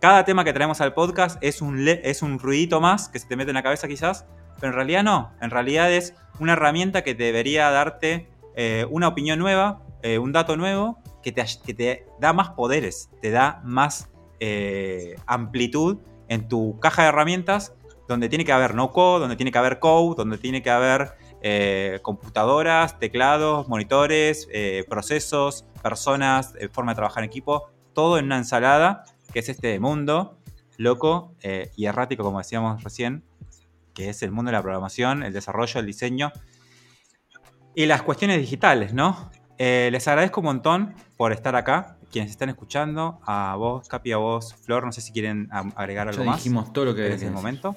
cada 0.00 0.24
tema 0.24 0.44
que 0.44 0.52
traemos 0.52 0.80
al 0.80 0.94
podcast 0.94 1.36
es 1.42 1.60
un, 1.60 1.86
es 1.86 2.22
un 2.22 2.38
ruidito 2.38 2.80
más 2.80 3.08
que 3.08 3.18
se 3.18 3.28
te 3.28 3.36
mete 3.36 3.50
en 3.50 3.54
la 3.54 3.62
cabeza 3.62 3.86
quizás, 3.86 4.24
pero 4.58 4.72
en 4.72 4.76
realidad 4.76 5.02
no, 5.02 5.32
en 5.40 5.50
realidad 5.50 5.92
es 5.92 6.14
una 6.38 6.54
herramienta 6.54 7.02
que 7.02 7.14
debería 7.14 7.70
darte 7.70 8.28
eh, 8.56 8.86
una 8.90 9.08
opinión 9.08 9.38
nueva, 9.38 9.82
eh, 10.02 10.18
un 10.18 10.32
dato 10.32 10.56
nuevo, 10.56 10.98
que 11.22 11.32
te, 11.32 11.44
que 11.66 11.74
te, 11.74 12.06
da 12.18 12.32
más 12.32 12.50
poderes, 12.50 13.10
te 13.20 13.30
da 13.30 13.60
más 13.64 14.10
eh, 14.38 15.16
amplitud 15.26 15.98
en 16.28 16.48
tu 16.48 16.78
caja 16.80 17.02
de 17.02 17.08
herramientas 17.08 17.74
donde 18.08 18.28
tiene 18.28 18.44
que 18.44 18.52
haber 18.52 18.74
no 18.74 18.90
code, 18.90 19.20
donde 19.20 19.36
tiene 19.36 19.52
que 19.52 19.58
haber 19.58 19.78
code, 19.78 20.16
donde 20.16 20.38
tiene 20.38 20.62
que 20.62 20.70
haber 20.70 21.12
eh, 21.42 22.00
computadoras, 22.02 22.98
teclados, 22.98 23.68
monitores, 23.68 24.48
eh, 24.52 24.84
procesos, 24.88 25.64
personas, 25.82 26.54
eh, 26.58 26.68
forma 26.68 26.92
de 26.92 26.96
trabajar 26.96 27.24
en 27.24 27.30
equipo, 27.30 27.70
todo 27.94 28.18
en 28.18 28.26
una 28.26 28.38
ensalada, 28.38 29.04
que 29.32 29.38
es 29.38 29.48
este 29.48 29.78
mundo 29.80 30.38
loco 30.76 31.34
y 31.76 31.84
errático, 31.84 32.22
como 32.22 32.38
decíamos 32.38 32.82
recién, 32.82 33.22
que 33.92 34.08
es 34.08 34.22
el 34.22 34.30
mundo 34.30 34.50
de 34.50 34.56
la 34.56 34.62
programación, 34.62 35.22
el 35.22 35.34
desarrollo, 35.34 35.78
el 35.78 35.84
diseño 35.84 36.32
y 37.74 37.84
las 37.84 38.02
cuestiones 38.02 38.38
digitales, 38.40 38.94
¿no? 38.94 39.30
les 39.58 40.08
agradezco 40.08 40.40
un 40.40 40.46
montón 40.46 40.94
por 41.18 41.32
estar 41.32 41.54
acá 41.54 41.98
quienes 42.10 42.30
están 42.30 42.48
escuchando, 42.48 43.20
a 43.24 43.54
vos, 43.56 43.88
Capi, 43.88 44.12
a 44.12 44.16
vos, 44.16 44.54
Flor, 44.54 44.84
no 44.84 44.92
sé 44.92 45.00
si 45.00 45.12
quieren 45.12 45.48
agregar 45.76 46.08
algo 46.08 46.22
ya 46.22 46.30
más. 46.30 46.38
dijimos 46.38 46.72
todo 46.72 46.86
lo 46.86 46.94
que 46.94 47.06
en 47.06 47.12
ese 47.12 47.30
momento. 47.30 47.76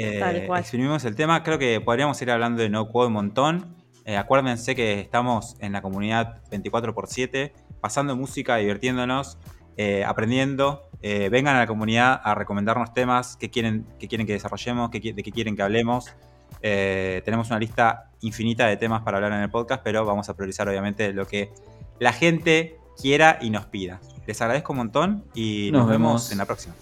Eh, 0.00 0.48
exprimimos 0.58 1.04
el 1.04 1.16
tema, 1.16 1.42
creo 1.42 1.58
que 1.58 1.80
podríamos 1.80 2.22
ir 2.22 2.30
hablando 2.30 2.62
de 2.62 2.70
no 2.70 2.88
code 2.88 3.08
un 3.08 3.14
montón. 3.14 3.76
Eh, 4.04 4.16
acuérdense 4.16 4.74
que 4.76 5.00
estamos 5.00 5.56
en 5.58 5.72
la 5.72 5.82
comunidad 5.82 6.40
24x7, 6.50 7.52
pasando 7.80 8.16
música, 8.16 8.56
divirtiéndonos, 8.56 9.38
eh, 9.76 10.04
aprendiendo. 10.04 10.88
Eh, 11.02 11.28
vengan 11.30 11.56
a 11.56 11.60
la 11.60 11.66
comunidad 11.66 12.20
a 12.22 12.34
recomendarnos 12.34 12.94
temas 12.94 13.36
que 13.36 13.50
quieren 13.50 13.86
que, 13.98 14.08
quieren 14.08 14.26
que 14.26 14.32
desarrollemos, 14.32 14.90
que, 14.90 15.00
de 15.00 15.22
qué 15.22 15.32
quieren 15.32 15.56
que 15.56 15.62
hablemos. 15.62 16.14
Eh, 16.62 17.22
tenemos 17.24 17.48
una 17.50 17.58
lista 17.58 18.10
infinita 18.20 18.66
de 18.66 18.76
temas 18.76 19.02
para 19.02 19.18
hablar 19.18 19.32
en 19.32 19.40
el 19.40 19.50
podcast, 19.50 19.82
pero 19.84 20.04
vamos 20.04 20.28
a 20.28 20.34
priorizar 20.34 20.68
obviamente 20.68 21.12
lo 21.12 21.26
que 21.26 21.52
la 21.98 22.12
gente 22.12 22.78
quiera 23.00 23.38
y 23.40 23.50
nos 23.50 23.66
pida. 23.66 24.00
Les 24.26 24.40
agradezco 24.40 24.72
un 24.72 24.78
montón 24.78 25.24
y 25.34 25.70
nos, 25.72 25.88
vemos 25.88 26.32
en 26.32 26.38
la 26.38 26.46
próxima. 26.46 26.74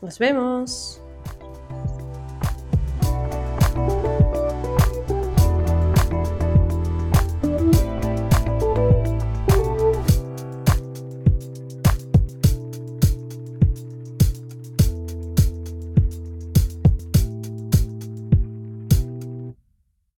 Nos 0.00 0.18
vemos. 0.18 1.01